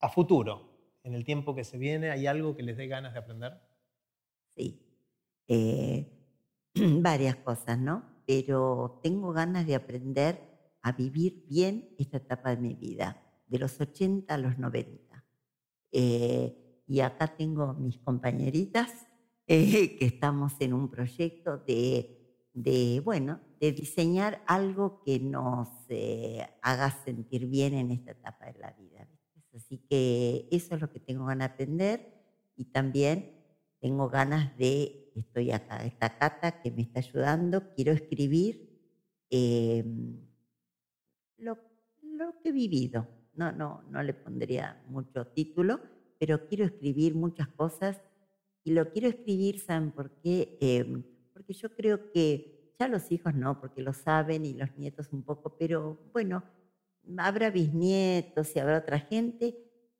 a 0.00 0.08
futuro? 0.10 0.68
En 1.02 1.14
el 1.14 1.24
tiempo 1.24 1.54
que 1.54 1.64
se 1.64 1.78
viene, 1.78 2.10
¿hay 2.10 2.26
algo 2.26 2.54
que 2.54 2.62
les 2.62 2.76
dé 2.76 2.88
ganas 2.88 3.14
de 3.14 3.20
aprender? 3.20 3.71
Sí, 4.56 4.82
eh, 5.48 6.06
varias 6.74 7.36
cosas, 7.36 7.78
¿no? 7.78 8.04
Pero 8.26 9.00
tengo 9.02 9.32
ganas 9.32 9.66
de 9.66 9.74
aprender 9.74 10.40
a 10.82 10.92
vivir 10.92 11.44
bien 11.48 11.94
esta 11.98 12.18
etapa 12.18 12.50
de 12.50 12.56
mi 12.56 12.74
vida, 12.74 13.22
de 13.46 13.58
los 13.58 13.80
80 13.80 14.34
a 14.34 14.38
los 14.38 14.58
90. 14.58 15.24
Eh, 15.92 16.82
y 16.86 17.00
acá 17.00 17.28
tengo 17.36 17.74
mis 17.74 17.98
compañeritas 17.98 18.90
eh, 19.46 19.96
que 19.98 20.06
estamos 20.06 20.54
en 20.60 20.72
un 20.72 20.88
proyecto 20.90 21.58
de, 21.58 22.48
de, 22.54 23.00
bueno, 23.04 23.40
de 23.60 23.72
diseñar 23.72 24.42
algo 24.46 25.02
que 25.04 25.20
nos 25.20 25.68
haga 26.62 26.90
sentir 27.04 27.46
bien 27.46 27.74
en 27.74 27.90
esta 27.90 28.12
etapa 28.12 28.46
de 28.46 28.58
la 28.58 28.70
vida. 28.72 29.06
Así 29.54 29.78
que 29.78 30.48
eso 30.50 30.74
es 30.74 30.80
lo 30.80 30.90
que 30.90 31.00
tengo 31.00 31.26
ganas 31.26 31.48
de 31.48 31.54
aprender 31.54 32.14
y 32.56 32.64
también 32.66 33.41
tengo 33.82 34.08
ganas 34.08 34.56
de, 34.56 35.10
estoy 35.16 35.50
acá, 35.50 35.84
esta 35.84 36.16
Cata 36.16 36.62
que 36.62 36.70
me 36.70 36.82
está 36.82 37.00
ayudando, 37.00 37.74
quiero 37.74 37.90
escribir 37.90 38.70
em, 39.28 40.20
lo, 41.38 41.58
que 42.40 42.50
he 42.50 42.52
vivido. 42.52 43.08
No, 43.34 43.50
no, 43.50 43.82
no 43.90 44.02
le 44.04 44.14
pondría 44.14 44.80
mucho 44.86 45.26
título, 45.26 45.80
pero 46.16 46.46
quiero 46.46 46.64
escribir 46.64 47.16
muchas 47.16 47.48
cosas 47.48 48.00
y 48.62 48.70
lo 48.70 48.88
quiero 48.92 49.08
escribir, 49.08 49.58
¿saben 49.58 49.90
por 49.90 50.12
qué? 50.20 50.56
Em, 50.60 51.02
porque 51.32 51.52
yo 51.52 51.74
creo 51.74 52.12
que 52.12 52.74
ya 52.78 52.86
los 52.86 53.10
hijos 53.10 53.34
no, 53.34 53.60
porque 53.60 53.82
lo 53.82 53.92
saben 53.92 54.46
y 54.46 54.54
los 54.54 54.76
nietos 54.78 55.12
un 55.12 55.24
poco, 55.24 55.56
pero 55.58 55.98
bueno, 56.12 56.44
habrá 57.18 57.50
bisnietos 57.50 58.54
y 58.54 58.60
habrá 58.60 58.78
otra 58.78 59.00
gente. 59.00 59.58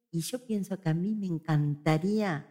Y 0.09 0.21
yo 0.21 0.39
pienso 0.45 0.79
que 0.79 0.87
a 0.87 0.93
mí 0.93 1.15
me 1.15 1.27
encantaría 1.27 2.47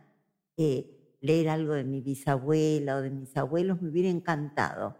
eh, 0.58 0.98
leer 1.22 1.48
algo 1.48 1.72
de 1.72 1.84
mi 1.84 2.00
bisabuela 2.00 2.96
o 2.96 3.00
de 3.00 3.10
mis 3.10 3.34
abuelos, 3.36 3.80
me 3.80 3.88
hubiera 3.88 4.10
encantado. 4.10 4.96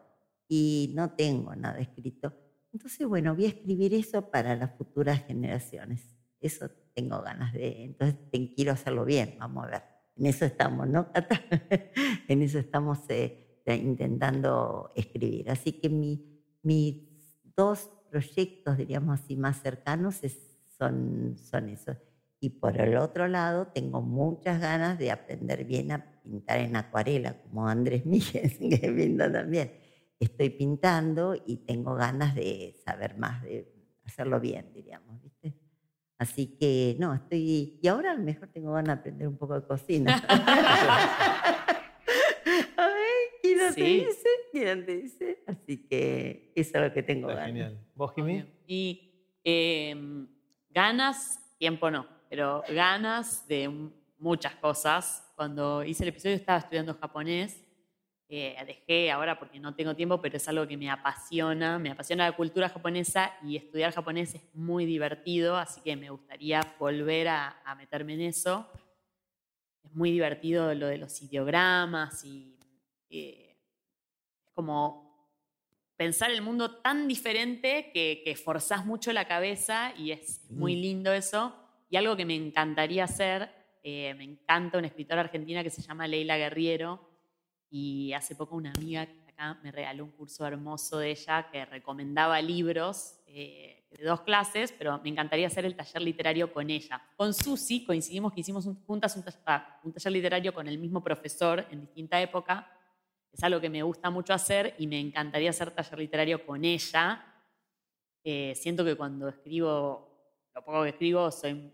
Y 0.49 0.93
no 0.95 1.11
tengo 1.11 1.55
nada 1.55 1.81
escrito. 1.81 2.33
Entonces, 2.73 3.07
bueno, 3.07 3.35
voy 3.35 3.47
a 3.47 3.49
escribir 3.49 3.93
eso 3.93 4.31
para 4.31 4.57
las 4.57 4.73
futuras 4.77 5.25
generaciones. 5.27 6.17
Eso 6.41 6.71
tengo 6.95 7.21
ganas 7.23 7.53
de, 7.53 7.85
entonces 7.85 8.17
quiero 8.55 8.73
hacerlo 8.73 9.05
bien, 9.05 9.37
vamos 9.39 9.65
a 9.65 9.71
ver. 9.71 9.83
En 10.17 10.27
eso 10.27 10.45
estamos, 10.45 10.89
¿no, 10.89 11.09
en 12.29 12.43
eso 12.43 12.59
estamos 12.59 12.99
eh, 13.09 13.63
intentando 13.67 14.93
escribir. 14.95 15.51
Así 15.51 15.73
que 15.73 15.89
mi, 15.89 16.43
mis 16.63 17.03
dos 17.57 17.91
proyectos, 18.11 18.77
diríamos 18.77 19.21
así, 19.21 19.37
más 19.37 19.61
cercanos 19.61 20.21
son, 20.79 21.37
son 21.37 21.69
esos. 21.69 21.97
Y 22.41 22.51
por 22.51 22.81
el 22.81 22.97
otro 22.97 23.29
lado, 23.29 23.69
tengo 23.69 24.03
muchas 24.03 24.61
ganas 24.61 24.99
de 24.99 25.11
aprender 25.11 25.65
bien 25.65 25.93
a 25.93 26.12
pintar 26.23 26.61
en 26.61 26.77
acuarela, 26.77 27.41
como 27.43 27.69
Andrés 27.69 28.07
Miguel, 28.07 28.57
que 28.59 28.93
pinta 28.93 29.31
también. 29.31 29.73
Estoy 30.19 30.51
pintando 30.51 31.35
y 31.35 31.57
tengo 31.59 31.95
ganas 31.95 32.35
de 32.35 32.77
saber 32.85 33.19
más, 33.19 33.43
de 33.43 33.69
hacerlo 34.05 34.41
bien, 34.41 34.73
diríamos, 34.73 35.21
¿viste? 35.23 35.55
Así 36.19 36.57
que, 36.59 36.95
no, 37.01 37.13
estoy... 37.15 37.81
Y 37.83 37.89
ahora 37.89 38.13
a 38.13 38.15
lo 38.15 38.23
mejor 38.23 38.49
tengo 38.49 38.73
ganas 38.73 38.97
de 38.97 39.01
aprender 39.01 39.27
un 39.27 39.37
poco 39.37 39.61
de 39.61 39.67
cocina. 39.67 40.15
a 42.77 42.87
ver, 42.87 42.97
¿quién 43.43 43.75
te 43.75 43.83
dice? 43.83 44.29
¿Quién 44.53 44.87
te 44.87 44.97
dice? 44.99 45.43
Así 45.49 45.79
que 45.89 46.53
eso 46.55 46.79
es 46.79 46.85
lo 46.85 46.93
que 46.93 47.03
tengo 47.03 47.27
ganas. 47.27 47.47
Genial. 47.47 47.81
¿Vos, 47.97 48.13
Jimmy? 48.15 48.45
Y 48.69 49.41
em, 49.43 50.29
ganas, 50.71 51.41
tiempo 51.59 51.91
no, 51.91 52.07
pero 52.31 52.63
ganas 52.69 53.49
de 53.49 53.91
muchas 54.23 54.55
cosas. 54.55 55.31
Cuando 55.37 55.85
hice 55.85 56.05
el 56.05 56.11
episodio 56.11 56.37
estaba 56.37 56.59
estudiando 56.59 56.95
japonés 56.95 57.63
dejé 58.67 59.11
ahora 59.11 59.39
porque 59.39 59.61
no 59.61 59.75
tengo 59.75 59.95
tiempo, 59.95 60.21
pero 60.21 60.39
es 60.39 60.49
algo 60.49 60.67
que 60.67 60.77
me 60.77 60.91
apasiona, 60.91 61.79
me 61.79 61.91
apasiona 61.91 62.25
la 62.25 62.37
cultura 62.37 62.69
japonesa 62.69 63.33
y 63.43 63.57
estudiar 63.57 63.93
japonés 63.93 64.35
es 64.35 64.43
muy 64.55 64.87
divertido, 64.87 65.57
así 65.57 65.83
que 65.83 65.97
me 65.97 66.09
gustaría 66.09 66.61
volver 66.79 67.29
a, 67.29 67.75
meterme 67.77 68.15
en 68.15 68.23
eso. 68.23 68.71
Es 69.85 69.93
muy 69.93 70.13
divertido 70.13 70.75
lo 70.75 70.87
de 70.87 70.97
los 70.97 71.21
ideogramas 71.21 72.25
y 72.25 72.59
eh, 73.11 73.59
es 74.47 74.51
como 74.55 75.13
pensar 75.97 76.31
el 76.31 76.41
mundo 76.41 76.79
tan 76.79 77.09
diferente 77.09 77.91
que, 77.93 78.23
que 78.25 78.35
forzás 78.35 78.87
mucho 78.87 79.13
la 79.13 79.27
cabeza 79.29 79.93
y 79.99 80.13
es 80.13 80.41
muy 80.51 80.75
lindo 80.77 81.13
eso. 81.13 81.55
Y 81.91 81.97
algo 81.97 82.17
que 82.17 82.25
me 82.25 82.35
encantaría 82.35 83.05
hacer, 83.05 83.51
eh, 83.83 84.15
me 84.15 84.25
encanta 84.25 84.79
una 84.79 84.87
escritora 84.87 85.21
argentina 85.21 85.63
que 85.63 85.71
se 85.71 85.83
llama 85.83 86.07
Leila 86.07 86.37
Guerriero, 86.37 87.09
y 87.71 88.13
hace 88.13 88.35
poco 88.35 88.57
una 88.57 88.71
amiga 88.77 89.09
me 89.63 89.73
regaló 89.73 90.05
un 90.05 90.13
curso 90.13 90.47
hermoso 90.47 90.99
de 90.99 91.11
ella 91.11 91.49
que 91.51 91.65
recomendaba 91.65 92.41
libros 92.41 93.19
eh, 93.27 93.85
de 93.91 94.05
dos 94.05 94.21
clases, 94.21 94.73
pero 94.73 94.99
me 95.03 95.11
encantaría 95.11 95.47
hacer 95.47 95.65
el 95.65 95.75
taller 95.75 96.03
literario 96.03 96.53
con 96.53 96.71
ella. 96.71 97.03
Con 97.17 97.35
Susi 97.35 97.85
coincidimos 97.85 98.33
que 98.33 98.41
hicimos 98.41 98.69
juntas 98.87 99.17
un 99.17 99.25
taller, 99.25 99.41
ah, 99.47 99.81
un 99.83 99.93
taller 99.93 100.13
literario 100.13 100.55
con 100.55 100.69
el 100.69 100.79
mismo 100.79 101.03
profesor 101.03 101.67
en 101.71 101.81
distinta 101.81 102.21
época. 102.21 102.71
Es 103.33 103.43
algo 103.43 103.61
que 103.61 103.71
me 103.71 103.83
gusta 103.83 104.11
mucho 104.11 104.33
hacer 104.33 104.75
y 104.79 104.87
me 104.87 105.01
encantaría 105.01 105.51
hacer 105.51 105.71
taller 105.73 105.99
literario 105.99 106.47
con 106.47 106.65
ella. 106.65 107.25
Eh, 108.23 108.55
siento 108.55 108.85
que 108.85 108.95
cuando 108.95 109.29
escribo, 109.29 110.09
lo 110.55 110.65
poco 110.65 110.83
que 110.85 110.91
escribo, 110.91 111.31
soy... 111.31 111.73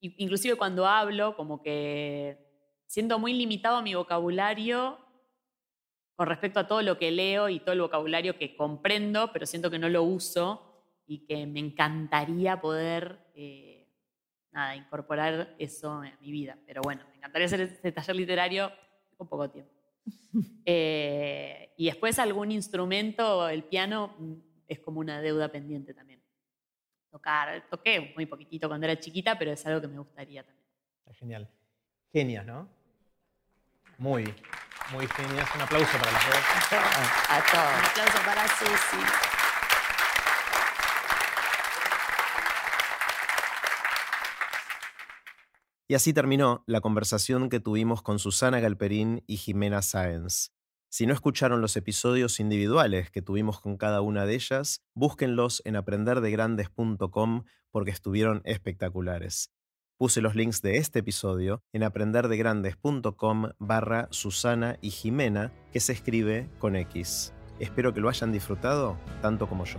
Inclusive 0.00 0.56
cuando 0.56 0.86
hablo, 0.86 1.36
como 1.36 1.62
que 1.62 2.38
siendo 2.86 3.18
muy 3.18 3.32
limitado 3.34 3.82
mi 3.82 3.94
vocabulario 3.94 4.98
con 6.16 6.26
respecto 6.26 6.60
a 6.60 6.66
todo 6.66 6.82
lo 6.82 6.98
que 6.98 7.10
leo 7.10 7.48
y 7.48 7.60
todo 7.60 7.72
el 7.72 7.80
vocabulario 7.80 8.36
que 8.36 8.56
comprendo, 8.56 9.32
pero 9.32 9.46
siento 9.46 9.70
que 9.70 9.78
no 9.78 9.88
lo 9.88 10.02
uso 10.02 10.70
y 11.06 11.26
que 11.26 11.46
me 11.46 11.60
encantaría 11.60 12.60
poder 12.60 13.18
eh, 13.34 13.88
nada, 14.52 14.76
incorporar 14.76 15.54
eso 15.58 16.04
en 16.04 16.12
mi 16.20 16.30
vida. 16.30 16.58
Pero 16.66 16.82
bueno, 16.82 17.02
me 17.10 17.16
encantaría 17.16 17.46
hacer 17.46 17.60
ese 17.62 17.92
taller 17.92 18.16
literario 18.16 18.70
con 19.16 19.28
poco 19.28 19.50
tiempo. 19.50 19.72
Eh, 20.64 21.72
y 21.76 21.86
después 21.86 22.18
algún 22.20 22.52
instrumento, 22.52 23.48
el 23.48 23.64
piano 23.64 24.14
mm, 24.18 24.34
es 24.68 24.78
como 24.78 25.00
una 25.00 25.20
deuda 25.20 25.48
pendiente 25.48 25.92
también. 25.92 26.19
Tocar, 27.10 27.68
toqué 27.68 28.12
muy 28.14 28.26
poquitito 28.26 28.68
cuando 28.68 28.86
era 28.86 28.98
chiquita, 28.98 29.36
pero 29.38 29.50
es 29.50 29.66
algo 29.66 29.80
que 29.80 29.88
me 29.88 29.98
gustaría 29.98 30.44
también. 30.44 30.66
Genial. 31.12 31.50
Genias, 32.12 32.46
¿no? 32.46 32.68
Muy, 33.98 34.22
muy 34.92 35.06
genial. 35.08 35.46
Un 35.54 35.60
aplauso 35.62 35.98
para 35.98 36.12
las 36.12 36.26
dos. 36.26 36.36
A 37.28 37.42
todos. 37.50 37.78
Un 37.78 37.84
aplauso 37.84 38.18
para 38.24 38.48
Susi. 38.48 39.30
Y 45.88 45.94
así 45.94 46.12
terminó 46.12 46.62
la 46.66 46.80
conversación 46.80 47.48
que 47.48 47.58
tuvimos 47.58 48.00
con 48.00 48.20
Susana 48.20 48.60
Galperín 48.60 49.24
y 49.26 49.38
Jimena 49.38 49.82
Sáenz. 49.82 50.52
Si 50.92 51.06
no 51.06 51.14
escucharon 51.14 51.60
los 51.60 51.76
episodios 51.76 52.40
individuales 52.40 53.12
que 53.12 53.22
tuvimos 53.22 53.60
con 53.60 53.76
cada 53.76 54.00
una 54.00 54.26
de 54.26 54.34
ellas, 54.34 54.82
búsquenlos 54.92 55.62
en 55.64 55.76
aprenderdegrandes.com 55.76 57.44
porque 57.70 57.92
estuvieron 57.92 58.42
espectaculares. 58.44 59.52
Puse 59.98 60.20
los 60.20 60.34
links 60.34 60.62
de 60.62 60.78
este 60.78 60.98
episodio 60.98 61.62
en 61.72 61.84
aprenderdegrandes.com 61.84 63.50
barra 63.60 64.08
Susana 64.10 64.78
y 64.80 64.90
Jimena, 64.90 65.52
que 65.72 65.78
se 65.78 65.92
escribe 65.92 66.50
con 66.58 66.74
X. 66.74 67.34
Espero 67.60 67.94
que 67.94 68.00
lo 68.00 68.08
hayan 68.08 68.32
disfrutado 68.32 68.98
tanto 69.22 69.48
como 69.48 69.66
yo. 69.66 69.78